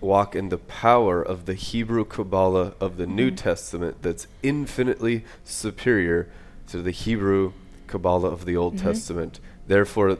walk 0.00 0.36
in 0.36 0.48
the 0.48 0.58
power 0.58 1.22
of 1.22 1.46
the 1.46 1.54
Hebrew 1.54 2.04
Kabbalah 2.04 2.74
of 2.80 2.96
the 2.96 3.06
New 3.06 3.28
Mm-hmm. 3.28 3.36
Testament 3.36 3.96
that's 4.02 4.26
infinitely 4.42 5.24
superior 5.44 6.28
to 6.68 6.82
the 6.82 6.90
Hebrew 6.90 7.52
Kabbalah 7.86 8.28
of 8.30 8.44
the 8.44 8.56
Old 8.56 8.76
Mm-hmm. 8.76 8.86
Testament. 8.86 9.40
Therefore, 9.66 10.18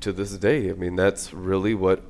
to 0.00 0.12
this 0.12 0.36
day, 0.38 0.70
I 0.70 0.74
mean, 0.74 0.96
that's 0.96 1.32
really 1.34 1.74
what 1.74 2.02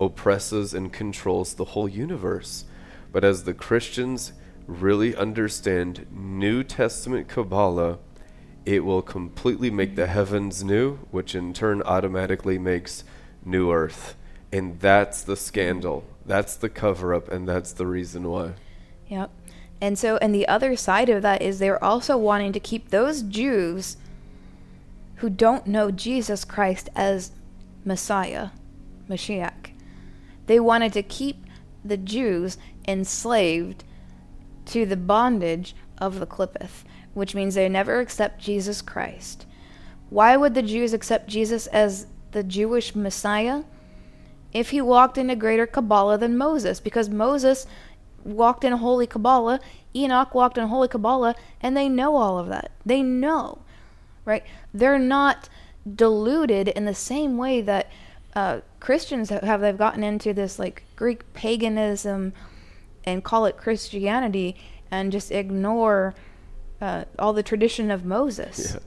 oppresses 0.00 0.74
and 0.74 0.92
controls 0.92 1.54
the 1.54 1.66
whole 1.66 1.88
universe. 1.88 2.64
But 3.12 3.24
as 3.24 3.44
the 3.44 3.54
Christians 3.54 4.32
really 4.66 5.16
understand 5.16 6.06
New 6.12 6.62
Testament 6.62 7.28
Kabbalah, 7.28 7.98
it 8.64 8.84
will 8.84 9.02
completely 9.02 9.70
make 9.70 9.96
the 9.96 10.06
heavens 10.06 10.62
new, 10.62 10.96
which 11.10 11.34
in 11.34 11.54
turn 11.54 11.82
automatically 11.82 12.58
makes 12.58 13.02
new 13.44 13.72
earth. 13.72 14.14
And 14.52 14.78
that's 14.80 15.22
the 15.22 15.36
scandal. 15.36 16.04
That's 16.28 16.56
the 16.56 16.68
cover 16.68 17.14
up, 17.14 17.28
and 17.28 17.48
that's 17.48 17.72
the 17.72 17.86
reason 17.86 18.28
why. 18.28 18.52
Yep. 19.08 19.30
And 19.80 19.98
so, 19.98 20.18
and 20.18 20.34
the 20.34 20.46
other 20.46 20.76
side 20.76 21.08
of 21.08 21.22
that 21.22 21.40
is 21.40 21.58
they're 21.58 21.82
also 21.82 22.18
wanting 22.18 22.52
to 22.52 22.60
keep 22.60 22.90
those 22.90 23.22
Jews 23.22 23.96
who 25.16 25.30
don't 25.30 25.66
know 25.66 25.90
Jesus 25.90 26.44
Christ 26.44 26.90
as 26.94 27.32
Messiah, 27.84 28.50
Mashiach. 29.08 29.70
They 30.46 30.60
wanted 30.60 30.92
to 30.92 31.02
keep 31.02 31.46
the 31.82 31.96
Jews 31.96 32.58
enslaved 32.86 33.84
to 34.66 34.84
the 34.84 34.96
bondage 34.98 35.74
of 35.96 36.20
the 36.20 36.26
Qliphoth, 36.26 36.84
which 37.14 37.34
means 37.34 37.54
they 37.54 37.70
never 37.70 38.00
accept 38.00 38.40
Jesus 38.40 38.82
Christ. 38.82 39.46
Why 40.10 40.36
would 40.36 40.52
the 40.52 40.62
Jews 40.62 40.92
accept 40.92 41.28
Jesus 41.28 41.66
as 41.68 42.06
the 42.32 42.42
Jewish 42.42 42.94
Messiah? 42.94 43.64
If 44.52 44.70
he 44.70 44.80
walked 44.80 45.18
in 45.18 45.30
a 45.30 45.36
greater 45.36 45.66
Kabbalah 45.66 46.18
than 46.18 46.38
Moses, 46.38 46.80
because 46.80 47.08
Moses 47.08 47.66
walked 48.24 48.64
in 48.64 48.72
holy 48.74 49.06
Kabbalah, 49.06 49.60
Enoch 49.94 50.34
walked 50.34 50.58
in 50.58 50.68
holy 50.68 50.88
Kabbalah, 50.88 51.34
and 51.60 51.76
they 51.76 51.88
know 51.88 52.16
all 52.16 52.38
of 52.38 52.48
that. 52.48 52.70
They 52.84 53.02
know, 53.02 53.58
right? 54.24 54.44
They're 54.72 54.98
not 54.98 55.48
deluded 55.94 56.68
in 56.68 56.84
the 56.84 56.94
same 56.94 57.36
way 57.36 57.60
that 57.62 57.90
uh, 58.34 58.60
Christians 58.80 59.30
have- 59.30 59.42
have. 59.42 59.60
They've 59.60 59.76
gotten 59.76 60.04
into 60.04 60.32
this 60.32 60.58
like 60.58 60.84
Greek 60.96 61.32
paganism 61.34 62.32
and 63.04 63.24
call 63.24 63.46
it 63.46 63.56
Christianity 63.56 64.56
and 64.90 65.10
just 65.12 65.30
ignore 65.30 66.14
uh, 66.80 67.04
all 67.18 67.32
the 67.32 67.42
tradition 67.42 67.90
of 67.90 68.04
Moses. 68.04 68.74
Yeah. 68.74 68.80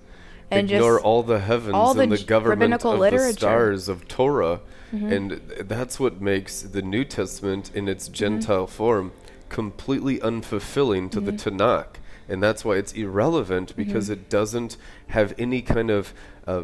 And 0.52 0.70
Ignore 0.70 0.99
all 0.99 1.24
the 1.24 1.39
heavens 1.39 1.74
all 1.76 1.93
the 1.93 2.02
and 2.02 2.12
the 2.12 2.18
government 2.24 2.74
of 2.74 2.84
literature. 2.99 3.18
Mm-hmm. 3.24 3.28
the 3.28 3.34
stars 3.34 3.88
of 3.89 4.08
Torah. 4.08 4.60
And 4.91 5.32
that's 5.62 6.02
what 6.02 6.20
makes 6.22 6.62
the 6.62 6.82
New 6.82 7.06
Testament 7.06 7.72
in 7.74 7.88
its 7.88 8.10
Gentile 8.10 8.68
form 8.68 9.14
completely 9.47 10.20
unfulfilling 10.20 11.10
to 11.12 11.22
the 11.22 11.32
Mm-hmm. 11.32 11.56
Tanakh. 11.62 11.88
And 12.28 12.43
that's 12.43 12.66
why 12.66 12.76
it's 12.76 12.91
irrelevant 12.91 13.74
because 13.78 14.10
it 14.10 14.30
doesn't 14.30 14.76
have 15.08 15.34
any 15.38 15.62
kind 15.62 15.89
of 15.89 16.14
uh, 16.45 16.64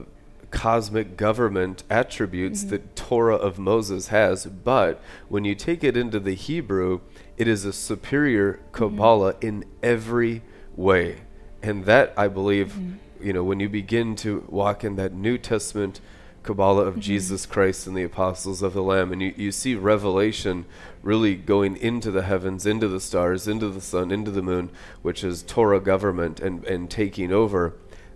cosmic 0.52 1.16
government 1.16 1.84
attributes 1.90 2.62
Mm-hmm. 2.62 2.70
that 2.72 2.96
Torah 2.98 3.36
of 3.38 3.58
Moses 3.58 4.08
has. 4.10 4.46
But 4.46 5.02
when 5.30 5.46
you 5.46 5.56
take 5.56 5.82
it 5.86 5.96
into 5.96 6.20
the 6.20 6.34
Hebrew, 6.36 7.00
it 7.38 7.48
is 7.48 7.64
a 7.64 7.72
superior 7.72 8.54
Mm-hmm. 8.54 8.72
Kabbalah 8.74 9.36
in 9.40 9.64
every 9.82 10.42
way. 10.76 11.22
And 11.64 11.86
that, 11.86 12.14
I 12.18 12.28
believe, 12.28 12.74
Mm-hmm. 12.74 12.94
You 13.22 13.34
know, 13.34 13.44
when 13.44 13.60
you 13.60 13.70
begin 13.70 14.16
to 14.18 14.46
walk 14.50 14.84
in 14.84 14.96
that 14.96 15.14
New 15.14 15.38
Testament 15.38 16.00
Kabbalah 16.44 16.86
Mm-hmm. 16.86 16.98
of 16.98 17.00
Jesus 17.00 17.46
Christ 17.46 17.88
and 17.88 17.98
the 17.98 18.04
apostles 18.04 18.62
of 18.62 18.74
the 18.74 18.82
Lamb, 18.84 19.12
and 19.12 19.22
you, 19.22 19.34
you 19.36 19.52
see 19.52 19.76
Revelation 19.76 20.66
really 21.04 21.36
going 21.36 21.76
into 21.76 22.10
the 22.10 22.22
heavens, 22.24 22.66
into 22.66 22.88
the 22.88 23.02
stars, 23.02 23.48
into 23.48 23.68
the 23.70 23.82
sun, 23.82 24.12
into 24.12 24.32
the 24.32 24.42
moon, 24.42 24.70
which 25.02 25.24
is 25.24 25.44
Torah 25.44 25.82
government 25.82 26.40
and, 26.40 26.64
and 26.66 26.90
taking 26.90 27.34
over, 27.34 27.74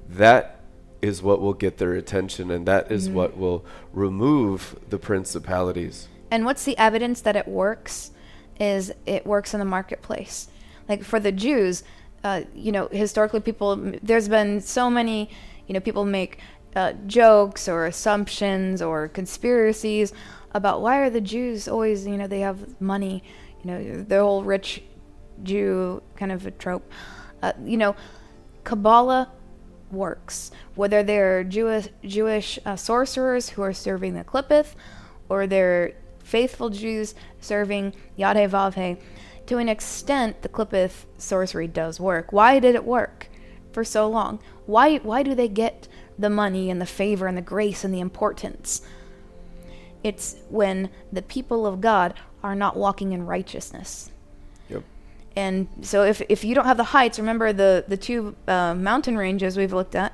that 0.08 0.62
is 1.02 1.22
what 1.22 1.42
will 1.42 1.54
get 1.54 1.78
their 1.78 1.94
attention, 1.94 2.52
and 2.52 2.66
that 2.68 2.90
is 2.92 3.08
Mm-hmm. 3.08 3.16
what 3.18 3.38
will 3.38 3.66
remove 3.92 4.78
the 4.90 4.98
principalities. 5.00 6.08
And 6.30 6.46
what's 6.46 6.64
the 6.64 6.78
evidence 6.78 7.20
that 7.22 7.36
it 7.36 7.48
works? 7.48 8.12
Is 8.60 8.94
it 9.06 9.26
works 9.26 9.54
in 9.54 9.60
the 9.60 9.66
marketplace? 9.66 10.48
Like 10.88 11.04
for 11.04 11.20
the 11.20 11.32
Jews, 11.32 11.84
uh, 12.24 12.42
you 12.56 12.72
know, 12.72 12.88
historically, 12.88 13.40
people 13.40 13.94
there's 14.02 14.28
been 14.28 14.62
so 14.62 14.90
many, 14.90 15.30
you 15.68 15.74
know, 15.74 15.80
people 15.80 16.06
make 16.06 16.40
uh, 16.76 16.94
jokes 17.08 17.68
or 17.68 17.86
assumptions 17.86 18.82
or 18.82 19.08
conspiracies 19.08 20.14
about 20.54 20.82
why 20.82 20.98
are 21.00 21.10
the 21.10 21.22
Jews 21.22 21.68
always, 21.68 22.06
you 22.06 22.18
know, 22.18 22.28
they 22.28 22.42
have 22.42 22.80
money, 22.82 23.24
you 23.64 23.72
know, 23.72 24.04
the 24.04 24.20
whole 24.20 24.44
rich 24.44 24.84
Jew 25.44 26.02
kind 26.16 26.32
of 26.32 26.46
a 26.46 26.52
trope. 26.52 26.90
Uh, 27.42 27.54
you 27.64 27.78
know, 27.78 27.96
Kabbalah 28.64 29.32
works. 29.92 30.52
Whether 30.76 31.04
they're 31.04 31.44
Jewish 31.44 31.90
Jewish 32.04 32.60
uh, 32.66 32.76
sorcerers 32.76 33.50
who 33.50 33.62
are 33.62 33.74
serving 33.74 34.14
the 34.14 34.24
Qliphoth, 34.24 34.76
or 35.30 35.48
they're 35.48 35.94
faithful 36.24 36.70
Jews 36.70 37.16
serving 37.40 37.94
Yod 38.16 38.38
He 38.38 38.44
Vav 38.44 38.76
He, 38.76 38.98
to 39.48 39.58
an 39.58 39.70
extent, 39.70 40.42
the 40.42 40.50
Qliphoth 40.50 41.06
sorcery 41.18 41.68
does 41.68 42.00
work. 42.00 42.32
Why 42.32 42.60
did 42.60 42.76
it 42.76 42.86
work 42.86 43.28
for 43.72 43.84
so 43.84 44.08
long? 44.08 44.40
Why 44.66 44.98
why 44.98 45.24
do 45.24 45.36
they 45.36 45.48
get 45.48 45.88
the 46.18 46.30
money 46.30 46.70
and 46.70 46.80
the 46.82 46.86
favor 46.86 47.28
and 47.28 47.38
the 47.38 47.42
grace 47.42 47.84
and 47.84 47.94
the 47.94 48.00
importance? 48.00 48.82
It's 50.04 50.36
when 50.50 50.90
the 51.12 51.22
people 51.22 51.66
of 51.66 51.82
God 51.82 52.16
are 52.44 52.56
not 52.56 52.76
walking 52.76 53.12
in 53.12 53.26
righteousness. 53.26 54.12
Yep. 54.70 54.84
And 55.36 55.68
so 55.82 56.04
if, 56.04 56.22
if 56.28 56.44
you 56.44 56.56
don't 56.56 56.66
have 56.66 56.78
the 56.78 56.86
heights, 56.86 57.20
remember 57.20 57.54
the, 57.54 57.86
the 57.88 57.98
two 57.98 58.36
uh, 58.48 58.74
mountain 58.74 59.16
ranges 59.18 59.58
we've 59.58 59.74
looked 59.74 59.96
at, 59.96 60.14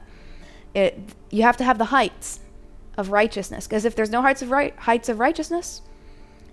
it, 0.73 0.99
you 1.29 1.43
have 1.43 1.57
to 1.57 1.63
have 1.63 1.77
the 1.77 1.85
heights 1.85 2.41
of 2.97 3.11
righteousness. 3.11 3.65
Because 3.65 3.85
if 3.85 3.95
there's 3.95 4.09
no 4.09 4.21
heights 4.21 4.41
of, 4.41 4.51
right, 4.51 4.75
heights 4.77 5.07
of 5.07 5.19
righteousness, 5.19 5.81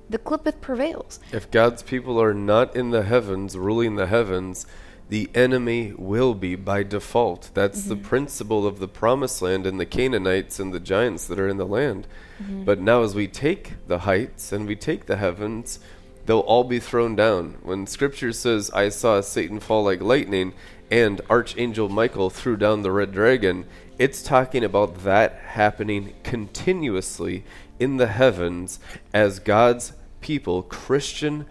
the 0.08 0.18
qliphoth 0.18 0.60
prevails. 0.60 1.20
If 1.32 1.50
God's 1.50 1.82
people 1.82 2.20
are 2.20 2.34
not 2.34 2.76
in 2.76 2.90
the 2.90 3.02
heavens, 3.02 3.56
ruling 3.56 3.96
the 3.96 4.06
heavens, 4.06 4.66
the 5.08 5.28
enemy 5.34 5.92
will 5.96 6.34
be 6.34 6.56
by 6.56 6.82
default. 6.82 7.50
That's 7.54 7.80
mm-hmm. 7.80 7.88
the 7.90 7.96
principle 7.96 8.66
of 8.66 8.78
the 8.78 8.88
promised 8.88 9.42
land 9.42 9.66
and 9.66 9.78
the 9.78 9.86
Canaanites 9.86 10.58
and 10.58 10.72
the 10.72 10.80
giants 10.80 11.26
that 11.26 11.38
are 11.38 11.48
in 11.48 11.58
the 11.58 11.66
land. 11.66 12.06
Mm-hmm. 12.42 12.64
But 12.64 12.80
now, 12.80 13.02
as 13.02 13.14
we 13.14 13.28
take 13.28 13.74
the 13.86 14.00
heights 14.00 14.52
and 14.52 14.66
we 14.66 14.76
take 14.76 15.06
the 15.06 15.16
heavens, 15.16 15.78
they'll 16.26 16.40
all 16.40 16.64
be 16.64 16.80
thrown 16.80 17.16
down. 17.16 17.58
When 17.62 17.86
scripture 17.86 18.32
says, 18.32 18.70
I 18.70 18.88
saw 18.88 19.20
Satan 19.20 19.60
fall 19.60 19.84
like 19.84 20.00
lightning, 20.00 20.54
and 20.90 21.20
Archangel 21.28 21.88
Michael 21.88 22.30
threw 22.30 22.56
down 22.56 22.82
the 22.82 22.92
red 22.92 23.12
dragon, 23.12 23.66
it's 23.98 24.22
talking 24.22 24.64
about 24.64 25.04
that 25.04 25.34
happening 25.34 26.14
continuously 26.22 27.44
in 27.78 27.96
the 27.96 28.06
heavens 28.06 28.78
as 29.12 29.38
God's 29.38 29.92
people, 30.20 30.62
Christian 30.62 31.46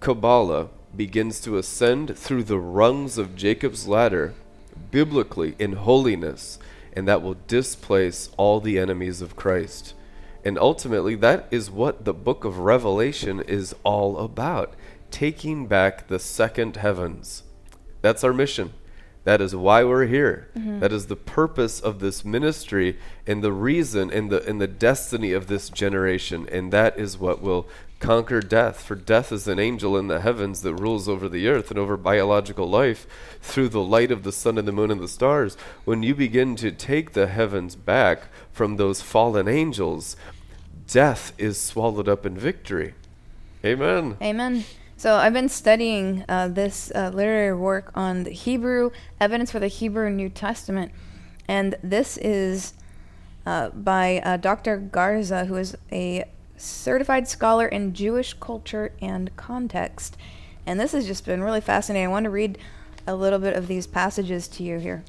Kabbalah, 0.00 0.68
begins 0.96 1.40
to 1.40 1.58
ascend 1.58 2.16
through 2.16 2.44
the 2.44 2.58
rungs 2.58 3.18
of 3.18 3.36
Jacob's 3.36 3.86
ladder, 3.86 4.34
biblically 4.90 5.54
in 5.58 5.72
holiness, 5.72 6.58
and 6.92 7.06
that 7.06 7.22
will 7.22 7.36
displace 7.46 8.30
all 8.36 8.60
the 8.60 8.78
enemies 8.78 9.20
of 9.20 9.36
Christ. 9.36 9.94
And 10.44 10.58
ultimately, 10.58 11.14
that 11.16 11.46
is 11.50 11.70
what 11.70 12.04
the 12.04 12.14
book 12.14 12.44
of 12.44 12.60
Revelation 12.60 13.40
is 13.40 13.74
all 13.82 14.18
about 14.18 14.74
taking 15.10 15.66
back 15.66 16.08
the 16.08 16.18
second 16.18 16.76
heavens. 16.76 17.42
That's 18.00 18.24
our 18.24 18.32
mission. 18.32 18.72
That 19.26 19.40
is 19.40 19.56
why 19.56 19.82
we're 19.82 20.06
here. 20.06 20.46
Mm-hmm. 20.56 20.78
That 20.78 20.92
is 20.92 21.08
the 21.08 21.16
purpose 21.16 21.80
of 21.80 21.98
this 21.98 22.24
ministry 22.24 22.96
and 23.26 23.42
the 23.42 23.50
reason 23.50 24.08
and 24.08 24.30
the 24.30 24.48
and 24.48 24.60
the 24.60 24.68
destiny 24.68 25.32
of 25.32 25.48
this 25.48 25.68
generation. 25.68 26.48
And 26.48 26.72
that 26.72 26.96
is 26.96 27.18
what 27.18 27.42
will 27.42 27.66
conquer 27.98 28.40
death. 28.40 28.84
For 28.84 28.94
death 28.94 29.32
is 29.32 29.48
an 29.48 29.58
angel 29.58 29.96
in 29.96 30.06
the 30.06 30.20
heavens 30.20 30.62
that 30.62 30.76
rules 30.76 31.08
over 31.08 31.28
the 31.28 31.48
earth 31.48 31.72
and 31.72 31.78
over 31.78 31.96
biological 31.96 32.70
life 32.70 33.04
through 33.42 33.70
the 33.70 33.82
light 33.82 34.12
of 34.12 34.22
the 34.22 34.30
sun 34.30 34.58
and 34.58 34.68
the 34.68 34.70
moon 34.70 34.92
and 34.92 35.00
the 35.00 35.08
stars. 35.08 35.56
When 35.84 36.04
you 36.04 36.14
begin 36.14 36.54
to 36.56 36.70
take 36.70 37.12
the 37.12 37.26
heavens 37.26 37.74
back 37.74 38.28
from 38.52 38.76
those 38.76 39.02
fallen 39.02 39.48
angels, 39.48 40.14
death 40.86 41.32
is 41.36 41.60
swallowed 41.60 42.08
up 42.08 42.24
in 42.24 42.38
victory. 42.38 42.94
Amen. 43.64 44.18
Amen. 44.22 44.64
So 44.98 45.16
I've 45.16 45.34
been 45.34 45.50
studying 45.50 46.24
uh, 46.26 46.48
this 46.48 46.90
uh, 46.94 47.10
literary 47.12 47.54
work 47.54 47.92
on 47.94 48.24
the 48.24 48.30
Hebrew 48.30 48.92
evidence 49.20 49.50
for 49.50 49.58
the 49.58 49.68
Hebrew 49.68 50.08
New 50.08 50.30
Testament, 50.30 50.90
and 51.46 51.76
this 51.82 52.16
is 52.16 52.72
uh, 53.44 53.68
by 53.68 54.22
uh, 54.24 54.38
Dr. 54.38 54.78
Garza, 54.78 55.44
who 55.44 55.56
is 55.56 55.76
a 55.92 56.24
certified 56.56 57.28
scholar 57.28 57.68
in 57.68 57.92
Jewish 57.92 58.32
culture 58.40 58.92
and 59.02 59.36
context. 59.36 60.16
And 60.64 60.80
this 60.80 60.92
has 60.92 61.06
just 61.06 61.26
been 61.26 61.42
really 61.42 61.60
fascinating. 61.60 62.08
I 62.08 62.10
want 62.10 62.24
to 62.24 62.30
read 62.30 62.56
a 63.06 63.14
little 63.14 63.38
bit 63.38 63.54
of 63.54 63.68
these 63.68 63.86
passages 63.86 64.48
to 64.48 64.62
you 64.62 64.78
here. 64.78 65.04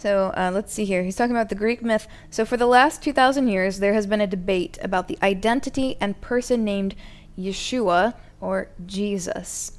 So 0.00 0.32
uh, 0.34 0.50
let's 0.54 0.72
see 0.72 0.86
here. 0.86 1.02
He's 1.02 1.16
talking 1.16 1.36
about 1.36 1.50
the 1.50 1.54
Greek 1.54 1.82
myth. 1.82 2.08
So 2.30 2.46
for 2.46 2.56
the 2.56 2.64
last 2.64 3.02
2,000 3.02 3.48
years, 3.48 3.80
there 3.80 3.92
has 3.92 4.06
been 4.06 4.22
a 4.22 4.26
debate 4.26 4.78
about 4.80 5.08
the 5.08 5.18
identity 5.22 5.98
and 6.00 6.18
person 6.22 6.64
named 6.64 6.94
Yeshua 7.38 8.14
or 8.40 8.70
Jesus. 8.86 9.72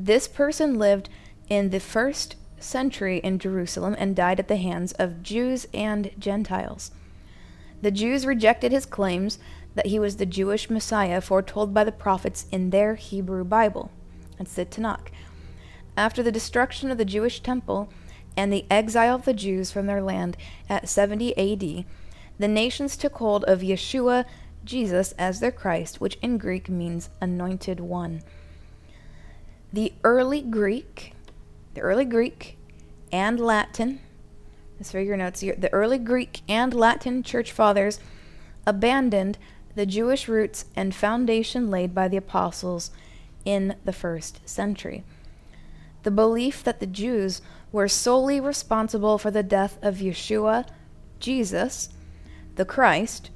This 0.00 0.26
person 0.26 0.80
lived 0.80 1.08
in 1.48 1.70
the 1.70 1.78
first 1.78 2.34
century 2.58 3.18
in 3.18 3.38
Jerusalem 3.38 3.94
and 3.96 4.16
died 4.16 4.40
at 4.40 4.48
the 4.48 4.56
hands 4.56 4.90
of 4.94 5.22
Jews 5.22 5.68
and 5.72 6.10
Gentiles. 6.18 6.90
The 7.80 7.92
Jews 7.92 8.26
rejected 8.26 8.72
his 8.72 8.84
claims 8.84 9.38
that 9.76 9.86
he 9.86 10.00
was 10.00 10.16
the 10.16 10.26
Jewish 10.26 10.68
Messiah 10.68 11.20
foretold 11.20 11.72
by 11.72 11.84
the 11.84 11.92
prophets 11.92 12.46
in 12.50 12.70
their 12.70 12.96
Hebrew 12.96 13.44
Bible. 13.44 13.92
That's 14.38 14.54
the 14.54 14.66
Tanakh. 14.66 15.12
After 15.96 16.20
the 16.20 16.32
destruction 16.32 16.90
of 16.90 16.98
the 16.98 17.04
Jewish 17.04 17.38
temple 17.40 17.92
and 18.38 18.52
the 18.52 18.64
exile 18.70 19.16
of 19.16 19.24
the 19.24 19.34
Jews 19.34 19.72
from 19.72 19.86
their 19.86 20.00
land 20.00 20.36
at 20.68 20.88
70 20.88 21.36
AD, 21.36 21.84
the 22.38 22.48
nations 22.48 22.96
took 22.96 23.16
hold 23.16 23.42
of 23.44 23.62
Yeshua, 23.62 24.24
Jesus, 24.64 25.12
as 25.18 25.40
their 25.40 25.50
Christ, 25.50 26.00
which 26.00 26.16
in 26.22 26.38
Greek 26.38 26.68
means 26.68 27.10
anointed 27.20 27.80
one. 27.80 28.22
The 29.72 29.92
early 30.04 30.40
Greek 30.40 31.14
the 31.74 31.80
early 31.80 32.04
Greek 32.04 32.56
and 33.12 33.38
Latin, 33.38 34.00
let's 34.78 34.90
figure 34.90 35.16
notes 35.16 35.40
here, 35.40 35.54
the 35.56 35.72
early 35.72 35.98
Greek 35.98 36.40
and 36.48 36.74
Latin 36.74 37.22
church 37.22 37.52
fathers 37.52 38.00
abandoned 38.66 39.38
the 39.74 39.86
Jewish 39.86 40.26
roots 40.26 40.64
and 40.74 40.94
foundation 40.94 41.70
laid 41.70 41.94
by 41.94 42.08
the 42.08 42.16
apostles 42.16 42.90
in 43.44 43.76
the 43.84 43.92
first 43.92 44.40
century. 44.48 45.04
The 46.02 46.10
belief 46.10 46.64
that 46.64 46.80
the 46.80 46.86
Jews 46.86 47.42
were 47.72 47.88
solely 47.88 48.40
responsible 48.40 49.18
for 49.18 49.30
the 49.30 49.42
death 49.42 49.78
of 49.82 49.96
Yeshua, 49.96 50.66
Jesus, 51.20 51.90
the 52.56 52.64
Christ, 52.64 53.30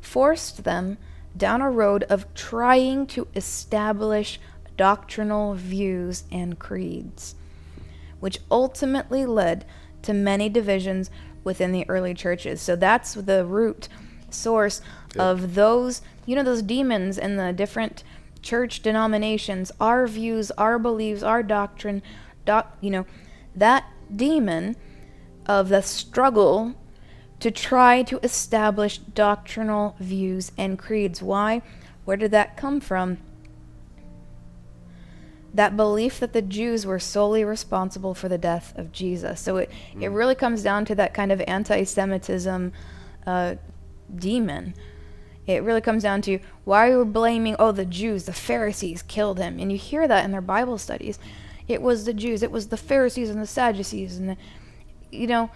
forced 0.00 0.64
them 0.64 0.98
down 1.36 1.62
a 1.62 1.70
road 1.70 2.02
of 2.04 2.32
trying 2.34 3.06
to 3.06 3.28
establish 3.34 4.40
doctrinal 4.76 5.54
views 5.54 6.24
and 6.30 6.58
creeds 6.58 7.34
which 8.22 8.38
ultimately 8.52 9.26
led 9.26 9.64
to 10.00 10.14
many 10.14 10.48
divisions 10.48 11.10
within 11.42 11.72
the 11.72 11.84
early 11.88 12.14
churches. 12.14 12.60
So 12.60 12.76
that's 12.76 13.14
the 13.14 13.44
root 13.44 13.88
source 14.30 14.80
yep. 15.08 15.24
of 15.24 15.56
those, 15.56 16.02
you 16.24 16.36
know, 16.36 16.44
those 16.44 16.62
demons 16.62 17.18
in 17.18 17.36
the 17.36 17.52
different 17.52 18.04
church 18.40 18.80
denominations, 18.80 19.72
our 19.80 20.06
views, 20.06 20.52
our 20.52 20.78
beliefs, 20.78 21.24
our 21.24 21.42
doctrine, 21.42 22.00
doc, 22.44 22.76
you 22.80 22.90
know, 22.90 23.06
that 23.54 23.84
demon 24.14 24.76
of 25.46 25.68
the 25.68 25.82
struggle 25.82 26.74
to 27.40 27.50
try 27.50 28.02
to 28.04 28.18
establish 28.22 28.98
doctrinal 28.98 29.96
views 29.98 30.52
and 30.56 30.78
creeds. 30.78 31.22
Why? 31.22 31.62
Where 32.04 32.16
did 32.16 32.30
that 32.30 32.56
come 32.56 32.80
from? 32.80 33.18
that 35.54 35.76
belief 35.76 36.18
that 36.20 36.32
the 36.32 36.42
Jews 36.42 36.86
were 36.86 36.98
solely 36.98 37.44
responsible 37.44 38.14
for 38.14 38.28
the 38.28 38.38
death 38.38 38.72
of 38.76 38.92
Jesus. 38.92 39.40
So 39.40 39.58
it, 39.58 39.70
mm. 39.94 40.02
it 40.02 40.08
really 40.08 40.34
comes 40.34 40.62
down 40.62 40.84
to 40.86 40.94
that 40.94 41.14
kind 41.14 41.30
of 41.30 41.40
anti 41.42 41.84
Semitism 41.84 42.72
uh, 43.26 43.54
demon. 44.14 44.74
It 45.46 45.62
really 45.62 45.80
comes 45.80 46.04
down 46.04 46.22
to 46.22 46.38
why 46.64 46.88
are 46.88 46.98
you 46.98 47.04
blaming, 47.04 47.56
oh, 47.58 47.72
the 47.72 47.84
Jews, 47.84 48.24
the 48.24 48.32
Pharisees 48.32 49.02
killed 49.02 49.38
him. 49.38 49.58
And 49.58 49.70
you 49.72 49.78
hear 49.78 50.06
that 50.08 50.24
in 50.24 50.30
their 50.30 50.40
Bible 50.40 50.78
studies. 50.78 51.18
It 51.72 51.82
was 51.82 52.04
the 52.04 52.12
Jews, 52.14 52.42
it 52.42 52.50
was 52.50 52.68
the 52.68 52.76
Pharisees 52.76 53.30
and 53.30 53.40
the 53.40 53.46
Sadducees. 53.46 54.18
And, 54.18 54.30
the, 54.30 54.36
you 55.10 55.26
know, 55.26 55.50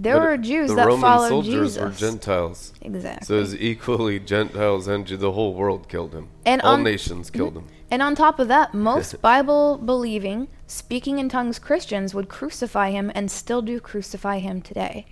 there 0.00 0.18
but 0.18 0.22
were 0.22 0.36
Jews 0.36 0.72
that 0.76 0.86
Roman 0.86 1.00
followed 1.00 1.28
soldiers 1.28 1.74
Jesus. 1.74 1.82
were 1.82 1.90
Gentiles. 1.90 2.72
Exactly. 2.80 3.26
So 3.26 3.34
it 3.34 3.40
was 3.40 3.56
equally 3.56 4.20
Gentiles 4.20 4.86
and 4.86 5.06
the 5.06 5.32
whole 5.32 5.54
world 5.54 5.88
killed 5.88 6.14
him. 6.14 6.28
And 6.46 6.62
All 6.62 6.74
on, 6.74 6.84
nations 6.84 7.30
killed 7.30 7.56
him. 7.56 7.66
And 7.90 8.00
on 8.00 8.14
top 8.14 8.38
of 8.38 8.46
that, 8.46 8.74
most 8.74 9.20
Bible 9.22 9.76
believing, 9.76 10.46
speaking 10.68 11.18
in 11.18 11.28
tongues 11.28 11.58
Christians 11.58 12.14
would 12.14 12.28
crucify 12.28 12.90
him 12.90 13.10
and 13.12 13.28
still 13.28 13.60
do 13.60 13.80
crucify 13.80 14.38
him 14.38 14.62
today. 14.62 15.06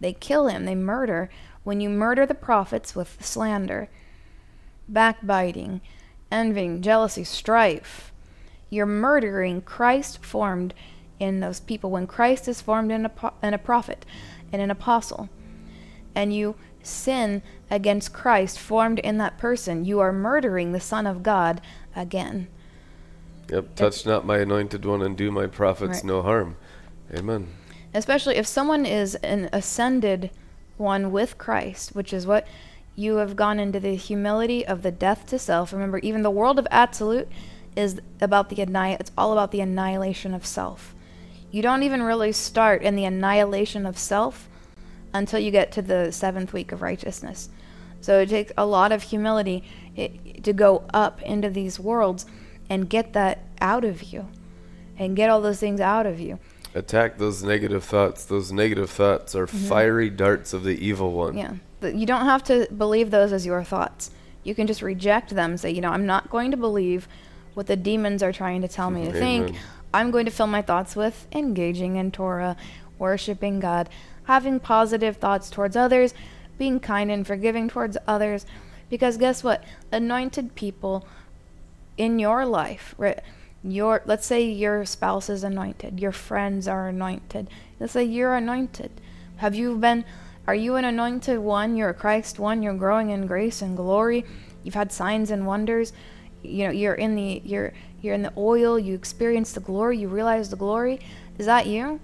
They 0.00 0.12
kill 0.12 0.48
him, 0.48 0.64
they 0.64 0.74
murder. 0.74 1.30
When 1.62 1.80
you 1.80 1.88
murder 1.88 2.26
the 2.26 2.34
prophets 2.34 2.96
with 2.96 3.24
slander, 3.24 3.88
backbiting, 4.88 5.80
envying, 6.32 6.82
jealousy, 6.82 7.22
strife, 7.22 8.12
you're 8.70 8.86
murdering 8.86 9.62
Christ 9.62 10.24
formed 10.24 10.74
in 11.18 11.40
those 11.40 11.60
people. 11.60 11.90
When 11.90 12.06
Christ 12.06 12.48
is 12.48 12.60
formed 12.60 12.90
in 12.90 13.06
a, 13.06 13.32
in 13.42 13.54
a 13.54 13.58
prophet 13.58 14.04
and 14.52 14.60
an 14.60 14.70
apostle, 14.70 15.28
and 16.14 16.34
you 16.34 16.56
sin 16.82 17.42
against 17.70 18.12
Christ 18.12 18.58
formed 18.58 18.98
in 19.00 19.18
that 19.18 19.38
person, 19.38 19.84
you 19.84 20.00
are 20.00 20.12
murdering 20.12 20.72
the 20.72 20.80
Son 20.80 21.06
of 21.06 21.22
God 21.22 21.60
again. 21.94 22.48
Yep, 23.50 23.76
touch 23.76 23.94
it's, 23.94 24.06
not 24.06 24.26
my 24.26 24.38
anointed 24.38 24.84
one 24.84 25.02
and 25.02 25.16
do 25.16 25.30
my 25.30 25.46
prophets 25.46 25.96
right. 25.96 26.04
no 26.04 26.22
harm. 26.22 26.56
Amen. 27.14 27.48
Especially 27.94 28.36
if 28.36 28.46
someone 28.46 28.84
is 28.84 29.14
an 29.16 29.48
ascended 29.52 30.30
one 30.76 31.12
with 31.12 31.38
Christ, 31.38 31.94
which 31.94 32.12
is 32.12 32.26
what 32.26 32.46
you 32.96 33.16
have 33.16 33.36
gone 33.36 33.60
into 33.60 33.78
the 33.78 33.94
humility 33.94 34.66
of 34.66 34.82
the 34.82 34.90
death 34.90 35.26
to 35.26 35.38
self. 35.38 35.72
Remember, 35.72 35.98
even 35.98 36.22
the 36.22 36.30
world 36.30 36.58
of 36.58 36.66
absolute 36.70 37.28
is 37.76 38.00
about 38.20 38.48
the 38.48 38.60
anni- 38.60 38.96
it's 38.98 39.12
all 39.16 39.32
about 39.32 39.52
the 39.52 39.60
annihilation 39.60 40.34
of 40.34 40.44
self. 40.46 40.94
You 41.50 41.62
don't 41.62 41.82
even 41.82 42.02
really 42.02 42.32
start 42.32 42.82
in 42.82 42.96
the 42.96 43.04
annihilation 43.04 43.86
of 43.86 43.98
self 43.98 44.48
until 45.14 45.38
you 45.38 45.50
get 45.50 45.70
to 45.72 45.82
the 45.82 46.10
seventh 46.10 46.52
week 46.52 46.72
of 46.72 46.82
righteousness. 46.82 47.48
So 48.00 48.20
it 48.20 48.28
takes 48.28 48.52
a 48.56 48.66
lot 48.66 48.92
of 48.92 49.02
humility 49.04 49.64
it, 49.94 50.42
to 50.44 50.52
go 50.52 50.84
up 50.92 51.22
into 51.22 51.48
these 51.50 51.78
worlds 51.80 52.26
and 52.68 52.88
get 52.88 53.12
that 53.12 53.42
out 53.60 53.84
of 53.84 54.02
you 54.04 54.28
and 54.98 55.14
get 55.16 55.30
all 55.30 55.40
those 55.40 55.60
things 55.60 55.80
out 55.80 56.06
of 56.06 56.18
you. 56.20 56.38
Attack 56.74 57.16
those 57.18 57.42
negative 57.42 57.84
thoughts. 57.84 58.24
Those 58.24 58.52
negative 58.52 58.90
thoughts 58.90 59.34
are 59.34 59.46
Mm-hmm. 59.46 59.68
fiery 59.68 60.10
darts 60.10 60.52
of 60.52 60.62
the 60.64 60.76
evil 60.84 61.12
one. 61.12 61.36
Yeah. 61.36 61.54
You 61.82 62.06
don't 62.06 62.24
have 62.24 62.42
to 62.44 62.66
believe 62.76 63.10
those 63.10 63.32
as 63.32 63.46
your 63.46 63.62
thoughts. 63.64 64.10
You 64.44 64.54
can 64.54 64.66
just 64.66 64.82
reject 64.82 65.34
them. 65.34 65.56
Say, 65.56 65.70
you 65.70 65.80
know, 65.80 65.90
I'm 65.90 66.06
not 66.06 66.30
going 66.30 66.50
to 66.50 66.56
believe 66.56 67.08
what 67.56 67.66
the 67.66 67.74
demons 67.74 68.22
are 68.22 68.34
trying 68.34 68.60
to 68.60 68.68
tell 68.68 68.90
me 68.90 69.06
to 69.06 69.12
think. 69.12 69.56
I'm 69.94 70.10
going 70.10 70.26
to 70.26 70.30
fill 70.30 70.46
my 70.46 70.60
thoughts 70.60 70.94
with 70.94 71.26
engaging 71.32 71.96
in 71.96 72.12
Torah, 72.12 72.54
worshiping 72.98 73.60
God, 73.60 73.88
having 74.24 74.60
positive 74.60 75.16
thoughts 75.16 75.48
towards 75.48 75.74
others, 75.74 76.12
being 76.58 76.78
kind 76.78 77.10
and 77.10 77.26
forgiving 77.26 77.66
towards 77.70 77.96
others. 78.06 78.44
Because 78.90 79.16
guess 79.16 79.42
what? 79.42 79.64
Anointed 79.90 80.54
people 80.54 81.08
in 81.96 82.18
your 82.18 82.44
life, 82.44 82.94
right? 82.98 83.20
Your 83.64 84.02
let's 84.04 84.26
say 84.26 84.44
your 84.44 84.84
spouse 84.84 85.30
is 85.30 85.42
anointed, 85.42 85.98
your 85.98 86.12
friends 86.12 86.68
are 86.68 86.88
anointed. 86.88 87.48
Let's 87.80 87.94
say 87.94 88.04
you're 88.04 88.34
anointed. 88.34 88.90
Have 89.36 89.54
you 89.54 89.78
been 89.78 90.04
are 90.46 90.54
you 90.54 90.76
an 90.76 90.84
anointed 90.84 91.38
one? 91.38 91.74
You're 91.74 91.88
a 91.88 91.94
Christ 91.94 92.38
one, 92.38 92.62
you're 92.62 92.74
growing 92.74 93.08
in 93.08 93.26
grace 93.26 93.62
and 93.62 93.78
glory. 93.78 94.26
You've 94.62 94.74
had 94.74 94.92
signs 94.92 95.30
and 95.30 95.46
wonders. 95.46 95.94
You 96.46 96.66
know, 96.66 96.72
you're 96.72 96.94
in 96.94 97.14
the 97.14 97.42
you're 97.44 97.72
you're 98.02 98.14
in 98.14 98.22
the 98.22 98.32
oil, 98.36 98.78
you 98.78 98.94
experience 98.94 99.52
the 99.52 99.60
glory, 99.60 99.98
you 99.98 100.08
realize 100.08 100.50
the 100.50 100.56
glory. 100.56 101.00
Is 101.38 101.46
that 101.46 101.66
you? 101.66 102.00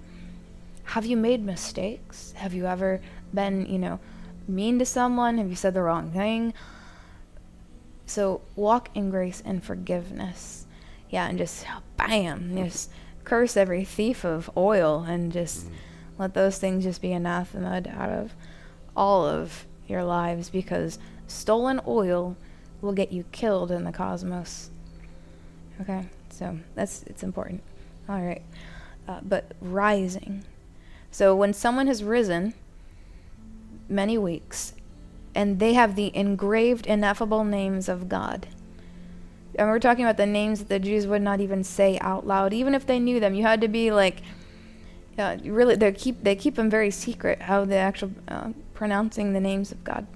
Have 0.85 1.05
you 1.05 1.17
made 1.17 1.43
mistakes? 1.43 2.33
Have 2.37 2.53
you 2.53 2.65
ever 2.65 3.01
been, 3.33 3.65
you 3.65 3.79
know, 3.79 3.99
mean 4.47 4.79
to 4.79 4.85
someone? 4.85 5.37
Have 5.37 5.49
you 5.49 5.55
said 5.55 5.73
the 5.73 5.81
wrong 5.81 6.11
thing? 6.11 6.53
So 8.05 8.41
walk 8.55 8.89
in 8.93 9.09
grace 9.09 9.41
and 9.45 9.63
forgiveness. 9.63 10.65
Yeah, 11.09 11.27
and 11.27 11.37
just 11.37 11.65
bam, 11.95 12.55
just 12.57 12.89
curse 13.23 13.55
every 13.55 13.85
thief 13.85 14.25
of 14.25 14.49
oil 14.57 15.05
and 15.07 15.31
just 15.31 15.67
mm. 15.67 15.73
let 16.17 16.33
those 16.33 16.57
things 16.57 16.83
just 16.83 17.01
be 17.01 17.11
anathema 17.13 17.81
out 17.89 18.09
of 18.09 18.33
all 18.95 19.25
of 19.25 19.65
your 19.87 20.03
lives 20.03 20.49
because 20.49 20.99
stolen 21.27 21.79
oil 21.87 22.35
will 22.83 22.93
get 22.93 23.11
you 23.11 23.23
killed 23.31 23.71
in 23.71 23.83
the 23.83 23.91
cosmos. 23.91 24.69
Okay, 25.81 26.05
so 26.29 26.59
that's 26.75 27.03
it's 27.03 27.23
important. 27.23 27.63
All 28.07 28.21
right, 28.21 28.43
uh, 29.07 29.21
but 29.23 29.53
rising. 29.61 30.43
So 31.09 31.35
when 31.35 31.53
someone 31.53 31.87
has 31.87 32.03
risen 32.03 32.53
many 33.89 34.17
weeks 34.17 34.73
and 35.35 35.59
they 35.59 35.73
have 35.73 35.95
the 35.95 36.15
engraved, 36.15 36.85
ineffable 36.85 37.43
names 37.43 37.89
of 37.89 38.09
God. 38.09 38.47
And 39.55 39.67
we're 39.67 39.79
talking 39.79 40.03
about 40.03 40.17
the 40.17 40.25
names 40.25 40.59
that 40.59 40.69
the 40.69 40.79
Jews 40.79 41.05
would 41.07 41.21
not 41.21 41.39
even 41.39 41.63
say 41.63 41.97
out 41.99 42.25
loud, 42.25 42.53
even 42.53 42.73
if 42.73 42.85
they 42.85 42.99
knew 42.99 43.19
them. 43.19 43.35
You 43.35 43.43
had 43.43 43.61
to 43.61 43.67
be 43.67 43.91
like, 43.91 44.21
uh, 45.17 45.37
really, 45.43 45.75
they 45.75 45.91
keep 45.91 46.23
they 46.23 46.35
keep 46.35 46.55
them 46.55 46.71
very 46.71 46.89
secret 46.89 47.43
how 47.43 47.65
the 47.65 47.75
actual 47.75 48.11
uh, 48.27 48.49
pronouncing 48.73 49.33
the 49.33 49.39
names 49.39 49.71
of 49.71 49.83
God, 49.83 50.07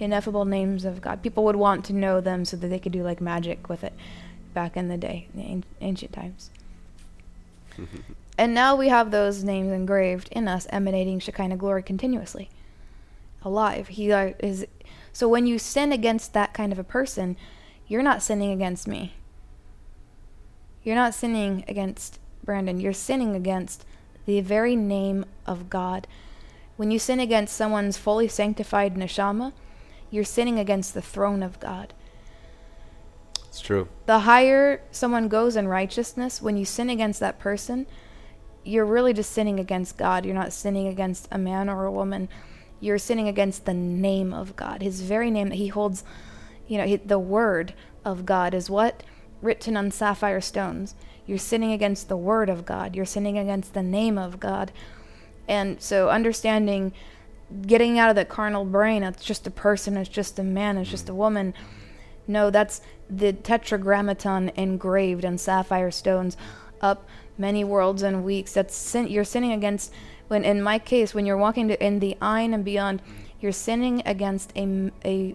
ineffable 0.00 0.44
names 0.44 0.84
of 0.84 1.00
God. 1.00 1.22
People 1.22 1.44
would 1.44 1.56
want 1.56 1.84
to 1.86 1.92
know 1.92 2.20
them 2.20 2.44
so 2.44 2.56
that 2.56 2.68
they 2.68 2.78
could 2.78 2.92
do 2.92 3.02
like 3.02 3.20
magic 3.20 3.68
with 3.68 3.84
it, 3.84 3.92
back 4.54 4.76
in 4.76 4.88
the 4.88 4.96
day, 4.96 5.28
in 5.34 5.60
the 5.60 5.84
ancient 5.84 6.12
times. 6.12 6.50
and 8.38 8.54
now 8.54 8.74
we 8.74 8.88
have 8.88 9.10
those 9.10 9.44
names 9.44 9.72
engraved 9.72 10.28
in 10.32 10.48
us, 10.48 10.66
emanating 10.70 11.18
Shekinah 11.18 11.56
glory 11.56 11.82
continuously 11.82 12.50
alive. 13.42 13.88
He 13.88 14.12
uh, 14.12 14.32
is 14.38 14.66
so 15.12 15.28
when 15.28 15.46
you 15.46 15.58
sin 15.58 15.92
against 15.92 16.32
that 16.34 16.54
kind 16.54 16.72
of 16.72 16.78
a 16.78 16.84
person, 16.84 17.36
you're 17.86 18.02
not 18.02 18.22
sinning 18.22 18.52
against 18.52 18.86
me. 18.86 19.14
You're 20.82 20.94
not 20.94 21.14
sinning 21.14 21.64
against 21.68 22.18
Brandon. 22.44 22.80
You're 22.80 22.92
sinning 22.92 23.34
against 23.34 23.84
the 24.26 24.40
very 24.40 24.76
name 24.76 25.24
of 25.46 25.68
God. 25.68 26.06
When 26.76 26.90
you 26.90 26.98
sin 26.98 27.20
against 27.20 27.56
someone's 27.56 27.98
fully 27.98 28.28
sanctified 28.28 28.94
neshama, 28.94 29.52
you're 30.10 30.24
sinning 30.24 30.58
against 30.58 30.94
the 30.94 31.02
throne 31.02 31.42
of 31.42 31.60
God. 31.60 31.94
It's 33.48 33.60
true. 33.60 33.88
The 34.06 34.20
higher 34.20 34.80
someone 34.90 35.28
goes 35.28 35.56
in 35.56 35.66
righteousness, 35.68 36.40
when 36.40 36.56
you 36.56 36.64
sin 36.64 36.88
against 36.88 37.20
that 37.20 37.38
person, 37.38 37.86
you're 38.64 38.84
really 38.84 39.12
just 39.12 39.32
sinning 39.32 39.58
against 39.58 39.96
God. 39.96 40.24
You're 40.24 40.34
not 40.34 40.52
sinning 40.52 40.86
against 40.86 41.28
a 41.32 41.38
man 41.38 41.68
or 41.68 41.84
a 41.84 41.92
woman. 41.92 42.28
You're 42.78 42.98
sinning 42.98 43.28
against 43.28 43.66
the 43.66 43.74
name 43.74 44.32
of 44.32 44.56
God, 44.56 44.82
His 44.82 45.02
very 45.02 45.30
name 45.30 45.48
that 45.48 45.56
He 45.56 45.68
holds. 45.68 46.04
You 46.68 46.78
know, 46.78 46.86
he, 46.86 46.96
the 46.96 47.18
word 47.18 47.74
of 48.04 48.24
God 48.24 48.54
is 48.54 48.70
what 48.70 49.02
written 49.42 49.76
on 49.76 49.90
sapphire 49.90 50.40
stones. 50.40 50.94
You're 51.26 51.38
sinning 51.38 51.72
against 51.72 52.08
the 52.08 52.16
word 52.16 52.48
of 52.48 52.64
God. 52.64 52.94
You're 52.94 53.04
sinning 53.04 53.38
against 53.38 53.74
the 53.74 53.82
name 53.82 54.16
of 54.18 54.38
God. 54.38 54.72
And 55.48 55.80
so, 55.82 56.08
understanding, 56.08 56.92
getting 57.66 57.98
out 57.98 58.10
of 58.10 58.16
the 58.16 58.24
carnal 58.24 58.64
brain, 58.64 59.02
it's 59.02 59.24
just 59.24 59.46
a 59.46 59.50
person, 59.50 59.96
it's 59.96 60.08
just 60.08 60.38
a 60.38 60.42
man, 60.42 60.78
it's 60.78 60.90
just 60.90 61.08
a 61.08 61.12
mm. 61.12 61.16
woman. 61.16 61.54
No, 62.26 62.50
that's 62.50 62.80
the 63.08 63.32
tetragrammaton 63.32 64.50
engraved 64.56 65.24
on 65.24 65.36
sapphire 65.36 65.90
stones 65.90 66.36
up 66.80 67.08
many 67.36 67.64
worlds 67.64 68.02
and 68.02 68.24
weeks. 68.24 68.52
That's 68.52 68.74
sin- 68.74 69.08
you're 69.08 69.24
sinning 69.24 69.52
against. 69.52 69.92
When 70.28 70.44
in 70.44 70.62
my 70.62 70.78
case, 70.78 71.12
when 71.12 71.26
you're 71.26 71.36
walking 71.36 71.68
to, 71.68 71.84
in 71.84 71.98
the 71.98 72.16
Ein 72.22 72.54
and 72.54 72.64
beyond, 72.64 73.02
you're 73.40 73.52
sinning 73.52 74.02
against 74.06 74.52
a 74.56 74.92
a 75.04 75.34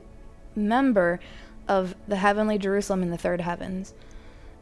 member 0.56 1.20
of 1.68 1.96
the 2.08 2.16
heavenly 2.16 2.58
Jerusalem 2.58 3.04
in 3.04 3.10
the 3.10 3.18
third 3.18 3.42
heavens, 3.42 3.94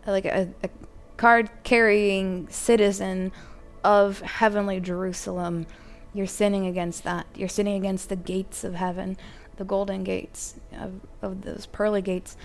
like 0.07 0.25
a, 0.25 0.49
a 0.63 0.69
card 1.17 1.51
carrying 1.63 2.47
citizen 2.49 3.31
of 3.83 4.21
heavenly 4.21 4.79
Jerusalem. 4.79 5.67
You're 6.13 6.27
sinning 6.27 6.67
against 6.67 7.03
that. 7.03 7.25
You're 7.35 7.49
sinning 7.49 7.75
against 7.75 8.09
the 8.09 8.15
gates 8.15 8.63
of 8.63 8.75
heaven, 8.75 9.17
the 9.57 9.65
golden 9.65 10.03
gates 10.03 10.55
of, 10.71 11.01
of 11.21 11.41
those 11.41 11.65
pearly 11.65 12.01
gates 12.01 12.37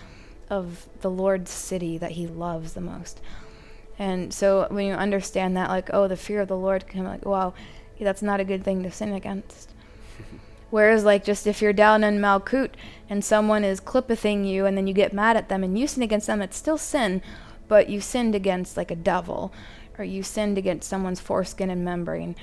of 0.50 0.86
the 1.00 1.10
Lord's 1.10 1.50
city 1.50 1.98
that 1.98 2.12
He 2.12 2.26
loves 2.26 2.72
the 2.72 2.80
most. 2.80 3.20
And 3.98 4.32
so 4.32 4.66
when 4.70 4.86
you 4.86 4.94
understand 4.94 5.56
that, 5.56 5.68
like, 5.68 5.90
oh, 5.92 6.08
the 6.08 6.16
fear 6.16 6.40
of 6.40 6.48
the 6.48 6.56
Lord, 6.56 6.86
can 6.86 7.04
like, 7.04 7.24
wow, 7.24 7.52
that's 8.00 8.22
not 8.22 8.40
a 8.40 8.44
good 8.44 8.64
thing 8.64 8.82
to 8.84 8.90
sin 8.90 9.12
against. 9.12 9.72
Whereas, 10.70 11.04
like, 11.04 11.24
just 11.24 11.46
if 11.46 11.60
you're 11.60 11.72
down 11.72 12.04
in 12.04 12.20
Malkut 12.20 12.70
and 13.08 13.24
someone 13.24 13.64
is 13.64 13.80
clippithing 13.80 14.44
you 14.44 14.66
and 14.66 14.76
then 14.76 14.86
you 14.86 14.94
get 14.94 15.12
mad 15.12 15.36
at 15.36 15.48
them 15.48 15.64
and 15.64 15.78
you 15.78 15.86
sin 15.86 16.02
against 16.02 16.26
them, 16.26 16.42
it's 16.42 16.56
still 16.56 16.78
sin, 16.78 17.22
but 17.66 17.88
you 17.88 18.00
sinned 18.00 18.34
against, 18.34 18.76
like, 18.76 18.90
a 18.90 18.96
devil 18.96 19.52
or 19.98 20.04
you 20.04 20.22
sinned 20.22 20.56
against 20.56 20.88
someone's 20.88 21.20
foreskin 21.20 21.70
and 21.70 21.84
membrane 21.84 22.36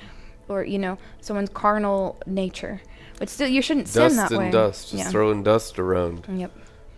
or, 0.48 0.64
you 0.64 0.78
know, 0.78 0.98
someone's 1.20 1.50
carnal 1.50 2.16
nature. 2.26 2.80
But 3.18 3.28
still, 3.28 3.48
you 3.48 3.62
shouldn't 3.62 3.88
sin 3.88 4.02
Dust 4.02 4.16
that 4.16 4.30
and 4.30 4.38
way. 4.38 4.50
dust, 4.50 4.90
just 4.90 5.04
yeah. 5.04 5.10
throwing 5.10 5.42
dust 5.42 5.78
around. 5.78 6.26
Yep. 6.28 6.52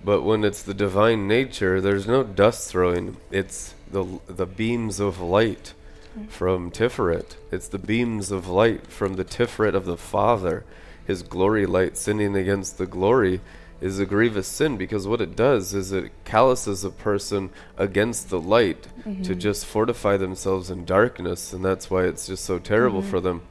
But 0.05 0.23
when 0.23 0.45
it's 0.45 0.63
the 0.63 0.75
divine 0.75 1.27
nature, 1.27 1.81
there's 1.81 2.07
no 2.07 2.23
dust 2.23 2.71
throwing. 2.71 3.17
It's 3.31 3.75
the 3.91 4.21
the 4.27 4.47
beams 4.47 5.01
of 5.01 5.21
light 5.21 5.75
mm. 6.19 6.29
from 6.29 6.71
Tiferet. 6.71 7.37
It's 7.51 7.69
the 7.69 7.79
beams 7.79 8.31
of 8.31 8.49
light 8.49 8.87
from 8.87 9.15
the 9.15 9.25
Tiferet 9.25 9.75
of 9.75 9.87
the 9.87 9.97
Father. 9.97 10.65
His 11.05 11.23
glory 11.23 11.67
light 11.67 11.97
sinning 11.97 12.37
against 12.37 12.79
the 12.79 12.87
glory 12.87 13.41
is 13.81 13.99
a 13.99 14.07
grievous 14.07 14.49
sin 14.49 14.77
because 14.77 15.07
what 15.07 15.21
it 15.21 15.37
does 15.37 15.75
is 15.75 15.93
it 15.93 16.11
calluses 16.25 16.85
a 16.85 16.91
person 16.91 17.51
against 17.77 18.29
the 18.29 18.41
light 18.41 18.83
to 18.83 19.09
mm-hmm. 19.09 19.39
just 19.39 19.67
fortify 19.67 20.17
themselves 20.17 20.71
in 20.71 20.85
darkness, 20.85 21.53
and 21.53 21.65
that's 21.65 21.91
why 21.91 22.05
it's 22.05 22.27
just 22.27 22.45
so 22.45 22.59
terrible 22.59 23.01
mm-hmm. 23.01 23.11
for 23.11 23.21
them. 23.21 23.43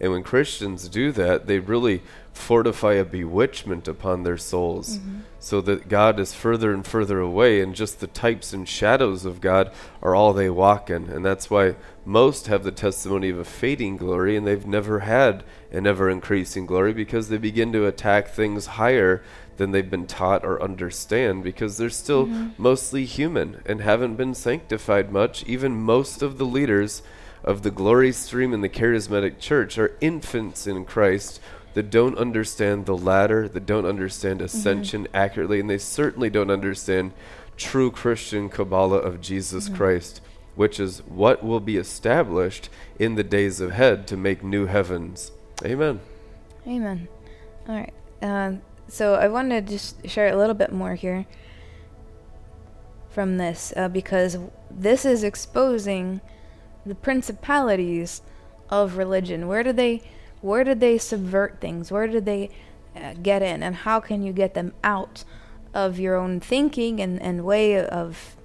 And 0.00 0.12
when 0.12 0.22
Christians 0.22 0.88
do 0.88 1.12
that, 1.12 1.46
they 1.46 1.58
really 1.58 2.02
fortify 2.32 2.94
a 2.94 3.04
bewitchment 3.04 3.86
upon 3.86 4.24
their 4.24 4.36
souls 4.36 4.98
mm-hmm. 4.98 5.20
so 5.38 5.60
that 5.60 5.88
God 5.88 6.18
is 6.18 6.34
further 6.34 6.74
and 6.74 6.84
further 6.84 7.20
away, 7.20 7.60
and 7.60 7.74
just 7.74 8.00
the 8.00 8.08
types 8.08 8.52
and 8.52 8.68
shadows 8.68 9.24
of 9.24 9.40
God 9.40 9.70
are 10.02 10.14
all 10.14 10.32
they 10.32 10.50
walk 10.50 10.90
in. 10.90 11.08
And 11.08 11.24
that's 11.24 11.48
why 11.48 11.76
most 12.04 12.48
have 12.48 12.64
the 12.64 12.72
testimony 12.72 13.30
of 13.30 13.38
a 13.38 13.44
fading 13.44 13.96
glory, 13.96 14.36
and 14.36 14.46
they've 14.46 14.66
never 14.66 15.00
had 15.00 15.44
an 15.70 15.86
ever 15.86 16.10
increasing 16.10 16.66
glory 16.66 16.92
because 16.92 17.28
they 17.28 17.38
begin 17.38 17.72
to 17.72 17.86
attack 17.86 18.28
things 18.28 18.66
higher 18.66 19.22
than 19.56 19.70
they've 19.70 19.90
been 19.90 20.06
taught 20.06 20.44
or 20.44 20.62
understand 20.62 21.44
because 21.44 21.76
they're 21.76 21.90
still 21.90 22.26
mm-hmm. 22.26 22.50
mostly 22.58 23.04
human 23.04 23.62
and 23.66 23.80
haven't 23.80 24.16
been 24.16 24.34
sanctified 24.34 25.12
much. 25.12 25.44
Even 25.44 25.74
most 25.74 26.22
of 26.22 26.38
the 26.38 26.46
leaders 26.46 27.02
of 27.42 27.62
the 27.62 27.70
glory 27.70 28.12
stream 28.12 28.52
in 28.52 28.62
the 28.62 28.68
charismatic 28.68 29.38
church 29.38 29.78
are 29.78 29.96
infants 30.00 30.66
in 30.66 30.84
Christ 30.84 31.40
that 31.74 31.90
don't 31.90 32.16
understand 32.16 32.86
the 32.86 32.96
ladder, 32.96 33.48
that 33.48 33.66
don't 33.66 33.86
understand 33.86 34.38
mm-hmm. 34.38 34.46
ascension 34.46 35.08
accurately, 35.12 35.60
and 35.60 35.68
they 35.68 35.78
certainly 35.78 36.30
don't 36.30 36.50
understand 36.50 37.12
true 37.56 37.90
Christian 37.90 38.48
Kabbalah 38.48 38.98
of 38.98 39.20
Jesus 39.20 39.66
mm-hmm. 39.66 39.76
Christ, 39.76 40.20
which 40.54 40.80
is 40.80 41.00
what 41.00 41.44
will 41.44 41.60
be 41.60 41.76
established 41.76 42.68
in 42.98 43.16
the 43.16 43.24
days 43.24 43.60
ahead 43.60 44.06
to 44.08 44.16
make 44.16 44.42
new 44.42 44.66
heavens. 44.66 45.32
Amen. 45.64 46.00
Amen. 46.66 47.08
All 47.68 47.74
right. 47.74 47.92
Uh, 48.22 48.52
so 48.94 49.14
I 49.14 49.26
wanted 49.26 49.66
to 49.66 49.72
just 49.72 50.08
share 50.08 50.28
a 50.28 50.36
little 50.36 50.54
bit 50.54 50.72
more 50.72 50.94
here 50.94 51.26
from 53.08 53.38
this 53.38 53.72
uh, 53.76 53.88
because 53.88 54.38
this 54.70 55.04
is 55.04 55.24
exposing 55.24 56.20
the 56.86 56.94
principalities 56.94 58.22
of 58.70 58.96
religion. 58.96 59.48
Where 59.48 59.64
did 59.64 59.76
they 59.76 60.02
where 60.42 60.62
did 60.62 60.78
they 60.78 60.98
subvert 60.98 61.60
things? 61.60 61.90
Where 61.90 62.06
did 62.06 62.24
they 62.24 62.50
uh, 62.94 63.14
get 63.20 63.42
in 63.42 63.64
and 63.64 63.74
how 63.74 63.98
can 63.98 64.22
you 64.22 64.32
get 64.32 64.54
them 64.54 64.72
out 64.84 65.24
of 65.72 65.98
your 65.98 66.14
own 66.14 66.38
thinking 66.38 67.00
and, 67.00 67.20
and 67.20 67.44
way 67.44 67.84
of 67.84 68.36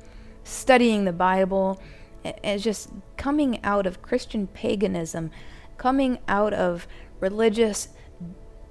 studying 0.43 1.05
the 1.05 1.13
Bible? 1.13 1.79
It's 2.23 2.63
just 2.63 2.89
coming 3.17 3.63
out 3.63 3.85
of 3.85 4.01
Christian 4.01 4.47
paganism, 4.47 5.29
coming 5.77 6.17
out 6.27 6.53
of 6.53 6.87
religious 7.19 7.89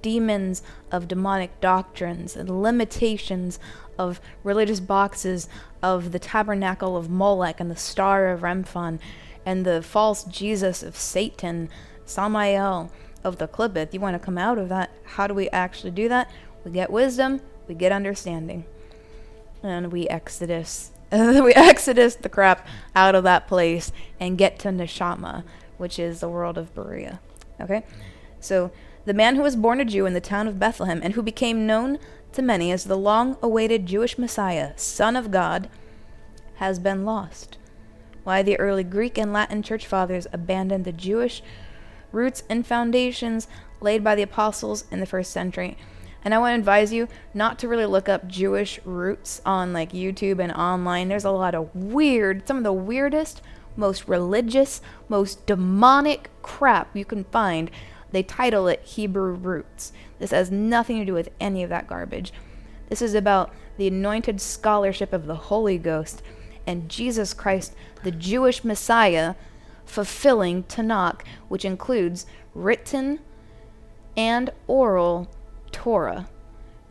demons 0.01 0.61
of 0.91 1.07
demonic 1.07 1.59
doctrines 1.61 2.35
and 2.35 2.61
limitations 2.61 3.59
of 3.97 4.21
religious 4.43 4.79
boxes 4.79 5.47
of 5.81 6.11
the 6.11 6.19
tabernacle 6.19 6.95
of 6.95 7.09
Molech 7.09 7.59
and 7.59 7.69
the 7.69 7.75
star 7.75 8.29
of 8.29 8.41
Remphan 8.41 8.99
and 9.45 9.65
the 9.65 9.81
false 9.81 10.23
Jesus 10.23 10.83
of 10.83 10.95
Satan, 10.95 11.69
Samael 12.05 12.91
of 13.23 13.37
the 13.37 13.47
Qliphoth. 13.47 13.93
You 13.93 13.99
want 13.99 14.19
to 14.19 14.25
come 14.25 14.37
out 14.37 14.57
of 14.57 14.69
that. 14.69 14.91
How 15.03 15.27
do 15.27 15.33
we 15.33 15.49
actually 15.49 15.91
do 15.91 16.07
that? 16.09 16.31
We 16.63 16.71
get 16.71 16.91
wisdom, 16.91 17.41
we 17.67 17.75
get 17.75 17.91
understanding. 17.91 18.65
And 19.61 19.91
we 19.91 20.07
exodus 20.07 20.91
we 21.11 21.53
exodus 21.53 22.15
the 22.15 22.29
crap 22.29 22.67
out 22.95 23.15
of 23.15 23.23
that 23.23 23.47
place 23.47 23.91
and 24.19 24.37
get 24.37 24.59
to 24.59 24.69
Neshama, 24.69 25.43
which 25.77 25.97
is 25.97 26.19
the 26.19 26.29
world 26.29 26.55
of 26.55 26.73
Beriah. 26.75 27.17
Okay? 27.59 27.83
So 28.39 28.71
the 29.09 29.13
man 29.15 29.35
who 29.35 29.41
was 29.41 29.55
born 29.55 29.81
a 29.81 29.85
Jew 29.85 30.05
in 30.05 30.13
the 30.13 30.21
town 30.21 30.47
of 30.47 30.59
Bethlehem 30.59 30.99
and 31.01 31.15
who 31.15 31.23
became 31.23 31.65
known 31.65 31.97
to 32.31 32.43
many 32.43 32.71
as 32.71 32.83
the 32.83 32.95
long 32.95 33.37
awaited 33.41 33.87
Jewish 33.87 34.19
Messiah, 34.19 34.73
Son 34.75 35.15
of 35.15 35.31
God, 35.31 35.67
has 36.57 36.77
been 36.77 37.05
lost. 37.05 37.57
Why 38.23 38.43
the 38.43 38.59
early 38.59 38.83
Greek 38.83 39.17
and 39.17 39.33
Latin 39.33 39.63
church 39.63 39.87
fathers 39.87 40.27
abandoned 40.31 40.85
the 40.85 40.91
Jewish 40.91 41.41
roots 42.11 42.43
and 42.51 42.67
foundations 42.67 43.47
laid 43.81 44.03
by 44.03 44.13
the 44.13 44.21
apostles 44.21 44.83
in 44.91 44.99
the 44.99 45.07
first 45.07 45.31
century. 45.31 45.75
And 46.23 46.35
I 46.35 46.37
want 46.37 46.53
to 46.53 46.59
advise 46.59 46.93
you 46.93 47.07
not 47.33 47.57
to 47.59 47.67
really 47.67 47.87
look 47.87 48.07
up 48.07 48.27
Jewish 48.27 48.79
roots 48.85 49.41
on 49.43 49.73
like 49.73 49.91
YouTube 49.91 50.37
and 50.37 50.51
online. 50.51 51.07
There's 51.07 51.25
a 51.25 51.31
lot 51.31 51.55
of 51.55 51.75
weird, 51.75 52.47
some 52.47 52.57
of 52.57 52.63
the 52.63 52.71
weirdest, 52.71 53.41
most 53.75 54.07
religious, 54.07 54.81
most 55.07 55.47
demonic 55.47 56.29
crap 56.43 56.95
you 56.95 57.05
can 57.05 57.23
find 57.23 57.71
they 58.11 58.23
title 58.23 58.67
it 58.67 58.81
Hebrew 58.81 59.33
Roots. 59.33 59.91
This 60.19 60.31
has 60.31 60.51
nothing 60.51 60.97
to 60.99 61.05
do 61.05 61.13
with 61.13 61.29
any 61.39 61.63
of 61.63 61.69
that 61.69 61.87
garbage. 61.87 62.33
This 62.89 63.01
is 63.01 63.13
about 63.13 63.53
the 63.77 63.87
anointed 63.87 64.41
scholarship 64.41 65.13
of 65.13 65.25
the 65.25 65.35
Holy 65.35 65.77
Ghost 65.77 66.21
and 66.65 66.89
Jesus 66.89 67.33
Christ, 67.33 67.73
the 68.03 68.11
Jewish 68.11 68.63
Messiah, 68.63 69.35
fulfilling 69.85 70.63
Tanakh, 70.63 71.21
which 71.47 71.65
includes 71.65 72.25
written 72.53 73.19
and 74.15 74.51
oral 74.67 75.29
Torah. 75.71 76.27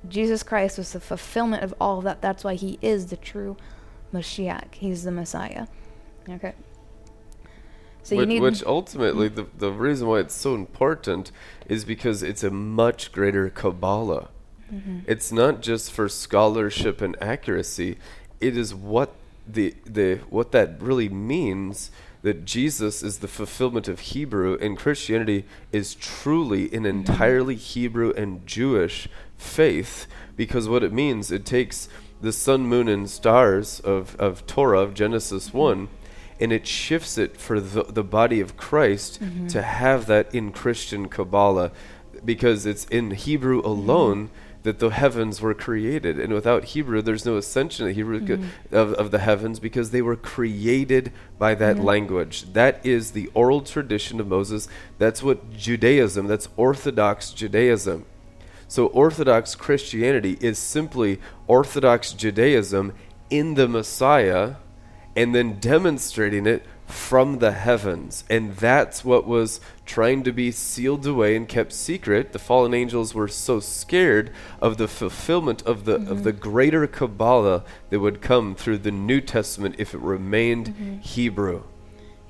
Jesus 0.09 0.43
Christ 0.43 0.79
was 0.79 0.93
the 0.93 1.01
fulfillment 1.01 1.63
of 1.63 1.75
all 1.81 1.99
of 1.99 2.05
that. 2.05 2.23
That's 2.23 2.45
why 2.45 2.55
he 2.55 2.79
is 2.81 3.07
the 3.07 3.17
true 3.17 3.57
Mashiach. 4.13 4.75
He's 4.75 5.05
the 5.05 5.11
Messiah. 5.11 5.67
Okay. 6.29 6.55
So 8.09 8.17
which, 8.17 8.29
need 8.29 8.41
which 8.41 8.65
ultimately 8.65 9.29
the 9.29 9.47
the 9.59 9.71
reason 9.71 10.09
why 10.09 10.21
it's 10.21 10.35
so 10.35 10.55
important 10.55 11.31
is 11.67 11.85
because 11.85 12.23
it's 12.23 12.43
a 12.43 12.51
much 12.51 13.13
greater 13.13 13.51
Kabbalah. 13.51 14.29
Mm-hmm. 14.73 15.01
It's 15.07 15.31
not 15.31 15.61
just 15.61 15.93
for 15.93 16.09
scholarship 16.09 17.03
and 17.03 17.17
accuracy. 17.23 17.99
It 18.41 18.57
is 18.57 18.75
what 18.75 19.13
the 19.47 19.75
the 19.85 20.21
what 20.31 20.53
that 20.53 20.81
really 20.81 21.11
means 21.11 21.91
that 22.23 22.47
Jesus 22.47 23.03
is 23.03 23.19
the 23.19 23.29
fulfillment 23.29 23.89
of 23.89 24.01
Hebrew 24.01 24.57
and 24.59 24.79
Christianity 24.79 25.45
is 25.71 25.95
truly 25.95 26.65
an 26.65 26.85
mm-hmm. 26.85 26.87
entirely 26.87 27.57
Hebrew 27.57 28.15
and 28.17 28.47
Jewish 28.47 29.07
faith 29.37 30.07
because 30.35 30.67
what 30.67 30.83
it 30.83 30.95
means 30.95 31.31
it 31.31 31.45
takes 31.45 31.91
the 32.23 32.33
sun 32.33 32.63
moon 32.63 32.89
and 32.89 33.09
stars 33.09 33.81
of, 33.81 34.17
of 34.17 34.47
Torah 34.47 34.81
of 34.81 34.95
Genesis 34.95 35.49
mm-hmm. 35.49 35.59
1 36.39 36.43
and 36.43 36.53
it 36.53 36.67
shifts 36.67 37.19
it 37.19 37.37
for 37.37 37.61
the, 37.61 37.85
the 37.85 38.05
body 38.05 38.41
of 38.41 38.57
Christ 38.57 39.21
mm-hmm. 39.23 39.47
to 39.49 39.63
have 39.63 40.07
that 40.07 40.35
in 40.35 40.53
Christian 40.53 41.09
Kabbalah 41.09 41.73
because 42.25 42.67
it's 42.67 42.85
in 42.87 43.13
Hebrew 43.13 43.59
mm-hmm. 43.59 43.69
alone 43.69 44.31
that 44.63 44.81
the 44.81 44.91
heavens 44.91 45.41
were 45.41 45.55
created. 45.55 46.19
And 46.19 46.33
without 46.33 46.65
Hebrew, 46.65 47.01
there's 47.01 47.25
no 47.25 47.37
ascension 47.37 47.89
of 47.89 47.95
Hebrew 47.95 48.21
mm-hmm. 48.21 48.75
of, 48.75 48.93
of 48.95 49.11
the 49.11 49.21
heavens 49.21 49.61
because 49.61 49.91
they 49.91 50.03
were 50.03 50.17
created 50.17 51.13
by 51.39 51.55
that 51.55 51.77
mm-hmm. 51.77 51.85
language. 51.85 52.53
That 52.53 52.85
is 52.85 53.13
the 53.13 53.31
oral 53.35 53.63
tradition 53.63 54.21
of 54.21 54.27
Moses. 54.27 54.69
That's 54.99 55.23
what 55.23 55.53
Judaism, 55.57 56.27
that's 56.27 56.49
Orthodox 56.57 57.31
Judaism. 57.31 58.05
So 58.67 58.89
Orthodox 58.89 59.55
Christianity 59.55 60.37
is 60.41 60.59
simply 60.59 61.19
Orthodox 61.47 62.13
Judaism 62.13 62.93
in 63.31 63.55
the 63.55 63.69
Messiah 63.69 64.57
and 65.19 65.35
then 65.35 65.59
demonstrating 65.59 66.47
it 66.47 66.65
from 66.87 67.41
the 67.41 67.51
heavens. 67.51 68.23
And 68.31 68.55
that's 68.55 69.05
what 69.05 69.27
was 69.27 69.61
trying 69.85 70.23
to 70.23 70.33
be 70.33 70.53
sealed 70.53 71.05
away 71.07 71.35
and 71.35 71.49
kept 71.49 71.73
secret. 71.73 72.33
The 72.33 72.39
fallen 72.39 72.73
angels 72.73 73.15
were 73.15 73.27
so 73.27 73.59
scared 73.59 74.31
of 74.63 74.77
the 74.77 74.87
fulfillment 74.87 75.61
of 75.63 75.87
the 75.87 75.99
mm-hmm. 75.99 76.13
of 76.13 76.23
the 76.23 76.33
greater 76.33 76.87
Kabbalah 76.87 77.65
that 77.91 77.99
would 77.99 78.23
come 78.23 78.55
through 78.55 78.79
the 78.79 78.93
New 78.93 79.21
Testament 79.21 79.75
if 79.77 79.93
it 79.93 80.01
remained 80.01 80.69
mm-hmm. 80.69 80.99
Hebrew. 80.99 81.65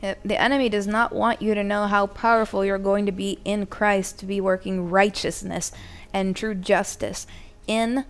The 0.00 0.40
enemy 0.40 0.70
does 0.70 0.86
not 0.86 1.12
want 1.12 1.42
you 1.42 1.54
to 1.54 1.64
know 1.64 1.88
how 1.88 2.06
powerful 2.06 2.64
you're 2.64 2.78
going 2.78 3.04
to 3.04 3.12
be 3.12 3.40
in 3.44 3.66
Christ 3.66 4.18
to 4.20 4.26
be 4.26 4.40
working 4.40 4.88
righteousness 4.88 5.72
and 6.14 6.34
true 6.34 6.54
justice 6.54 7.26
in 7.66 8.06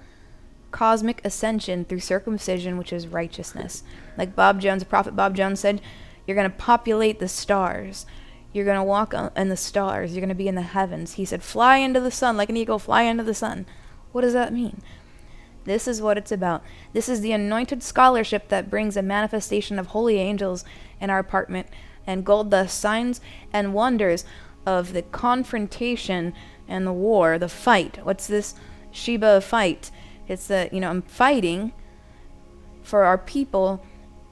cosmic 0.70 1.24
ascension 1.24 1.84
through 1.84 2.00
circumcision, 2.00 2.76
which 2.76 2.92
is 2.92 3.08
righteousness. 3.08 3.82
Like 4.18 4.36
Bob 4.36 4.60
Jones, 4.60 4.84
prophet 4.84 5.16
Bob 5.16 5.34
Jones 5.34 5.60
said, 5.60 5.80
you're 6.26 6.34
going 6.34 6.50
to 6.50 6.56
populate 6.56 7.20
the 7.20 7.28
stars. 7.28 8.04
You're 8.52 8.66
going 8.66 8.76
to 8.76 8.82
walk 8.82 9.14
in 9.14 9.48
the 9.48 9.56
stars. 9.56 10.12
You're 10.12 10.20
going 10.20 10.28
to 10.28 10.34
be 10.34 10.48
in 10.48 10.56
the 10.56 10.62
heavens. 10.62 11.14
He 11.14 11.24
said, 11.24 11.42
fly 11.42 11.78
into 11.78 12.00
the 12.00 12.10
sun 12.10 12.36
like 12.36 12.50
an 12.50 12.56
eagle, 12.56 12.78
fly 12.78 13.02
into 13.02 13.22
the 13.22 13.32
sun. 13.32 13.64
What 14.12 14.22
does 14.22 14.32
that 14.34 14.52
mean? 14.52 14.82
This 15.64 15.86
is 15.86 16.02
what 16.02 16.18
it's 16.18 16.32
about. 16.32 16.62
This 16.92 17.08
is 17.08 17.20
the 17.20 17.32
anointed 17.32 17.82
scholarship 17.82 18.48
that 18.48 18.70
brings 18.70 18.96
a 18.96 19.02
manifestation 19.02 19.78
of 19.78 19.88
holy 19.88 20.18
angels 20.18 20.64
in 21.00 21.10
our 21.10 21.18
apartment 21.18 21.68
and 22.06 22.24
gold 22.24 22.50
dust 22.50 22.78
signs 22.78 23.20
and 23.52 23.74
wonders 23.74 24.24
of 24.66 24.92
the 24.94 25.02
confrontation 25.02 26.32
and 26.66 26.86
the 26.86 26.92
war, 26.92 27.38
the 27.38 27.48
fight. 27.48 28.00
What's 28.02 28.26
this 28.26 28.54
Sheba 28.90 29.42
fight? 29.42 29.90
It's 30.26 30.46
that, 30.46 30.72
you 30.72 30.80
know, 30.80 30.90
I'm 30.90 31.02
fighting 31.02 31.72
for 32.82 33.04
our 33.04 33.18
people 33.18 33.84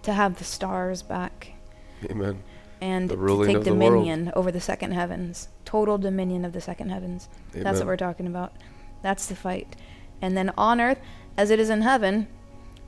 to 0.07 0.13
have 0.13 0.39
the 0.39 0.45
stars 0.45 1.03
back. 1.03 1.53
Amen. 2.09 2.43
And 2.81 3.11
to 3.11 3.45
take 3.45 3.65
dominion 3.65 4.33
over 4.35 4.53
the 4.53 4.61
second 4.61 4.93
heavens. 4.93 5.49
Total 5.65 5.99
dominion 5.99 6.45
of 6.45 6.53
the 6.53 6.61
second 6.61 6.91
heavens. 6.91 7.29
Amen. 7.53 7.65
That's 7.65 7.79
what 7.79 7.87
we're 7.87 7.97
talking 7.97 8.27
about. 8.27 8.53
That's 9.03 9.27
the 9.27 9.37
fight. 9.37 9.77
And 10.23 10.37
then 10.37 10.53
on 10.57 10.81
earth, 10.81 10.99
as 11.37 11.51
it 11.51 11.59
is 11.59 11.71
in 11.71 11.83
heaven, 11.83 12.29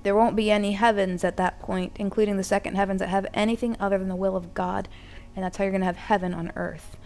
there 0.04 0.14
won't 0.14 0.36
be 0.36 0.50
any 0.50 0.72
heavens 0.72 1.24
at 1.24 1.36
that 1.38 1.58
point, 1.58 1.92
including 1.96 2.36
the 2.36 2.44
second 2.44 2.76
heavens 2.76 3.00
that 3.00 3.08
have 3.08 3.26
anything 3.34 3.76
other 3.80 3.98
than 3.98 4.08
the 4.08 4.16
will 4.16 4.36
of 4.36 4.54
God. 4.54 4.88
And 5.34 5.44
that's 5.44 5.56
how 5.56 5.64
you're 5.64 5.72
going 5.72 5.80
to 5.80 5.86
have 5.86 5.96
heaven 5.96 6.34
on 6.34 6.52
earth. 6.54 6.96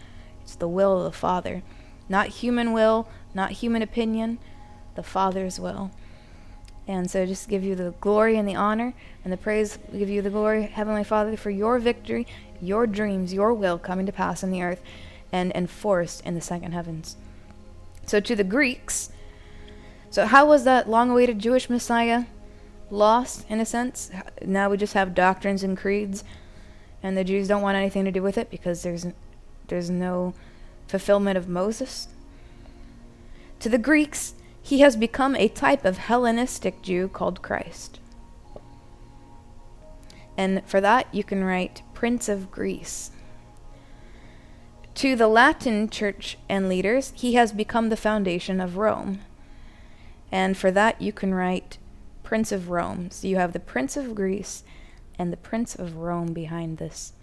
It's 0.43 0.55
the 0.55 0.67
will 0.67 0.97
of 0.99 1.11
the 1.11 1.17
Father. 1.17 1.63
Not 2.07 2.27
human 2.27 2.71
will, 2.71 3.09
not 3.33 3.51
human 3.51 3.81
opinion, 3.81 4.37
the 4.95 5.03
Father's 5.03 5.59
will. 5.59 5.89
And 6.87 7.09
so 7.09 7.25
just 7.25 7.47
give 7.47 7.63
you 7.63 7.75
the 7.75 7.93
glory 8.01 8.37
and 8.37 8.47
the 8.47 8.55
honor 8.55 8.93
and 9.23 9.31
the 9.31 9.37
praise. 9.37 9.77
We 9.91 9.99
give 9.99 10.09
you 10.09 10.21
the 10.21 10.29
glory, 10.29 10.63
Heavenly 10.63 11.03
Father, 11.03 11.37
for 11.37 11.49
your 11.49 11.79
victory, 11.79 12.27
your 12.61 12.87
dreams, 12.87 13.33
your 13.33 13.53
will 13.53 13.77
coming 13.77 14.05
to 14.05 14.11
pass 14.11 14.43
in 14.43 14.51
the 14.51 14.61
earth 14.61 14.81
and 15.31 15.51
enforced 15.53 16.21
in 16.25 16.35
the 16.35 16.41
second 16.41 16.73
heavens. 16.73 17.15
So 18.05 18.19
to 18.19 18.35
the 18.35 18.43
Greeks, 18.43 19.11
so 20.09 20.25
how 20.25 20.45
was 20.45 20.65
that 20.65 20.89
long 20.89 21.09
awaited 21.09 21.39
Jewish 21.39 21.69
Messiah 21.69 22.25
lost 22.89 23.45
in 23.49 23.59
a 23.59 23.65
sense? 23.65 24.11
Now 24.45 24.69
we 24.69 24.77
just 24.77 24.93
have 24.93 25.15
doctrines 25.15 25.63
and 25.63 25.77
creeds 25.77 26.23
and 27.03 27.17
the 27.17 27.25
Jews 27.25 27.49
don't 27.49 27.61
want 27.61 27.75
anything 27.75 28.05
to 28.05 28.11
do 28.11 28.23
with 28.23 28.37
it 28.37 28.49
because 28.49 28.81
there's 28.81 29.05
there's 29.67 29.89
no 29.89 30.33
fulfillment 30.87 31.37
of 31.37 31.47
Moses. 31.49 32.07
To 33.59 33.69
the 33.69 33.77
Greeks, 33.77 34.33
he 34.63 34.79
has 34.79 34.95
become 34.95 35.35
a 35.35 35.49
type 35.49 35.83
of 35.83 35.97
Hellenistic 35.97 36.81
Jew 36.81 37.09
called 37.09 37.41
Christ. 37.41 37.99
And 40.37 40.63
for 40.65 40.79
that, 40.79 41.13
you 41.13 41.23
can 41.23 41.43
write 41.43 41.83
Prince 41.93 42.29
of 42.29 42.49
Greece. 42.49 43.11
To 44.95 45.17
the 45.17 45.27
Latin 45.27 45.89
church 45.89 46.37
and 46.47 46.69
leaders, 46.69 47.11
he 47.13 47.33
has 47.33 47.51
become 47.51 47.89
the 47.89 47.97
foundation 47.97 48.61
of 48.61 48.77
Rome. 48.77 49.19
And 50.31 50.57
for 50.57 50.71
that, 50.71 51.01
you 51.01 51.11
can 51.11 51.33
write 51.33 51.77
Prince 52.23 52.53
of 52.53 52.69
Rome. 52.69 53.11
So 53.11 53.27
you 53.27 53.35
have 53.35 53.51
the 53.51 53.59
Prince 53.59 53.97
of 53.97 54.15
Greece 54.15 54.63
and 55.19 55.31
the 55.31 55.37
Prince 55.37 55.75
of 55.75 55.97
Rome 55.97 56.31
behind 56.31 56.77
this, 56.77 57.13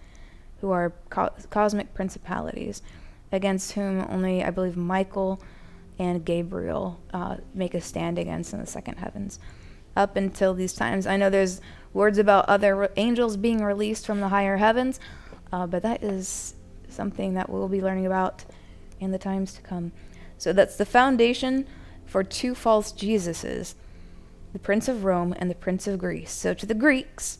who 0.60 0.70
are 0.72 0.92
co- 1.08 1.32
cosmic 1.48 1.94
principalities, 1.94 2.82
against 3.32 3.72
whom 3.72 4.06
only, 4.10 4.44
I 4.44 4.50
believe, 4.50 4.76
Michael 4.76 5.40
and 6.00 6.24
Gabriel 6.24 6.98
uh, 7.12 7.36
make 7.52 7.74
a 7.74 7.80
stand 7.80 8.18
against 8.18 8.54
in 8.54 8.58
the 8.58 8.66
second 8.66 8.96
heavens. 8.96 9.38
Up 9.94 10.16
until 10.16 10.54
these 10.54 10.72
times, 10.72 11.06
I 11.06 11.18
know 11.18 11.28
there's 11.28 11.60
words 11.92 12.16
about 12.16 12.48
other 12.48 12.74
re- 12.74 12.88
angels 12.96 13.36
being 13.36 13.62
released 13.62 14.06
from 14.06 14.20
the 14.20 14.28
higher 14.28 14.56
heavens, 14.56 14.98
uh, 15.52 15.66
but 15.66 15.82
that 15.82 16.02
is 16.02 16.54
something 16.88 17.34
that 17.34 17.50
we'll 17.50 17.68
be 17.68 17.82
learning 17.82 18.06
about 18.06 18.46
in 18.98 19.10
the 19.10 19.18
times 19.18 19.52
to 19.52 19.60
come. 19.60 19.92
So 20.38 20.54
that's 20.54 20.76
the 20.76 20.86
foundation 20.86 21.66
for 22.06 22.24
two 22.24 22.54
false 22.54 22.92
Jesuses 22.92 23.74
the 24.54 24.58
Prince 24.58 24.88
of 24.88 25.04
Rome 25.04 25.32
and 25.38 25.48
the 25.48 25.54
Prince 25.54 25.86
of 25.86 25.98
Greece. 25.98 26.32
So 26.32 26.54
to 26.54 26.66
the 26.66 26.74
Greeks, 26.74 27.38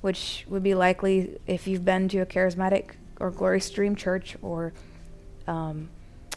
which 0.00 0.44
would 0.48 0.64
be 0.64 0.74
likely 0.74 1.38
if 1.46 1.68
you've 1.68 1.84
been 1.84 2.08
to 2.08 2.18
a 2.18 2.26
charismatic 2.26 2.92
or 3.20 3.30
glory 3.30 3.60
stream 3.60 3.94
church 3.94 4.36
or 4.42 4.72
um, 5.46 5.90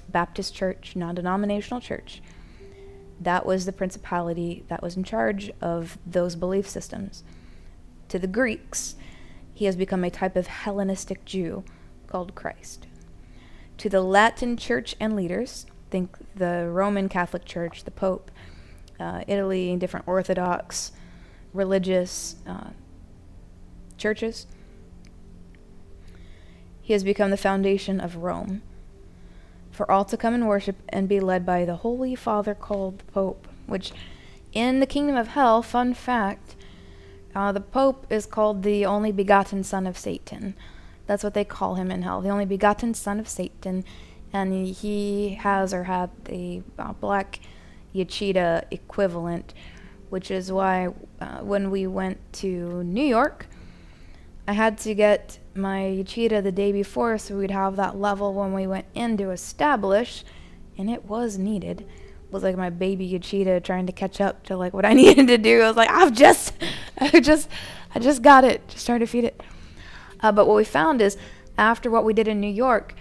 Baptist 0.09 0.53
church, 0.53 0.95
non 0.95 1.15
denominational 1.15 1.81
church, 1.81 2.21
that 3.19 3.45
was 3.45 3.65
the 3.65 3.71
principality 3.71 4.63
that 4.67 4.81
was 4.81 4.95
in 4.95 5.03
charge 5.03 5.51
of 5.61 5.97
those 6.05 6.35
belief 6.35 6.67
systems. 6.67 7.23
To 8.09 8.19
the 8.19 8.27
Greeks, 8.27 8.95
he 9.53 9.65
has 9.65 9.75
become 9.75 10.03
a 10.03 10.09
type 10.09 10.35
of 10.35 10.47
Hellenistic 10.47 11.25
Jew 11.25 11.63
called 12.05 12.35
Christ. 12.35 12.87
To 13.79 13.89
the 13.89 14.01
Latin 14.01 14.55
church 14.55 14.95
and 14.99 15.15
leaders, 15.15 15.65
think 15.89 16.17
the 16.35 16.67
Roman 16.69 17.09
Catholic 17.09 17.45
Church, 17.45 17.83
the 17.83 17.91
Pope, 17.91 18.31
uh, 18.99 19.23
Italy, 19.27 19.75
different 19.75 20.07
Orthodox, 20.07 20.91
religious 21.53 22.35
uh, 22.47 22.69
churches. 23.97 24.47
He 26.81 26.93
has 26.93 27.03
become 27.03 27.31
the 27.31 27.37
foundation 27.37 27.99
of 27.99 28.17
Rome 28.17 28.61
for 29.77 29.89
all 29.89 30.03
to 30.03 30.17
come 30.17 30.33
and 30.33 30.47
worship 30.47 30.75
and 30.89 31.07
be 31.07 31.19
led 31.19 31.45
by 31.45 31.63
the 31.63 31.77
Holy 31.77 32.15
Father 32.15 32.55
called 32.55 32.97
the 32.97 33.05
Pope, 33.05 33.47
which 33.67 33.93
in 34.51 34.79
the 34.79 34.87
kingdom 34.87 35.15
of 35.15 35.29
hell, 35.29 35.61
fun 35.61 35.93
fact, 35.93 36.55
uh, 37.35 37.51
the 37.51 37.61
Pope 37.61 38.07
is 38.09 38.25
called 38.25 38.63
the 38.63 38.85
only 38.87 39.11
begotten 39.11 39.63
son 39.63 39.85
of 39.85 39.95
Satan. 39.95 40.55
That's 41.05 41.23
what 41.23 41.35
they 41.35 41.45
call 41.45 41.75
him 41.75 41.91
in 41.91 42.01
hell, 42.01 42.21
the 42.21 42.29
only 42.29 42.45
begotten 42.45 42.95
son 42.95 43.19
of 43.19 43.29
Satan. 43.29 43.85
And 44.33 44.67
he 44.67 45.35
has 45.35 45.73
or 45.73 45.83
had 45.83 46.09
the 46.25 46.63
uh, 46.79 46.93
black 46.93 47.39
Yachida 47.93 48.65
equivalent, 48.71 49.53
which 50.09 50.31
is 50.31 50.51
why 50.51 50.89
uh, 51.21 51.39
when 51.41 51.69
we 51.69 51.85
went 51.85 52.17
to 52.33 52.83
New 52.83 53.05
York, 53.05 53.45
I 54.47 54.53
had 54.53 54.79
to 54.79 54.95
get 54.95 55.37
my 55.57 55.79
Yachida 55.81 56.41
the 56.43 56.51
day 56.51 56.71
before 56.71 57.17
so 57.17 57.37
we'd 57.37 57.51
have 57.51 57.75
that 57.75 57.97
level 57.97 58.33
when 58.33 58.53
we 58.53 58.67
went 58.67 58.85
in 58.93 59.17
to 59.17 59.31
establish, 59.31 60.23
and 60.77 60.89
it 60.89 61.05
was 61.05 61.37
needed. 61.37 61.81
It 61.81 62.31
was 62.33 62.43
like 62.43 62.57
my 62.57 62.69
baby 62.69 63.09
Yachida 63.09 63.63
trying 63.63 63.85
to 63.87 63.93
catch 63.93 64.19
up 64.21 64.43
to 64.43 64.57
like 64.57 64.73
what 64.73 64.85
I 64.85 64.93
needed 65.01 65.27
to 65.27 65.37
do. 65.37 65.61
I 65.61 65.67
was 65.67 65.77
like, 65.77 65.89
I've 65.89 66.13
just, 66.13 66.53
I 66.99 67.19
just, 67.19 67.49
I 67.95 67.99
just 67.99 68.21
got 68.21 68.43
it. 68.43 68.67
Just 68.67 68.85
trying 68.85 68.99
to 68.99 69.05
feed 69.07 69.23
it. 69.23 69.41
Uh, 70.21 70.31
but 70.31 70.47
what 70.47 70.55
we 70.55 70.63
found 70.63 71.01
is 71.01 71.17
after 71.57 71.89
what 71.89 72.03
we 72.03 72.13
did 72.13 72.27
in 72.27 72.39
New 72.39 72.47
York, 72.51 72.95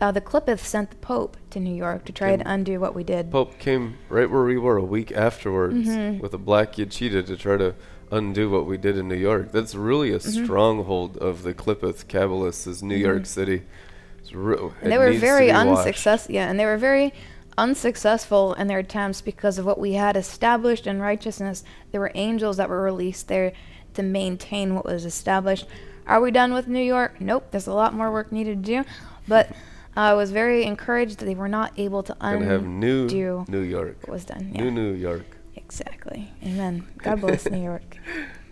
uh, 0.00 0.10
the 0.10 0.20
Qliphoth 0.20 0.58
sent 0.58 0.90
the 0.90 0.96
Pope 0.96 1.36
to 1.50 1.60
New 1.60 1.74
York 1.74 2.04
to 2.06 2.12
try 2.12 2.30
and 2.30 2.42
undo 2.44 2.80
what 2.80 2.94
we 2.94 3.04
did. 3.04 3.30
Pope 3.30 3.58
came 3.58 3.96
right 4.08 4.28
where 4.28 4.42
we 4.42 4.58
were 4.58 4.76
a 4.76 4.84
week 4.84 5.12
afterwards 5.12 5.86
Mhm. 5.88 6.20
with 6.20 6.34
a 6.34 6.38
black 6.38 6.72
Yachida 6.74 7.24
to 7.26 7.36
try 7.36 7.56
to 7.56 7.74
undo 8.12 8.50
what 8.50 8.66
we 8.66 8.76
did 8.76 8.96
in 8.96 9.08
New 9.08 9.16
York. 9.16 9.50
That's 9.52 9.74
really 9.74 10.12
a 10.12 10.18
Mhm. 10.18 10.44
stronghold 10.44 11.16
of 11.16 11.42
the 11.42 11.54
Qliphoth 11.54 12.06
Kabbalists 12.06 12.66
is 12.68 12.82
New 12.82 12.94
York 12.96 13.22
Mhm. 13.22 13.26
City. 13.26 13.62
It's 14.20 14.32
re- 14.34 14.56
And 14.58 14.70
it 14.82 14.90
they 14.90 14.98
were 14.98 15.12
very 15.12 15.50
unsuccessful. 15.50 16.34
Yeah, 16.34 16.48
and 16.48 16.60
they 16.60 16.66
were 16.66 16.76
very 16.76 17.12
unsuccessful 17.58 18.54
in 18.54 18.66
their 18.66 18.78
attempts 18.78 19.20
because 19.20 19.58
of 19.58 19.64
what 19.66 19.78
we 19.78 19.94
had 19.94 20.16
established 20.16 20.86
in 20.86 21.00
righteousness. 21.00 21.64
There 21.90 22.00
were 22.00 22.12
angels 22.14 22.56
that 22.58 22.68
were 22.68 22.82
released 22.82 23.28
there 23.28 23.52
to 23.94 24.02
maintain 24.02 24.74
what 24.74 24.84
was 24.84 25.04
established. 25.04 25.66
Are 26.06 26.20
we 26.20 26.30
done 26.30 26.52
with 26.54 26.68
New 26.68 26.80
York? 26.82 27.20
Nope. 27.20 27.46
There's 27.50 27.66
a 27.66 27.72
lot 27.74 27.94
more 27.94 28.10
work 28.12 28.30
needed 28.32 28.64
to 28.64 28.72
do, 28.82 28.84
but 29.28 29.50
I 29.96 30.14
was 30.14 30.30
very 30.32 30.64
encouraged 30.64 31.18
that 31.18 31.26
they 31.26 31.34
were 31.34 31.48
not 31.48 31.72
able 31.76 32.02
to 32.04 32.16
have 32.20 32.64
new 32.64 33.02
undo 33.02 33.44
New 33.48 33.60
York. 33.60 33.98
what 34.06 34.12
was 34.14 34.24
done. 34.24 34.50
Yeah. 34.54 34.62
New 34.64 34.70
New 34.70 34.92
York. 34.94 35.24
Exactly. 35.72 36.30
Amen. 36.44 36.86
God 36.98 37.20
bless 37.22 37.48
New 37.48 37.62
York. 37.62 37.96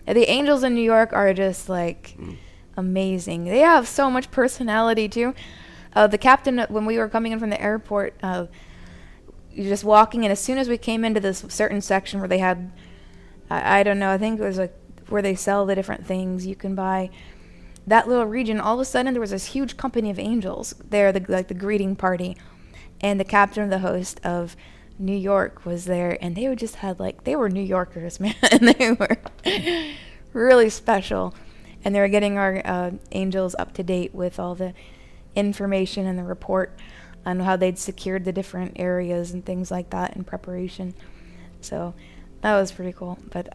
The 0.06 0.28
angels 0.30 0.64
in 0.64 0.74
New 0.74 0.80
York 0.82 1.12
are 1.12 1.34
just 1.34 1.68
like 1.68 2.16
Mm. 2.18 2.36
amazing. 2.78 3.44
They 3.44 3.58
have 3.58 3.86
so 3.86 4.10
much 4.10 4.30
personality 4.30 5.06
too. 5.08 5.34
Uh, 5.94 6.06
the 6.06 6.16
captain, 6.18 6.60
when 6.70 6.86
we 6.86 6.96
were 6.96 7.08
coming 7.08 7.32
in 7.32 7.38
from 7.38 7.50
the 7.50 7.60
airport, 7.60 8.14
uh, 8.22 8.46
you're 9.52 9.68
just 9.68 9.84
walking, 9.84 10.24
and 10.24 10.32
as 10.32 10.38
soon 10.40 10.56
as 10.56 10.68
we 10.68 10.78
came 10.78 11.04
into 11.04 11.20
this 11.20 11.44
certain 11.48 11.80
section 11.82 12.20
where 12.20 12.28
they 12.28 12.38
had, 12.38 12.70
I, 13.50 13.80
I 13.80 13.82
don't 13.82 13.98
know, 13.98 14.10
I 14.10 14.16
think 14.18 14.40
it 14.40 14.44
was 14.44 14.56
like 14.58 14.74
where 15.08 15.20
they 15.20 15.34
sell 15.34 15.66
the 15.66 15.74
different 15.74 16.06
things 16.06 16.46
you 16.46 16.54
can 16.56 16.74
buy. 16.74 17.10
That 17.86 18.08
little 18.08 18.24
region, 18.26 18.60
all 18.60 18.74
of 18.74 18.80
a 18.80 18.84
sudden 18.84 19.12
there 19.12 19.20
was 19.20 19.32
this 19.32 19.46
huge 19.46 19.76
company 19.76 20.08
of 20.10 20.18
angels 20.18 20.74
there, 20.88 21.12
the, 21.12 21.24
like 21.28 21.48
the 21.48 21.54
greeting 21.54 21.96
party, 21.96 22.36
and 23.00 23.18
the 23.20 23.24
captain 23.24 23.64
of 23.64 23.70
the 23.70 23.80
host 23.80 24.20
of 24.24 24.56
New 25.00 25.16
York 25.16 25.64
was 25.64 25.86
there, 25.86 26.16
and 26.20 26.36
they 26.36 26.46
were 26.46 26.54
just 26.54 26.76
had 26.76 27.00
like 27.00 27.24
they 27.24 27.34
were 27.34 27.48
New 27.48 27.62
Yorkers, 27.62 28.20
man. 28.20 28.34
And 28.52 28.68
they 28.68 28.92
were 28.92 29.16
really 30.32 30.68
special, 30.70 31.34
and 31.84 31.94
they 31.94 32.00
were 32.00 32.08
getting 32.08 32.36
our 32.38 32.60
uh, 32.64 32.90
angels 33.12 33.56
up 33.58 33.72
to 33.74 33.82
date 33.82 34.14
with 34.14 34.38
all 34.38 34.54
the 34.54 34.74
information 35.34 36.06
and 36.06 36.18
the 36.18 36.22
report 36.24 36.76
on 37.24 37.40
how 37.40 37.56
they'd 37.56 37.78
secured 37.78 38.24
the 38.24 38.32
different 38.32 38.72
areas 38.76 39.30
and 39.32 39.44
things 39.44 39.70
like 39.70 39.90
that 39.90 40.16
in 40.16 40.24
preparation. 40.24 40.94
So 41.60 41.94
that 42.42 42.56
was 42.58 42.72
pretty 42.72 42.92
cool. 42.92 43.18
But 43.30 43.54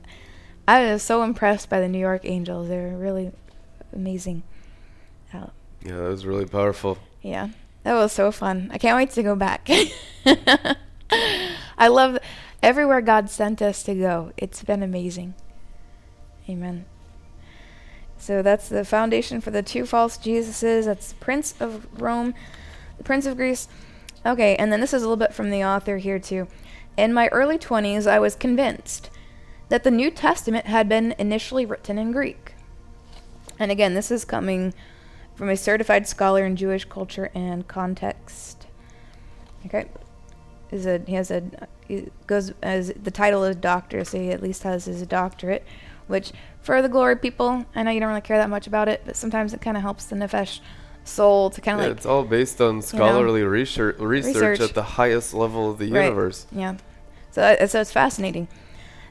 I 0.68 0.92
was 0.92 1.04
so 1.04 1.24
impressed 1.24 1.70
by 1.70 1.80
the 1.80 1.88
New 1.88 2.00
York 2.00 2.22
Angels. 2.26 2.68
They're 2.68 2.96
really 2.98 3.32
amazing. 3.94 4.44
Uh, 5.34 5.48
Yeah, 5.84 5.96
that 5.98 6.10
was 6.10 6.26
really 6.26 6.46
powerful. 6.46 6.98
yeah, 7.22 7.50
that 7.84 7.94
was 7.94 8.12
so 8.12 8.32
fun. 8.32 8.70
I 8.74 8.78
can't 8.78 8.96
wait 8.98 9.12
to 9.12 9.24
go 9.24 9.36
back. 9.36 9.68
I 11.12 11.88
love 11.88 12.20
everywhere 12.64 13.02
God 13.02 13.30
sent 13.30 13.62
us 13.62 13.84
to 13.84 13.96
go. 13.96 14.32
It's 14.38 14.64
been 14.64 14.84
amazing. 14.84 15.36
Amen. 16.50 16.86
So 18.18 18.42
that's 18.42 18.70
the 18.70 18.86
foundation 18.86 19.42
for 19.42 19.52
the 19.52 19.62
two 19.62 19.86
false 19.86 20.18
Jesuses. 20.18 20.86
That's 20.86 21.14
Prince 21.14 21.54
of 21.60 21.88
Rome, 22.02 22.34
the 22.98 23.04
Prince 23.04 23.26
of 23.26 23.38
Greece. 23.38 23.68
Okay, 24.26 24.56
and 24.56 24.72
then 24.72 24.82
this 24.82 24.94
is 24.94 25.04
a 25.04 25.06
little 25.06 25.18
bit 25.18 25.34
from 25.34 25.52
the 25.52 25.64
author 25.64 25.98
here 25.98 26.18
too. 26.18 26.48
In 26.98 27.14
my 27.14 27.28
early 27.28 27.58
20s, 27.58 28.08
I 28.08 28.20
was 28.20 28.36
convinced 28.36 29.10
that 29.70 29.84
the 29.84 29.92
New 29.92 30.10
Testament 30.10 30.66
had 30.66 30.88
been 30.88 31.14
initially 31.20 31.66
written 31.66 31.98
in 31.98 32.12
Greek. 32.12 32.54
And 33.60 33.72
again, 33.72 33.94
this 33.94 34.12
is 34.12 34.26
coming 34.26 34.74
from 35.36 35.50
a 35.50 35.58
certified 35.58 36.08
scholar 36.08 36.46
in 36.46 36.56
Jewish 36.56 36.86
culture 36.86 37.30
and 37.36 37.68
context. 37.68 38.68
Okay, 39.66 39.88
is 40.72 40.86
a 40.86 41.02
he 41.06 41.14
has 41.14 41.32
a 41.32 41.44
he 41.88 42.10
goes 42.28 42.54
as 42.62 42.92
the 43.02 43.12
title 43.12 43.44
is 43.44 43.56
doctor, 43.56 44.04
so 44.04 44.20
he 44.20 44.32
at 44.32 44.42
least 44.42 44.64
has 44.64 44.86
his 44.86 45.06
doctorate. 45.08 45.64
Which 46.08 46.32
for 46.62 46.82
the 46.82 46.90
glory 46.90 47.16
people, 47.16 47.66
I 47.76 47.84
know 47.84 47.92
you 47.92 48.00
don't 48.00 48.10
really 48.10 48.22
care 48.22 48.38
that 48.38 48.50
much 48.50 48.68
about 48.68 48.88
it, 48.88 49.02
but 49.06 49.16
sometimes 49.16 49.54
it 49.54 49.62
kind 49.62 49.76
of 49.78 49.82
helps 49.84 50.06
the 50.06 50.16
nefesh 50.16 50.60
soul 51.04 51.50
to 51.52 51.62
kind 51.62 51.80
of 51.80 51.84
Yeah, 51.84 51.90
like 51.90 51.98
it's 51.98 52.06
all 52.06 52.24
based 52.24 52.62
on 52.62 52.82
scholarly 52.82 53.44
research, 53.44 53.98
research 54.00 54.36
Research. 54.36 54.60
at 54.62 54.76
the 54.76 54.84
highest 54.84 55.34
level 55.34 55.70
of 55.72 55.78
the 55.80 55.92
Right. 55.92 56.04
universe. 56.04 56.46
Yeah. 56.52 56.76
So, 57.32 57.42
uh, 57.42 57.68
so 57.68 57.82
it's 57.82 57.92
fascinating. 57.92 58.48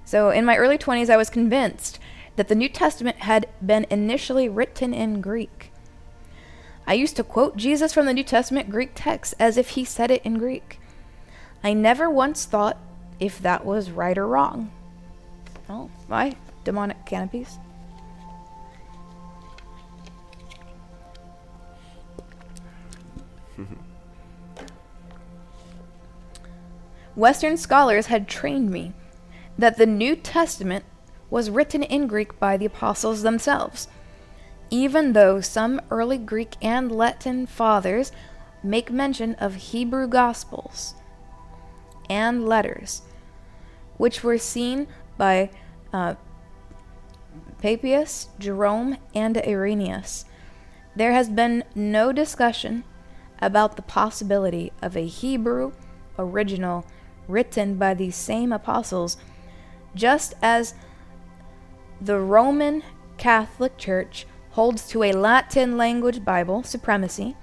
So 0.04 0.30
in 0.30 0.44
my 0.44 0.56
early 0.56 0.78
20s, 0.78 1.08
I 1.10 1.16
was 1.16 1.30
convinced 1.30 1.98
that 2.36 2.48
the 2.48 2.54
New 2.54 2.68
Testament 2.68 3.18
had 3.20 3.46
been 3.64 3.86
initially 3.90 4.48
written 4.48 4.92
in 4.92 5.20
Greek. 5.20 5.72
I 6.86 6.94
used 6.94 7.16
to 7.16 7.24
quote 7.24 7.56
Jesus 7.56 7.92
from 7.92 8.06
the 8.06 8.12
New 8.14 8.24
Testament 8.24 8.70
Greek 8.70 8.90
text 8.94 9.34
as 9.38 9.56
if 9.56 9.70
he 9.70 9.84
said 9.84 10.10
it 10.10 10.20
in 10.24 10.38
Greek. 10.38 10.78
I 11.64 11.72
never 11.72 12.10
once 12.10 12.44
thought 12.44 12.76
if 13.18 13.40
that 13.40 13.64
was 13.64 13.90
right 13.90 14.18
or 14.18 14.26
wrong. 14.26 14.70
Oh, 15.66 15.88
why? 16.08 16.34
Demonic 16.62 17.06
canopies? 17.06 17.58
Western 27.16 27.56
scholars 27.56 28.08
had 28.08 28.28
trained 28.28 28.70
me 28.70 28.92
that 29.56 29.78
the 29.78 29.86
New 29.86 30.16
Testament 30.16 30.84
was 31.30 31.48
written 31.48 31.82
in 31.82 32.06
Greek 32.06 32.38
by 32.38 32.58
the 32.58 32.66
apostles 32.66 33.22
themselves, 33.22 33.88
even 34.68 35.14
though 35.14 35.40
some 35.40 35.80
early 35.90 36.18
Greek 36.18 36.56
and 36.60 36.92
Latin 36.92 37.46
fathers 37.46 38.12
make 38.62 38.90
mention 38.90 39.34
of 39.36 39.54
Hebrew 39.54 40.06
Gospels 40.06 40.94
and 42.08 42.46
letters. 42.46 43.02
which 43.96 44.24
were 44.24 44.38
seen 44.38 44.86
by 45.16 45.50
uh, 45.92 46.14
Papias, 47.60 48.28
Jerome, 48.38 48.98
and 49.14 49.36
Irenaeus. 49.38 50.24
There 50.96 51.12
has 51.12 51.28
been 51.28 51.64
no 51.74 52.12
discussion 52.12 52.84
about 53.40 53.76
the 53.76 53.82
possibility 53.82 54.72
of 54.82 54.96
a 54.96 55.06
Hebrew 55.06 55.72
original 56.18 56.86
written 57.26 57.76
by 57.76 57.94
these 57.94 58.16
same 58.16 58.52
apostles, 58.52 59.16
just 59.94 60.34
as 60.42 60.74
the 62.00 62.18
Roman 62.18 62.82
Catholic 63.16 63.76
Church 63.78 64.26
holds 64.50 64.86
to 64.88 65.02
a 65.02 65.12
Latin 65.12 65.76
language 65.76 66.24
Bible 66.24 66.62
supremacy, 66.62 67.36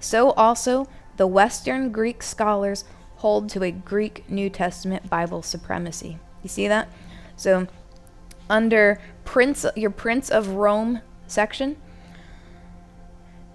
so 0.00 0.32
also 0.32 0.88
the 1.16 1.26
Western 1.26 1.92
Greek 1.92 2.22
scholars 2.22 2.84
hold 3.22 3.48
to 3.48 3.62
a 3.62 3.70
Greek 3.70 4.28
New 4.28 4.50
Testament 4.50 5.08
Bible 5.08 5.42
supremacy. 5.42 6.18
You 6.42 6.48
see 6.48 6.66
that? 6.66 6.88
So 7.36 7.68
under 8.50 9.00
Prince 9.24 9.64
your 9.76 9.90
Prince 9.90 10.28
of 10.28 10.48
Rome 10.48 11.02
section, 11.28 11.76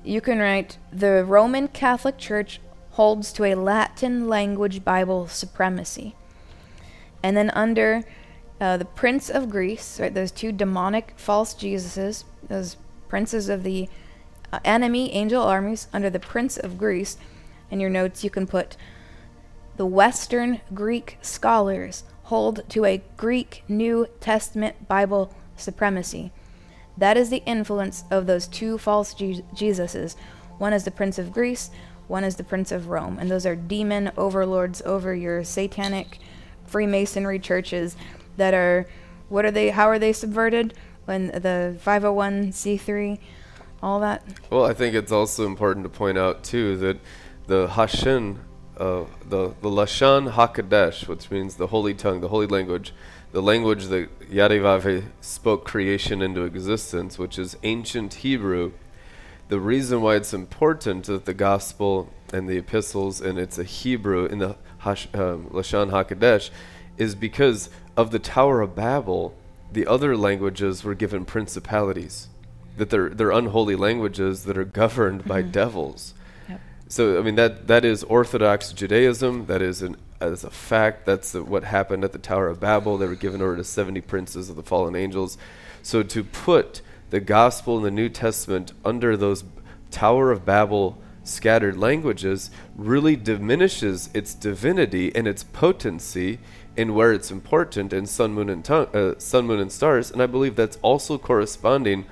you 0.05 0.21
can 0.21 0.39
write 0.39 0.77
the 0.93 1.25
Roman 1.25 1.67
Catholic 1.67 2.17
Church 2.17 2.61
holds 2.91 3.33
to 3.33 3.43
a 3.43 3.55
Latin 3.55 4.29
language 4.29 4.85
Bible 4.85 5.27
supremacy. 5.27 6.15
And 7.21 7.35
then 7.35 7.49
under 7.49 8.05
uh, 8.61 8.77
the 8.77 8.85
Prince 8.85 9.29
of 9.29 9.49
Greece, 9.49 9.99
right, 9.99 10.13
those 10.13 10.31
two 10.31 10.53
demonic 10.53 11.13
false 11.17 11.53
Jesuses, 11.53 12.23
those 12.47 12.77
princes 13.09 13.49
of 13.49 13.63
the 13.63 13.89
uh, 14.53 14.59
enemy 14.63 15.13
angel 15.13 15.43
armies, 15.43 15.89
under 15.91 16.09
the 16.09 16.21
Prince 16.21 16.55
of 16.55 16.77
Greece, 16.77 17.17
in 17.69 17.81
your 17.81 17.89
notes 17.89 18.23
you 18.23 18.29
can 18.29 18.47
put 18.47 18.77
the 19.77 19.85
Western 19.85 20.59
Greek 20.73 21.17
scholars 21.21 22.03
hold 22.23 22.67
to 22.69 22.83
a 22.83 23.01
Greek 23.15 23.63
New 23.67 24.07
Testament 24.19 24.87
Bible 24.87 25.33
supremacy. 25.55 26.31
That 26.97 27.15
is 27.15 27.29
the 27.29 27.43
influence 27.45 28.03
of 28.09 28.25
those 28.25 28.47
two 28.47 28.77
false 28.77 29.13
Je- 29.13 29.43
Jesuses. 29.55 30.15
One 30.57 30.73
is 30.73 30.83
the 30.83 30.91
Prince 30.91 31.19
of 31.19 31.31
Greece, 31.31 31.69
one 32.07 32.23
is 32.23 32.37
the 32.37 32.43
Prince 32.43 32.71
of 32.71 32.87
Rome. 32.87 33.17
And 33.19 33.29
those 33.29 33.45
are 33.45 33.55
demon 33.55 34.11
overlords 34.17 34.81
over 34.81 35.13
your 35.13 35.43
satanic 35.43 36.19
Freemasonry 36.65 37.39
churches 37.39 37.95
that 38.35 38.53
are, 38.53 38.87
what 39.29 39.45
are 39.45 39.51
they, 39.51 39.69
how 39.69 39.87
are 39.87 39.99
they 39.99 40.11
subverted? 40.11 40.73
When 41.05 41.27
the 41.27 41.77
501c3, 41.85 43.19
all 43.81 43.99
that? 43.99 44.23
Well, 44.49 44.65
I 44.65 44.73
think 44.73 44.95
it's 44.95 45.11
also 45.11 45.45
important 45.45 45.85
to 45.85 45.89
point 45.89 46.17
out, 46.17 46.43
too, 46.43 46.75
that 46.77 46.99
the 47.45 47.67
Hashin, 47.67 48.39
uh, 48.79 49.05
the, 49.27 49.53
the 49.61 49.69
Lashon 49.69 50.31
HaKadosh, 50.33 51.07
which 51.07 51.29
means 51.31 51.55
the 51.55 51.67
holy 51.67 51.93
tongue, 51.93 52.21
the 52.21 52.27
holy 52.29 52.47
language, 52.47 52.93
the 53.31 53.41
language 53.41 53.85
that 53.85 54.09
Yod 54.29 54.51
He 54.51 54.57
Vav 54.57 54.83
He 54.89 55.07
spoke 55.21 55.65
creation 55.65 56.21
into 56.21 56.43
existence, 56.43 57.17
which 57.17 57.37
is 57.39 57.57
ancient 57.63 58.15
Hebrew, 58.15 58.71
the 59.49 59.59
reason 59.59 60.01
why 60.01 60.15
it's 60.15 60.33
important 60.33 61.05
that 61.05 61.25
the 61.25 61.33
gospel 61.33 62.13
and 62.33 62.49
the 62.49 62.57
epistles 62.57 63.21
and 63.21 63.39
it's 63.39 63.57
a 63.57 63.63
Hebrew 63.63 64.25
in 64.25 64.39
the 64.39 64.57
Hash, 64.79 65.07
um, 65.13 65.49
Lashon 65.51 65.91
HaKadosh 65.91 66.49
is 66.97 67.15
because 67.15 67.69
of 67.95 68.11
the 68.11 68.19
Tower 68.19 68.61
of 68.61 68.75
Babel, 68.75 69.33
the 69.71 69.87
other 69.87 70.15
languages 70.17 70.83
were 70.83 70.95
given 70.95 71.25
principalities, 71.25 72.27
that 72.77 72.89
they're, 72.89 73.09
they're 73.09 73.31
unholy 73.31 73.75
languages 73.75 74.43
that 74.45 74.57
are 74.57 74.65
governed 74.65 75.25
by 75.25 75.41
Mhm. 75.41 75.51
devils. 75.51 76.13
So 76.89 77.19
I 77.19 77.21
mean 77.21 77.35
that 77.35 77.67
that 77.67 77.83
is 77.83 78.03
Orthodox 78.03 78.71
Judaism. 78.71 79.45
That 79.47 79.61
is 79.61 79.81
an 79.81 79.97
as 80.19 80.43
a 80.43 80.49
fact. 80.49 81.05
That's 81.05 81.33
the, 81.33 81.43
what 81.43 81.63
happened 81.63 82.03
at 82.03 82.11
the 82.11 82.17
Tower 82.17 82.47
of 82.47 82.59
Babel. 82.59 82.97
They 82.97 83.07
were 83.07 83.15
given 83.15 83.41
over 83.41 83.57
to 83.57 83.63
seventy 83.63 84.01
princes 84.01 84.49
of 84.49 84.55
the 84.55 84.63
fallen 84.63 84.95
angels. 84.95 85.37
So 85.83 86.03
to 86.03 86.23
put 86.23 86.81
the 87.09 87.19
gospel 87.19 87.77
in 87.77 87.83
the 87.83 87.91
New 87.91 88.09
Testament 88.09 88.73
under 88.83 89.15
those 89.15 89.43
Tower 89.91 90.31
of 90.31 90.45
Babel 90.45 90.97
scattered 91.23 91.77
languages 91.77 92.49
really 92.75 93.15
diminishes 93.15 94.09
its 94.13 94.33
divinity 94.33 95.13
and 95.13 95.27
its 95.27 95.43
potency 95.43 96.39
in 96.77 96.93
where 96.93 97.11
it's 97.11 97.31
important 97.31 97.91
in 97.91 98.05
sun, 98.05 98.33
moon, 98.33 98.49
and 98.49 98.63
tongue, 98.63 98.87
uh, 98.95 99.17
sun, 99.17 99.45
moon, 99.45 99.59
and 99.59 99.71
stars. 99.71 100.11
And 100.11 100.21
I 100.21 100.25
believe 100.25 100.55
that's 100.55 100.77
also 100.81 101.17
corresponding 101.17 102.05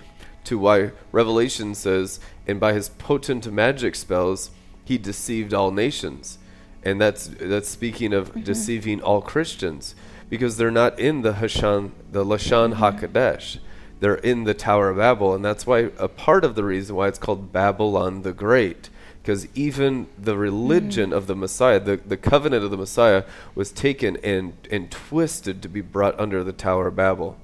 to 0.45 0.60
why 0.60 0.91
Revelation 1.11 1.76
says, 1.76 2.19
and 2.47 2.60
by 2.60 2.73
his 2.73 2.89
potent 2.89 3.52
magic 3.52 3.95
spells, 3.95 4.52
he 4.86 4.98
deceived 4.98 5.53
all 5.53 5.72
nations. 5.72 6.38
And 6.84 7.02
that's 7.02 7.28
that's 7.28 7.68
speaking 7.68 8.14
of 8.14 8.30
mm-hmm. 8.30 8.41
deceiving 8.41 9.02
all 9.02 9.22
Christians 9.22 9.95
because 10.30 10.57
they're 10.57 10.72
not 10.72 10.98
in 10.99 11.24
the 11.24 11.34
Hashan, 11.34 11.91
the 12.12 12.24
Lashon 12.24 12.76
mm-hmm. 12.76 12.84
HaKadosh. 12.84 13.57
They're 13.99 14.16
in 14.16 14.44
the 14.44 14.53
Tower 14.53 14.90
of 14.90 14.98
Babel, 14.98 15.34
and 15.34 15.44
that's 15.44 15.66
why 15.66 15.90
a 15.98 16.07
part 16.07 16.44
of 16.44 16.56
the 16.56 16.64
reason 16.64 16.95
why 16.95 17.07
it's 17.07 17.18
called 17.18 17.52
Babylon 17.52 18.22
the 18.22 18.34
Great. 18.34 18.90
Because 19.22 19.48
even 19.56 20.06
the 20.20 20.38
religion 20.38 21.10
mm. 21.10 21.16
of 21.18 21.26
the 21.26 21.36
Messiah, 21.36 21.80
the, 21.80 21.98
the 21.98 22.18
covenant 22.18 22.64
of 22.64 22.70
the 22.70 22.78
Messiah, 22.78 23.24
was 23.56 23.72
taken 23.72 24.18
and, 24.18 24.53
and 24.70 24.91
twisted 24.91 25.64
to 25.64 25.70
be 25.70 25.82
brought 25.82 26.20
under 26.20 26.44
the 26.44 26.53
Tower 26.53 26.88
of 26.88 26.95
Babel. 26.95 27.36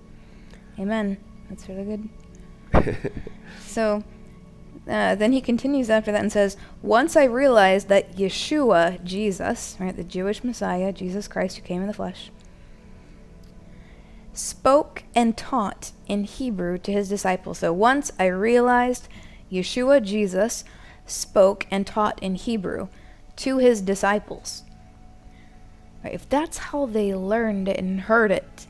Amen. 0.78 1.18
That's 1.50 1.68
really 1.68 2.10
good. 2.74 3.12
So 3.72 4.04
uh, 4.88 5.16
then 5.16 5.32
he 5.32 5.42
continues 5.42 5.90
after 5.90 6.12
that 6.12 6.22
and 6.22 6.32
says, 6.32 6.58
Once 6.82 7.16
I 7.16 7.26
realized 7.26 7.88
that 7.90 8.16
Yeshua, 8.16 9.04
Jesus, 9.04 9.78
right, 9.80 9.96
the 9.96 10.04
Jewish 10.04 10.44
Messiah, 10.44 10.92
Jesus 10.92 11.28
Christ 11.28 11.58
who 11.58 11.64
came 11.64 11.82
in 11.82 11.88
the 11.88 11.94
flesh, 11.94 12.32
spoke 14.34 15.04
and 15.14 15.38
taught 15.38 15.92
in 16.08 16.24
Hebrew 16.24 16.78
to 16.80 16.92
his 16.92 17.10
disciples. 17.10 17.60
So 17.60 17.72
once 17.72 18.12
I 18.18 18.26
realized 18.26 19.08
Yeshua, 19.52 20.04
Jesus, 20.04 20.64
spoke 21.06 21.68
and 21.70 21.86
taught 21.86 22.22
in 22.24 22.36
Hebrew 22.36 22.88
to 23.38 23.58
his 23.58 23.82
disciples. 23.82 24.64
Right, 26.04 26.14
if 26.14 26.28
that's 26.28 26.58
how 26.58 26.88
they 26.88 27.14
learned 27.14 27.68
it 27.68 27.78
and 27.78 28.02
heard 28.02 28.32
it 28.32 28.66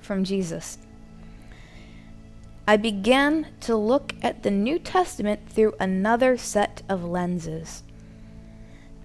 from 0.00 0.24
Jesus, 0.24 0.78
I 2.68 2.76
began 2.76 3.46
to 3.60 3.76
look 3.76 4.14
at 4.22 4.42
the 4.42 4.50
New 4.50 4.80
Testament 4.80 5.48
through 5.48 5.74
another 5.78 6.36
set 6.36 6.82
of 6.88 7.04
lenses 7.04 7.82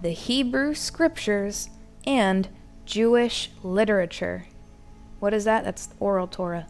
the 0.02 0.10
Hebrew 0.10 0.74
scriptures 0.74 1.70
and 2.04 2.48
Jewish 2.84 3.52
literature. 3.62 4.46
What 5.20 5.32
is 5.32 5.44
that? 5.44 5.62
That's 5.62 5.90
oral 6.00 6.26
Torah. 6.26 6.66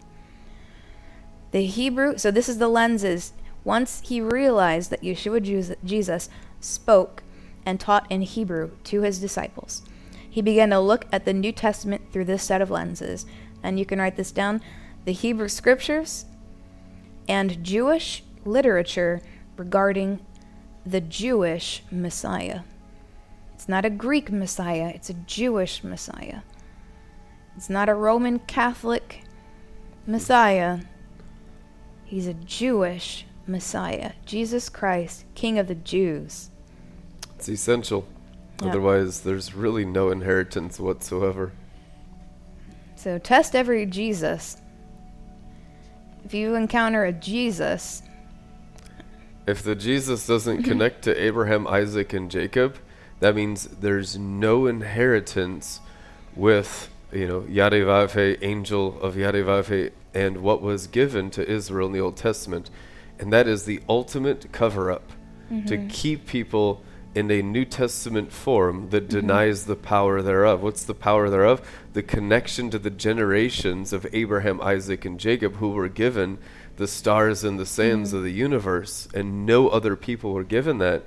The 1.51 1.65
Hebrew, 1.65 2.19
so 2.19 2.31
this 2.31 2.51
is 2.51 2.59
the 2.59 2.69
lenses. 2.69 3.33
Once 3.65 4.03
he 4.05 4.21
realized 4.21 4.91
that 4.91 5.01
Yeshua 5.01 5.77
Jesus 5.83 6.29
spoke 6.61 7.23
and 7.65 7.81
taught 7.81 8.11
in 8.11 8.21
Hebrew 8.21 8.73
to 8.85 9.01
his 9.01 9.19
disciples, 9.19 9.81
he 10.29 10.43
began 10.43 10.69
to 10.69 10.81
look 10.81 11.07
at 11.11 11.25
the 11.25 11.33
New 11.33 11.53
Testament 11.53 12.13
through 12.13 12.27
this 12.27 12.43
set 12.43 12.61
of 12.61 12.71
lenses. 12.71 13.25
And 13.63 13.79
you 13.79 13.87
can 13.87 13.99
write 13.99 14.17
this 14.17 14.31
down 14.31 14.61
the 15.07 15.13
Hebrew 15.13 15.49
scriptures 15.49 16.27
and 17.29 17.63
Jewish 17.63 18.23
literature 18.45 19.21
regarding 19.57 20.21
the 20.85 21.01
Jewish 21.01 21.83
Messiah. 21.91 22.61
It's 23.55 23.69
not 23.69 23.85
a 23.85 23.91
Greek 23.91 24.31
Messiah, 24.33 24.91
it's 24.95 25.11
a 25.11 25.15
Jewish 25.15 25.85
Messiah. 25.85 26.41
It's 27.57 27.71
not 27.71 27.89
a 27.89 27.95
Roman 27.95 28.39
Catholic 28.41 29.23
Messiah. 30.07 30.81
He's 32.05 32.27
a 32.27 32.35
Jewish 32.35 33.27
Messiah. 33.47 34.13
Jesus 34.25 34.69
Christ, 34.69 35.25
King 35.35 35.59
of 35.59 35.69
the 35.69 35.75
Jews. 35.75 36.51
It's 37.37 37.49
essential. 37.49 38.07
Yeah. 38.61 38.69
Otherwise, 38.69 39.21
there's 39.21 39.55
really 39.55 39.85
no 39.85 40.11
inheritance 40.11 40.79
whatsoever. 40.81 41.53
So 42.97 43.19
test 43.19 43.57
every 43.57 43.85
Jesus. 43.87 44.62
If 46.25 46.35
you 46.35 46.55
encounter 46.55 47.05
a 47.05 47.13
Jesus, 47.13 48.03
If 49.47 49.63
the 49.63 49.75
Jesus 49.75 50.27
doesn't 50.27 50.63
connect 50.71 51.03
to 51.03 51.23
Abraham, 51.23 51.67
Isaac, 51.67 52.13
and 52.13 52.31
Jacob, 52.31 52.77
that 53.21 53.35
means 53.35 53.65
there's 53.67 54.19
no 54.19 54.67
inheritance 54.67 55.81
with, 56.35 56.91
you 57.13 57.27
know, 57.27 57.45
Yod 57.49 57.73
He 57.73 57.81
Vav 57.81 58.13
He, 58.13 58.45
angel 58.45 59.01
of 59.01 59.17
Yod 59.17 59.35
He 59.35 59.43
Vav 59.43 59.67
He, 59.67 59.91
and 60.15 60.39
what 60.39 60.63
was 60.63 60.87
given 60.87 61.31
to 61.31 61.49
Israel 61.49 61.87
in 61.87 61.93
the 61.93 62.01
Old 62.01 62.17
Testament. 62.17 62.71
And 63.19 63.33
that 63.33 63.47
is 63.47 63.65
the 63.65 63.81
ultimate 63.89 64.53
cover 64.53 64.91
up 64.91 65.13
to 65.49 65.77
mm-hmm. 65.77 65.89
keep 65.89 66.27
people 66.27 66.83
in 67.15 67.31
a 67.31 67.43
New 67.43 67.65
Testament 67.65 68.33
form 68.33 68.91
that 68.91 69.09
denies 69.09 69.67
the 69.67 69.77
power 69.77 70.23
thereof. 70.23 70.63
What's 70.63 70.85
the 70.85 70.95
power 70.95 71.29
thereof? 71.29 71.61
The 71.93 72.03
connection 72.03 72.71
to 72.71 72.79
the 72.79 72.91
generations 72.91 73.93
of 73.93 74.07
Abraham, 74.13 74.61
Isaac, 74.61 75.05
and 75.05 75.21
Jacob 75.21 75.57
who 75.57 75.71
were 75.71 75.89
given 75.89 76.39
the 76.77 76.89
stars 76.89 77.45
and 77.45 77.59
the 77.59 77.67
sands 77.67 78.13
of 78.13 78.23
the 78.23 78.33
universe, 78.33 79.07
and 79.13 79.45
no 79.45 79.69
other 79.69 79.95
people 79.95 80.33
were 80.33 80.45
given 80.45 80.79
that. 80.79 81.05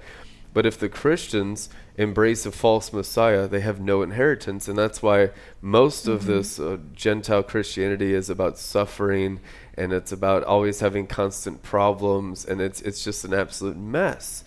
But 0.55 0.65
if 0.65 0.79
the 0.79 0.87
Christians 0.87 1.67
embrace 1.97 2.45
a 2.45 2.51
false 2.51 2.93
Messiah, 2.93 3.45
they 3.45 3.59
have 3.59 3.81
no 3.81 4.01
inheritance. 4.01 4.69
And 4.69 4.77
that's 4.77 5.03
why 5.03 5.31
most 5.61 6.03
mm-hmm. 6.03 6.13
of 6.13 6.25
this 6.27 6.61
uh, 6.61 6.77
Gentile 6.93 7.43
Christianity 7.43 8.13
is 8.13 8.29
about 8.29 8.57
suffering 8.57 9.41
and 9.77 9.91
it's 9.91 10.13
about 10.13 10.45
always 10.45 10.79
having 10.79 11.07
constant 11.07 11.61
problems 11.61 12.45
and 12.45 12.61
it's, 12.61 12.81
it's 12.83 13.03
just 13.03 13.25
an 13.25 13.33
absolute 13.33 13.75
mess. 13.75 14.44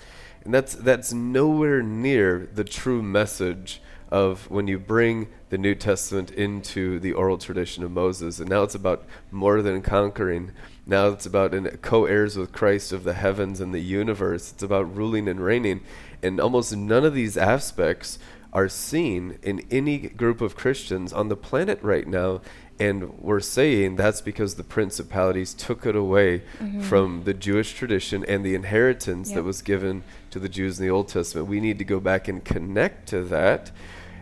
And 0.49 0.55
that's, 0.55 0.77
that's 0.77 1.13
nowhere 1.13 1.83
near 1.83 2.49
the 2.51 2.65
true 2.65 3.03
message 3.03 3.83
of 4.11 4.51
when 4.51 4.67
you 4.67 4.79
bring 4.79 5.29
the 5.51 5.59
New 5.59 5.75
Testament 5.75 6.31
into 6.31 6.99
the 7.01 7.13
oral 7.13 7.37
tradition 7.37 7.85
of 7.85 7.91
Moses. 7.91 8.41
And 8.41 8.49
now 8.49 8.63
it's 8.63 8.75
about 8.75 9.05
more 9.31 9.61
than 9.61 9.83
conquering. 9.83 10.53
Now 10.87 11.09
it's 11.09 11.27
about 11.27 11.53
co 11.83 12.07
heirs 12.07 12.39
with 12.39 12.53
Christ 12.53 12.93
of 12.93 13.05
the 13.05 13.13
heavens 13.13 13.61
and 13.61 13.75
the 13.75 13.81
universe. 13.81 14.51
It's 14.51 14.63
about 14.63 14.97
ruling 14.97 15.29
and 15.29 15.39
reigning. 15.39 15.83
And 16.23 16.41
almost 16.41 16.75
none 16.75 17.05
of 17.05 17.13
these 17.13 17.37
aspects 17.37 18.19
are 18.51 18.71
seen 18.71 19.39
in 19.43 19.67
any 19.71 19.99
group 19.99 20.41
of 20.41 20.57
Christians 20.57 21.13
on 21.13 21.29
the 21.29 21.37
planet 21.37 21.79
right 21.83 22.09
now. 22.09 22.41
And 22.81 23.19
we're 23.19 23.41
saying 23.41 23.97
that's 23.97 24.23
because 24.23 24.55
the 24.55 24.65
principalities 24.65 25.53
took 25.53 25.85
it 25.85 25.95
away 25.95 26.39
mm-hmm. 26.59 26.81
from 26.81 27.25
the 27.25 27.35
Jewish 27.35 27.75
tradition 27.75 28.25
and 28.25 28.43
the 28.43 28.55
inheritance 28.55 29.29
yep. 29.29 29.37
that 29.37 29.43
was 29.43 29.61
given 29.61 30.05
to 30.31 30.39
the 30.39 30.49
Jews 30.49 30.79
in 30.79 30.87
the 30.87 30.91
Old 30.91 31.09
Testament. 31.09 31.49
We 31.49 31.61
need 31.61 31.79
to 31.79 31.85
go 31.85 32.01
back 32.01 32.29
and 32.29 32.45
connect 32.45 33.09
to 33.09 33.23
that 33.25 33.71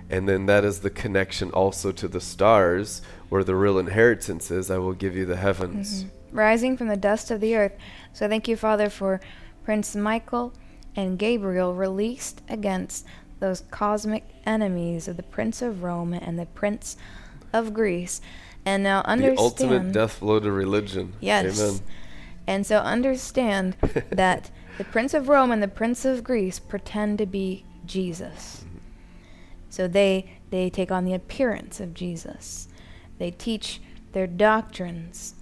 and 0.09 0.29
then 0.29 0.47
that 0.47 0.65
is 0.65 0.81
the 0.81 0.91
connection 0.91 1.51
also 1.51 1.91
to 1.93 2.09
the 2.09 2.21
stars, 2.21 3.03
where 3.29 3.43
the 3.43 3.57
real 3.57 3.79
inheritance 3.79 4.51
is. 4.51 4.71
I 4.71 4.79
will 4.79 4.93
give 4.93 5.17
you 5.17 5.25
the 5.25 5.37
heavens. 5.37 6.05
Mm-hmm. 6.05 6.37
Rising 6.37 6.77
from 6.77 6.89
the 6.89 6.97
dust 6.97 7.31
of 7.31 7.41
the 7.41 7.57
earth. 7.57 7.73
So 8.13 8.29
thank 8.29 8.47
you, 8.47 8.57
Father, 8.57 8.89
for 8.89 9.21
Prince 9.65 9.97
Michael 9.97 10.53
and 10.95 11.19
Gabriel 11.19 11.75
released 11.75 12.43
against 12.49 13.05
those 13.41 13.65
cosmic 13.71 14.25
enemies 14.45 15.09
of 15.09 15.17
the 15.17 15.23
Prince 15.23 15.61
of 15.61 15.83
Rome 15.83 16.13
and 16.13 16.39
the 16.39 16.47
Prince 16.47 16.97
of 17.53 17.75
Greece. 17.75 18.21
And 18.65 18.83
now 18.83 19.03
understand. 19.03 19.39
The 19.39 19.43
ultimate 19.43 19.93
death 19.93 20.21
blow 20.21 20.41
to 20.41 20.51
religion. 20.51 21.15
Yes. 21.21 21.61
Amen. 21.61 21.81
And 22.47 22.67
so 22.67 22.79
understand 22.79 23.77
that 24.11 24.51
the 24.79 24.85
Prince 24.85 25.15
of 25.15 25.29
Rome 25.29 25.51
and 25.51 25.63
the 25.63 25.69
Prince 25.69 26.05
of 26.05 26.25
Greece 26.25 26.59
pretend 26.59 27.19
to 27.19 27.27
be 27.27 27.65
Jesus. 27.85 28.65
So 29.71 29.89
they 29.89 30.31
they 30.51 30.71
take 30.71 30.91
on 30.91 31.05
the 31.05 31.15
appearance 31.15 31.81
of 31.81 31.95
Jesus. 31.95 32.69
They 33.19 33.31
teach 33.31 33.81
their 34.13 34.27
doctrines, 34.27 35.35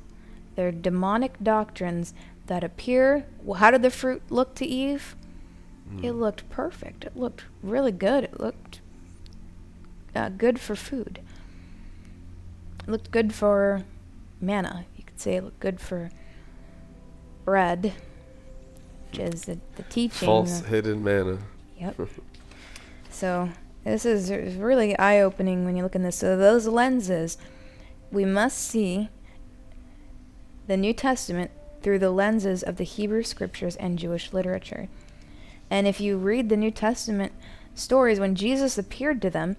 their 0.56 0.72
demonic 0.72 1.34
doctrines 1.42 2.14
that 2.46 2.64
appear. 2.64 3.26
Well, 3.42 3.58
how 3.60 3.70
did 3.70 3.82
the 3.82 3.90
fruit 3.90 4.22
look 4.30 4.54
to 4.56 4.66
Eve? 4.66 5.14
Mm. 5.92 6.04
It 6.04 6.12
looked 6.12 6.48
perfect. 6.48 7.04
It 7.04 7.16
looked 7.16 7.44
really 7.62 7.92
good. 7.92 8.24
It 8.24 8.40
looked 8.40 8.80
uh, 10.14 10.30
good 10.30 10.60
for 10.60 10.74
food. 10.74 11.20
It 12.86 12.90
looked 12.90 13.10
good 13.10 13.34
for 13.34 13.82
manna. 14.40 14.86
You 14.96 15.04
could 15.04 15.20
say 15.20 15.36
it 15.36 15.44
looked 15.44 15.60
good 15.60 15.80
for 15.80 16.10
bread, 17.44 17.92
is 19.18 19.44
the, 19.44 19.58
the 19.76 19.82
teaching. 19.84 20.26
False 20.26 20.60
hidden 20.60 21.02
manna. 21.02 21.38
Yep. 21.78 22.00
so 23.10 23.48
this 23.84 24.06
is 24.06 24.30
really 24.56 24.98
eye 24.98 25.20
opening 25.20 25.64
when 25.64 25.76
you 25.76 25.82
look 25.82 25.94
in 25.94 26.02
this. 26.02 26.16
So, 26.16 26.36
those 26.36 26.66
lenses, 26.66 27.36
we 28.10 28.24
must 28.24 28.58
see 28.58 29.10
the 30.66 30.76
New 30.76 30.94
Testament 30.94 31.50
through 31.82 31.98
the 31.98 32.10
lenses 32.10 32.62
of 32.62 32.76
the 32.76 32.84
Hebrew 32.84 33.22
scriptures 33.22 33.76
and 33.76 33.98
Jewish 33.98 34.32
literature. 34.32 34.88
And 35.70 35.86
if 35.86 36.00
you 36.00 36.16
read 36.16 36.48
the 36.48 36.56
New 36.56 36.70
Testament 36.70 37.32
stories, 37.74 38.18
when 38.18 38.34
Jesus 38.34 38.78
appeared 38.78 39.20
to 39.20 39.30
them, 39.30 39.56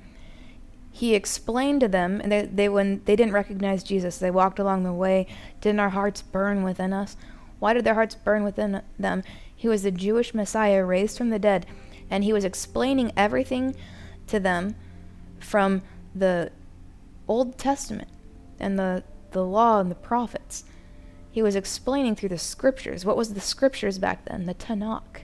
he 0.91 1.14
explained 1.14 1.82
to 1.82 1.88
them, 1.88 2.19
and 2.22 2.32
they, 2.32 2.45
they 2.45 2.69
when 2.69 3.03
they 3.06 3.15
didn't 3.15 3.34
recognize 3.34 3.84
Jesus, 3.84 4.18
they 4.18 4.32
walked 4.32 4.57
along 4.57 4.84
the 4.84 4.94
way. 4.94 5.27
Didn't 5.61 5.82
our 5.82 5.90
hearts 5.90 6.22
burn 6.23 6.64
within 6.64 6.94
us? 6.94 7.15
Why 7.60 7.73
did 7.73 7.84
their 7.84 7.94
hearts 7.94 8.15
burn 8.15 8.44
within 8.44 8.82
them? 8.98 9.23
He 9.66 9.70
was 9.70 9.82
the 9.82 9.90
Jewish 9.90 10.36
Messiah 10.36 10.86
raised 10.86 11.18
from 11.18 11.32
the 11.32 11.40
dead, 11.40 11.66
and 12.08 12.24
he 12.24 12.32
was 12.32 12.46
explaining 12.46 13.12
everything 13.18 13.76
to 14.28 14.40
them 14.40 14.76
from 15.40 15.82
the 16.14 16.52
Old 17.28 17.58
Testament 17.58 18.10
and 18.60 18.78
the, 18.78 19.04
the 19.32 19.44
law 19.44 19.80
and 19.80 19.90
the 19.90 19.96
prophets. 19.96 20.66
He 21.32 21.42
was 21.42 21.56
explaining 21.56 22.16
through 22.16 22.30
the 22.30 22.38
scriptures. 22.38 23.06
What 23.06 23.18
was 23.18 23.34
the 23.34 23.42
scriptures 23.42 23.98
back 23.98 24.26
then? 24.26 24.46
The 24.46 24.54
Tanakh, 24.54 25.22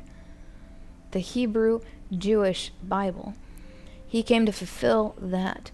the 1.11 1.19
Hebrew 1.19 1.81
Jewish 2.11 2.71
Bible. 2.81 3.35
He 4.07 4.23
came 4.23 4.47
to 4.47 4.51
fulfill 4.51 5.13
that. 5.19 5.69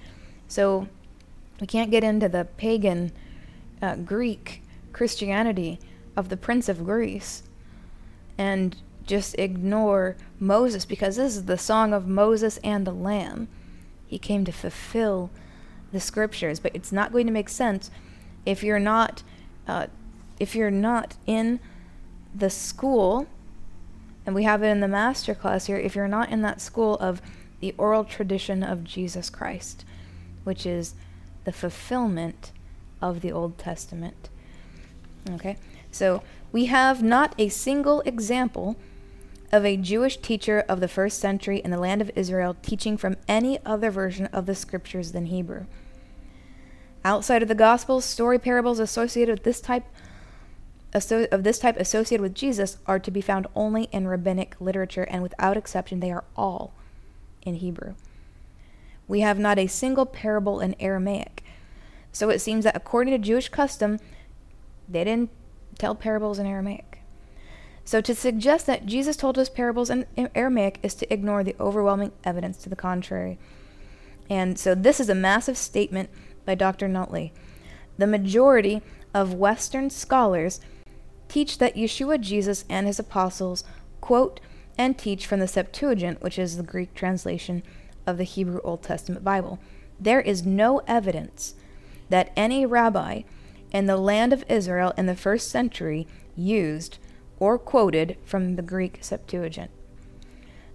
So 0.49 0.89
we 1.61 1.67
can't 1.67 1.89
get 1.89 2.03
into 2.03 2.27
the 2.27 2.49
pagan 2.57 3.13
uh, 3.81 3.95
Greek 3.95 4.61
Christianity 4.91 5.79
of 6.17 6.27
the 6.27 6.35
Prince 6.35 6.67
of 6.67 6.83
Greece 6.83 7.43
and 8.37 8.75
just 9.05 9.37
ignore 9.39 10.15
Moses 10.39 10.85
because 10.85 11.15
this 11.15 11.35
is 11.35 11.45
the 11.45 11.57
song 11.57 11.93
of 11.93 12.07
Moses 12.07 12.57
and 12.63 12.85
the 12.85 12.91
Lamb. 12.91 13.47
He 14.05 14.19
came 14.19 14.45
to 14.45 14.51
fulfill 14.51 15.29
the 15.91 15.99
scriptures, 15.99 16.59
but 16.59 16.75
it's 16.75 16.91
not 16.91 17.11
going 17.11 17.27
to 17.27 17.33
make 17.33 17.49
sense 17.49 17.89
if 18.45 18.63
you're 18.63 18.79
not 18.79 19.23
uh, 19.67 19.87
if 20.39 20.55
you're 20.55 20.71
not 20.71 21.15
in 21.25 21.59
the 22.33 22.49
school, 22.49 23.27
and 24.25 24.35
we 24.35 24.43
have 24.43 24.61
it 24.61 24.67
in 24.67 24.79
the 24.79 24.87
master 24.87 25.33
class 25.33 25.65
here. 25.65 25.77
If 25.77 25.95
you're 25.95 26.07
not 26.07 26.29
in 26.29 26.41
that 26.43 26.61
school 26.61 26.95
of 26.99 27.21
the 27.59 27.73
oral 27.77 28.03
tradition 28.03 28.63
of 28.63 28.83
Jesus 28.83 29.29
Christ, 29.29 29.83
which 30.43 30.65
is 30.65 30.93
the 31.43 31.51
fulfillment 31.51 32.51
of 33.01 33.21
the 33.21 33.31
Old 33.31 33.57
Testament. 33.57 34.29
Okay, 35.29 35.57
so 35.91 36.23
we 36.51 36.65
have 36.65 37.03
not 37.03 37.35
a 37.37 37.49
single 37.49 38.01
example 38.01 38.75
of 39.51 39.65
a 39.65 39.77
Jewish 39.77 40.17
teacher 40.17 40.63
of 40.67 40.79
the 40.79 40.87
first 40.87 41.19
century 41.19 41.59
in 41.59 41.71
the 41.71 41.79
land 41.79 42.01
of 42.01 42.11
Israel 42.15 42.55
teaching 42.61 42.97
from 42.97 43.15
any 43.27 43.63
other 43.65 43.89
version 43.89 44.25
of 44.27 44.45
the 44.45 44.55
scriptures 44.55 45.11
than 45.11 45.27
Hebrew. 45.27 45.65
Outside 47.05 47.41
of 47.41 47.47
the 47.47 47.55
Gospels, 47.55 48.03
story 48.03 48.39
parables 48.39 48.79
associated 48.79 49.39
with 49.39 49.43
this 49.43 49.61
type 49.61 49.85
of 50.93 51.43
this 51.43 51.59
type 51.59 51.77
associated 51.77 52.21
with 52.21 52.33
Jesus 52.33 52.77
are 52.87 52.97
to 52.97 53.11
be 53.11 53.21
found 53.21 53.45
only 53.55 53.83
in 53.91 54.07
rabbinic 54.07 54.55
literature, 54.59 55.03
and 55.03 55.21
without 55.21 55.55
exception, 55.55 55.99
they 55.99 56.11
are 56.11 56.23
all 56.35 56.73
in 57.43 57.55
Hebrew. 57.55 57.93
We 59.07 59.19
have 59.19 59.37
not 59.37 59.59
a 59.59 59.67
single 59.67 60.05
parable 60.05 60.59
in 60.59 60.75
Aramaic. 60.79 61.43
So 62.11 62.29
it 62.29 62.39
seems 62.39 62.63
that 62.63 62.75
according 62.75 63.13
to 63.13 63.19
Jewish 63.19 63.49
custom, 63.49 63.99
they 64.89 65.03
didn't 65.03 65.29
tell 65.77 65.95
parables 65.95 66.39
in 66.39 66.45
Aramaic. 66.45 67.01
So 67.85 68.01
to 68.01 68.13
suggest 68.13 68.65
that 68.65 68.85
Jesus 68.85 69.15
told 69.15 69.37
us 69.37 69.49
parables 69.49 69.89
in 69.89 70.05
Aramaic 70.35 70.79
is 70.83 70.93
to 70.95 71.13
ignore 71.13 71.43
the 71.43 71.55
overwhelming 71.59 72.11
evidence 72.23 72.57
to 72.57 72.69
the 72.69 72.75
contrary. 72.75 73.39
And 74.29 74.59
so 74.59 74.75
this 74.75 74.99
is 74.99 75.09
a 75.09 75.15
massive 75.15 75.57
statement 75.57 76.09
by 76.45 76.55
Dr. 76.55 76.89
Notley. 76.89 77.31
The 77.97 78.07
majority 78.07 78.81
of 79.13 79.33
Western 79.33 79.89
scholars 79.89 80.59
teach 81.29 81.57
that 81.59 81.75
Yeshua, 81.75 82.19
Jesus, 82.19 82.65
and 82.69 82.87
his 82.87 82.99
apostles 82.99 83.63
quote 84.01 84.39
and 84.77 84.97
teach 84.97 85.25
from 85.25 85.39
the 85.39 85.47
Septuagint, 85.47 86.21
which 86.21 86.37
is 86.37 86.57
the 86.57 86.63
Greek 86.63 86.93
translation 86.93 87.63
of 88.05 88.17
the 88.17 88.23
Hebrew 88.23 88.59
Old 88.63 88.83
Testament 88.83 89.23
Bible. 89.23 89.59
There 89.99 90.21
is 90.21 90.45
no 90.45 90.81
evidence 90.87 91.55
that 92.09 92.31
any 92.35 92.65
rabbi 92.65 93.23
in 93.71 93.85
the 93.85 93.97
land 93.97 94.33
of 94.33 94.45
Israel 94.49 94.93
in 94.97 95.05
the 95.05 95.15
first 95.15 95.49
century 95.49 96.07
used 96.35 96.97
or 97.39 97.59
quoted 97.59 98.17
from 98.23 98.55
the 98.55 98.61
Greek 98.61 98.99
Septuagint. 99.01 99.71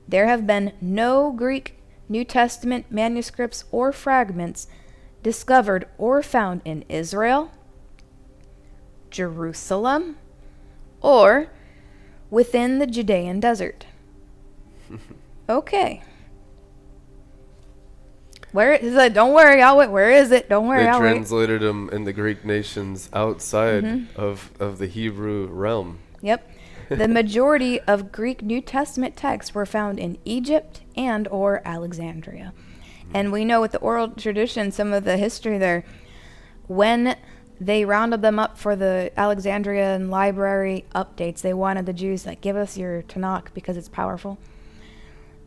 There 0.06 0.27
have 0.27 0.47
been 0.47 0.73
no 0.81 1.32
Greek 1.32 1.78
New 2.09 2.24
Testament 2.24 2.86
manuscripts 2.90 3.64
or 3.70 3.93
fragments 3.93 4.66
discovered 5.23 5.89
or 5.98 6.23
found 6.23 6.60
in 6.64 6.85
Israel, 6.89 7.51
Jerusalem, 9.10 10.19
or 11.01 11.48
within 12.31 12.78
the 12.78 12.86
Judean 12.86 13.40
desert. 13.40 13.86
okay. 15.48 16.02
Where 18.52 18.72
is 18.74 18.94
it? 18.94 19.14
Don't 19.14 19.32
worry, 19.32 19.62
I'll 19.62 19.78
wait. 19.78 19.90
Where 19.90 20.10
is 20.10 20.30
it? 20.30 20.48
Don't 20.48 20.68
worry, 20.68 20.82
they 20.82 20.88
I'll 20.88 21.00
translated 21.00 21.62
them 21.62 21.88
in 21.90 22.04
the 22.04 22.12
Greek 22.12 22.44
nations 22.44 23.08
outside 23.12 23.82
mm-hmm. 23.82 24.20
of, 24.20 24.50
of 24.60 24.78
the 24.78 24.86
Hebrew 24.86 25.46
realm. 25.46 25.98
Yep. 26.20 26.50
the 26.88 27.08
majority 27.08 27.80
of 27.80 28.12
Greek 28.12 28.42
New 28.42 28.60
Testament 28.60 29.16
texts 29.16 29.54
were 29.54 29.64
found 29.64 29.98
in 29.98 30.18
Egypt 30.26 30.82
and 30.96 31.26
or 31.28 31.62
Alexandria. 31.64 32.52
And 33.14 33.32
we 33.32 33.44
know 33.44 33.60
with 33.60 33.72
the 33.72 33.78
oral 33.78 34.08
tradition 34.08 34.70
some 34.70 34.92
of 34.92 35.04
the 35.04 35.16
history 35.16 35.58
there 35.58 35.84
when 36.66 37.16
they 37.60 37.84
rounded 37.84 38.22
them 38.22 38.38
up 38.38 38.58
for 38.58 38.74
the 38.74 39.12
Alexandrian 39.16 40.10
library 40.10 40.84
updates. 40.94 41.40
They 41.40 41.54
wanted 41.54 41.86
the 41.86 41.92
Jews 41.92 42.26
like 42.26 42.40
give 42.40 42.56
us 42.56 42.76
your 42.76 43.02
Tanakh 43.02 43.54
because 43.54 43.76
it's 43.76 43.88
powerful. 43.88 44.38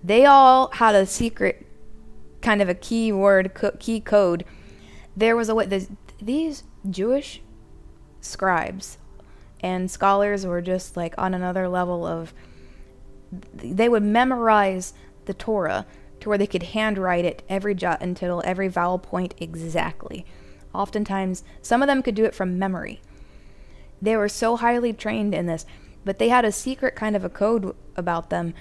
they 0.04 0.26
all 0.26 0.70
had 0.74 0.96
a 0.96 1.06
secret 1.06 1.65
kind 2.46 2.62
of 2.62 2.70
a 2.70 2.76
key 2.76 3.12
word, 3.12 3.52
key 3.80 4.00
code. 4.00 4.46
There 5.18 5.36
was 5.36 5.50
a 5.50 5.56
way, 5.56 5.66
the, 5.66 5.88
these 6.22 6.64
Jewish 6.88 7.42
scribes 8.22 9.00
and 9.62 9.90
scholars 9.90 10.46
were 10.46 10.62
just 10.62 10.96
like 10.96 11.16
on 11.18 11.34
another 11.34 11.68
level 11.68 12.06
of, 12.06 12.34
they 13.32 13.90
would 13.90 14.04
memorize 14.04 14.94
the 15.26 15.34
Torah 15.34 15.88
to 16.20 16.30
where 16.30 16.38
they 16.38 16.46
could 16.46 16.64
handwrite 16.64 17.26
it 17.26 17.42
every 17.50 17.74
jot 17.74 17.98
and 18.00 18.16
tittle, 18.16 18.44
every 18.46 18.68
vowel 18.68 19.00
point 19.00 19.34
exactly. 19.38 20.24
Oftentimes, 20.72 21.44
some 21.64 21.82
of 21.82 21.88
them 21.88 22.04
could 22.04 22.16
do 22.16 22.26
it 22.26 22.36
from 22.36 22.60
memory. 22.60 23.02
They 24.00 24.16
were 24.16 24.30
so 24.30 24.58
highly 24.58 24.94
trained 24.94 25.34
in 25.34 25.48
this, 25.48 25.66
but 26.04 26.20
they 26.20 26.30
had 26.30 26.46
a 26.46 26.52
secret 26.52 26.96
kind 26.96 27.16
of 27.16 27.26
a 27.26 27.30
code 27.30 27.76
about 27.96 28.30
them. 28.30 28.54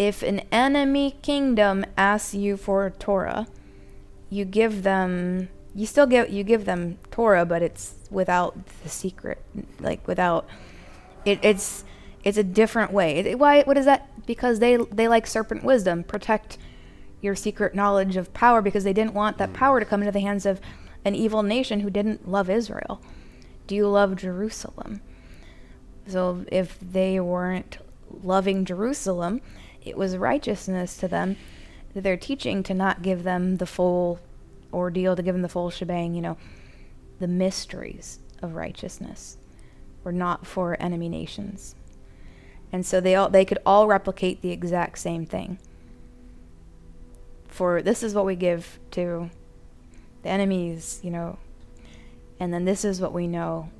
If 0.00 0.22
an 0.22 0.40
enemy 0.50 1.18
kingdom 1.20 1.84
asks 1.94 2.32
you 2.32 2.56
for 2.56 2.88
Torah, 2.88 3.46
you 4.30 4.46
give 4.46 4.82
them 4.82 5.50
you 5.74 5.84
still 5.84 6.06
give 6.06 6.30
you 6.30 6.42
give 6.42 6.64
them 6.64 6.96
Torah, 7.10 7.44
but 7.44 7.60
it's 7.60 7.96
without 8.10 8.56
the 8.82 8.88
secret, 8.88 9.42
like 9.78 10.08
without 10.08 10.48
it. 11.26 11.38
It's 11.42 11.84
it's 12.24 12.38
a 12.38 12.42
different 12.42 12.94
way. 12.94 13.18
It, 13.18 13.38
why? 13.38 13.62
What 13.64 13.76
is 13.76 13.84
that? 13.84 14.08
Because 14.26 14.58
they 14.58 14.78
they 14.78 15.06
like 15.06 15.26
serpent 15.26 15.64
wisdom, 15.64 16.02
protect 16.02 16.56
your 17.20 17.36
secret 17.36 17.74
knowledge 17.74 18.16
of 18.16 18.32
power, 18.32 18.62
because 18.62 18.84
they 18.84 18.94
didn't 18.94 19.12
want 19.12 19.36
that 19.36 19.50
mm. 19.50 19.54
power 19.54 19.80
to 19.80 19.84
come 19.84 20.00
into 20.00 20.12
the 20.12 20.20
hands 20.20 20.46
of 20.46 20.62
an 21.04 21.14
evil 21.14 21.42
nation 21.42 21.80
who 21.80 21.90
didn't 21.90 22.26
love 22.26 22.48
Israel. 22.48 23.02
Do 23.66 23.74
you 23.74 23.86
love 23.86 24.16
Jerusalem? 24.16 25.02
So 26.06 26.46
if 26.50 26.78
they 26.80 27.20
weren't 27.20 27.76
loving 28.22 28.64
Jerusalem, 28.64 29.42
it 29.82 29.96
was 29.96 30.16
righteousness 30.16 30.96
to 30.98 31.08
them 31.08 31.36
that 31.94 32.02
they're 32.02 32.16
teaching 32.16 32.62
to 32.62 32.74
not 32.74 33.02
give 33.02 33.22
them 33.22 33.56
the 33.56 33.66
full 33.66 34.20
ordeal, 34.72 35.16
to 35.16 35.22
give 35.22 35.34
them 35.34 35.42
the 35.42 35.48
full 35.48 35.70
shebang, 35.70 36.14
you 36.14 36.22
know, 36.22 36.36
the 37.18 37.28
mysteries 37.28 38.18
of 38.42 38.54
righteousness 38.54 39.36
were 40.04 40.12
not 40.12 40.46
for 40.46 40.80
enemy 40.80 41.08
nations. 41.08 41.74
And 42.72 42.86
so 42.86 43.00
they 43.00 43.14
all 43.14 43.28
they 43.28 43.44
could 43.44 43.58
all 43.66 43.86
replicate 43.86 44.42
the 44.42 44.52
exact 44.52 44.98
same 44.98 45.26
thing. 45.26 45.58
For 47.48 47.82
this 47.82 48.02
is 48.02 48.14
what 48.14 48.24
we 48.24 48.36
give 48.36 48.78
to 48.92 49.28
the 50.22 50.28
enemies, 50.28 51.00
you 51.02 51.10
know, 51.10 51.38
and 52.38 52.54
then 52.54 52.64
this 52.64 52.84
is 52.84 53.00
what 53.00 53.12
we 53.12 53.26
know. 53.26 53.70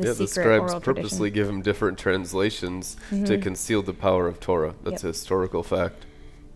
The 0.00 0.06
yeah, 0.06 0.12
the 0.14 0.26
scribes 0.26 0.72
purposely 0.76 1.30
tradition. 1.30 1.34
give 1.34 1.46
them 1.46 1.62
different 1.62 1.98
translations 1.98 2.96
mm-hmm. 3.10 3.24
to 3.24 3.38
conceal 3.38 3.82
the 3.82 3.92
power 3.92 4.26
of 4.26 4.40
Torah. 4.40 4.74
That's 4.82 5.02
yep. 5.02 5.04
a 5.04 5.06
historical 5.08 5.62
fact. 5.62 6.06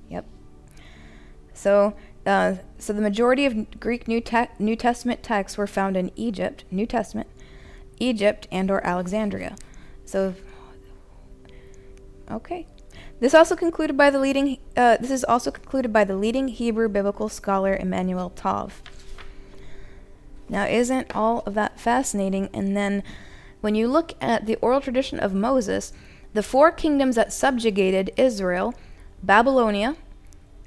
Yep. 0.08 0.24
So, 1.52 1.94
uh, 2.24 2.54
so 2.78 2.92
the 2.94 3.02
majority 3.02 3.44
of 3.44 3.78
Greek 3.78 4.08
New, 4.08 4.22
Te- 4.22 4.48
New 4.58 4.76
Testament 4.76 5.22
texts 5.22 5.58
were 5.58 5.66
found 5.66 5.96
in 5.96 6.10
Egypt, 6.16 6.64
New 6.70 6.86
Testament, 6.86 7.28
Egypt, 7.98 8.48
and 8.50 8.70
or 8.70 8.84
Alexandria. 8.86 9.56
So, 10.06 10.34
okay. 12.30 12.66
This 13.20 13.34
also 13.34 13.56
concluded 13.56 13.96
by 13.96 14.08
the 14.10 14.18
leading. 14.18 14.58
Uh, 14.76 14.96
this 14.96 15.10
is 15.10 15.24
also 15.24 15.50
concluded 15.50 15.92
by 15.92 16.04
the 16.04 16.16
leading 16.16 16.48
Hebrew 16.48 16.88
biblical 16.88 17.28
scholar 17.28 17.76
Emanuel 17.76 18.30
Tov. 18.30 18.72
Now, 20.48 20.66
isn't 20.66 21.14
all 21.14 21.40
of 21.46 21.54
that 21.54 21.80
fascinating? 21.80 22.50
And 22.52 22.76
then, 22.76 23.02
when 23.65 23.74
you 23.74 23.89
look 23.89 24.12
at 24.20 24.45
the 24.45 24.57
oral 24.57 24.78
tradition 24.78 25.19
of 25.19 25.32
Moses, 25.32 25.95
the 26.35 26.43
four 26.43 26.70
kingdoms 26.70 27.16
that 27.16 27.32
subjugated 27.32 28.11
Israel 28.15 28.74
Babylonia, 29.23 29.97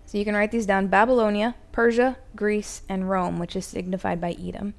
so 0.07 0.17
you 0.17 0.25
can 0.25 0.33
write 0.33 0.49
these 0.49 0.65
down 0.65 0.87
Babylonia, 0.87 1.53
Persia, 1.71 2.17
Greece, 2.35 2.81
and 2.89 3.07
Rome, 3.07 3.37
which 3.37 3.55
is 3.55 3.67
signified 3.67 4.19
by 4.19 4.31
Edom. 4.31 4.73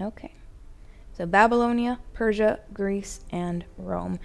Okay. 0.00 0.32
So 1.12 1.26
Babylonia, 1.26 1.98
Persia, 2.14 2.60
Greece, 2.72 3.20
and 3.30 3.66
Rome. 3.76 4.18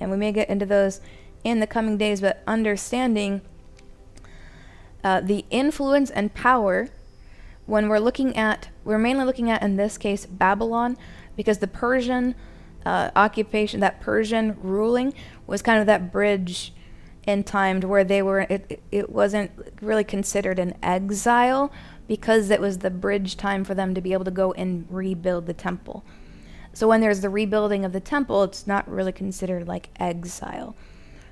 And 0.00 0.10
we 0.10 0.16
may 0.16 0.32
get 0.32 0.48
into 0.48 0.66
those 0.66 1.00
in 1.44 1.60
the 1.60 1.68
coming 1.68 1.96
days, 1.98 2.20
but 2.20 2.42
understanding 2.48 3.42
uh, 5.04 5.20
the 5.20 5.44
influence 5.50 6.10
and 6.10 6.34
power 6.34 6.88
when 7.66 7.88
we're 7.88 8.00
looking 8.00 8.36
at, 8.36 8.70
we're 8.82 8.98
mainly 8.98 9.24
looking 9.24 9.50
at 9.50 9.62
in 9.62 9.76
this 9.76 9.98
case 9.98 10.26
Babylon, 10.26 10.96
because 11.38 11.58
the 11.58 11.68
Persian 11.68 12.34
uh, 12.84 13.12
occupation, 13.14 13.78
that 13.78 14.00
Persian 14.00 14.56
ruling, 14.60 15.14
was 15.46 15.62
kind 15.62 15.78
of 15.78 15.86
that 15.86 16.10
bridge 16.10 16.74
in 17.28 17.44
time 17.44 17.80
to 17.80 17.86
where 17.86 18.02
they 18.02 18.20
were, 18.22 18.40
it, 18.40 18.82
it 18.90 19.08
wasn't 19.08 19.52
really 19.80 20.02
considered 20.02 20.58
an 20.58 20.74
exile 20.82 21.70
because 22.08 22.50
it 22.50 22.60
was 22.60 22.78
the 22.78 22.90
bridge 22.90 23.36
time 23.36 23.62
for 23.62 23.76
them 23.76 23.94
to 23.94 24.00
be 24.00 24.12
able 24.12 24.24
to 24.24 24.32
go 24.32 24.52
and 24.54 24.84
rebuild 24.90 25.46
the 25.46 25.54
temple. 25.54 26.04
So 26.72 26.88
when 26.88 27.00
there's 27.00 27.20
the 27.20 27.30
rebuilding 27.30 27.84
of 27.84 27.92
the 27.92 28.00
temple, 28.00 28.42
it's 28.42 28.66
not 28.66 28.90
really 28.90 29.12
considered 29.12 29.68
like 29.68 29.90
exile. 30.00 30.74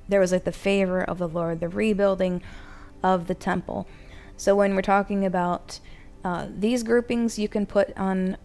There 0.09 0.21
was 0.21 0.31
like 0.31 0.45
the 0.45 0.53
favor 0.53 1.03
of 1.03 1.19
the 1.19 1.29
Lord, 1.29 1.59
the 1.59 1.69
rebuilding 1.69 2.43
of 3.03 3.27
the 3.27 3.35
temple. 3.35 3.89
So 4.37 4.55
when 4.55 4.77
we're 4.77 4.83
talking 4.83 5.27
about 5.27 5.81
uh, 6.25 6.47
these 6.57 6.85
groupings 6.85 7.41
you 7.41 7.49
can 7.49 7.67
put 7.67 7.97
on 7.97 8.37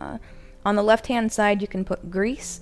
uh, 0.00 0.18
on 0.64 0.76
the 0.76 0.82
left 0.82 1.06
hand 1.06 1.32
side 1.32 1.62
you 1.62 1.68
can 1.68 1.84
put 1.84 2.10
Greece, 2.10 2.60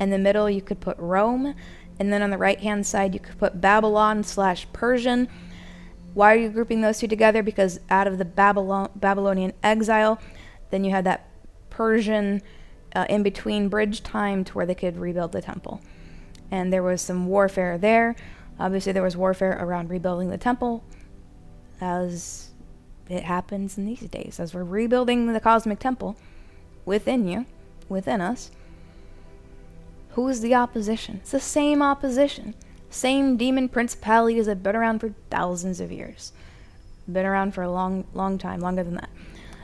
in 0.00 0.10
the 0.10 0.18
middle 0.18 0.48
you 0.48 0.62
could 0.62 0.80
put 0.80 0.98
Rome, 0.98 1.54
and 1.98 2.12
then 2.12 2.22
on 2.22 2.30
the 2.30 2.38
right 2.38 2.60
hand 2.60 2.86
side 2.86 3.14
you 3.14 3.20
could 3.20 3.38
put 3.38 3.60
Babylon 3.60 4.22
slash 4.22 4.66
Persian. 4.72 5.28
Why 6.14 6.34
are 6.34 6.38
you 6.38 6.48
grouping 6.48 6.80
those 6.80 6.98
two 6.98 7.08
together? 7.08 7.42
Because 7.42 7.80
out 7.90 8.06
of 8.06 8.18
the 8.18 8.24
Babylon 8.24 8.90
Babylonian 8.94 9.52
exile, 9.62 10.20
then 10.70 10.84
you 10.84 10.90
had 10.90 11.04
that 11.04 11.28
Persian 11.70 12.42
uh, 12.94 13.06
in 13.08 13.22
between 13.22 13.68
bridge 13.68 14.02
time 14.02 14.44
to 14.44 14.54
where 14.54 14.66
they 14.66 14.74
could 14.74 14.96
rebuild 14.96 15.32
the 15.32 15.42
temple, 15.42 15.80
and 16.50 16.72
there 16.72 16.82
was 16.82 17.02
some 17.02 17.26
warfare 17.26 17.78
there. 17.78 18.16
Obviously, 18.60 18.92
there 18.92 19.02
was 19.02 19.16
warfare 19.16 19.56
around 19.60 19.88
rebuilding 19.90 20.30
the 20.30 20.38
temple, 20.38 20.82
as 21.80 22.50
it 23.08 23.24
happens 23.24 23.78
in 23.78 23.86
these 23.86 24.00
days 24.00 24.38
as 24.38 24.52
we're 24.52 24.64
rebuilding 24.64 25.32
the 25.32 25.40
cosmic 25.40 25.78
temple 25.78 26.16
within 26.88 27.28
you, 27.28 27.46
within 27.88 28.20
us. 28.20 28.50
Who 30.12 30.26
is 30.26 30.40
the 30.40 30.54
opposition? 30.54 31.18
It's 31.22 31.30
the 31.30 31.38
same 31.38 31.82
opposition. 31.82 32.54
Same 32.90 33.36
demon 33.36 33.68
principalities 33.68 34.46
that 34.46 34.52
have 34.52 34.62
been 34.62 34.74
around 34.74 34.98
for 34.98 35.14
thousands 35.30 35.80
of 35.80 35.92
years. 35.92 36.32
Been 37.10 37.26
around 37.26 37.52
for 37.52 37.62
a 37.62 37.70
long, 37.70 38.04
long 38.14 38.38
time, 38.38 38.60
longer 38.60 38.82
than 38.82 38.94
that. 38.94 39.10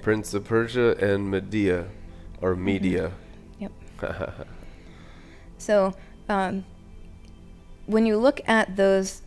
Prince 0.03 0.35
of 0.35 0.45
Persia 0.45 0.97
and 0.99 1.31
Media, 1.31 1.87
or 2.41 2.55
mm-hmm. 2.55 2.65
Media. 2.65 3.13
Mm-hmm. 3.61 3.67
Yep. 4.03 4.47
so, 5.59 5.95
um, 6.29 6.65
when 7.87 8.07
you 8.07 8.19
look 8.19 8.41
at 8.47 8.77
those 8.77 9.23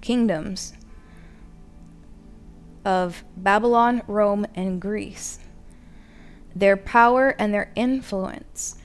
kingdoms, 0.00 0.72
of 2.84 3.24
Babylon, 3.36 4.02
Rome, 4.06 4.46
and 4.54 4.80
Greece. 4.80 5.38
Their 6.54 6.76
power 6.76 7.34
and 7.38 7.52
their 7.52 7.72
influence. 7.74 8.76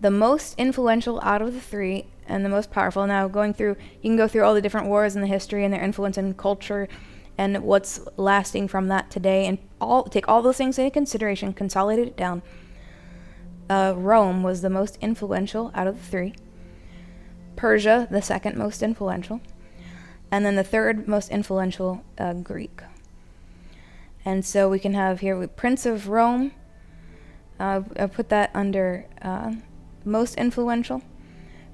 The 0.00 0.10
most 0.10 0.54
influential 0.58 1.20
out 1.22 1.42
of 1.42 1.54
the 1.54 1.60
three 1.60 2.06
and 2.26 2.44
the 2.44 2.48
most 2.48 2.70
powerful. 2.70 3.06
Now, 3.06 3.28
going 3.28 3.54
through, 3.54 3.76
you 4.02 4.10
can 4.10 4.16
go 4.16 4.28
through 4.28 4.44
all 4.44 4.54
the 4.54 4.62
different 4.62 4.86
wars 4.86 5.14
and 5.14 5.22
the 5.22 5.28
history 5.28 5.64
and 5.64 5.72
their 5.72 5.82
influence 5.82 6.16
and 6.16 6.36
culture 6.36 6.88
and 7.36 7.62
what's 7.62 8.00
lasting 8.16 8.68
from 8.68 8.88
that 8.88 9.10
today 9.10 9.46
and 9.46 9.58
all 9.80 10.04
take 10.04 10.28
all 10.28 10.42
those 10.42 10.56
things 10.56 10.78
into 10.78 10.90
consideration, 10.90 11.52
consolidate 11.52 12.08
it 12.08 12.16
down. 12.16 12.42
Uh, 13.68 13.94
Rome 13.96 14.42
was 14.42 14.60
the 14.60 14.70
most 14.70 14.98
influential 15.00 15.70
out 15.74 15.86
of 15.86 15.96
the 15.96 16.06
three. 16.06 16.34
Persia, 17.56 18.08
the 18.10 18.22
second 18.22 18.56
most 18.56 18.82
influential. 18.82 19.40
And 20.30 20.44
then 20.44 20.56
the 20.56 20.64
third 20.64 21.06
most 21.08 21.30
influential, 21.30 22.04
uh, 22.18 22.34
Greek. 22.34 22.82
And 24.24 24.44
so 24.44 24.68
we 24.68 24.78
can 24.78 24.94
have 24.94 25.20
here 25.20 25.46
Prince 25.46 25.86
of 25.86 26.08
Rome. 26.08 26.52
Uh, 27.58 27.82
I 27.98 28.06
put 28.06 28.28
that 28.30 28.50
under 28.54 29.06
uh, 29.22 29.54
most 30.04 30.36
influential. 30.36 31.02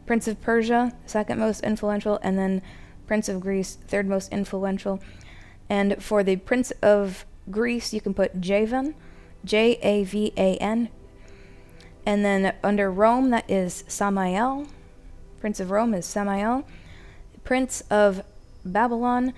Prince 0.07 0.27
of 0.27 0.40
Persia, 0.40 0.93
second 1.07 1.39
most 1.39 1.62
influential, 1.62 2.19
and 2.23 2.39
then 2.39 2.62
Prince 3.07 3.28
of 3.28 3.40
Greece, 3.40 3.78
third 3.86 4.09
most 4.09 4.32
influential. 4.32 5.01
And 5.69 6.02
for 6.02 6.23
the 6.23 6.36
Prince 6.36 6.73
of 6.82 7.24
Greece, 7.51 7.93
you 7.93 8.01
can 8.01 8.15
put 8.15 8.40
Javan, 8.40 8.94
J 9.44 9.78
A 9.82 10.05
V 10.05 10.32
A 10.36 10.57
N. 10.57 10.89
And 12.05 12.24
then 12.24 12.55
under 12.65 12.90
Rome, 12.90 13.31
that 13.31 13.48
is 13.48 13.85
Samael. 13.86 14.66
Prince 15.40 15.61
of 15.61 15.70
Rome 15.70 15.94
is 15.94 16.07
Samael. 16.07 16.66
Prince 17.44 17.82
of 17.90 18.23
Babylon, 18.65 19.32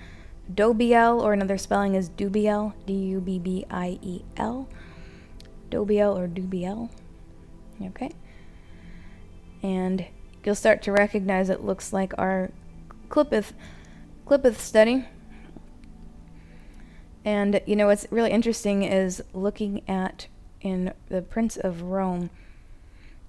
Dobiel, 0.51 1.21
or 1.21 1.33
another 1.33 1.57
spelling 1.57 1.95
is 1.95 2.09
Dubiel, 2.09 2.73
D 2.85 2.93
U 2.93 3.21
B 3.21 3.39
B 3.39 3.65
I 3.69 3.99
E 4.01 4.23
L. 4.37 4.67
Dobiel 5.73 6.15
or 6.15 6.27
Dubiel. 6.27 6.89
Okay. 7.81 8.11
And 9.63 10.05
you'll 10.43 10.55
start 10.55 10.81
to 10.83 10.91
recognize 10.91 11.49
it 11.49 11.63
looks 11.63 11.91
like 11.91 12.13
our 12.17 12.51
Qliphoth 13.09 13.53
Qliphoth 14.27 14.57
study. 14.57 15.05
And 17.25 17.61
you 17.65 17.75
know 17.75 17.87
what's 17.87 18.05
really 18.11 18.31
interesting 18.31 18.83
is 18.83 19.23
looking 19.33 19.87
at 19.89 20.27
in 20.61 20.93
the 21.09 21.21
Prince 21.21 21.57
of 21.57 21.81
Rome 21.81 22.29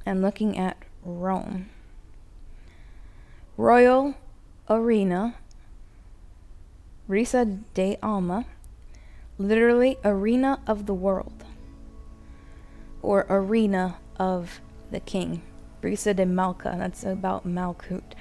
and 0.04 0.20
looking 0.20 0.58
at 0.58 0.76
Rome. 1.04 1.70
Royal 3.56 4.14
Arena, 4.68 5.36
Risa 7.08 7.60
de 7.74 7.96
Alma, 8.02 8.46
literally 9.38 9.98
arena 10.04 10.60
of 10.66 10.86
the 10.86 10.94
world, 10.94 11.43
or 13.04 13.26
arena 13.28 13.98
of 14.16 14.60
the 14.90 15.00
king. 15.00 15.42
Risa 15.82 16.16
de 16.16 16.24
Malka, 16.24 16.74
that's 16.78 17.04
about 17.04 17.46
Malkut. 17.46 18.14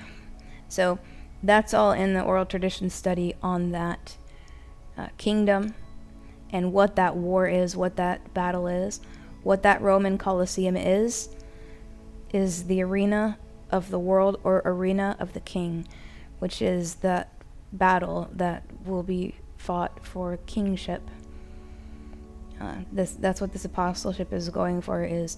So 0.67 0.99
that's 1.41 1.73
all 1.73 1.91
in 1.93 2.13
the 2.13 2.21
oral 2.21 2.45
tradition 2.45 2.89
study 2.89 3.35
on 3.41 3.71
that 3.71 4.17
uh, 4.97 5.07
kingdom 5.17 5.75
and 6.51 6.73
what 6.73 6.95
that 6.95 7.15
war 7.15 7.47
is, 7.47 7.75
what 7.75 7.95
that 7.95 8.33
battle 8.33 8.67
is, 8.67 8.99
what 9.41 9.63
that 9.63 9.81
Roman 9.81 10.17
Colosseum 10.17 10.77
is, 10.77 11.29
is 12.31 12.65
the 12.65 12.81
arena 12.81 13.37
of 13.71 13.89
the 13.89 13.99
world 13.99 14.39
or 14.43 14.61
arena 14.65 15.15
of 15.19 15.33
the 15.33 15.39
king, 15.39 15.87
which 16.39 16.61
is 16.61 16.95
that 16.95 17.29
battle 17.71 18.29
that 18.33 18.63
will 18.85 19.03
be 19.03 19.35
fought 19.57 20.05
for 20.05 20.37
kingship. 20.45 21.09
Uh, 22.63 22.75
this 22.93 23.11
that's 23.11 23.41
what 23.41 23.51
this 23.51 23.65
apostleship 23.65 24.31
is 24.31 24.49
going 24.49 24.81
for 24.81 25.03
is 25.03 25.37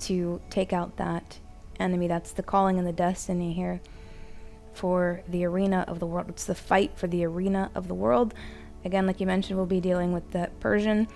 to 0.00 0.40
take 0.48 0.72
out 0.72 0.96
that 0.96 1.38
enemy. 1.78 2.08
That's 2.08 2.32
the 2.32 2.42
calling 2.42 2.78
and 2.78 2.86
the 2.86 2.92
destiny 2.92 3.52
here 3.52 3.80
for 4.72 5.20
the 5.28 5.44
arena 5.44 5.84
of 5.86 6.00
the 6.00 6.06
world. 6.06 6.30
It's 6.30 6.44
the 6.44 6.54
fight 6.54 6.92
for 6.96 7.06
the 7.06 7.24
arena 7.24 7.70
of 7.74 7.88
the 7.88 7.94
world. 7.94 8.32
Again, 8.84 9.06
like 9.06 9.20
you 9.20 9.26
mentioned, 9.26 9.58
we'll 9.58 9.66
be 9.66 9.80
dealing 9.80 10.12
with 10.12 10.30
the 10.30 10.48
Persian. 10.58 11.06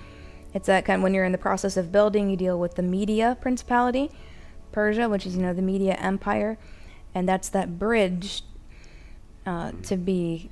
It's 0.52 0.66
that 0.66 0.84
kind 0.84 0.98
of 0.98 1.02
when 1.02 1.14
you're 1.14 1.24
in 1.24 1.32
the 1.32 1.38
process 1.38 1.78
of 1.78 1.90
building, 1.90 2.28
you 2.28 2.36
deal 2.36 2.58
with 2.58 2.74
the 2.74 2.82
Media 2.82 3.38
principality, 3.40 4.10
Persia, 4.70 5.08
which 5.08 5.24
is 5.24 5.34
you 5.34 5.42
know 5.42 5.54
the 5.54 5.62
Media 5.62 5.94
Empire, 5.94 6.58
and 7.14 7.26
that's 7.26 7.48
that 7.50 7.78
bridge 7.78 8.42
uh, 9.46 9.72
to 9.84 9.96
be 9.96 10.50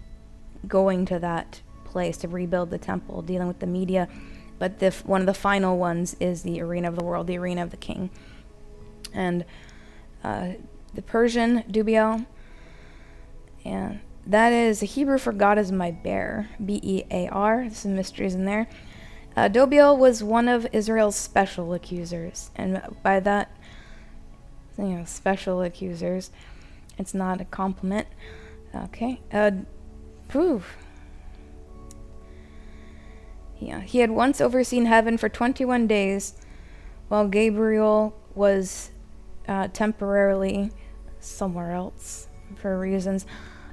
going 0.66 1.04
to 1.04 1.18
that 1.18 1.60
place 1.84 2.16
to 2.18 2.28
rebuild 2.28 2.70
the 2.70 2.78
temple, 2.78 3.20
dealing 3.20 3.48
with 3.48 3.58
the 3.58 3.66
Media. 3.66 4.08
But 4.58 4.80
the, 4.80 4.90
one 5.04 5.20
of 5.20 5.26
the 5.26 5.34
final 5.34 5.78
ones 5.78 6.16
is 6.18 6.42
the 6.42 6.60
arena 6.60 6.88
of 6.88 6.96
the 6.96 7.04
world, 7.04 7.26
the 7.26 7.38
arena 7.38 7.62
of 7.62 7.70
the 7.70 7.76
king, 7.76 8.10
and 9.14 9.44
uh, 10.24 10.52
the 10.94 11.02
Persian 11.02 11.62
Dubiel 11.70 12.26
and 13.64 14.00
that 14.26 14.52
is 14.52 14.80
the 14.80 14.86
Hebrew 14.86 15.18
for 15.18 15.32
God 15.32 15.58
is 15.58 15.72
my 15.72 15.90
bear. 15.90 16.50
B 16.64 16.80
E 16.82 17.04
A 17.10 17.28
R. 17.28 17.68
Some 17.70 17.96
mysteries 17.96 18.34
in 18.34 18.44
there. 18.44 18.68
Uh, 19.36 19.48
was 19.48 20.22
one 20.22 20.48
of 20.48 20.66
Israel's 20.72 21.14
special 21.14 21.72
accusers, 21.72 22.50
and 22.56 22.82
by 23.02 23.20
that, 23.20 23.56
you 24.76 24.84
know, 24.84 25.04
special 25.04 25.62
accusers, 25.62 26.30
it's 26.98 27.14
not 27.14 27.40
a 27.40 27.44
compliment. 27.44 28.08
Okay. 28.74 29.20
Uh, 29.32 29.52
proof. 30.26 30.76
Yeah, 33.60 33.80
he 33.80 33.98
had 33.98 34.10
once 34.10 34.40
overseen 34.40 34.86
heaven 34.86 35.18
for 35.18 35.28
21 35.28 35.86
days, 35.86 36.34
while 37.08 37.26
Gabriel 37.26 38.16
was 38.34 38.90
uh, 39.48 39.68
temporarily 39.68 40.70
somewhere 41.20 41.72
else 41.72 42.28
for 42.56 42.78
reasons. 42.78 43.26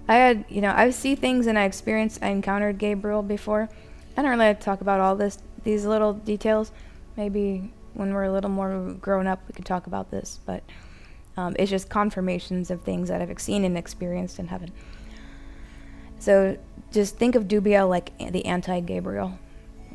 I 0.07 0.16
had, 0.16 0.45
you 0.49 0.62
know, 0.62 0.74
I 0.76 0.90
see 0.91 1.16
things 1.16 1.48
and 1.48 1.57
I 1.57 1.66
experienced, 1.66 2.20
I 2.22 2.30
encountered 2.30 2.78
Gabriel 2.78 3.22
before. 3.22 3.70
I 4.18 4.22
don't 4.22 4.38
really 4.38 4.53
talk 4.56 4.82
about 4.82 4.99
all 4.99 5.16
this, 5.16 5.40
these 5.64 5.86
little 5.86 6.14
details. 6.14 6.72
Maybe 7.18 7.72
when 7.94 8.14
we're 8.14 8.24
a 8.24 8.32
little 8.32 8.49
more 8.49 8.94
grown 8.94 9.28
up, 9.28 9.41
we 9.48 9.53
could 9.53 9.66
talk 9.66 9.88
about 9.88 10.12
this. 10.12 10.40
But 10.45 10.64
um, 11.38 11.56
it's 11.57 11.70
just 11.70 11.90
confirmations 11.90 12.72
of 12.72 12.82
things 12.82 13.10
that 13.10 13.22
I've 13.22 13.40
seen 13.40 13.66
and 13.66 13.78
experienced 13.78 14.40
in 14.40 14.48
heaven. 14.48 14.72
So 16.20 16.57
just 16.91 17.18
think 17.18 17.36
of 17.36 17.48
Dubiel 17.48 17.90
like 17.90 18.18
the 18.18 18.45
anti 18.45 18.80
Gabriel. 18.80 19.38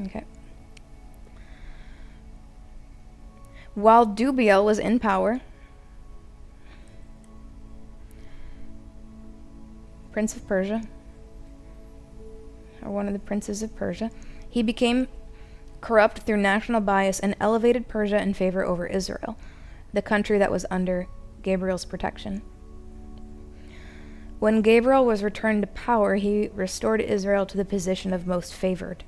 Okay. 0.02 0.24
While 3.74 4.06
Dubiel 4.06 4.64
was 4.64 4.78
in 4.78 4.98
power, 4.98 5.40
Prince 10.12 10.34
of 10.34 10.46
Persia, 10.46 10.82
or 12.82 12.90
one 12.90 13.06
of 13.06 13.12
the 13.12 13.18
princes 13.18 13.62
of 13.62 13.76
Persia, 13.76 14.10
he 14.48 14.62
became 14.62 15.06
corrupt 15.80 16.20
through 16.20 16.38
national 16.38 16.80
bias 16.80 17.20
and 17.20 17.36
elevated 17.40 17.88
Persia 17.88 18.20
in 18.20 18.34
favor 18.34 18.64
over 18.64 18.86
Israel, 18.86 19.38
the 19.92 20.02
country 20.02 20.38
that 20.38 20.50
was 20.50 20.66
under 20.70 21.06
Gabriel's 21.42 21.84
protection. 21.84 22.42
When 24.40 24.62
Gabriel 24.62 25.04
was 25.04 25.22
returned 25.22 25.62
to 25.62 25.68
power, 25.68 26.16
he 26.16 26.48
restored 26.54 27.00
Israel 27.00 27.46
to 27.46 27.56
the 27.56 27.64
position 27.64 28.12
of 28.12 28.26
most 28.26 28.54
favored. 28.54 29.04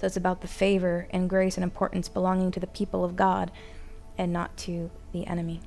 So 0.00 0.06
it's 0.06 0.16
about 0.16 0.40
the 0.40 0.48
favor 0.48 1.06
and 1.10 1.28
grace 1.28 1.58
and 1.58 1.62
importance 1.62 2.08
belonging 2.08 2.52
to 2.52 2.60
the 2.60 2.66
people 2.66 3.04
of 3.04 3.16
God 3.16 3.50
and 4.16 4.32
not 4.32 4.56
to 4.58 4.90
the 5.12 5.26
enemy. 5.26 5.60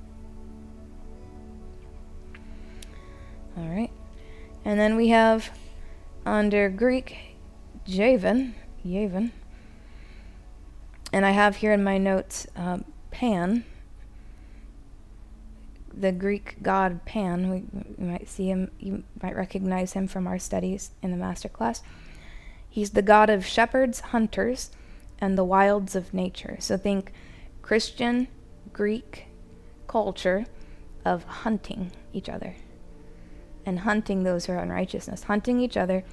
All 3.56 3.68
right. 3.68 3.92
And 4.66 4.80
then 4.80 4.96
we 4.96 5.10
have 5.10 5.52
under 6.26 6.68
Greek, 6.72 7.36
Javan, 7.86 8.56
Yavin. 8.84 9.30
And 11.12 11.28
I 11.28 11.30
have 11.30 11.58
here 11.58 11.72
in 11.72 11.84
my 11.84 12.00
notes 12.00 12.48
um, 12.56 12.86
Pan, 13.12 13.66
the 15.94 16.12
Greek 16.12 16.56
god 16.64 17.06
Pan. 17.06 17.52
We, 17.52 17.66
we 18.00 18.12
might 18.12 18.28
see 18.28 18.48
him, 18.48 18.72
you 18.80 19.04
might 19.22 19.36
recognize 19.36 19.94
him 19.94 20.08
from 20.08 20.26
our 20.26 20.40
studies 20.40 20.90
in 21.04 21.12
the 21.12 21.18
master 21.18 21.50
class. 21.50 21.84
He's 22.74 22.90
the 22.90 23.04
god 23.04 23.30
of 23.30 23.46
shepherds, 23.46 24.00
hunters, 24.00 24.72
and 25.20 25.38
the 25.38 25.44
wilds 25.44 25.96
of 25.96 26.12
nature. 26.12 26.58
So 26.60 26.76
think 26.76 27.14
Christian, 27.62 28.28
Greek 28.72 29.28
culture 29.86 30.48
of 31.06 31.24
hunting 31.24 31.92
each 32.14 32.28
other 32.28 32.56
and 33.64 33.82
hunting 33.82 34.24
those 34.24 34.48
who 34.48 34.54
are 34.54 34.58
unrighteousness, 34.58 35.26
hunting 35.26 35.60
each 35.60 35.78
other, 35.78 36.04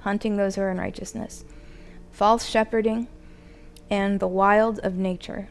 hunting 0.00 0.36
those 0.36 0.56
who 0.56 0.62
are 0.62 0.70
unrighteousness, 0.70 1.44
false 2.10 2.44
shepherding, 2.44 3.06
and 3.88 4.18
the 4.18 4.26
wild 4.26 4.80
of 4.80 4.96
nature. 4.96 5.46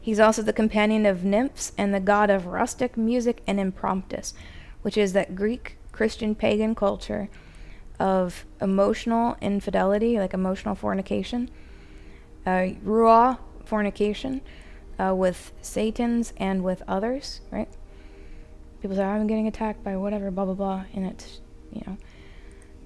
He's 0.00 0.20
also 0.20 0.40
the 0.40 0.54
companion 0.54 1.04
of 1.04 1.22
nymphs 1.22 1.72
and 1.76 1.92
the 1.92 2.00
god 2.00 2.30
of 2.30 2.46
rustic 2.46 2.96
music 2.96 3.42
and 3.46 3.60
impromptus, 3.60 4.32
which 4.80 4.96
is 4.96 5.12
that 5.12 5.36
Greek 5.36 5.76
Christian 5.92 6.34
pagan 6.34 6.74
culture 6.74 7.28
of 8.00 8.46
emotional 8.60 9.36
infidelity, 9.40 10.18
like 10.18 10.34
emotional 10.34 10.74
fornication, 10.74 11.50
uh, 12.46 12.74
ruah 12.84 13.38
fornication 13.64 14.40
uh, 14.98 15.14
with 15.14 15.52
Satans 15.62 16.32
and 16.36 16.64
with 16.64 16.82
others, 16.88 17.42
right? 17.52 17.68
people 18.80 18.96
say, 18.96 19.04
I'm 19.04 19.26
getting 19.26 19.46
attacked 19.46 19.84
by 19.84 19.96
whatever, 19.96 20.30
blah, 20.30 20.46
blah, 20.46 20.54
blah. 20.54 20.84
And 20.94 21.06
it's, 21.06 21.40
you 21.72 21.82
know, 21.86 21.96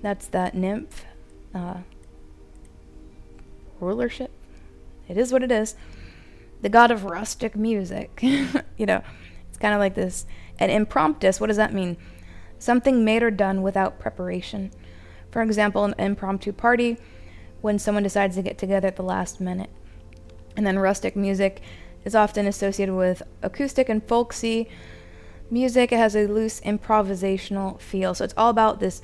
that's 0.03 0.27
that 0.29 0.55
nymph 0.55 1.05
uh, 1.55 1.79
rulership. 3.81 4.33
It 5.09 5.17
is 5.17 5.33
what 5.33 5.43
it 5.43 5.53
is. 5.53 5.77
The 6.63 6.69
god 6.69 6.91
of 6.91 7.05
rustic 7.05 7.55
music. 7.57 8.19
you 8.23 8.87
know, 8.87 9.03
it's 9.49 9.59
kind 9.59 9.75
of 9.75 9.81
like 9.81 9.95
this. 9.95 10.27
And 10.59 10.71
impromptus, 10.71 11.41
what 11.41 11.49
does 11.49 11.57
that 11.57 11.73
mean? 11.73 11.97
Something 12.59 13.05
made 13.05 13.23
or 13.23 13.31
done 13.31 13.63
without 13.63 13.99
preparation. 13.99 14.71
For 15.35 15.43
example, 15.43 15.83
an 15.83 15.97
impromptu 15.99 16.53
party 16.53 16.97
when 17.61 17.81
someone 17.81 18.05
decides 18.05 18.37
to 18.37 18.43
get 18.43 18.57
together 18.57 18.87
at 18.87 18.95
the 18.95 19.03
last 19.03 19.41
minute. 19.41 19.69
And 20.57 20.65
then 20.65 20.79
rustic 20.79 21.17
music 21.17 21.61
is 22.05 22.15
often 22.15 22.47
associated 22.47 22.95
with 22.95 23.21
acoustic 23.43 23.89
and 23.89 24.01
folksy 24.07 24.69
music. 25.51 25.91
It 25.91 25.97
has 25.97 26.15
a 26.15 26.29
loose 26.29 26.61
improvisational 26.61 27.81
feel. 27.81 28.15
So 28.15 28.23
it's 28.23 28.35
all 28.37 28.49
about 28.49 28.79
this 28.79 29.03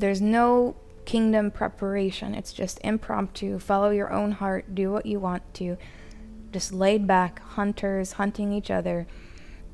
there's 0.00 0.20
no 0.20 0.74
kingdom 1.04 1.52
preparation. 1.52 2.34
It's 2.34 2.52
just 2.52 2.80
impromptu. 2.82 3.60
Follow 3.60 3.90
your 3.90 4.12
own 4.12 4.32
heart. 4.32 4.74
Do 4.74 4.90
what 4.90 5.06
you 5.06 5.20
want 5.20 5.54
to. 5.54 5.76
Just 6.50 6.72
laid 6.72 7.06
back 7.06 7.38
hunters 7.38 8.14
hunting 8.14 8.52
each 8.52 8.68
other 8.68 9.06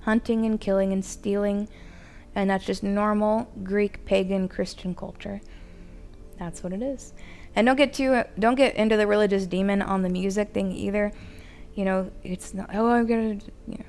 hunting 0.00 0.44
and 0.44 0.60
killing 0.60 0.92
and 0.92 1.02
stealing 1.04 1.66
and 2.34 2.50
that's 2.50 2.64
just 2.64 2.82
normal 2.82 3.50
greek 3.62 4.04
pagan 4.04 4.48
christian 4.48 4.94
culture 4.94 5.40
that's 6.38 6.62
what 6.62 6.72
it 6.72 6.82
is 6.82 7.12
and 7.54 7.66
don't 7.66 7.76
get 7.76 7.92
too 7.92 8.22
don't 8.38 8.54
get 8.54 8.74
into 8.76 8.96
the 8.96 9.06
religious 9.06 9.46
demon 9.46 9.82
on 9.82 10.02
the 10.02 10.08
music 10.08 10.52
thing 10.52 10.72
either 10.72 11.12
you 11.74 11.84
know 11.84 12.10
it's 12.22 12.54
not 12.54 12.68
oh 12.74 12.90
i'm 12.90 13.06
gonna 13.06 13.38
you 13.66 13.78
know 13.78 13.84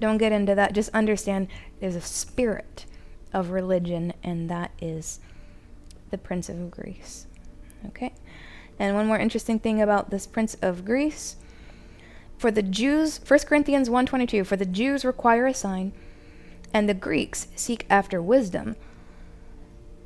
don't 0.00 0.18
get 0.18 0.32
into 0.32 0.54
that. 0.54 0.72
Just 0.72 0.90
understand 0.90 1.48
there's 1.80 1.96
a 1.96 2.00
spirit 2.00 2.86
of 3.32 3.50
religion, 3.50 4.12
and 4.22 4.48
that 4.48 4.70
is 4.80 5.20
the 6.10 6.18
Prince 6.18 6.48
of 6.48 6.70
Greece. 6.70 7.26
Okay? 7.86 8.14
And 8.78 8.94
one 8.94 9.06
more 9.06 9.18
interesting 9.18 9.58
thing 9.58 9.82
about 9.82 10.10
this 10.10 10.26
Prince 10.26 10.54
of 10.62 10.84
Greece 10.84 11.36
for 12.36 12.50
the 12.50 12.62
Jews, 12.62 13.20
1 13.26 13.40
Corinthians 13.46 13.90
1:22, 13.90 14.46
for 14.46 14.56
the 14.56 14.66
Jews 14.66 15.04
require 15.04 15.46
a 15.46 15.54
sign 15.54 15.92
and 16.72 16.88
the 16.88 16.94
Greeks 16.94 17.48
seek 17.56 17.86
after 17.88 18.20
wisdom. 18.20 18.76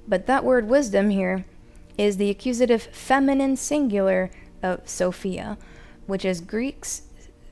But 0.07 0.27
that 0.27 0.45
word 0.45 0.69
wisdom 0.69 1.11
here 1.11 1.45
is 1.99 2.17
the 2.17 2.31
accusative 2.31 2.83
feminine 2.83 3.57
singular 3.57 4.31
of 4.63 4.89
Sophia, 4.89 5.59
which 6.07 6.25
is 6.25 6.41
Greeks 6.41 7.03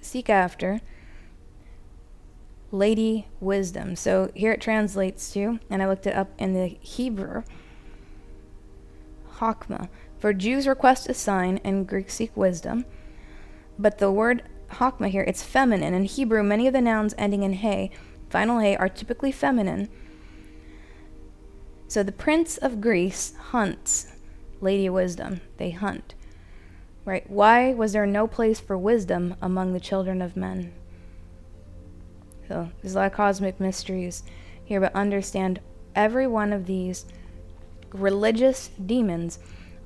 seek 0.00 0.30
after 0.30 0.80
lady 2.72 3.26
wisdom. 3.40 3.96
So 3.96 4.30
here 4.34 4.52
it 4.52 4.60
translates 4.60 5.32
to, 5.32 5.58
and 5.68 5.82
I 5.82 5.88
looked 5.88 6.06
it 6.06 6.14
up 6.14 6.30
in 6.38 6.54
the 6.54 6.66
Hebrew, 6.66 7.42
Hakma. 9.36 9.88
For 10.18 10.32
Jews 10.32 10.66
request 10.66 11.08
a 11.08 11.14
sign 11.14 11.60
and 11.64 11.86
Greeks 11.86 12.14
seek 12.14 12.36
wisdom. 12.36 12.84
But 13.78 13.98
the 13.98 14.12
word 14.12 14.42
Hakma 14.72 15.08
here, 15.08 15.24
it's 15.26 15.42
feminine. 15.42 15.94
In 15.94 16.04
Hebrew, 16.04 16.42
many 16.42 16.66
of 16.66 16.72
the 16.72 16.80
nouns 16.80 17.14
ending 17.18 17.42
in 17.42 17.54
hey, 17.54 17.90
final 18.30 18.60
hey, 18.60 18.76
are 18.76 18.88
typically 18.88 19.32
feminine. 19.32 19.88
So 21.88 22.02
the 22.02 22.12
prince 22.12 22.56
of 22.56 22.80
Greece 22.80 23.34
hunts 23.50 24.12
Lady 24.60 24.88
Wisdom. 24.88 25.40
They 25.56 25.70
hunt. 25.70 26.14
Right? 27.04 27.28
Why 27.28 27.72
was 27.72 27.92
there 27.92 28.06
no 28.06 28.26
place 28.26 28.60
for 28.60 28.76
wisdom 28.78 29.34
among 29.40 29.72
the 29.72 29.80
children 29.80 30.22
of 30.22 30.36
men? 30.36 30.72
So 32.46 32.70
there's 32.80 32.94
a 32.94 32.98
lot 32.98 33.06
of 33.06 33.12
cosmic 33.12 33.58
mysteries 33.58 34.22
here, 34.64 34.80
but 34.80 34.94
understand 34.94 35.60
every 35.94 36.26
one 36.26 36.52
of 36.52 36.66
these 36.66 37.06
religious 37.92 38.70
demons 38.86 39.38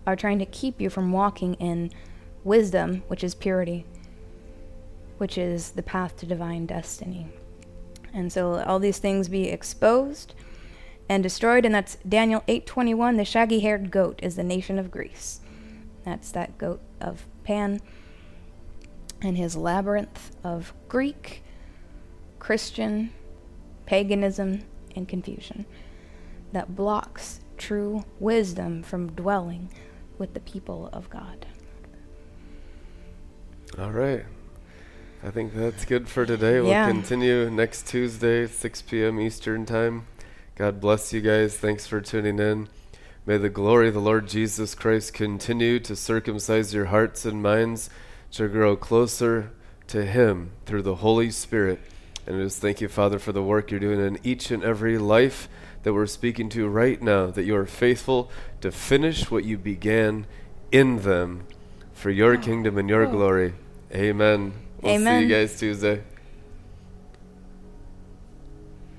are 0.06 0.16
trying 0.16 0.38
to 0.38 0.46
keep 0.46 0.80
you 0.80 0.90
from 0.90 1.12
walking 1.12 1.54
in 1.54 1.90
wisdom, 2.42 3.02
which 3.08 3.24
is 3.24 3.34
purity, 3.34 3.86
which 5.18 5.38
is 5.38 5.70
the 5.70 5.82
path 5.82 6.16
to 6.16 6.26
divine 6.26 6.66
destiny. 6.66 7.28
And 8.14 8.32
so 8.32 8.62
all 8.62 8.78
these 8.78 8.98
things 8.98 9.28
be 9.28 9.48
exposed 9.48 10.34
and 11.08 11.22
destroyed 11.22 11.66
and 11.66 11.74
that's 11.74 11.96
Daniel 12.08 12.42
8:21 12.48 13.16
the 13.16 13.24
shaggy-haired 13.24 13.90
goat 13.90 14.20
is 14.22 14.36
the 14.36 14.44
nation 14.44 14.78
of 14.78 14.90
Greece. 14.90 15.40
That's 16.04 16.30
that 16.30 16.56
goat 16.56 16.80
of 17.00 17.26
Pan 17.42 17.80
and 19.20 19.36
his 19.36 19.56
labyrinth 19.56 20.36
of 20.44 20.72
Greek, 20.88 21.42
Christian, 22.38 23.10
paganism 23.86 24.62
and 24.94 25.08
confusion 25.08 25.66
that 26.52 26.76
blocks 26.76 27.40
true 27.56 28.04
wisdom 28.20 28.82
from 28.82 29.12
dwelling 29.12 29.70
with 30.18 30.34
the 30.34 30.40
people 30.40 30.88
of 30.92 31.10
God. 31.10 31.46
All 33.78 33.90
right. 33.90 34.24
I 35.24 35.30
think 35.30 35.54
that's 35.54 35.84
good 35.84 36.08
for 36.08 36.26
today. 36.26 36.60
We'll 36.60 36.70
Yeah. 36.70 36.86
continue 36.88 37.48
next 37.50 37.86
Tuesday, 37.86 38.46
6 38.46 38.82
p.m. 38.82 39.18
Eastern 39.20 39.64
Time. 39.64 40.04
God 40.54 40.80
bless 40.80 41.12
you 41.12 41.20
guys. 41.22 41.56
Thanks 41.56 41.86
for 41.86 42.00
tuning 42.00 42.38
in. 42.38 42.68
May 43.26 43.38
the 43.38 43.48
glory 43.48 43.88
of 43.88 43.94
the 43.94 44.00
Lord 44.00 44.28
Jesus 44.28 44.74
Christ 44.74 45.14
continue 45.14 45.80
to 45.80 45.96
circumcise 45.96 46.74
your 46.74 46.86
hearts 46.86 47.24
and 47.24 47.42
minds 47.42 47.88
to 48.32 48.48
grow 48.48 48.76
closer 48.76 49.50
to 49.88 50.04
Him 50.04 50.50
through 50.66 50.82
the 50.82 50.96
Holy 50.96 51.30
Spirit. 51.30 51.80
And 52.26 52.40
just 52.42 52.60
thank 52.60 52.82
you, 52.82 52.88
Father, 52.88 53.18
for 53.18 53.32
the 53.32 53.42
work 53.42 53.70
you're 53.70 53.80
doing 53.80 54.00
in 54.00 54.18
each 54.22 54.50
and 54.50 54.62
every 54.62 54.98
life 54.98 55.48
that 55.84 55.94
we're 55.94 56.06
speaking 56.06 56.50
to 56.50 56.68
right 56.68 57.00
now, 57.00 57.26
that 57.28 57.44
you 57.44 57.56
are 57.56 57.66
faithful 57.66 58.30
to 58.60 58.70
finish 58.70 59.30
what 59.30 59.44
you 59.44 59.56
began 59.56 60.26
in 60.70 61.02
them 61.02 61.44
for 61.94 62.10
your 62.10 62.36
kingdom 62.36 62.76
and 62.76 62.88
your 62.90 63.06
Oh. 63.06 63.10
glory. 63.10 63.54
Amen. 63.94 64.52
We'll 64.84 64.98
see 64.98 65.00
Amen. 65.00 65.22
you 65.22 65.28
guys 65.28 65.58
Tuesday. 65.58 66.02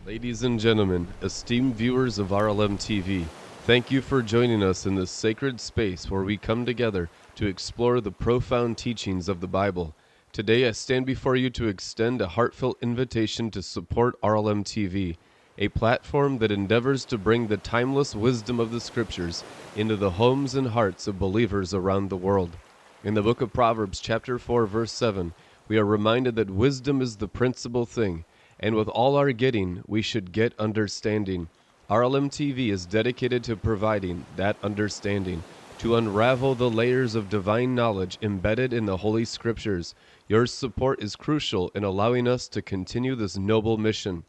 Ladies 0.03 0.41
and 0.41 0.59
gentlemen, 0.59 1.07
esteemed 1.21 1.75
viewers 1.75 2.17
of 2.17 2.29
RLM 2.29 2.79
TV, 2.79 3.23
thank 3.67 3.91
you 3.91 4.01
for 4.01 4.23
joining 4.23 4.63
us 4.63 4.87
in 4.87 4.95
this 4.95 5.11
sacred 5.11 5.61
space 5.61 6.09
where 6.09 6.23
we 6.23 6.37
come 6.37 6.65
together 6.65 7.07
to 7.35 7.45
explore 7.45 8.01
the 8.01 8.11
profound 8.11 8.79
teachings 8.79 9.29
of 9.29 9.41
the 9.41 9.47
Bible. 9.47 9.93
Today 10.31 10.67
I 10.67 10.71
stand 10.71 11.05
before 11.05 11.35
you 11.35 11.51
to 11.51 11.67
extend 11.67 12.19
a 12.19 12.29
heartfelt 12.29 12.79
invitation 12.81 13.51
to 13.51 13.61
support 13.61 14.19
RLM 14.23 14.63
TV, 14.63 15.17
a 15.59 15.67
platform 15.67 16.39
that 16.39 16.51
endeavors 16.51 17.05
to 17.05 17.19
bring 17.19 17.45
the 17.45 17.57
timeless 17.57 18.15
wisdom 18.15 18.59
of 18.59 18.71
the 18.71 18.81
Scriptures 18.81 19.43
into 19.75 19.95
the 19.95 20.09
homes 20.09 20.55
and 20.55 20.69
hearts 20.69 21.05
of 21.05 21.19
believers 21.19 21.75
around 21.75 22.09
the 22.09 22.17
world. 22.17 22.57
In 23.03 23.13
the 23.13 23.21
book 23.21 23.39
of 23.39 23.53
Proverbs, 23.53 23.99
chapter 23.99 24.39
4, 24.39 24.65
verse 24.65 24.91
7, 24.91 25.31
we 25.67 25.77
are 25.77 25.85
reminded 25.85 26.35
that 26.35 26.49
wisdom 26.49 27.01
is 27.01 27.17
the 27.17 27.27
principal 27.27 27.85
thing, 27.85 28.23
and 28.59 28.75
with 28.75 28.87
all 28.89 29.15
our 29.15 29.31
getting, 29.31 29.81
we 29.87 30.01
should 30.01 30.31
get 30.31 30.57
understanding. 30.59 31.47
RLM 31.89 32.29
TV 32.29 32.71
is 32.71 32.85
dedicated 32.85 33.43
to 33.43 33.55
providing 33.55 34.25
that 34.37 34.57
understanding, 34.63 35.41
to 35.79 35.95
unravel 35.95 36.55
the 36.55 36.69
layers 36.69 37.15
of 37.15 37.29
divine 37.29 37.75
knowledge 37.75 38.17
embedded 38.21 38.73
in 38.73 38.85
the 38.85 38.97
Holy 38.97 39.25
Scriptures. 39.25 39.95
Your 40.27 40.45
support 40.45 41.01
is 41.01 41.15
crucial 41.15 41.69
in 41.75 41.83
allowing 41.83 42.27
us 42.27 42.47
to 42.49 42.61
continue 42.61 43.15
this 43.15 43.37
noble 43.37 43.77
mission. 43.77 44.23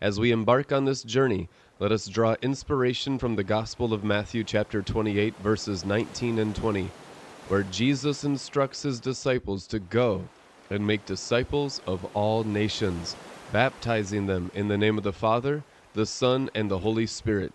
As 0.00 0.20
we 0.20 0.30
embark 0.30 0.72
on 0.72 0.84
this 0.84 1.02
journey, 1.02 1.48
let 1.80 1.90
us 1.90 2.06
draw 2.06 2.36
inspiration 2.42 3.18
from 3.18 3.36
the 3.36 3.44
Gospel 3.44 3.92
of 3.92 4.04
Matthew, 4.04 4.44
chapter 4.44 4.82
28, 4.82 5.34
verses 5.36 5.84
19 5.84 6.38
and 6.38 6.54
20, 6.54 6.90
where 7.48 7.62
Jesus 7.62 8.24
instructs 8.24 8.82
his 8.82 9.00
disciples 9.00 9.66
to 9.68 9.78
go 9.78 10.22
and 10.70 10.86
make 10.86 11.06
disciples 11.06 11.80
of 11.86 12.04
all 12.06 12.44
nations, 12.44 13.16
baptizing 13.52 14.26
them 14.26 14.50
in 14.54 14.68
the 14.68 14.78
name 14.78 14.98
of 14.98 15.04
the 15.04 15.12
Father, 15.12 15.64
the 15.94 16.06
Son, 16.06 16.50
and 16.54 16.70
the 16.70 16.80
Holy 16.80 17.06
Spirit. 17.06 17.54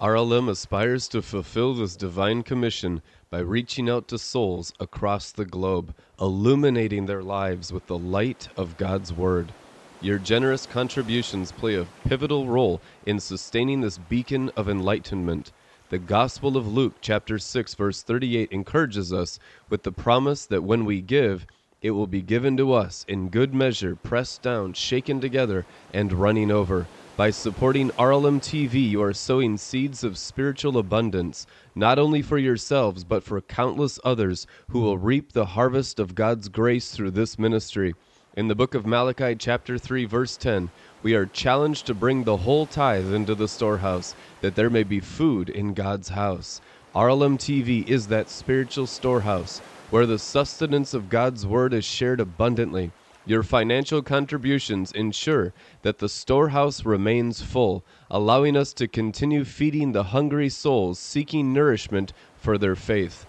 RLM 0.00 0.48
aspires 0.48 1.08
to 1.08 1.22
fulfill 1.22 1.74
this 1.74 1.96
divine 1.96 2.42
commission 2.42 3.02
by 3.30 3.40
reaching 3.40 3.88
out 3.90 4.08
to 4.08 4.18
souls 4.18 4.72
across 4.80 5.32
the 5.32 5.44
globe, 5.44 5.94
illuminating 6.20 7.06
their 7.06 7.22
lives 7.22 7.72
with 7.72 7.86
the 7.86 7.98
light 7.98 8.48
of 8.56 8.76
God's 8.76 9.12
Word. 9.12 9.54
Your 10.00 10.18
generous 10.18 10.66
contributions 10.66 11.52
play 11.52 11.74
a 11.74 11.86
pivotal 12.06 12.48
role 12.48 12.82
in 13.02 13.20
sustaining 13.20 13.82
this 13.82 13.98
beacon 13.98 14.50
of 14.56 14.68
enlightenment. 14.68 15.52
The 15.90 15.98
Gospel 15.98 16.56
of 16.56 16.66
Luke, 16.66 16.98
chapter 17.02 17.38
6, 17.38 17.74
verse 17.74 18.02
38, 18.02 18.50
encourages 18.52 19.12
us 19.12 19.38
with 19.68 19.82
the 19.82 19.92
promise 19.92 20.46
that 20.46 20.64
when 20.64 20.86
we 20.86 21.02
give, 21.02 21.46
it 21.82 21.92
will 21.92 22.06
be 22.06 22.20
given 22.20 22.56
to 22.58 22.72
us 22.72 23.04
in 23.08 23.28
good 23.28 23.54
measure, 23.54 23.96
pressed 23.96 24.42
down, 24.42 24.72
shaken 24.74 25.20
together, 25.20 25.64
and 25.94 26.12
running 26.12 26.50
over. 26.50 26.86
By 27.16 27.30
supporting 27.30 27.90
RLM 27.90 28.40
TV, 28.40 28.90
you 28.90 29.02
are 29.02 29.12
sowing 29.12 29.56
seeds 29.56 30.04
of 30.04 30.18
spiritual 30.18 30.78
abundance, 30.78 31.46
not 31.74 31.98
only 31.98 32.22
for 32.22 32.38
yourselves, 32.38 33.04
but 33.04 33.22
for 33.22 33.40
countless 33.40 33.98
others 34.04 34.46
who 34.70 34.80
will 34.80 34.98
reap 34.98 35.32
the 35.32 35.46
harvest 35.46 35.98
of 35.98 36.14
God's 36.14 36.48
grace 36.48 36.90
through 36.90 37.12
this 37.12 37.38
ministry. 37.38 37.94
In 38.36 38.48
the 38.48 38.54
book 38.54 38.74
of 38.74 38.86
Malachi, 38.86 39.34
chapter 39.34 39.76
3, 39.76 40.04
verse 40.04 40.36
10, 40.36 40.70
we 41.02 41.14
are 41.14 41.26
challenged 41.26 41.86
to 41.86 41.94
bring 41.94 42.24
the 42.24 42.38
whole 42.38 42.66
tithe 42.66 43.12
into 43.12 43.34
the 43.34 43.48
storehouse, 43.48 44.14
that 44.40 44.54
there 44.54 44.70
may 44.70 44.82
be 44.82 45.00
food 45.00 45.48
in 45.48 45.74
God's 45.74 46.10
house. 46.10 46.60
RLM 46.94 47.38
TV 47.38 47.86
is 47.88 48.08
that 48.08 48.28
spiritual 48.28 48.86
storehouse 48.86 49.60
where 49.90 50.06
the 50.06 50.18
sustenance 50.18 50.94
of 50.94 51.08
God's 51.08 51.44
word 51.44 51.74
is 51.74 51.84
shared 51.84 52.20
abundantly. 52.20 52.92
Your 53.26 53.42
financial 53.42 54.02
contributions 54.02 54.92
ensure 54.92 55.52
that 55.82 55.98
the 55.98 56.08
storehouse 56.08 56.84
remains 56.84 57.42
full, 57.42 57.84
allowing 58.08 58.56
us 58.56 58.72
to 58.74 58.88
continue 58.88 59.44
feeding 59.44 59.92
the 59.92 60.04
hungry 60.04 60.48
souls 60.48 60.98
seeking 60.98 61.52
nourishment 61.52 62.12
for 62.36 62.56
their 62.56 62.76
faith. 62.76 63.26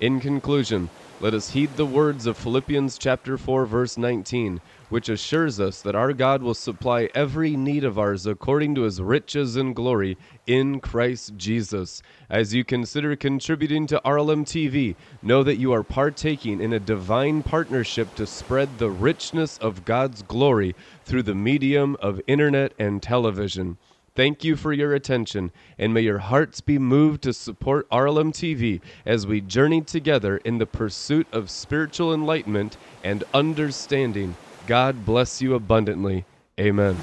In 0.00 0.20
conclusion, 0.20 0.88
let 1.20 1.34
us 1.34 1.50
heed 1.50 1.76
the 1.76 1.86
words 1.86 2.26
of 2.26 2.36
Philippians 2.36 2.96
chapter 2.98 3.36
4 3.36 3.66
verse 3.66 3.98
19, 3.98 4.60
which 4.94 5.08
assures 5.08 5.58
us 5.58 5.82
that 5.82 5.96
our 5.96 6.12
God 6.12 6.40
will 6.40 6.54
supply 6.54 7.08
every 7.16 7.56
need 7.56 7.82
of 7.82 7.98
ours 7.98 8.26
according 8.26 8.76
to 8.76 8.82
his 8.82 9.02
riches 9.02 9.56
and 9.56 9.74
glory 9.74 10.16
in 10.46 10.78
Christ 10.78 11.32
Jesus. 11.36 12.00
As 12.30 12.54
you 12.54 12.64
consider 12.64 13.16
contributing 13.16 13.88
to 13.88 14.00
RLM 14.04 14.44
TV, 14.44 14.94
know 15.20 15.42
that 15.42 15.56
you 15.56 15.72
are 15.72 15.82
partaking 15.82 16.60
in 16.60 16.72
a 16.72 16.78
divine 16.78 17.42
partnership 17.42 18.14
to 18.14 18.24
spread 18.24 18.78
the 18.78 18.88
richness 18.88 19.58
of 19.58 19.84
God's 19.84 20.22
glory 20.22 20.76
through 21.04 21.24
the 21.24 21.34
medium 21.34 21.96
of 22.00 22.20
internet 22.28 22.72
and 22.78 23.02
television. 23.02 23.78
Thank 24.14 24.44
you 24.44 24.54
for 24.54 24.72
your 24.72 24.94
attention, 24.94 25.50
and 25.76 25.92
may 25.92 26.02
your 26.02 26.18
hearts 26.18 26.60
be 26.60 26.78
moved 26.78 27.24
to 27.24 27.32
support 27.32 27.90
RLM 27.90 28.32
TV 28.32 28.80
as 29.04 29.26
we 29.26 29.40
journey 29.40 29.80
together 29.80 30.36
in 30.36 30.58
the 30.58 30.66
pursuit 30.66 31.26
of 31.32 31.50
spiritual 31.50 32.14
enlightenment 32.14 32.76
and 33.02 33.24
understanding. 33.34 34.36
God 34.66 35.04
bless 35.04 35.42
you 35.42 35.54
abundantly. 35.54 36.24
Amen. 36.58 36.96